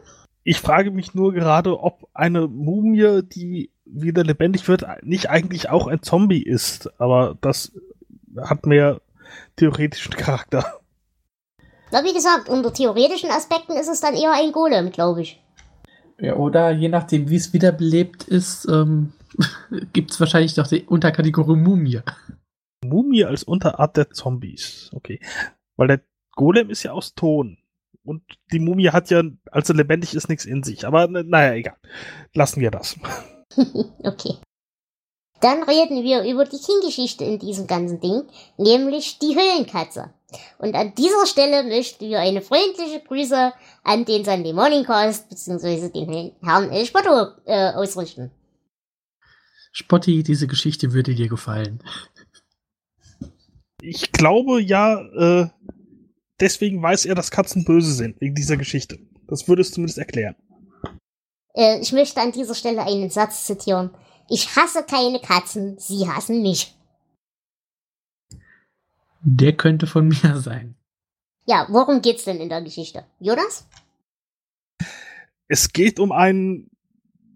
Ich 0.43 0.61
frage 0.61 0.91
mich 0.91 1.13
nur 1.13 1.33
gerade, 1.33 1.79
ob 1.79 2.07
eine 2.13 2.47
Mumie, 2.47 3.21
die 3.23 3.71
wieder 3.85 4.23
lebendig 4.23 4.67
wird, 4.67 4.85
nicht 5.03 5.29
eigentlich 5.29 5.69
auch 5.69 5.87
ein 5.87 6.01
Zombie 6.01 6.41
ist. 6.41 6.89
Aber 6.99 7.37
das 7.41 7.73
hat 8.37 8.65
mehr 8.65 9.01
theoretischen 9.57 10.13
Charakter. 10.13 10.79
Na, 11.91 12.03
wie 12.03 12.13
gesagt, 12.13 12.49
unter 12.49 12.71
theoretischen 12.71 13.31
Aspekten 13.31 13.73
ist 13.73 13.87
es 13.87 14.01
dann 14.01 14.15
eher 14.15 14.33
ein 14.33 14.51
Golem, 14.51 14.91
glaube 14.91 15.21
ich. 15.21 15.41
Ja, 16.19 16.35
oder 16.35 16.71
je 16.71 16.89
nachdem, 16.89 17.29
wie 17.29 17.35
es 17.35 17.53
wiederbelebt 17.53 18.23
ist, 18.25 18.65
ähm, 18.69 19.13
gibt 19.93 20.11
es 20.11 20.19
wahrscheinlich 20.19 20.55
noch 20.57 20.67
die 20.67 20.83
Unterkategorie 20.83 21.55
Mumie. 21.55 22.01
Mumie 22.83 23.25
als 23.25 23.43
Unterart 23.43 23.97
der 23.97 24.11
Zombies. 24.11 24.89
Okay. 24.93 25.19
Weil 25.77 25.87
der 25.87 26.01
Golem 26.35 26.69
ist 26.69 26.83
ja 26.83 26.91
aus 26.91 27.13
Ton. 27.15 27.57
Und 28.03 28.23
die 28.51 28.59
Mumie 28.59 28.89
hat 28.89 29.09
ja, 29.09 29.23
als 29.51 29.69
er 29.69 29.75
lebendig 29.75 30.13
ist, 30.13 30.29
nichts 30.29 30.45
in 30.45 30.63
sich. 30.63 30.85
Aber 30.85 31.07
na- 31.07 31.23
naja, 31.23 31.53
egal. 31.53 31.77
Lassen 32.33 32.61
wir 32.61 32.71
das. 32.71 32.97
okay. 34.03 34.35
Dann 35.41 35.63
reden 35.63 36.03
wir 36.03 36.23
über 36.23 36.43
die 36.45 36.59
King-Geschichte 36.59 37.23
in 37.23 37.39
diesem 37.39 37.65
ganzen 37.65 37.99
Ding, 38.01 38.23
nämlich 38.57 39.19
die 39.19 39.35
Hüllenkatze. 39.35 40.13
Und 40.57 40.75
an 40.75 40.93
dieser 40.95 41.25
Stelle 41.25 41.63
möchten 41.63 42.07
wir 42.09 42.19
eine 42.19 42.41
freundliche 42.41 43.01
Grüße 43.01 43.53
an 43.83 44.05
den 44.05 44.25
Sunday 44.25 44.53
Morning 44.53 44.83
Cast 44.83 45.29
bzw. 45.29 45.89
den 45.89 46.33
Herrn 46.41 46.69
El 46.69 46.85
Spotto 46.85 47.29
äh, 47.45 47.71
ausrichten. 47.73 48.31
Spotti, 49.71 50.23
diese 50.23 50.47
Geschichte 50.47 50.93
würde 50.93 51.15
dir 51.15 51.29
gefallen. 51.29 51.81
Ich 53.81 54.11
glaube 54.11 54.61
ja, 54.61 54.99
äh, 54.99 55.47
deswegen 56.39 56.81
weiß 56.81 57.05
er, 57.05 57.15
dass 57.15 57.31
Katzen 57.31 57.63
böse 57.65 57.93
sind, 57.93 58.19
wegen 58.19 58.35
dieser 58.35 58.57
Geschichte. 58.57 58.99
Das 59.27 59.47
würde 59.47 59.61
es 59.61 59.71
zumindest 59.71 59.99
erklären. 59.99 60.35
Äh, 61.53 61.79
ich 61.79 61.91
möchte 61.91 62.19
an 62.19 62.31
dieser 62.31 62.55
Stelle 62.55 62.81
einen 62.81 63.09
Satz 63.09 63.45
zitieren. 63.45 63.91
Ich 64.27 64.55
hasse 64.55 64.83
keine 64.83 65.19
Katzen, 65.19 65.77
sie 65.79 66.07
hassen 66.07 66.41
mich. 66.41 66.75
Der 69.21 69.53
könnte 69.53 69.87
von 69.87 70.07
mir 70.23 70.37
sein. 70.37 70.75
Ja, 71.45 71.65
worum 71.69 72.01
geht's 72.01 72.25
denn 72.25 72.39
in 72.39 72.49
der 72.49 72.61
Geschichte? 72.61 73.05
Jonas? 73.19 73.67
Es 75.47 75.73
geht 75.73 75.99
um 75.99 76.11
einen, 76.11 76.69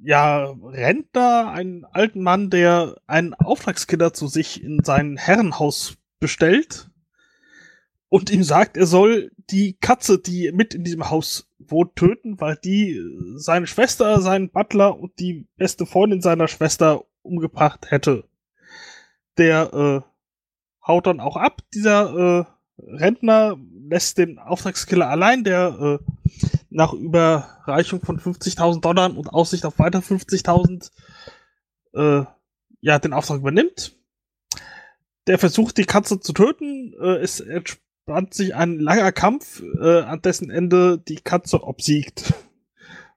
ja, 0.03 0.51
Rentner, 0.61 1.49
einen 1.49 1.84
alten 1.85 2.22
Mann, 2.22 2.49
der 2.49 2.97
einen 3.07 3.34
Auftragskiller 3.34 4.14
zu 4.14 4.27
sich 4.27 4.64
in 4.64 4.84
sein 4.84 5.18
Herrenhaus 5.18 5.97
bestellt 6.19 6.91
und 8.14 8.30
ihm 8.30 8.43
sagt, 8.43 8.77
er 8.77 8.85
soll 8.85 9.31
die 9.49 9.73
Katze, 9.81 10.19
die 10.19 10.51
mit 10.51 10.76
in 10.76 10.84
diesem 10.84 11.10
Haus 11.10 11.49
wohnt, 11.57 11.95
töten, 11.95 12.39
weil 12.39 12.55
die 12.64 13.01
seine 13.38 13.65
Schwester, 13.65 14.22
seinen 14.22 14.51
Butler 14.51 14.99
und 14.99 15.18
die 15.19 15.47
beste 15.57 15.88
Freundin 15.88 16.22
seiner 16.22 16.47
Schwester 16.47 17.05
umgebracht 17.23 17.89
hätte. 17.89 18.30
Der 19.39 19.73
äh, 19.73 20.12
haut 20.85 21.07
dann 21.07 21.19
auch 21.19 21.38
ab. 21.38 21.61
Dieser 21.73 22.14
äh, 22.39 22.45
Rentner 22.77 23.57
lässt 23.89 24.18
den 24.18 24.39
Auftragskiller 24.39 25.10
allein, 25.10 25.43
der 25.43 25.99
äh, 26.01 26.11
nach 26.69 26.93
Überreichung 26.93 28.01
von 28.01 28.19
50.000 28.19 28.81
Dollar 28.81 29.15
und 29.15 29.30
Aussicht 29.30 29.65
auf 29.65 29.80
weitere 29.80 30.01
50.000 30.01 30.89
äh, 31.93 32.26
ja, 32.81 32.99
den 32.99 33.14
Auftrag 33.14 33.39
übernimmt. 33.39 33.95
Der 35.27 35.39
versucht, 35.39 35.77
die 35.77 35.85
Katze 35.85 36.19
zu 36.19 36.34
töten. 36.34 36.93
Äh, 36.99 37.18
es 37.18 37.39
entspannt 37.39 38.34
sich 38.34 38.55
ein 38.55 38.80
langer 38.80 39.11
Kampf, 39.11 39.61
äh, 39.80 40.01
an 40.01 40.22
dessen 40.22 40.49
Ende 40.49 40.97
die 40.97 41.15
Katze 41.15 41.64
obsiegt. 41.64 42.34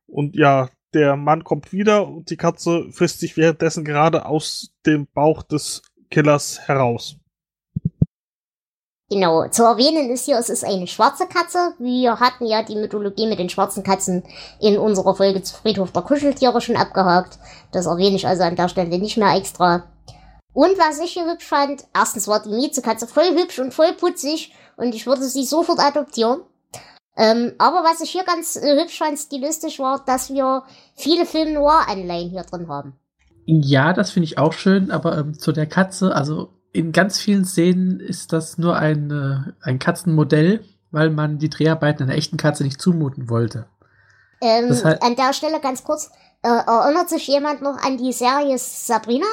Und 0.06 0.36
ja, 0.36 0.70
der 0.94 1.16
Mann 1.16 1.42
kommt 1.42 1.72
wieder 1.72 2.06
und 2.06 2.30
die 2.30 2.36
Katze 2.36 2.86
frisst 2.92 3.20
sich 3.20 3.36
währenddessen 3.36 3.84
gerade 3.84 4.26
aus 4.26 4.74
dem 4.86 5.06
Bauch 5.12 5.42
des 5.42 5.82
Killers 6.10 6.60
heraus. 6.60 7.18
Genau, 9.08 9.46
zu 9.48 9.62
erwähnen 9.62 10.10
ist 10.10 10.24
hier, 10.24 10.36
es 10.36 10.48
ist 10.48 10.64
eine 10.64 10.88
schwarze 10.88 11.28
Katze. 11.28 11.74
Wir 11.78 12.18
hatten 12.18 12.44
ja 12.44 12.64
die 12.64 12.74
Mythologie 12.74 13.28
mit 13.28 13.38
den 13.38 13.48
schwarzen 13.48 13.84
Katzen 13.84 14.24
in 14.60 14.78
unserer 14.78 15.14
Folge 15.14 15.42
zu 15.42 15.54
Friedhof 15.54 15.92
der 15.92 16.02
Kuscheltiere 16.02 16.60
schon 16.60 16.76
abgehakt. 16.76 17.38
Das 17.70 17.86
erwähne 17.86 18.16
ich 18.16 18.26
also 18.26 18.42
an 18.42 18.56
der 18.56 18.68
Stelle 18.68 18.98
nicht 18.98 19.16
mehr 19.16 19.36
extra. 19.36 19.84
Und 20.52 20.76
was 20.78 20.98
ich 20.98 21.12
hier 21.12 21.30
hübsch 21.30 21.46
fand, 21.46 21.84
erstens 21.94 22.26
war 22.26 22.42
die 22.42 22.48
Miezekatze 22.48 23.06
voll 23.06 23.36
hübsch 23.36 23.60
und 23.60 23.72
voll 23.72 23.92
putzig 23.92 24.52
und 24.76 24.92
ich 24.92 25.06
würde 25.06 25.22
sie 25.22 25.44
sofort 25.44 25.78
adoptieren. 25.78 26.40
Ähm, 27.16 27.52
aber 27.58 27.84
was 27.84 28.00
ich 28.00 28.10
hier 28.10 28.24
ganz 28.24 28.56
äh, 28.56 28.80
hübsch 28.80 28.98
fand, 28.98 29.18
stilistisch 29.18 29.78
war, 29.78 30.04
dass 30.04 30.30
wir 30.30 30.64
viele 30.96 31.26
Film 31.26 31.54
Noir-Anleihen 31.54 32.30
hier 32.30 32.42
drin 32.42 32.68
haben. 32.68 32.98
Ja, 33.44 33.92
das 33.92 34.10
finde 34.10 34.24
ich 34.24 34.38
auch 34.38 34.52
schön, 34.52 34.90
aber 34.90 35.16
ähm, 35.16 35.38
zu 35.38 35.52
der 35.52 35.66
Katze, 35.66 36.14
also 36.14 36.55
in 36.76 36.92
ganz 36.92 37.18
vielen 37.18 37.44
Szenen 37.44 38.00
ist 38.00 38.32
das 38.32 38.58
nur 38.58 38.76
ein, 38.76 39.10
äh, 39.10 39.52
ein 39.62 39.78
Katzenmodell, 39.78 40.64
weil 40.90 41.10
man 41.10 41.38
die 41.38 41.48
Dreharbeiten 41.50 42.04
einer 42.04 42.14
echten 42.14 42.36
Katze 42.36 42.62
nicht 42.64 42.80
zumuten 42.80 43.28
wollte. 43.28 43.66
Ähm, 44.40 44.68
Das 44.68 44.84
heißt- 44.84 45.00
an 45.02 45.16
der 45.16 45.32
Stelle 45.32 45.60
ganz 45.60 45.82
kurz, 45.84 46.10
äh, 46.42 46.48
erinnert 46.48 47.08
sich 47.08 47.26
jemand 47.26 47.62
noch 47.62 47.76
an 47.82 47.96
die 47.98 48.12
Serie 48.12 48.56
Sabrina? 48.58 49.26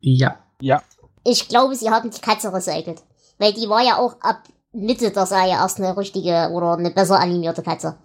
Ja. 0.00 0.36
Ja. 0.60 0.82
Ich 1.24 1.48
glaube, 1.48 1.74
sie 1.74 1.90
haben 1.90 2.10
die 2.10 2.20
Katze 2.20 2.52
recycelt. 2.52 3.02
Weil 3.38 3.52
die 3.52 3.68
war 3.68 3.82
ja 3.82 3.96
auch 3.96 4.20
ab 4.20 4.42
Mitte 4.72 5.10
der 5.10 5.26
Serie 5.26 5.52
erst 5.54 5.78
eine 5.78 5.96
richtige 5.96 6.50
oder 6.52 6.76
eine 6.76 6.90
besser 6.90 7.18
animierte 7.18 7.62
Katze. 7.62 7.96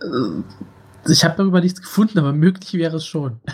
Äh, 0.00 0.42
Ich 1.10 1.24
habe 1.24 1.34
darüber 1.36 1.60
nichts 1.60 1.80
gefunden, 1.80 2.18
aber 2.18 2.32
möglich 2.32 2.74
wäre 2.74 2.96
es 2.96 3.04
schon. 3.06 3.40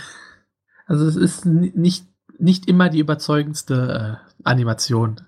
Also 0.88 1.04
es 1.08 1.16
ist 1.16 1.46
ni- 1.46 1.72
nicht, 1.74 2.06
nicht 2.38 2.68
immer 2.68 2.88
die 2.88 2.98
überzeugendste 2.98 4.20
äh, 4.22 4.44
Animation, 4.44 5.22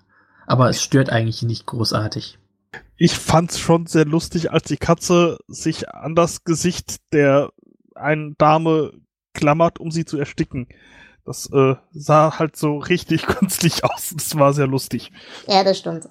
aber 0.47 0.69
es 0.69 0.81
stört 0.81 1.09
eigentlich 1.09 1.43
nicht 1.43 1.65
großartig. 1.65 2.37
Ich 2.97 3.17
fand's 3.17 3.59
schon 3.59 3.87
sehr 3.87 4.05
lustig, 4.05 4.51
als 4.51 4.67
die 4.67 4.77
Katze 4.77 5.37
sich 5.47 5.89
an 5.89 6.15
das 6.15 6.43
Gesicht 6.43 6.97
der 7.13 7.51
einen 7.95 8.35
Dame 8.37 8.93
klammert, 9.33 9.79
um 9.79 9.91
sie 9.91 10.05
zu 10.05 10.17
ersticken. 10.17 10.67
Das 11.25 11.49
äh, 11.51 11.75
sah 11.91 12.39
halt 12.39 12.55
so 12.55 12.77
richtig 12.77 13.25
künstlich 13.27 13.83
aus. 13.83 14.13
Das 14.15 14.37
war 14.37 14.53
sehr 14.53 14.67
lustig. 14.67 15.11
Ja, 15.47 15.63
das 15.63 15.79
stimmt. 15.79 16.09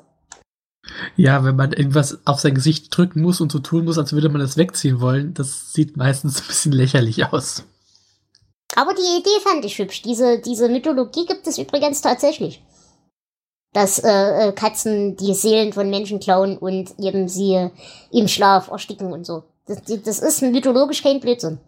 Ja, 1.17 1.45
wenn 1.45 1.57
man 1.57 1.73
irgendwas 1.73 2.27
auf 2.27 2.41
sein 2.41 2.55
Gesicht 2.55 2.97
drücken 2.97 3.21
muss 3.21 3.41
und 3.41 3.53
so 3.53 3.59
tun 3.59 3.85
muss, 3.85 3.99
als 3.99 4.13
würde 4.13 4.29
man 4.29 4.41
das 4.41 4.57
wegziehen 4.57 5.01
wollen, 5.01 5.35
das 5.35 5.73
sieht 5.73 5.97
meistens 5.97 6.41
ein 6.41 6.47
bisschen 6.47 6.73
lächerlich 6.73 7.27
aus. 7.27 7.65
Aber 8.75 8.95
die 8.95 9.19
Idee 9.19 9.41
fand 9.43 9.65
ich 9.65 9.79
hübsch. 9.79 10.03
Diese, 10.03 10.41
diese 10.41 10.69
Mythologie 10.69 11.27
gibt 11.27 11.47
es 11.47 11.59
übrigens 11.59 12.03
tatsächlich. 12.03 12.63
Dass 13.73 13.99
äh, 13.99 14.49
äh, 14.49 14.53
Katzen 14.53 15.17
die 15.17 15.35
Seelen 15.35 15.73
von 15.73 15.91
Menschen 15.91 16.21
klauen 16.21 16.57
und 16.57 16.99
eben 16.99 17.29
sie 17.29 17.71
im 18.11 18.29
Schlaf 18.29 18.69
ersticken 18.71 19.13
und 19.13 19.27
so. 19.27 19.45
Das, 19.67 19.83
das 19.85 20.19
ist 20.21 20.43
mythologisch 20.43 21.03
kein 21.03 21.21
Blödsinn. 21.21 21.59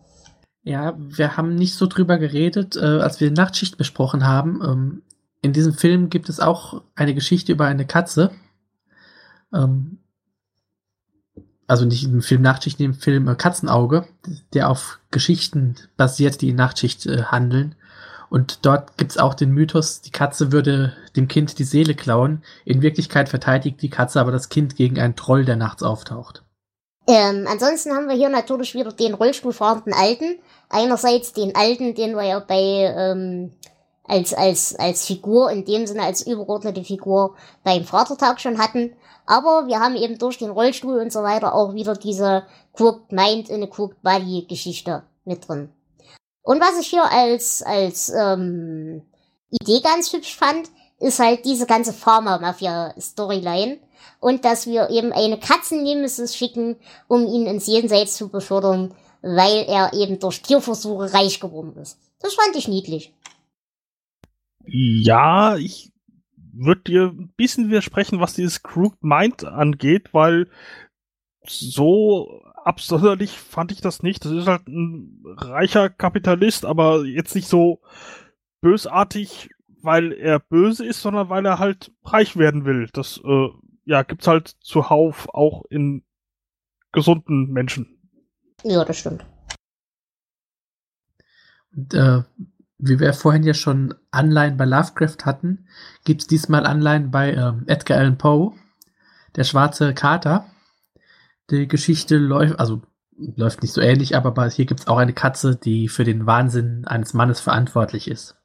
Ja, 0.62 0.94
wir 0.98 1.36
haben 1.36 1.54
nicht 1.54 1.74
so 1.74 1.86
drüber 1.86 2.18
geredet, 2.18 2.76
äh, 2.76 2.80
als 2.80 3.20
wir 3.20 3.30
Nachtschicht 3.30 3.78
besprochen 3.78 4.26
haben. 4.26 4.60
Ähm, 4.62 5.02
in 5.42 5.52
diesem 5.52 5.72
Film 5.72 6.10
gibt 6.10 6.28
es 6.28 6.40
auch 6.40 6.82
eine 6.94 7.14
Geschichte 7.14 7.52
über 7.52 7.64
eine 7.64 7.86
Katze. 7.86 8.30
Ähm, 9.54 9.99
also 11.70 11.84
nicht 11.84 12.04
im 12.04 12.20
Film 12.20 12.42
Nachtschicht, 12.42 12.80
im 12.80 12.94
Film 12.94 13.28
äh, 13.28 13.36
Katzenauge, 13.36 14.04
der 14.52 14.68
auf 14.68 14.98
Geschichten 15.10 15.76
basiert, 15.96 16.40
die 16.40 16.48
in 16.48 16.56
Nachtschicht 16.56 17.06
äh, 17.06 17.22
handeln. 17.22 17.76
Und 18.28 18.60
dort 18.62 18.96
gibt 18.96 19.12
es 19.12 19.18
auch 19.18 19.34
den 19.34 19.52
Mythos, 19.52 20.00
die 20.00 20.10
Katze 20.10 20.52
würde 20.52 20.94
dem 21.16 21.28
Kind 21.28 21.58
die 21.58 21.64
Seele 21.64 21.94
klauen. 21.94 22.42
In 22.64 22.82
Wirklichkeit 22.82 23.28
verteidigt 23.28 23.82
die 23.82 23.90
Katze 23.90 24.20
aber 24.20 24.32
das 24.32 24.48
Kind 24.48 24.76
gegen 24.76 24.98
einen 24.98 25.16
Troll, 25.16 25.44
der 25.44 25.56
nachts 25.56 25.82
auftaucht. 25.82 26.42
Ähm, 27.06 27.46
ansonsten 27.48 27.92
haben 27.92 28.08
wir 28.08 28.14
hier 28.14 28.28
natürlich 28.28 28.74
wieder 28.74 28.92
den 28.92 29.14
Rollstuhlfahrenden 29.14 29.92
Alten. 29.92 30.38
Einerseits 30.68 31.32
den 31.32 31.56
Alten, 31.56 31.94
den 31.94 32.14
wir 32.14 32.24
ja 32.24 32.38
bei 32.40 32.94
ähm, 32.96 33.52
als, 34.04 34.34
als, 34.34 34.74
als 34.76 35.06
Figur, 35.06 35.50
in 35.50 35.64
dem 35.64 35.86
Sinne 35.86 36.02
als 36.02 36.26
übergeordnete 36.26 36.82
Figur 36.82 37.36
beim 37.62 37.84
Vatertag 37.84 38.40
schon 38.40 38.58
hatten. 38.58 38.92
Aber 39.30 39.68
wir 39.68 39.78
haben 39.78 39.94
eben 39.94 40.18
durch 40.18 40.38
den 40.38 40.50
Rollstuhl 40.50 40.98
und 40.98 41.12
so 41.12 41.22
weiter 41.22 41.54
auch 41.54 41.72
wieder 41.72 41.94
diese 41.94 42.46
Crooked 42.72 43.12
Mind 43.12 43.48
in 43.48 43.62
a 43.62 43.68
Crooked 43.68 44.02
Body 44.02 44.44
Geschichte 44.48 45.04
mit 45.24 45.46
drin. 45.46 45.68
Und 46.42 46.60
was 46.60 46.80
ich 46.80 46.88
hier 46.88 47.04
als, 47.04 47.62
als 47.62 48.08
ähm, 48.08 49.02
Idee 49.48 49.82
ganz 49.84 50.12
hübsch 50.12 50.34
fand, 50.34 50.68
ist 50.98 51.20
halt 51.20 51.44
diese 51.44 51.66
ganze 51.66 51.92
Pharma-Mafia-Storyline. 51.92 53.78
Und 54.18 54.44
dass 54.44 54.66
wir 54.66 54.90
eben 54.90 55.12
eine 55.12 55.38
Katzennemesis 55.38 56.34
schicken, 56.34 56.74
um 57.06 57.24
ihn 57.24 57.46
ins 57.46 57.68
Jenseits 57.68 58.16
zu 58.16 58.30
befördern, 58.30 58.96
weil 59.22 59.64
er 59.68 59.92
eben 59.92 60.18
durch 60.18 60.42
Tierversuche 60.42 61.14
reich 61.14 61.38
geworden 61.38 61.76
ist. 61.80 62.00
Das 62.18 62.34
fand 62.34 62.56
ich 62.56 62.66
niedlich. 62.66 63.14
Ja, 64.66 65.54
ich 65.56 65.92
würde 66.64 66.82
dir 66.82 67.04
ein 67.06 67.32
bisschen 67.36 67.68
widersprechen, 67.68 68.20
was 68.20 68.34
dieses 68.34 68.62
Crooked 68.62 69.02
Mind 69.02 69.44
angeht, 69.44 70.12
weil 70.12 70.48
so 71.46 72.42
absonderlich 72.54 73.38
fand 73.38 73.72
ich 73.72 73.80
das 73.80 74.02
nicht. 74.02 74.24
Das 74.24 74.32
ist 74.32 74.46
halt 74.46 74.68
ein 74.68 75.22
reicher 75.24 75.88
Kapitalist, 75.88 76.64
aber 76.64 77.04
jetzt 77.04 77.34
nicht 77.34 77.48
so 77.48 77.80
bösartig, 78.60 79.50
weil 79.82 80.12
er 80.12 80.38
böse 80.38 80.84
ist, 80.84 81.00
sondern 81.00 81.30
weil 81.30 81.46
er 81.46 81.58
halt 81.58 81.92
reich 82.04 82.36
werden 82.36 82.64
will. 82.64 82.88
Das 82.92 83.20
äh, 83.24 83.48
ja 83.84 84.02
gibt's 84.02 84.26
halt 84.26 84.48
zuhauf 84.60 85.28
auch 85.32 85.64
in 85.70 86.04
gesunden 86.92 87.50
Menschen. 87.50 87.98
Ja, 88.62 88.84
das 88.84 88.98
stimmt. 88.98 89.24
Und, 91.74 91.94
äh, 91.94 92.22
wie 92.82 92.98
wir 92.98 93.12
vorhin 93.12 93.42
ja 93.42 93.54
schon 93.54 93.94
Anleihen 94.10 94.56
bei 94.56 94.64
Lovecraft 94.64 95.24
hatten, 95.24 95.66
gibt 96.04 96.22
es 96.22 96.26
diesmal 96.26 96.66
Anleihen 96.66 97.10
bei 97.10 97.32
ähm, 97.34 97.64
Edgar 97.66 97.98
Allan 97.98 98.18
Poe, 98.18 98.52
der 99.36 99.44
schwarze 99.44 99.94
Kater. 99.94 100.46
Die 101.50 101.68
Geschichte 101.68 102.16
läuft, 102.16 102.58
also 102.58 102.82
läuft 103.16 103.62
nicht 103.62 103.74
so 103.74 103.80
ähnlich, 103.80 104.16
aber 104.16 104.48
hier 104.48 104.66
gibt 104.66 104.80
es 104.80 104.86
auch 104.86 104.96
eine 104.96 105.12
Katze, 105.12 105.56
die 105.56 105.88
für 105.88 106.04
den 106.04 106.26
Wahnsinn 106.26 106.86
eines 106.86 107.12
Mannes 107.12 107.40
verantwortlich 107.40 108.08
ist. 108.08 108.36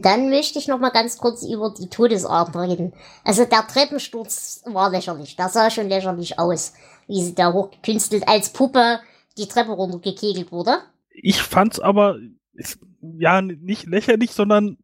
Dann 0.00 0.30
möchte 0.30 0.58
ich 0.58 0.68
noch 0.68 0.78
mal 0.78 0.90
ganz 0.90 1.18
kurz 1.18 1.42
über 1.42 1.74
die 1.76 1.88
Todesart 1.88 2.54
reden. 2.56 2.92
Also 3.24 3.44
der 3.44 3.66
Treppensturz 3.66 4.62
war 4.66 4.90
lächerlich. 4.90 5.34
Der 5.36 5.48
sah 5.48 5.70
schon 5.70 5.88
lächerlich 5.88 6.38
aus, 6.38 6.72
wie 7.08 7.22
sie 7.22 7.34
da 7.34 7.52
hochgekünstelt 7.52 8.28
als 8.28 8.50
Puppe 8.50 9.00
die 9.36 9.48
Treppe 9.48 9.72
runtergekegelt 9.72 10.52
wurde. 10.52 10.78
Ich 11.22 11.42
fand's 11.42 11.80
aber 11.80 12.18
ist, 12.54 12.78
ja 13.00 13.40
nicht 13.40 13.86
lächerlich, 13.86 14.32
sondern 14.32 14.78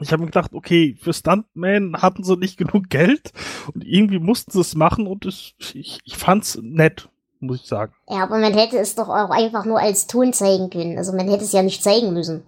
ich 0.00 0.12
habe 0.12 0.20
mir 0.20 0.26
gedacht, 0.26 0.52
okay, 0.52 0.96
für 1.00 1.12
Stuntman 1.12 1.96
hatten 2.02 2.22
sie 2.22 2.36
nicht 2.36 2.56
genug 2.58 2.84
Geld 2.90 3.32
und 3.74 3.84
irgendwie 3.84 4.18
mussten 4.18 4.52
sie 4.52 4.60
es 4.60 4.74
machen 4.74 5.06
und 5.06 5.26
es, 5.26 5.54
ich, 5.72 6.00
ich 6.04 6.16
fand's 6.16 6.58
nett, 6.62 7.08
muss 7.40 7.62
ich 7.62 7.66
sagen. 7.66 7.94
Ja, 8.08 8.22
aber 8.24 8.38
man 8.38 8.54
hätte 8.54 8.78
es 8.78 8.94
doch 8.94 9.08
auch 9.08 9.30
einfach 9.30 9.64
nur 9.64 9.80
als 9.80 10.06
Ton 10.06 10.32
zeigen 10.32 10.70
können. 10.70 10.98
Also 10.98 11.12
man 11.12 11.28
hätte 11.28 11.44
es 11.44 11.52
ja 11.52 11.62
nicht 11.62 11.82
zeigen 11.82 12.12
müssen. 12.12 12.42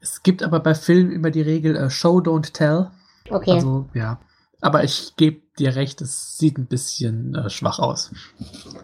Es 0.00 0.22
gibt 0.22 0.42
aber 0.42 0.60
bei 0.60 0.74
Filmen 0.74 1.12
immer 1.12 1.30
die 1.30 1.42
Regel 1.42 1.76
äh, 1.76 1.90
Show, 1.90 2.18
don't 2.18 2.52
tell. 2.52 2.90
Okay. 3.28 3.52
Also, 3.52 3.86
ja. 3.94 4.18
Aber 4.60 4.84
ich 4.84 5.16
gebe 5.16 5.42
dir 5.58 5.74
recht, 5.74 6.00
es 6.00 6.36
sieht 6.36 6.58
ein 6.58 6.66
bisschen 6.66 7.34
äh, 7.34 7.48
schwach 7.48 7.78
aus. 7.78 8.10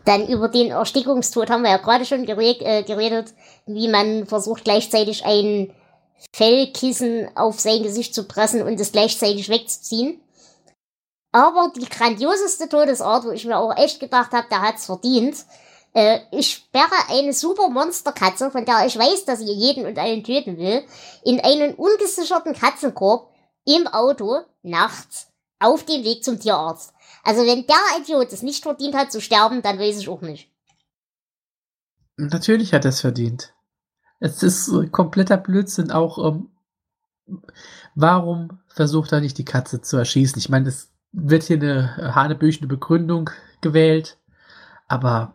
Dann 0.05 0.27
über 0.29 0.49
den 0.49 0.71
Erstickungstod 0.71 1.51
haben 1.51 1.63
wir 1.63 1.71
ja 1.71 1.77
gerade 1.77 2.05
schon 2.05 2.25
gere 2.25 2.59
äh, 2.61 2.83
geredet, 2.83 3.35
wie 3.67 3.89
man 3.89 4.27
versucht 4.27 4.65
gleichzeitig 4.65 5.25
ein 5.27 5.73
Fellkissen 6.35 7.29
auf 7.37 7.61
sein 7.61 7.83
Gesicht 7.83 8.15
zu 8.15 8.25
pressen 8.25 8.63
und 8.63 8.81
es 8.81 8.93
gleichzeitig 8.93 9.49
wegzuziehen. 9.49 10.21
Aber 11.33 11.71
die 11.77 11.87
grandioseste 11.87 12.69
Todesart, 12.69 13.25
wo 13.25 13.31
ich 13.31 13.45
mir 13.45 13.59
auch 13.59 13.77
echt 13.77 14.01
gedacht 14.01 14.33
habe, 14.33 14.49
der 14.51 14.63
hat's 14.63 14.87
verdient. 14.87 15.45
Äh, 15.93 16.21
ich 16.31 16.53
sperre 16.53 17.11
eine 17.11 17.35
super 17.35 17.69
Monsterkatze, 17.69 18.51
von 18.51 18.65
der 18.65 18.87
ich 18.87 18.99
weiß, 18.99 19.27
dass 19.27 19.41
sie 19.41 19.53
jeden 19.53 19.85
und 19.85 19.99
allen 19.99 20.25
töten 20.25 20.57
will, 20.57 20.83
in 21.23 21.41
einen 21.41 21.75
ungesicherten 21.75 22.55
Katzenkorb 22.55 23.31
im 23.67 23.87
Auto 23.89 24.39
nachts 24.63 25.29
auf 25.59 25.85
dem 25.85 26.05
Weg 26.05 26.25
zum 26.25 26.39
Tierarzt. 26.39 26.93
Also 27.25 27.43
wenn 27.43 27.67
der 27.67 28.01
Idiot 28.01 28.33
es 28.33 28.43
nicht 28.43 28.63
verdient 28.63 28.95
hat 28.95 29.13
zu 29.13 29.21
sterben, 29.21 29.63
dann 29.63 29.79
weiß 29.79 29.99
ich 29.99 30.09
auch 30.09 30.21
nicht. 30.23 30.51
Natürlich 32.17 32.73
hat 32.73 32.85
er 32.85 32.91
es 32.91 33.01
verdient. 33.01 33.53
Es 34.21 34.43
ist 34.43 34.71
kompletter 34.93 35.37
Blödsinn 35.37 35.91
auch. 35.91 36.19
Ähm, 36.27 36.51
warum 37.95 38.61
versucht 38.69 39.13
er 39.13 39.21
nicht 39.21 39.37
die 39.39 39.45
Katze 39.45 39.83
zu 39.83 39.97
erschießen? 39.97 40.39
Ich 40.39 40.49
meine, 40.49 40.69
es 40.69 40.93
wird 41.13 41.43
hier 41.43 41.57
eine 41.57 42.15
hanebüchene 42.15 42.69
Begründung 42.69 43.31
gewählt, 43.61 44.19
aber 44.89 45.35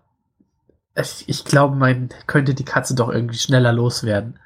ich, 0.95 1.27
ich 1.27 1.45
glaube, 1.45 1.75
man 1.75 2.09
könnte 2.27 2.53
die 2.53 2.65
Katze 2.65 2.95
doch 2.95 3.09
irgendwie 3.09 3.37
schneller 3.37 3.73
loswerden. 3.73 4.39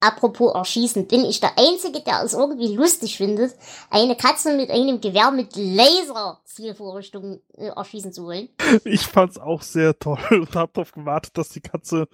Apropos 0.00 0.54
Erschießen, 0.54 1.08
bin 1.08 1.24
ich 1.24 1.40
der 1.40 1.58
Einzige, 1.58 2.00
der 2.04 2.22
es 2.22 2.32
irgendwie 2.32 2.74
lustig 2.74 3.16
findet, 3.16 3.54
eine 3.90 4.16
Katze 4.16 4.56
mit 4.56 4.70
einem 4.70 5.00
Gewehr 5.00 5.32
mit 5.32 5.56
Laser-Zielvorrichtung 5.56 7.40
äh, 7.56 7.68
erschießen 7.68 8.12
zu 8.12 8.24
wollen. 8.24 8.48
Ich 8.84 9.06
fand's 9.06 9.38
auch 9.38 9.62
sehr 9.62 9.98
toll 9.98 10.20
und 10.30 10.54
hab 10.54 10.74
darauf 10.74 10.92
gewartet, 10.92 11.36
dass 11.36 11.48
die 11.48 11.60
Katze 11.60 12.06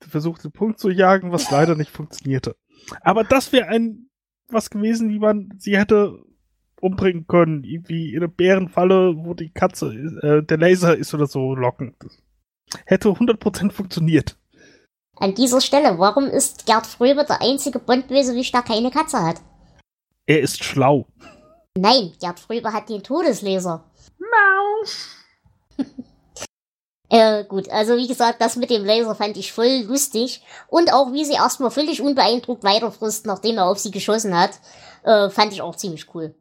versucht, 0.00 0.44
den 0.44 0.52
Punkt 0.52 0.78
zu 0.78 0.88
jagen, 0.88 1.32
was 1.32 1.50
leider 1.50 1.74
nicht 1.74 1.90
funktionierte. 1.90 2.56
Aber 3.02 3.24
das 3.24 3.52
wäre 3.52 3.68
ein 3.68 4.08
was 4.52 4.70
gewesen, 4.70 5.10
wie 5.10 5.18
man 5.18 5.48
sie 5.58 5.78
hätte 5.78 6.18
umbringen 6.80 7.26
können. 7.26 7.64
Irgendwie 7.64 8.10
in 8.10 8.18
eine 8.18 8.28
Bärenfalle, 8.28 9.16
wo 9.16 9.34
die 9.34 9.50
Katze, 9.50 9.92
äh, 10.22 10.42
der 10.42 10.58
Laser 10.58 10.96
ist 10.96 11.14
oder 11.14 11.26
so 11.26 11.54
locken. 11.54 11.94
Hätte 12.86 13.08
100% 13.08 13.70
funktioniert. 13.70 14.36
An 15.18 15.34
dieser 15.34 15.60
Stelle, 15.60 15.98
warum 15.98 16.24
ist 16.24 16.66
Gerd 16.66 16.86
Fröber 16.86 17.24
der 17.24 17.42
einzige 17.42 17.78
Bond-Bösewicht, 17.78 18.54
der 18.54 18.62
keine 18.62 18.90
Katze 18.90 19.22
hat? 19.22 19.36
Er 20.26 20.40
ist 20.40 20.64
schlau. 20.64 21.06
Nein, 21.76 22.12
Gerd 22.20 22.40
Fröber 22.40 22.72
hat 22.72 22.88
den 22.88 23.02
Todeslaser. 23.02 23.84
Mau. 24.18 25.84
Äh, 27.14 27.44
gut, 27.44 27.68
also 27.68 27.98
wie 27.98 28.08
gesagt, 28.08 28.40
das 28.40 28.56
mit 28.56 28.70
dem 28.70 28.86
Laser 28.86 29.14
fand 29.14 29.36
ich 29.36 29.52
voll 29.52 29.84
lustig. 29.86 30.42
Und 30.68 30.94
auch 30.94 31.12
wie 31.12 31.26
sie 31.26 31.34
erstmal 31.34 31.70
völlig 31.70 32.00
unbeeindruckt 32.00 32.64
weiterfrisst, 32.64 33.26
nachdem 33.26 33.58
er 33.58 33.66
auf 33.66 33.78
sie 33.78 33.90
geschossen 33.90 34.34
hat, 34.34 34.52
äh, 35.02 35.28
fand 35.28 35.52
ich 35.52 35.60
auch 35.60 35.76
ziemlich 35.76 36.06
cool. 36.14 36.34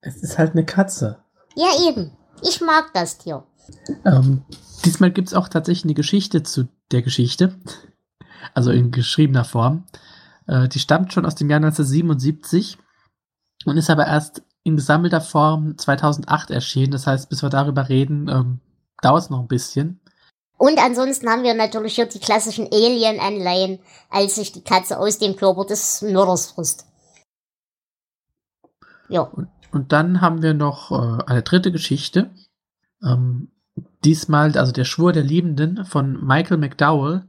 Es 0.00 0.16
ist 0.16 0.38
halt 0.38 0.52
eine 0.52 0.64
Katze. 0.64 1.18
Ja, 1.56 1.68
eben. 1.86 2.16
Ich 2.40 2.62
mag 2.62 2.94
das 2.94 3.18
Tier. 3.18 3.44
Ähm, 4.06 4.46
diesmal 4.82 5.10
gibt 5.10 5.28
es 5.28 5.34
auch 5.34 5.48
tatsächlich 5.48 5.84
eine 5.84 5.94
Geschichte 5.94 6.42
zu 6.42 6.68
der 6.92 7.02
Geschichte. 7.02 7.54
Also 8.54 8.70
in 8.70 8.90
geschriebener 8.90 9.44
Form. 9.44 9.84
Äh, 10.46 10.68
die 10.68 10.78
stammt 10.78 11.12
schon 11.12 11.26
aus 11.26 11.34
dem 11.34 11.48
Jahr 11.50 11.58
1977 11.58 12.78
und 13.64 13.76
ist 13.76 13.90
aber 13.90 14.06
erst 14.06 14.42
in 14.64 14.76
gesammelter 14.76 15.20
Form 15.20 15.76
2008 15.78 16.50
erschienen. 16.50 16.92
Das 16.92 17.06
heißt, 17.06 17.28
bis 17.28 17.42
wir 17.42 17.50
darüber 17.50 17.88
reden, 17.88 18.28
ähm, 18.28 18.60
dauert 19.00 19.24
es 19.24 19.30
noch 19.30 19.40
ein 19.40 19.48
bisschen. 19.48 20.00
Und 20.58 20.78
ansonsten 20.78 21.28
haben 21.28 21.42
wir 21.42 21.54
natürlich 21.54 21.96
hier 21.96 22.06
die 22.06 22.20
klassischen 22.20 22.68
Alien-Anleihen, 22.72 23.80
als 24.10 24.36
sich 24.36 24.52
die 24.52 24.62
Katze 24.62 24.98
aus 24.98 25.18
dem 25.18 25.34
Körper 25.34 25.64
des 25.64 26.02
Mörders 26.02 26.52
frisst. 26.52 26.86
Ja. 29.08 29.22
Und, 29.22 29.48
und 29.72 29.92
dann 29.92 30.20
haben 30.20 30.42
wir 30.42 30.54
noch 30.54 30.92
äh, 30.92 31.24
eine 31.24 31.42
dritte 31.42 31.72
Geschichte. 31.72 32.30
Ähm, 33.04 33.51
diesmal, 34.04 34.56
also 34.56 34.72
der 34.72 34.84
Schwur 34.84 35.12
der 35.12 35.22
Liebenden 35.22 35.84
von 35.84 36.24
Michael 36.24 36.58
McDowell. 36.58 37.24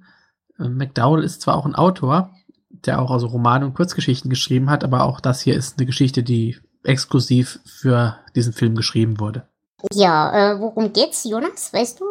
Äh, 0.60 0.70
McDowell 0.70 1.24
ist 1.24 1.42
zwar 1.42 1.56
auch 1.56 1.66
ein 1.66 1.76
Autor, 1.76 2.34
der 2.70 3.02
auch 3.02 3.12
also 3.12 3.28
Romane 3.28 3.66
und 3.66 3.74
Kurzgeschichten 3.74 4.30
geschrieben 4.30 4.70
hat, 4.70 4.84
aber 4.84 5.04
auch 5.04 5.20
das 5.20 5.42
hier 5.42 5.56
ist 5.56 5.78
eine 5.78 5.86
Geschichte, 5.86 6.24
die 6.24 6.58
exklusiv 6.84 7.60
für 7.66 8.20
diesen 8.36 8.54
Film 8.54 8.76
geschrieben 8.76 9.20
wurde. 9.20 9.48
Ja, 9.94 10.54
äh, 10.54 10.60
worum 10.60 10.92
geht's, 10.94 11.24
Jonas? 11.24 11.74
Weißt 11.74 12.00
du? 12.00 12.06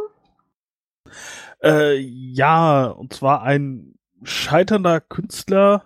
Äh, 1.62 1.98
ja, 1.98 2.86
und 2.86 3.12
zwar 3.12 3.42
ein 3.42 3.94
scheiternder 4.22 5.00
Künstler 5.00 5.84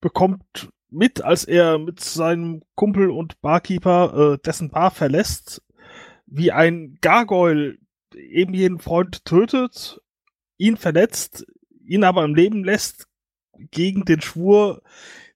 bekommt 0.00 0.68
mit, 0.90 1.22
als 1.22 1.44
er 1.44 1.78
mit 1.78 2.00
seinem 2.00 2.62
Kumpel 2.74 3.10
und 3.10 3.40
Barkeeper 3.40 4.34
äh, 4.34 4.38
dessen 4.38 4.70
Bar 4.70 4.90
verlässt, 4.90 5.62
wie 6.26 6.52
ein 6.52 6.98
Gargoyle 7.00 7.78
eben 8.14 8.54
jeden 8.54 8.78
Freund 8.78 9.24
tötet, 9.24 10.00
ihn 10.58 10.76
verletzt, 10.76 11.46
ihn 11.84 12.04
aber 12.04 12.24
im 12.24 12.34
Leben 12.34 12.64
lässt, 12.64 13.06
gegen 13.70 14.04
den 14.04 14.20
Schwur, 14.20 14.82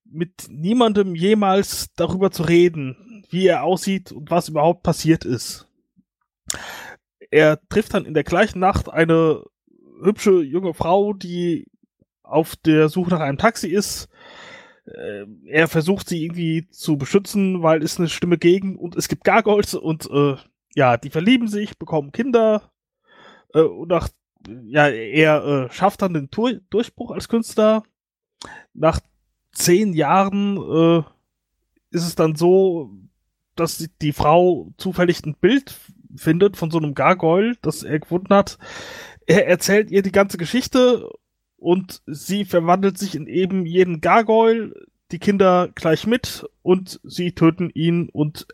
mit 0.03 0.47
niemandem 0.49 1.15
jemals 1.15 1.93
darüber 1.95 2.31
zu 2.31 2.43
reden, 2.43 3.25
wie 3.29 3.47
er 3.47 3.63
aussieht 3.63 4.11
und 4.11 4.29
was 4.29 4.49
überhaupt 4.49 4.83
passiert 4.83 5.25
ist. 5.25 5.67
Er 7.31 7.59
trifft 7.69 7.93
dann 7.93 8.05
in 8.05 8.13
der 8.13 8.25
gleichen 8.25 8.59
Nacht 8.59 8.89
eine 8.89 9.43
hübsche 10.03 10.41
junge 10.41 10.73
Frau, 10.73 11.13
die 11.13 11.67
auf 12.23 12.55
der 12.57 12.89
Suche 12.89 13.11
nach 13.11 13.21
einem 13.21 13.37
Taxi 13.37 13.69
ist. 13.69 14.09
Äh, 14.85 15.25
er 15.45 15.67
versucht 15.67 16.09
sie 16.09 16.23
irgendwie 16.23 16.67
zu 16.69 16.97
beschützen, 16.97 17.61
weil 17.61 17.81
es 17.83 17.97
eine 17.97 18.09
Stimme 18.09 18.37
gegen 18.37 18.75
und 18.77 18.95
es 18.95 19.07
gibt 19.07 19.23
Gargoyles 19.23 19.75
und 19.75 20.09
äh, 20.11 20.35
ja, 20.75 20.97
die 20.97 21.09
verlieben 21.09 21.47
sich, 21.47 21.77
bekommen 21.77 22.11
Kinder 22.11 22.71
äh, 23.53 23.61
und 23.61 23.89
nach 23.89 24.09
ja, 24.65 24.87
er 24.87 25.45
äh, 25.45 25.73
schafft 25.73 26.01
dann 26.01 26.13
den 26.13 26.31
Tour 26.31 26.59
Durchbruch 26.69 27.11
als 27.11 27.27
Künstler. 27.27 27.83
Nach 28.73 28.99
zehn 29.51 29.93
Jahren 29.93 30.57
äh, 30.57 31.03
ist 31.91 32.05
es 32.05 32.15
dann 32.15 32.35
so, 32.35 32.91
dass 33.55 33.87
die 34.01 34.13
Frau 34.13 34.71
zufällig 34.77 35.23
ein 35.25 35.35
Bild 35.35 35.75
findet 36.15 36.57
von 36.57 36.71
so 36.71 36.77
einem 36.77 36.95
Gargoyle, 36.95 37.55
das 37.61 37.83
er 37.83 37.99
gefunden 37.99 38.33
hat. 38.33 38.57
Er 39.27 39.47
erzählt 39.47 39.91
ihr 39.91 40.01
die 40.01 40.11
ganze 40.11 40.37
Geschichte 40.37 41.09
und 41.57 42.01
sie 42.05 42.45
verwandelt 42.45 42.97
sich 42.97 43.15
in 43.15 43.27
eben 43.27 43.65
jeden 43.65 44.01
Gargoyle, 44.01 44.73
die 45.11 45.19
Kinder 45.19 45.69
gleich 45.75 46.07
mit 46.07 46.45
und 46.63 46.99
sie 47.03 47.33
töten 47.33 47.69
ihn 47.69 48.09
und 48.09 48.47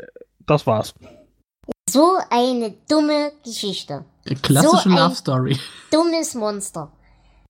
das 0.45 0.67
war's. 0.67 0.95
So 1.89 2.17
eine 2.29 2.71
dumme 2.89 3.31
Geschichte. 3.43 4.05
Klassische 4.41 4.83
So 4.83 4.89
ein- 4.89 4.95
Love 4.95 5.15
Story. 5.15 5.59
Dummes 5.91 6.33
Monster. 6.35 6.91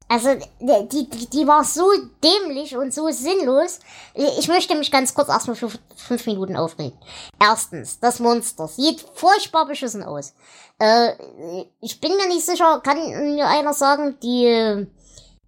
Also, 0.09 0.29
die, 0.61 1.09
die, 1.09 1.29
die 1.29 1.45
war 1.47 1.65
so 1.65 1.91
dämlich 2.23 2.77
und 2.77 2.93
so 2.93 3.09
sinnlos. 3.09 3.79
Ich 4.13 4.47
möchte 4.47 4.73
mich 4.75 4.89
ganz 4.89 5.13
kurz 5.13 5.27
erstmal 5.27 5.57
für 5.57 5.69
fünf 5.97 6.25
Minuten 6.27 6.55
aufregen. 6.55 6.97
Erstens, 7.41 7.99
das 7.99 8.19
Monster 8.19 8.69
sieht 8.69 9.01
furchtbar 9.15 9.65
beschissen 9.65 10.03
aus. 10.03 10.33
Äh, 10.79 11.11
ich 11.81 11.99
bin 11.99 12.15
mir 12.15 12.27
nicht 12.29 12.45
sicher, 12.45 12.79
kann 12.81 12.97
mir 13.35 13.47
einer 13.47 13.73
sagen, 13.73 14.17
die, 14.23 14.87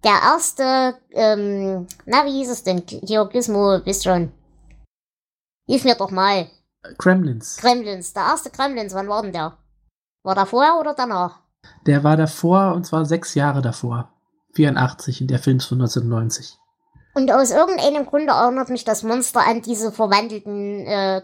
der 0.04 0.12
erste, 0.24 0.98
ähm, 1.12 1.86
na, 2.04 2.26
wie 2.26 2.32
hieß 2.32 2.50
es 2.50 2.62
denn? 2.62 2.82
Hier, 2.86 3.24
Gizmo, 3.32 3.80
wisst 3.86 4.04
schon. 4.04 4.30
Hilf 5.66 5.84
mir 5.84 5.94
doch 5.94 6.10
mal. 6.10 6.50
Kremlins. 6.98 7.56
Kremlins, 7.56 8.12
der 8.12 8.22
erste 8.22 8.50
Kremlins, 8.50 8.94
wann 8.94 9.08
war 9.08 9.22
denn 9.22 9.32
der? 9.32 9.58
War 10.22 10.34
der 10.34 10.46
vorher 10.46 10.78
oder 10.78 10.94
danach? 10.94 11.40
Der 11.86 12.04
war 12.04 12.16
davor 12.16 12.74
und 12.74 12.86
zwar 12.86 13.04
sechs 13.04 13.34
Jahre 13.34 13.62
davor. 13.62 14.12
84 14.54 15.20
in 15.20 15.28
der 15.28 15.38
Film 15.38 15.58
ist 15.58 15.66
von 15.66 15.80
1990. 15.80 16.58
Und 17.14 17.30
aus 17.32 17.50
irgendeinem 17.50 18.06
Grunde 18.06 18.32
erinnert 18.32 18.70
mich 18.70 18.84
das 18.84 19.02
Monster 19.02 19.46
an 19.46 19.62
diese 19.62 19.92
verwandelten 19.92 20.86
äh, 20.86 21.22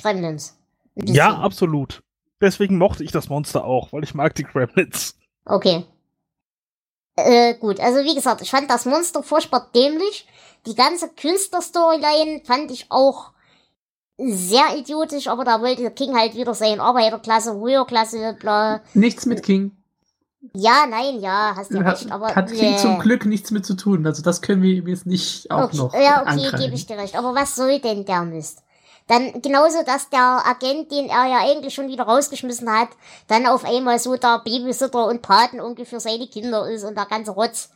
Gremlins. 0.00 0.56
Ja, 0.94 1.38
absolut. 1.38 2.02
Deswegen 2.40 2.78
mochte 2.78 3.04
ich 3.04 3.10
das 3.10 3.28
Monster 3.28 3.64
auch, 3.64 3.92
weil 3.92 4.04
ich 4.04 4.14
mag 4.14 4.34
die 4.34 4.44
Gremlins. 4.44 5.16
Okay. 5.44 5.84
Äh, 7.16 7.54
gut, 7.54 7.80
also 7.80 8.02
wie 8.04 8.14
gesagt, 8.14 8.42
ich 8.42 8.50
fand 8.50 8.70
das 8.70 8.86
Monster 8.86 9.22
furchtbar 9.22 9.70
dämlich. 9.74 10.26
Die 10.66 10.74
ganze 10.74 11.08
Künstlerstoryline 11.08 12.42
fand 12.44 12.70
ich 12.70 12.86
auch 12.90 13.33
sehr 14.16 14.76
idiotisch, 14.76 15.28
aber 15.28 15.44
da 15.44 15.60
wollte 15.60 15.90
King 15.90 16.16
halt 16.16 16.34
wieder 16.34 16.54
sein 16.54 16.80
Arbeiterklasse, 16.80 17.54
Höherklasse, 17.54 18.36
bla. 18.38 18.80
Nichts 18.94 19.26
mit 19.26 19.42
King. 19.42 19.72
Ja, 20.54 20.86
nein, 20.88 21.20
ja, 21.20 21.54
hast 21.56 21.72
du 21.72 21.82
Hat, 21.82 22.00
recht, 22.00 22.12
aber. 22.12 22.34
hat 22.34 22.52
King 22.52 22.74
äh, 22.74 22.76
zum 22.76 22.98
Glück 22.98 23.24
nichts 23.24 23.50
mit 23.50 23.64
zu 23.64 23.74
tun. 23.74 24.06
Also 24.06 24.22
das 24.22 24.42
können 24.42 24.62
wir 24.62 24.74
ihm 24.74 24.86
jetzt 24.86 25.06
nicht 25.06 25.50
auch 25.50 25.64
okay, 25.64 25.76
noch 25.76 25.94
Ja, 25.94 26.22
okay, 26.22 26.50
gebe 26.58 26.74
ich 26.74 26.86
dir 26.86 26.98
recht. 26.98 27.16
Aber 27.16 27.34
was 27.34 27.56
soll 27.56 27.80
denn 27.80 28.04
der 28.04 28.22
Mist? 28.22 28.62
Dann 29.06 29.42
genauso, 29.42 29.82
dass 29.84 30.08
der 30.08 30.42
Agent, 30.46 30.90
den 30.90 31.06
er 31.06 31.26
ja 31.26 31.38
eigentlich 31.40 31.74
schon 31.74 31.88
wieder 31.88 32.04
rausgeschmissen 32.04 32.70
hat, 32.70 32.88
dann 33.26 33.46
auf 33.46 33.64
einmal 33.64 33.98
so 33.98 34.16
der 34.16 34.40
Babysitter 34.44 35.06
und 35.06 35.22
Patenonkel 35.22 35.84
für 35.84 36.00
seine 36.00 36.26
Kinder 36.26 36.68
ist 36.70 36.84
und 36.84 36.96
der 36.96 37.06
ganze 37.06 37.32
Rotz. 37.32 37.70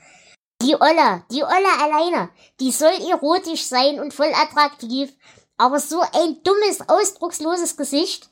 Die 0.62 0.74
Olle, 0.74 1.22
die 1.30 1.44
Olle 1.44 1.82
alleine, 1.82 2.30
die 2.60 2.72
soll 2.72 2.92
erotisch 3.10 3.64
sein 3.66 4.00
und 4.00 4.12
voll 4.12 4.32
attraktiv, 4.34 5.12
aber 5.58 5.80
so 5.80 6.00
ein 6.00 6.36
dummes, 6.44 6.88
ausdrucksloses 6.88 7.76
Gesicht. 7.76 8.30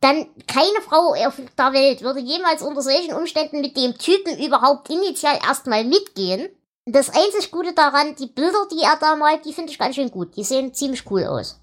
Dann 0.00 0.26
keine 0.46 0.80
Frau 0.86 1.14
auf 1.26 1.40
der 1.58 1.72
Welt 1.72 2.02
würde 2.02 2.20
jemals 2.20 2.62
unter 2.62 2.82
solchen 2.82 3.14
Umständen 3.14 3.60
mit 3.60 3.76
dem 3.76 3.96
Typen 3.96 4.38
überhaupt 4.44 4.90
initial 4.90 5.38
erstmal 5.46 5.84
mitgehen. 5.84 6.48
Das 6.84 7.08
einzig 7.08 7.52
Gute 7.52 7.72
daran, 7.72 8.16
die 8.16 8.26
Bilder, 8.26 8.66
die 8.72 8.82
er 8.82 8.96
da 9.00 9.14
malt, 9.14 9.44
die 9.44 9.52
finde 9.52 9.70
ich 9.70 9.78
ganz 9.78 9.94
schön 9.94 10.10
gut. 10.10 10.36
Die 10.36 10.42
sehen 10.42 10.74
ziemlich 10.74 11.08
cool 11.10 11.24
aus. 11.24 11.60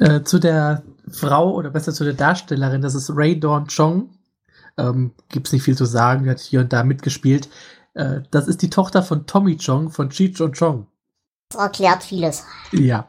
Äh, 0.00 0.24
zu 0.24 0.40
der 0.40 0.82
Frau 1.10 1.54
oder 1.54 1.70
besser 1.70 1.92
zu 1.92 2.02
der 2.02 2.14
Darstellerin, 2.14 2.82
das 2.82 2.96
ist 2.96 3.10
Ray 3.14 3.38
Dawn 3.38 3.68
Chong. 3.68 4.10
Ähm, 4.76 5.12
gibt's 5.28 5.52
nicht 5.52 5.62
viel 5.62 5.76
zu 5.76 5.84
sagen, 5.84 6.24
die 6.24 6.30
hat 6.30 6.40
hier 6.40 6.60
und 6.60 6.72
da 6.72 6.82
mitgespielt. 6.82 7.48
Äh, 7.94 8.22
das 8.32 8.48
ist 8.48 8.62
die 8.62 8.70
Tochter 8.70 9.04
von 9.04 9.26
Tommy 9.26 9.56
Chong 9.56 9.90
von 9.90 10.10
Cheech 10.10 10.40
und 10.40 10.58
Chong. 10.58 10.88
Das 11.50 11.60
erklärt 11.60 12.02
vieles. 12.02 12.44
Ja. 12.72 13.08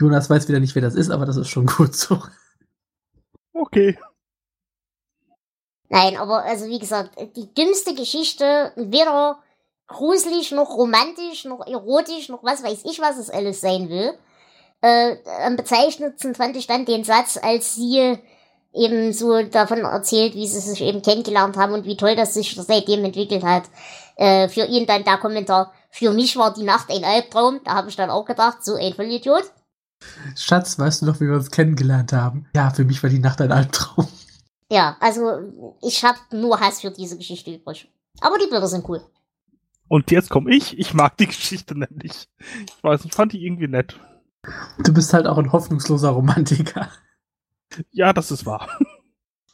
Jonas 0.00 0.30
weiß 0.30 0.48
wieder 0.48 0.60
nicht, 0.60 0.74
wer 0.74 0.82
das 0.82 0.94
ist, 0.94 1.10
aber 1.10 1.26
das 1.26 1.36
ist 1.36 1.48
schon 1.48 1.66
gut 1.76 1.94
so. 1.94 2.22
Okay. 3.52 3.98
Nein, 5.90 6.16
aber 6.16 6.44
also 6.44 6.66
wie 6.66 6.78
gesagt, 6.78 7.16
die 7.36 7.52
dümmste 7.52 7.94
Geschichte, 7.94 8.72
weder 8.76 9.42
gruselig 9.88 10.52
noch 10.52 10.70
romantisch 10.76 11.44
noch 11.44 11.66
erotisch 11.66 12.28
noch 12.28 12.44
was 12.44 12.62
weiß 12.62 12.84
ich, 12.84 13.00
was 13.00 13.18
es 13.18 13.28
alles 13.28 13.60
sein 13.60 13.88
will. 13.90 14.14
Äh, 14.80 15.16
am 15.44 15.56
bezeichnendsten 15.56 16.34
fand 16.34 16.56
ich 16.56 16.66
dann 16.66 16.86
den 16.86 17.04
Satz, 17.04 17.38
als 17.42 17.74
sie 17.74 18.18
eben 18.72 19.12
so 19.12 19.42
davon 19.42 19.80
erzählt, 19.80 20.34
wie 20.34 20.46
sie 20.46 20.60
sich 20.60 20.80
eben 20.80 21.02
kennengelernt 21.02 21.56
haben 21.56 21.74
und 21.74 21.84
wie 21.84 21.96
toll 21.96 22.16
das 22.16 22.34
sich 22.34 22.54
seitdem 22.54 23.04
entwickelt 23.04 23.42
hat. 23.42 23.64
Äh, 24.16 24.48
für 24.48 24.64
ihn 24.64 24.86
dann 24.86 25.04
der 25.04 25.18
Kommentar, 25.18 25.72
Für 25.90 26.12
mich 26.12 26.36
war 26.36 26.54
die 26.54 26.62
Nacht 26.62 26.88
ein 26.90 27.04
Albtraum. 27.04 27.60
Da 27.64 27.74
habe 27.74 27.90
ich 27.90 27.96
dann 27.96 28.10
auch 28.10 28.24
gedacht, 28.24 28.64
so 28.64 28.76
ein 28.76 28.94
Vollidiot. 28.94 29.50
Schatz, 30.36 30.78
weißt 30.78 31.02
du 31.02 31.06
noch, 31.06 31.20
wie 31.20 31.26
wir 31.26 31.34
uns 31.34 31.50
kennengelernt 31.50 32.12
haben? 32.12 32.46
Ja, 32.54 32.70
für 32.70 32.84
mich 32.84 33.02
war 33.02 33.10
die 33.10 33.18
Nacht 33.18 33.40
ein 33.40 33.52
Albtraum. 33.52 34.08
Ja, 34.70 34.96
also 35.00 35.76
ich 35.82 36.04
habe 36.04 36.18
nur 36.32 36.60
Hass 36.60 36.80
für 36.80 36.90
diese 36.90 37.16
Geschichte 37.16 37.52
übrig. 37.52 37.88
Aber 38.20 38.38
die 38.38 38.46
Bilder 38.46 38.68
sind 38.68 38.88
cool. 38.88 39.02
Und 39.88 40.10
jetzt 40.12 40.30
komme 40.30 40.54
ich. 40.54 40.78
Ich 40.78 40.94
mag 40.94 41.16
die 41.16 41.26
Geschichte 41.26 41.76
nämlich. 41.76 42.28
Ich 42.38 42.84
weiß, 42.84 43.04
ich 43.04 43.12
fand 43.12 43.32
die 43.32 43.44
irgendwie 43.44 43.66
nett. 43.66 43.98
Du 44.78 44.94
bist 44.94 45.12
halt 45.12 45.26
auch 45.26 45.38
ein 45.38 45.52
hoffnungsloser 45.52 46.10
Romantiker. 46.10 46.88
Ja, 47.90 48.12
das 48.12 48.30
ist 48.30 48.46
wahr. 48.46 48.68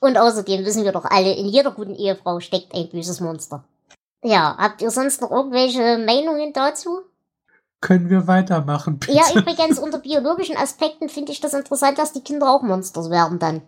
Und 0.01 0.18
außerdem 0.18 0.64
wissen 0.64 0.85
wir 0.85 0.93
doch 0.93 1.06
alle, 1.06 1.35
in 1.35 1.47
jeder 1.47 1.70
guten 1.70 1.94
Ehefrau 1.94 2.40
steckt 2.40 2.74
ein 2.74 2.90
böses 2.90 3.20
Monster. 3.20 3.64
Ja, 4.23 4.56
habt 4.59 4.82
ihr 4.82 4.90
sonst 4.90 5.20
noch 5.20 5.31
irgendwelche 5.31 5.98
Meinungen 5.98 6.52
dazu? 6.52 7.01
Können 7.86 8.10
wir 8.10 8.26
weitermachen, 8.26 8.98
bitte? 8.98 9.12
Ja, 9.12 9.22
übrigens, 9.32 9.78
unter 9.78 9.98
biologischen 9.98 10.56
Aspekten 10.56 11.08
finde 11.08 11.30
ich 11.30 11.40
das 11.40 11.54
interessant, 11.54 11.98
dass 11.98 12.12
die 12.12 12.20
Kinder 12.20 12.50
auch 12.50 12.62
Monsters 12.62 13.10
werden 13.10 13.38
dann. 13.38 13.62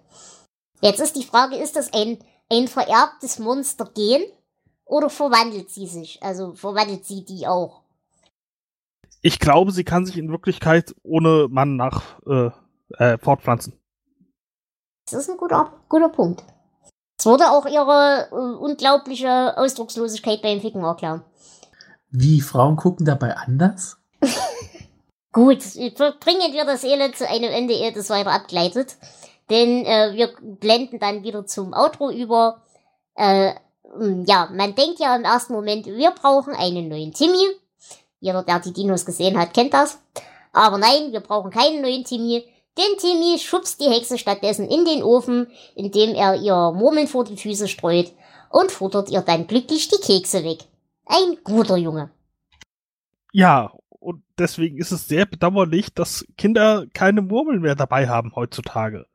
Jetzt 0.81 0.99
ist 0.99 1.15
die 1.15 1.23
Frage, 1.23 1.55
ist 1.55 1.77
das 1.77 1.93
ein, 1.93 2.19
ein 2.51 2.67
vererbtes 2.67 3.39
Monster-Gen 3.39 4.23
oder 4.85 5.09
verwandelt 5.09 5.71
sie 5.71 5.87
sich? 5.87 6.21
Also 6.21 6.55
verwandelt 6.55 7.05
sie 7.05 7.25
die 7.25 7.47
auch? 7.47 7.83
Ich 9.23 9.39
glaube, 9.39 9.71
sie 9.71 9.85
kann 9.85 10.05
sich 10.05 10.19
in 10.19 10.33
Wirklichkeit 10.33 10.97
ohne 11.05 11.47
Mann 11.49 11.77
nach 11.77 12.03
äh, 12.27 12.51
äh, 12.99 13.19
fortpflanzen. 13.19 13.79
Das 15.09 15.21
ist 15.21 15.31
ein 15.31 15.37
guter, 15.37 15.75
guter 15.89 16.09
Punkt. 16.09 16.43
Es 17.17 17.25
wurde 17.25 17.53
auch 17.53 17.67
ihre 17.67 18.31
äh, 18.33 18.35
unglaubliche 18.35 19.57
Ausdruckslosigkeit 19.57 20.43
beim 20.43 20.61
Ficken 20.61 20.83
erklären. 20.83 21.23
Wie, 22.11 22.41
Frauen 22.41 22.75
gucken 22.75 23.07
dabei 23.07 23.37
anders? 23.37 23.98
Gut, 25.33 25.59
bringen 26.21 26.53
wir 26.53 26.65
das 26.65 26.85
Elend 26.85 27.17
zu 27.17 27.29
einem 27.29 27.51
Ende, 27.51 27.75
ehe 27.75 27.93
das 27.93 28.11
weiter 28.11 28.33
abgleitet. 28.33 28.97
Denn 29.51 29.85
äh, 29.87 30.13
wir 30.15 30.33
blenden 30.41 30.99
dann 30.99 31.23
wieder 31.23 31.47
zum 31.47 31.73
Outro 31.73 32.11
über. 32.11 32.63
Äh, 33.15 33.55
ja, 34.27 34.49
man 34.53 34.75
denkt 34.75 34.99
ja 34.99 35.17
im 35.17 35.25
ersten 35.25 35.55
Moment, 35.55 35.87
wir 35.87 36.11
brauchen 36.11 36.55
einen 36.55 36.89
neuen 36.89 37.13
Timmy. 37.13 37.47
Jeder, 38.21 38.43
der 38.43 38.61
die 38.61 38.73
Dinos 38.73 39.07
gesehen 39.07 39.39
hat, 39.39 39.55
kennt 39.55 39.73
das. 39.73 40.01
Aber 40.53 40.77
nein, 40.77 41.13
wir 41.13 41.21
brauchen 41.21 41.51
keinen 41.51 41.81
neuen 41.81 42.05
Timmy. 42.05 42.45
Denn 42.77 42.97
Timmy 42.99 43.39
schubst 43.39 43.81
die 43.81 43.89
Hexe 43.89 44.19
stattdessen 44.19 44.69
in 44.69 44.85
den 44.85 45.03
Ofen, 45.03 45.51
indem 45.75 46.15
er 46.15 46.37
ihr 46.37 46.73
Murmeln 46.73 47.09
vor 47.09 47.25
die 47.25 47.37
Füße 47.37 47.69
streut 47.69 48.13
und 48.51 48.71
futtert 48.71 49.11
ihr 49.11 49.23
dann 49.23 49.47
glücklich 49.47 49.89
die 49.89 50.01
Kekse 50.01 50.45
weg. 50.45 50.61
Ein 51.07 51.39
guter 51.43 51.77
Junge. 51.77 52.11
Ja, 53.33 53.73
und 53.99 54.23
deswegen 54.39 54.79
ist 54.79 54.93
es 54.93 55.09
sehr 55.09 55.27
bedauerlich, 55.27 55.93
dass 55.93 56.27
Kinder 56.37 56.87
keine 56.95 57.23
Murmeln 57.23 57.61
mehr 57.61 57.75
dabei 57.75 58.09
haben 58.09 58.35
heutzutage. 58.35 59.07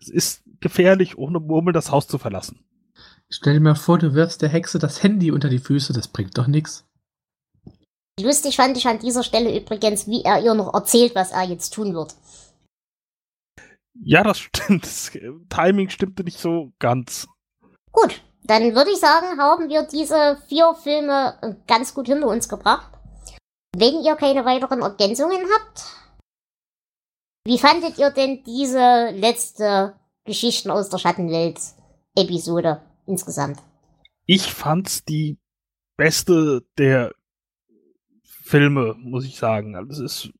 Es 0.00 0.08
ist 0.08 0.42
gefährlich, 0.60 1.18
ohne 1.18 1.40
Murmel 1.40 1.72
das 1.72 1.90
Haus 1.90 2.06
zu 2.06 2.18
verlassen. 2.18 2.64
Stell 3.30 3.54
dir 3.54 3.60
mal 3.60 3.74
vor, 3.74 3.98
du 3.98 4.14
wirfst 4.14 4.42
der 4.42 4.48
Hexe 4.48 4.78
das 4.78 5.02
Handy 5.02 5.30
unter 5.32 5.48
die 5.48 5.58
Füße, 5.58 5.92
das 5.92 6.08
bringt 6.08 6.38
doch 6.38 6.46
nichts. 6.46 6.86
Lustig 8.20 8.56
fand 8.56 8.76
ich 8.76 8.86
an 8.86 8.98
dieser 8.98 9.22
Stelle 9.22 9.56
übrigens, 9.56 10.08
wie 10.08 10.22
er 10.22 10.42
ihr 10.42 10.54
noch 10.54 10.74
erzählt, 10.74 11.14
was 11.14 11.30
er 11.30 11.44
jetzt 11.44 11.74
tun 11.74 11.94
wird. 11.94 12.14
Ja, 14.00 14.22
das 14.22 14.38
stimmt. 14.38 14.84
Das 14.84 15.12
Timing 15.48 15.90
stimmte 15.90 16.24
nicht 16.24 16.38
so 16.38 16.72
ganz. 16.78 17.28
Gut, 17.92 18.22
dann 18.44 18.74
würde 18.74 18.90
ich 18.90 18.98
sagen, 18.98 19.38
haben 19.38 19.68
wir 19.68 19.82
diese 19.82 20.38
vier 20.48 20.74
Filme 20.74 21.58
ganz 21.66 21.94
gut 21.94 22.06
hinter 22.06 22.28
uns 22.28 22.48
gebracht. 22.48 22.97
Wenn 23.76 24.02
ihr 24.02 24.16
keine 24.16 24.44
weiteren 24.44 24.82
Ergänzungen 24.82 25.44
habt, 25.54 25.84
wie 27.44 27.58
fandet 27.58 27.98
ihr 27.98 28.10
denn 28.10 28.42
diese 28.44 29.10
letzte 29.10 29.94
Geschichten 30.24 30.70
aus 30.70 30.88
der 30.88 30.98
Schattenwelt 30.98 31.58
Episode 32.14 32.82
insgesamt? 33.06 33.60
Ich 34.26 34.52
fand's 34.52 35.04
die 35.04 35.38
beste 35.96 36.66
der 36.76 37.14
Filme, 38.22 38.94
muss 38.98 39.24
ich 39.24 39.36
sagen. 39.36 39.76
Also 39.76 40.04
es 40.04 40.30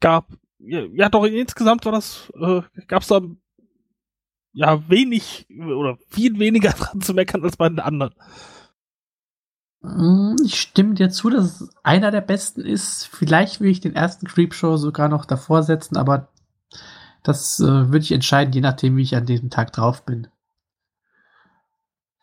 gab 0.00 0.26
ja, 0.58 0.82
ja 0.92 1.08
doch 1.08 1.24
insgesamt 1.24 1.84
war 1.84 1.92
das 1.92 2.30
äh, 2.38 2.62
gab's 2.86 3.08
da 3.08 3.20
ja 4.52 4.88
wenig 4.88 5.46
oder 5.50 5.98
viel 6.08 6.38
weniger 6.38 6.70
dran 6.78 7.00
zu 7.00 7.14
meckern 7.14 7.42
als 7.42 7.56
bei 7.56 7.68
den 7.68 7.80
anderen. 7.80 8.14
Mm, 9.82 10.36
ich 10.44 10.60
stimme 10.60 10.94
dir 10.94 11.10
zu, 11.10 11.30
dass 11.30 11.60
es 11.60 11.70
einer 11.82 12.10
der 12.10 12.20
besten 12.20 12.62
ist. 12.62 13.06
Vielleicht 13.06 13.60
will 13.60 13.70
ich 13.70 13.80
den 13.80 13.94
ersten 13.94 14.26
Creepshow 14.26 14.76
sogar 14.76 15.08
noch 15.08 15.24
davor 15.24 15.62
setzen, 15.62 15.96
aber 15.96 16.28
das 17.22 17.60
äh, 17.60 17.64
würde 17.64 17.98
ich 17.98 18.12
entscheiden, 18.12 18.52
je 18.52 18.60
nachdem, 18.60 18.96
wie 18.96 19.02
ich 19.02 19.16
an 19.16 19.26
diesem 19.26 19.50
Tag 19.50 19.72
drauf 19.72 20.04
bin. 20.04 20.28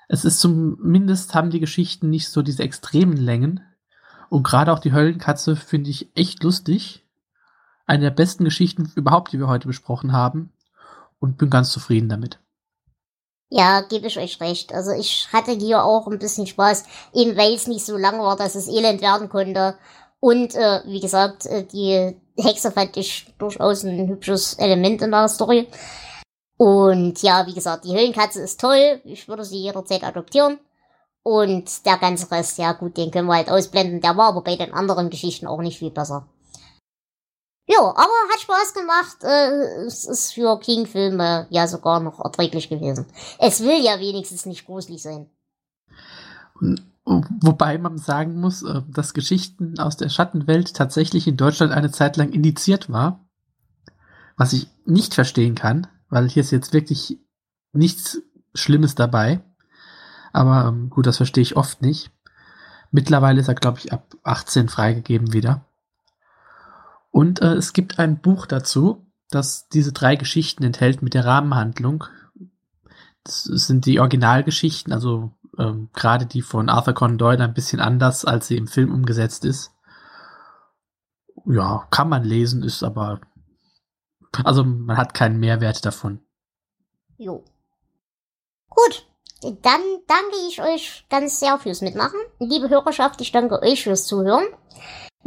Es 0.07 0.23
ist 0.23 0.39
zumindest, 0.39 1.35
haben 1.35 1.49
die 1.49 1.59
Geschichten 1.59 2.09
nicht 2.09 2.29
so 2.29 2.41
diese 2.41 2.63
extremen 2.63 3.17
Längen. 3.17 3.61
Und 4.29 4.43
gerade 4.43 4.71
auch 4.71 4.79
die 4.79 4.93
Höllenkatze 4.93 5.55
finde 5.55 5.89
ich 5.89 6.09
echt 6.15 6.43
lustig. 6.43 7.05
Eine 7.85 8.03
der 8.03 8.11
besten 8.11 8.43
Geschichten 8.43 8.91
überhaupt, 8.95 9.33
die 9.33 9.39
wir 9.39 9.47
heute 9.47 9.67
besprochen 9.67 10.11
haben. 10.13 10.51
Und 11.19 11.37
bin 11.37 11.49
ganz 11.49 11.71
zufrieden 11.71 12.09
damit. 12.09 12.39
Ja, 13.49 13.81
gebe 13.81 14.07
ich 14.07 14.17
euch 14.19 14.41
recht. 14.41 14.73
Also 14.73 14.91
ich 14.91 15.29
hatte 15.31 15.51
hier 15.51 15.83
auch 15.83 16.07
ein 16.07 16.19
bisschen 16.19 16.47
Spaß, 16.47 16.83
eben 17.13 17.37
weil 17.37 17.53
es 17.53 17.67
nicht 17.67 17.85
so 17.85 17.95
lang 17.97 18.19
war, 18.19 18.35
dass 18.35 18.55
es 18.55 18.67
elend 18.67 19.01
werden 19.01 19.29
konnte. 19.29 19.77
Und 20.19 20.55
äh, 20.55 20.81
wie 20.85 20.99
gesagt, 20.99 21.45
äh, 21.45 21.63
die 21.63 22.15
Hexe 22.37 22.71
fand 22.71 22.97
ich 22.97 23.33
durchaus 23.37 23.83
ein 23.83 24.07
hübsches 24.09 24.55
Element 24.55 25.01
in 25.01 25.11
der 25.11 25.27
Story. 25.29 25.67
Und 26.57 27.21
ja, 27.21 27.45
wie 27.47 27.53
gesagt, 27.53 27.85
die 27.85 27.93
Höhlenkatze 27.93 28.41
ist 28.41 28.59
toll. 28.59 29.01
Ich 29.05 29.27
würde 29.27 29.45
sie 29.45 29.57
jederzeit 29.59 30.03
adoptieren. 30.03 30.59
Und 31.23 31.85
der 31.85 31.97
ganze 31.97 32.31
Rest, 32.31 32.57
ja 32.57 32.73
gut, 32.73 32.97
den 32.97 33.11
können 33.11 33.27
wir 33.27 33.35
halt 33.35 33.49
ausblenden. 33.51 34.01
Der 34.01 34.17
war 34.17 34.29
aber 34.29 34.41
bei 34.43 34.55
den 34.55 34.73
anderen 34.73 35.09
Geschichten 35.09 35.47
auch 35.47 35.61
nicht 35.61 35.79
viel 35.79 35.91
besser. 35.91 36.27
Jo, 37.69 37.81
aber 37.81 38.13
hat 38.31 38.39
Spaß 38.39 38.73
gemacht. 38.73 39.17
Äh, 39.23 39.85
es 39.85 40.05
ist 40.05 40.33
für 40.33 40.57
King-Filme 40.59 41.47
ja 41.49 41.67
sogar 41.67 41.99
noch 41.99 42.23
erträglich 42.23 42.69
gewesen. 42.69 43.05
Es 43.39 43.61
will 43.61 43.83
ja 43.83 43.99
wenigstens 43.99 44.45
nicht 44.45 44.65
gruselig 44.65 45.01
sein. 45.01 45.29
Wobei 47.03 47.77
man 47.77 47.97
sagen 47.97 48.39
muss, 48.39 48.63
äh, 48.63 48.81
dass 48.87 49.13
Geschichten 49.13 49.79
aus 49.79 49.97
der 49.97 50.07
Schattenwelt 50.07 50.75
tatsächlich 50.75 51.27
in 51.27 51.35
Deutschland 51.35 51.73
eine 51.73 51.91
Zeit 51.91 52.15
lang 52.15 52.31
indiziert 52.31 52.89
war. 52.89 53.25
Was 54.37 54.53
ich 54.53 54.69
nicht 54.85 55.13
verstehen 55.13 55.55
kann, 55.55 55.87
weil 56.09 56.29
hier 56.29 56.43
ist 56.43 56.51
jetzt 56.51 56.71
wirklich 56.71 57.19
nichts 57.73 58.21
Schlimmes 58.53 58.95
dabei. 58.95 59.41
Aber 60.31 60.69
ähm, 60.69 60.89
gut, 60.89 61.05
das 61.05 61.17
verstehe 61.17 61.41
ich 61.41 61.57
oft 61.57 61.81
nicht. 61.81 62.11
Mittlerweile 62.91 63.41
ist 63.41 63.49
er, 63.49 63.55
glaube 63.55 63.79
ich, 63.79 63.91
ab 63.91 64.15
18 64.23 64.69
freigegeben 64.69 65.33
wieder. 65.33 65.66
Und 67.17 67.41
äh, 67.41 67.55
es 67.55 67.73
gibt 67.73 67.97
ein 67.97 68.21
Buch 68.21 68.45
dazu, 68.45 69.07
das 69.31 69.69
diese 69.69 69.91
drei 69.91 70.15
Geschichten 70.15 70.63
enthält 70.63 71.01
mit 71.01 71.15
der 71.15 71.25
Rahmenhandlung. 71.25 72.03
Das 73.23 73.45
sind 73.45 73.87
die 73.87 73.99
Originalgeschichten, 73.99 74.93
also 74.93 75.31
ähm, 75.57 75.89
gerade 75.93 76.27
die 76.27 76.43
von 76.43 76.69
Arthur 76.69 76.93
Conan 76.93 77.17
Doyle 77.17 77.43
ein 77.43 77.55
bisschen 77.55 77.79
anders, 77.79 78.23
als 78.23 78.45
sie 78.45 78.55
im 78.55 78.67
Film 78.67 78.93
umgesetzt 78.93 79.45
ist. 79.45 79.71
Ja, 81.47 81.87
kann 81.89 82.07
man 82.07 82.23
lesen, 82.23 82.61
ist 82.61 82.83
aber 82.83 83.19
also 84.43 84.63
man 84.63 84.95
hat 84.97 85.15
keinen 85.15 85.39
Mehrwert 85.39 85.83
davon. 85.87 86.19
Jo. 87.17 87.43
Gut, 88.69 89.07
dann 89.41 89.81
danke 90.05 90.35
ich 90.47 90.61
euch 90.61 91.07
ganz 91.09 91.39
sehr 91.39 91.57
fürs 91.57 91.81
Mitmachen. 91.81 92.19
Liebe 92.37 92.69
Hörerschaft, 92.69 93.21
ich 93.21 93.31
danke 93.31 93.59
euch 93.63 93.81
fürs 93.81 94.05
Zuhören. 94.05 94.45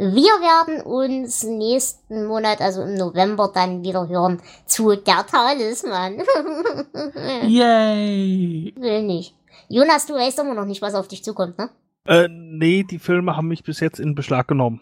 Wir 0.01 0.31
werden 0.41 0.81
uns 0.81 1.43
nächsten 1.43 2.25
Monat, 2.25 2.59
also 2.59 2.81
im 2.81 2.95
November, 2.95 3.51
dann 3.53 3.83
wieder 3.83 4.09
hören 4.09 4.41
zu 4.65 4.95
Der 4.95 5.27
Talisman. 5.27 6.23
Yay! 7.47 8.73
Will 8.79 9.03
nicht. 9.03 9.35
Jonas, 9.69 10.07
du 10.07 10.15
weißt 10.15 10.39
immer 10.39 10.55
noch 10.55 10.65
nicht, 10.65 10.81
was 10.81 10.95
auf 10.95 11.07
dich 11.07 11.23
zukommt, 11.23 11.59
ne? 11.59 11.69
Äh, 12.07 12.27
nee, 12.31 12.81
die 12.81 12.97
Filme 12.97 13.37
haben 13.37 13.47
mich 13.47 13.61
bis 13.61 13.79
jetzt 13.79 13.99
in 13.99 14.15
Beschlag 14.15 14.47
genommen. 14.47 14.81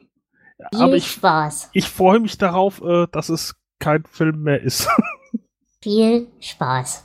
Viel 0.71 0.81
Aber 0.81 0.95
ich, 0.95 1.11
Spaß. 1.11 1.71
Ich 1.73 1.89
freue 1.89 2.21
mich 2.21 2.37
darauf, 2.37 2.81
äh, 2.81 3.07
dass 3.11 3.27
es 3.27 3.55
kein 3.77 4.05
Film 4.05 4.43
mehr 4.43 4.61
ist. 4.61 4.87
Viel 5.81 6.27
Spaß. 6.39 7.03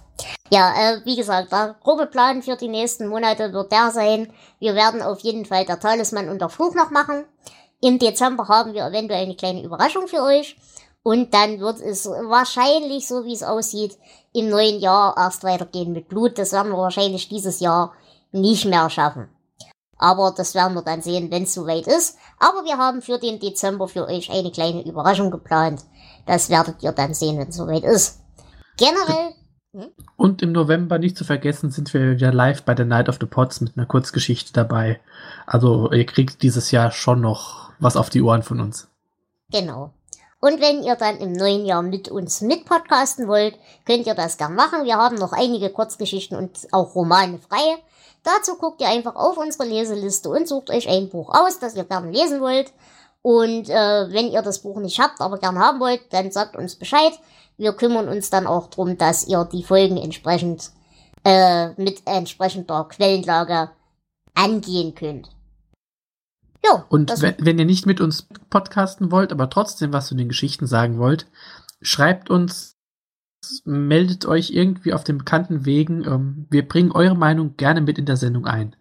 Ja, 0.52 0.70
äh, 0.70 1.00
wie 1.04 1.16
gesagt, 1.16 1.50
der 1.50 1.74
grobe 1.82 2.06
Plan 2.06 2.42
für 2.42 2.54
die 2.54 2.68
nächsten 2.68 3.08
Monate 3.08 3.52
wird 3.52 3.72
der 3.72 3.90
sein. 3.90 4.32
Wir 4.60 4.76
werden 4.76 5.02
auf 5.02 5.18
jeden 5.18 5.46
Fall 5.46 5.64
der 5.64 5.80
Talisman 5.80 6.28
und 6.28 6.40
der 6.40 6.48
Fluch 6.48 6.76
noch 6.76 6.92
machen. 6.92 7.24
Im 7.84 7.98
Dezember 7.98 8.48
haben 8.48 8.72
wir 8.72 8.86
eventuell 8.86 9.24
eine 9.24 9.36
kleine 9.36 9.62
Überraschung 9.62 10.08
für 10.08 10.22
euch. 10.22 10.56
Und 11.02 11.34
dann 11.34 11.60
wird 11.60 11.82
es 11.82 12.06
wahrscheinlich, 12.06 13.06
so 13.06 13.26
wie 13.26 13.34
es 13.34 13.42
aussieht, 13.42 13.98
im 14.32 14.48
neuen 14.48 14.80
Jahr 14.80 15.14
erst 15.18 15.44
weitergehen 15.44 15.92
mit 15.92 16.08
Blut. 16.08 16.38
Das 16.38 16.52
werden 16.52 16.72
wir 16.72 16.78
wahrscheinlich 16.78 17.28
dieses 17.28 17.60
Jahr 17.60 17.92
nicht 18.32 18.64
mehr 18.64 18.88
schaffen. 18.88 19.28
Aber 19.98 20.32
das 20.34 20.54
werden 20.54 20.72
wir 20.72 20.80
dann 20.80 21.02
sehen, 21.02 21.30
wenn 21.30 21.42
es 21.42 21.52
soweit 21.52 21.86
ist. 21.86 22.16
Aber 22.38 22.64
wir 22.64 22.78
haben 22.78 23.02
für 23.02 23.18
den 23.18 23.38
Dezember 23.38 23.86
für 23.86 24.08
euch 24.08 24.32
eine 24.32 24.50
kleine 24.50 24.82
Überraschung 24.82 25.30
geplant. 25.30 25.82
Das 26.24 26.48
werdet 26.48 26.82
ihr 26.82 26.92
dann 26.92 27.12
sehen, 27.12 27.38
wenn 27.38 27.48
es 27.48 27.56
soweit 27.56 27.84
ist. 27.84 28.22
Generell. 28.78 29.34
Hm? 29.74 29.88
Und 30.16 30.40
im 30.40 30.52
November 30.52 30.98
nicht 30.98 31.18
zu 31.18 31.24
vergessen 31.24 31.70
sind 31.70 31.92
wir 31.92 32.12
wieder 32.12 32.32
live 32.32 32.62
bei 32.62 32.74
der 32.74 32.86
Night 32.86 33.10
of 33.10 33.18
the 33.20 33.26
Pots 33.26 33.60
mit 33.60 33.76
einer 33.76 33.84
Kurzgeschichte 33.84 34.54
dabei. 34.54 35.00
Also 35.44 35.92
ihr 35.92 36.06
kriegt 36.06 36.42
dieses 36.42 36.70
Jahr 36.70 36.90
schon 36.90 37.20
noch 37.20 37.63
was 37.78 37.96
auf 37.96 38.10
die 38.10 38.22
Ohren 38.22 38.42
von 38.42 38.60
uns. 38.60 38.88
Genau. 39.50 39.90
Und 40.40 40.60
wenn 40.60 40.82
ihr 40.82 40.94
dann 40.96 41.18
im 41.18 41.32
neuen 41.32 41.64
Jahr 41.64 41.80
mit 41.80 42.08
uns 42.08 42.42
mitpodcasten 42.42 43.28
wollt, 43.28 43.58
könnt 43.86 44.06
ihr 44.06 44.14
das 44.14 44.36
gern 44.36 44.54
machen. 44.54 44.84
Wir 44.84 44.96
haben 44.96 45.16
noch 45.16 45.32
einige 45.32 45.70
Kurzgeschichten 45.70 46.36
und 46.36 46.68
auch 46.70 46.94
Romane 46.94 47.38
frei. 47.38 47.78
Dazu 48.22 48.56
guckt 48.56 48.80
ihr 48.80 48.88
einfach 48.88 49.16
auf 49.16 49.38
unsere 49.38 49.64
Leseliste 49.64 50.28
und 50.28 50.46
sucht 50.46 50.70
euch 50.70 50.88
ein 50.88 51.08
Buch 51.08 51.34
aus, 51.34 51.60
das 51.60 51.76
ihr 51.76 51.84
gerne 51.84 52.10
lesen 52.10 52.40
wollt. 52.40 52.72
Und 53.22 53.70
äh, 53.70 54.12
wenn 54.12 54.30
ihr 54.30 54.42
das 54.42 54.58
Buch 54.58 54.76
nicht 54.80 55.00
habt, 55.00 55.20
aber 55.22 55.38
gerne 55.38 55.60
haben 55.60 55.80
wollt, 55.80 56.12
dann 56.12 56.30
sagt 56.30 56.56
uns 56.56 56.76
Bescheid. 56.76 57.12
Wir 57.56 57.72
kümmern 57.72 58.08
uns 58.08 58.28
dann 58.28 58.46
auch 58.46 58.66
darum, 58.66 58.98
dass 58.98 59.26
ihr 59.26 59.48
die 59.50 59.62
Folgen 59.62 59.96
entsprechend 59.96 60.72
äh, 61.24 61.68
mit 61.80 62.02
entsprechender 62.06 62.84
Quellenlage 62.84 63.70
angehen 64.34 64.94
könnt. 64.94 65.30
Ja, 66.64 66.84
und 66.88 67.10
wenn, 67.20 67.34
wenn 67.38 67.58
ihr 67.58 67.64
nicht 67.66 67.86
mit 67.86 68.00
uns 68.00 68.26
podcasten 68.48 69.10
wollt, 69.10 69.32
aber 69.32 69.50
trotzdem 69.50 69.92
was 69.92 70.06
zu 70.06 70.14
den 70.14 70.28
Geschichten 70.28 70.66
sagen 70.66 70.98
wollt, 70.98 71.26
schreibt 71.82 72.30
uns, 72.30 72.76
meldet 73.64 74.24
euch 74.24 74.50
irgendwie 74.50 74.94
auf 74.94 75.04
den 75.04 75.18
bekannten 75.18 75.66
Wegen. 75.66 76.04
Ähm, 76.04 76.46
wir 76.50 76.66
bringen 76.66 76.92
eure 76.92 77.16
Meinung 77.16 77.56
gerne 77.56 77.82
mit 77.82 77.98
in 77.98 78.06
der 78.06 78.16
Sendung 78.16 78.46
ein. 78.46 78.76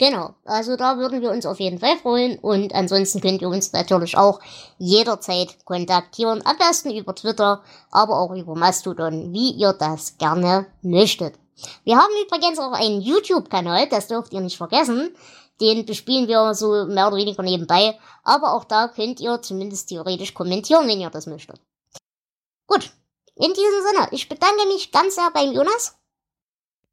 Genau, 0.00 0.36
also 0.44 0.76
da 0.76 0.96
würden 0.96 1.22
wir 1.22 1.30
uns 1.32 1.44
auf 1.44 1.58
jeden 1.58 1.80
Fall 1.80 1.96
freuen 1.96 2.38
und 2.38 2.72
ansonsten 2.72 3.20
könnt 3.20 3.42
ihr 3.42 3.48
uns 3.48 3.72
natürlich 3.72 4.16
auch 4.16 4.38
jederzeit 4.78 5.64
kontaktieren, 5.64 6.40
am 6.44 6.56
besten 6.56 6.94
über 6.94 7.16
Twitter, 7.16 7.62
aber 7.90 8.20
auch 8.20 8.32
über 8.32 8.54
Mastodon, 8.54 9.32
wie 9.32 9.50
ihr 9.50 9.72
das 9.72 10.16
gerne 10.16 10.66
möchtet. 10.82 11.34
Wir 11.82 11.96
haben 11.96 12.12
übrigens 12.24 12.60
auch 12.60 12.72
einen 12.72 13.00
YouTube-Kanal, 13.00 13.88
das 13.88 14.06
dürft 14.06 14.32
ihr 14.32 14.40
nicht 14.40 14.56
vergessen. 14.56 15.10
Den 15.60 15.86
bespielen 15.86 16.28
wir 16.28 16.54
so 16.54 16.86
mehr 16.86 17.08
oder 17.08 17.16
weniger 17.16 17.42
nebenbei. 17.42 17.98
Aber 18.22 18.52
auch 18.52 18.64
da 18.64 18.88
könnt 18.88 19.20
ihr 19.20 19.42
zumindest 19.42 19.88
theoretisch 19.88 20.34
kommentieren, 20.34 20.86
wenn 20.88 21.00
ihr 21.00 21.10
das 21.10 21.26
möchtet. 21.26 21.60
Gut. 22.66 22.90
In 23.34 23.52
diesem 23.52 23.82
Sinne, 23.86 24.08
ich 24.10 24.28
bedanke 24.28 24.66
mich 24.66 24.90
ganz 24.90 25.14
sehr 25.14 25.30
beim 25.32 25.52
Jonas. 25.52 25.96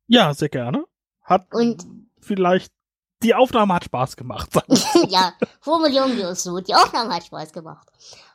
Ja, 0.08 0.34
sehr 0.34 0.50
gerne. 0.50 0.86
Hat 1.22 1.52
und 1.54 1.86
vielleicht 2.20 2.72
die 3.24 3.34
Aufnahme 3.34 3.74
hat 3.74 3.86
Spaß 3.86 4.16
gemacht. 4.18 4.50
ja, 5.10 5.34
formulieren 5.62 6.16
wir 6.18 6.30
es 6.30 6.44
so. 6.44 6.60
Die 6.60 6.76
Aufnahme 6.76 7.16
hat 7.16 7.26
Spaß 7.26 7.54
gemacht. 7.54 7.88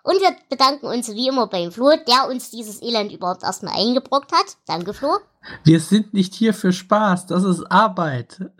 Und 0.03 0.21
wir 0.21 0.35
bedanken 0.49 0.87
uns 0.87 1.09
wie 1.11 1.29
immer 1.29 1.47
beim 1.47 1.71
Flo, 1.71 1.91
der 2.09 2.29
uns 2.29 2.51
dieses 2.51 2.83
Elend 2.83 3.13
überhaupt 3.13 3.43
erstmal 3.43 3.79
eingebrockt 3.79 4.33
hat. 4.33 4.57
Danke, 4.67 4.95
Flo. 4.95 5.19
Wir 5.65 5.81
sind 5.81 6.15
nicht 6.15 6.35
hier 6.35 6.55
für 6.55 6.73
Spaß, 6.73 7.27
das 7.27 7.45
ist 7.45 7.65
Arbeit. 7.71 8.51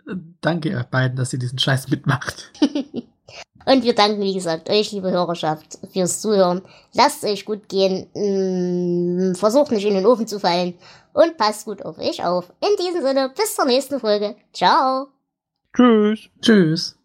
Danke 0.41 0.69
ihr 0.69 0.85
beiden, 0.89 1.17
dass 1.17 1.33
ihr 1.33 1.39
diesen 1.39 1.59
Scheiß 1.59 1.89
mitmacht. 1.89 2.51
Und 3.65 3.83
wir 3.83 3.93
danken, 3.93 4.21
wie 4.21 4.33
gesagt, 4.33 4.69
euch, 4.69 4.91
liebe 4.91 5.11
Hörerschaft, 5.11 5.77
fürs 5.93 6.19
Zuhören. 6.19 6.63
Lasst 6.93 7.23
es 7.23 7.29
euch 7.29 7.45
gut 7.45 7.69
gehen. 7.69 8.07
Mm, 8.15 9.35
versucht 9.35 9.71
nicht 9.71 9.85
in 9.85 9.93
den 9.93 10.05
Ofen 10.05 10.27
zu 10.27 10.39
fallen. 10.39 10.73
Und 11.13 11.37
passt 11.37 11.65
gut 11.65 11.85
auf 11.85 11.99
euch 11.99 12.23
auf. 12.25 12.51
In 12.59 12.83
diesem 12.83 13.01
Sinne, 13.03 13.29
bis 13.29 13.55
zur 13.55 13.65
nächsten 13.65 13.99
Folge. 13.99 14.35
Ciao. 14.51 15.09
Tschüss. 15.73 16.29
Tschüss. 16.41 16.97